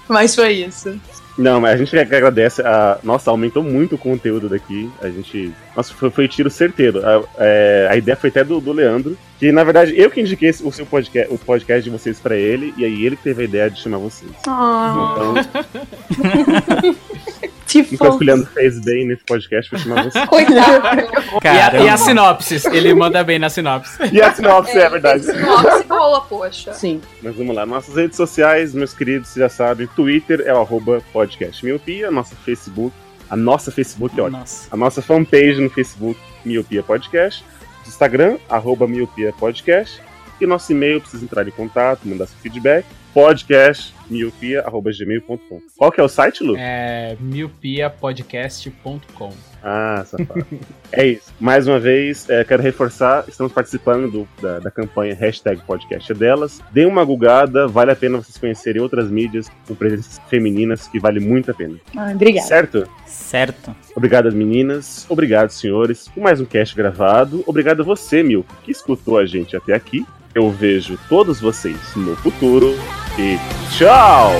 Mas 0.08 0.34
foi 0.34 0.52
isso. 0.52 0.98
Não, 1.36 1.60
mas 1.60 1.72
a 1.72 1.76
gente 1.76 1.98
agradece. 1.98 2.62
A... 2.62 2.98
Nossa, 3.02 3.30
aumentou 3.30 3.62
muito 3.62 3.96
o 3.96 3.98
conteúdo 3.98 4.48
daqui. 4.48 4.88
A 5.02 5.08
gente. 5.08 5.52
Nossa, 5.76 5.92
foi, 5.92 6.08
foi 6.10 6.28
tiro 6.28 6.48
certeiro. 6.48 7.04
A, 7.04 7.22
é, 7.38 7.88
a 7.90 7.96
ideia 7.96 8.16
foi 8.16 8.30
até 8.30 8.44
do, 8.44 8.60
do 8.60 8.72
Leandro. 8.72 9.18
Que 9.38 9.50
na 9.50 9.64
verdade 9.64 9.92
eu 10.00 10.10
que 10.10 10.20
indiquei 10.20 10.50
o 10.62 10.70
seu 10.70 10.86
podcast, 10.86 11.34
o 11.34 11.38
podcast 11.38 11.82
de 11.82 11.90
vocês 11.90 12.20
pra 12.20 12.36
ele. 12.36 12.72
E 12.76 12.84
aí 12.84 13.04
ele 13.04 13.16
que 13.16 13.24
teve 13.24 13.42
a 13.42 13.44
ideia 13.44 13.68
de 13.68 13.80
chamar 13.80 13.98
vocês. 13.98 14.30
Ah, 14.46 15.12
Então, 15.12 16.94
que 17.82 17.94
então 17.94 18.12
fofo. 18.12 18.22
o 18.22 18.26
Leandro 18.26 18.46
fez 18.46 18.80
bem 18.80 19.06
nesse 19.06 19.24
podcast 19.24 19.70
pra 19.70 19.78
chamar 19.78 20.04
vocês. 20.04 20.24
Coitado. 20.28 21.00
E 21.42 21.88
a, 21.88 21.94
e 21.94 21.98
sinopse? 21.98 22.62
Ele 22.72 22.94
manda 22.94 23.24
bem 23.24 23.38
na 23.38 23.48
sinopse. 23.48 23.98
E 24.12 24.22
a 24.22 24.32
sinopse, 24.32 24.78
é, 24.78 24.88
verdade. 24.88 25.26
Nossa, 25.26 25.82
boa, 25.84 26.20
poxa. 26.22 26.72
Sim. 26.72 27.00
Mas 27.22 27.34
vamos 27.34 27.54
lá, 27.54 27.66
nossas 27.66 27.96
redes 27.96 28.16
sociais, 28.16 28.74
meus 28.74 28.94
queridos, 28.94 29.28
vocês 29.28 29.42
já 29.42 29.48
sabem, 29.48 29.86
Twitter 29.88 30.42
é 30.46 30.52
o 30.52 30.60
arroba 30.60 31.02
podcast 31.12 31.64
miopia, 31.64 32.10
nossa 32.10 32.34
Facebook, 32.36 32.94
a 33.28 33.36
nossa 33.36 33.72
Facebook 33.72 34.18
é 34.18 34.22
ótima. 34.22 34.40
Nossa. 34.40 34.68
A 34.70 34.76
nossa 34.76 35.02
fanpage 35.02 35.60
no 35.60 35.70
Facebook, 35.70 36.20
Miopia 36.44 36.82
Podcast. 36.82 37.44
Instagram, 37.86 38.38
arroba 38.48 38.86
Miopia 38.86 39.32
Podcast. 39.32 40.00
E 40.40 40.46
nosso 40.46 40.72
e-mail, 40.72 41.00
precisa 41.00 41.24
entrar 41.24 41.46
em 41.46 41.50
contato, 41.50 42.00
mandar 42.04 42.26
seu 42.26 42.38
feedback. 42.38 42.84
Podcastmiopia.gmail.com. 43.14 45.60
Qual 45.78 45.92
que 45.92 46.00
é 46.00 46.04
o 46.04 46.08
site, 46.08 46.42
Lu? 46.42 46.56
É 46.58 47.16
miopiapodcast.com. 47.20 49.32
Ah, 49.62 50.02
safado. 50.04 50.44
é 50.92 51.06
isso. 51.06 51.32
Mais 51.40 51.66
uma 51.68 51.78
vez, 51.80 52.28
é, 52.28 52.44
quero 52.44 52.62
reforçar, 52.62 53.24
estamos 53.28 53.50
participando 53.52 54.10
do- 54.10 54.28
da, 54.42 54.58
da 54.58 54.70
campanha 54.70 55.14
hashtag 55.14 55.62
podcast 55.64 56.12
é 56.12 56.14
delas. 56.14 56.60
Dê 56.70 56.84
uma 56.84 57.02
gulgada, 57.04 57.66
vale 57.66 57.90
a 57.92 57.96
pena 57.96 58.18
vocês 58.18 58.36
conhecerem 58.36 58.82
outras 58.82 59.08
mídias 59.10 59.50
com 59.66 59.74
presenças 59.74 60.20
femininas, 60.28 60.86
que 60.86 61.00
vale 61.00 61.18
muito 61.20 61.50
a 61.50 61.54
pena. 61.54 61.78
Ah, 61.96 62.12
obrigada. 62.14 62.46
Certo? 62.46 62.86
Certo. 63.06 63.74
Obrigado, 63.96 64.30
meninas. 64.32 65.06
Obrigado, 65.08 65.48
senhores, 65.50 66.08
por 66.08 66.22
mais 66.22 66.38
um 66.40 66.44
cast 66.44 66.76
gravado. 66.76 67.42
Obrigado 67.46 67.80
a 67.80 67.84
você, 67.84 68.22
Milko, 68.22 68.54
que 68.64 68.70
escutou 68.72 69.16
a 69.18 69.24
gente 69.24 69.56
até 69.56 69.72
aqui. 69.72 70.04
Eu 70.34 70.50
vejo 70.50 70.98
todos 71.08 71.40
vocês 71.40 71.78
no 71.94 72.16
futuro. 72.16 72.74
E 73.16 73.38
tchau! 73.70 74.32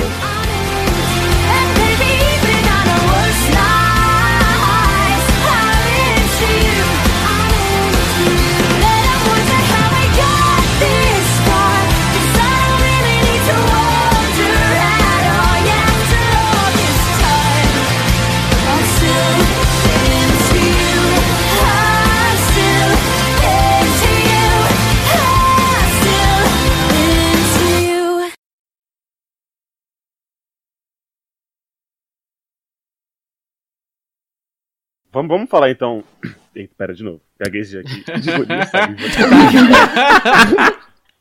Vamos, 35.14 35.28
vamos 35.28 35.48
falar 35.48 35.70
então. 35.70 36.02
Eita, 36.56 36.74
pera, 36.76 36.92
de 36.92 37.04
novo. 37.04 37.20
Gaguejei 37.38 37.80
aqui. 37.80 38.04
De 38.20 38.32
bonito, 38.32 38.66
sabe? 38.68 38.96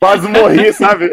Quase 0.00 0.28
morri, 0.28 0.72
sabe? 0.72 1.12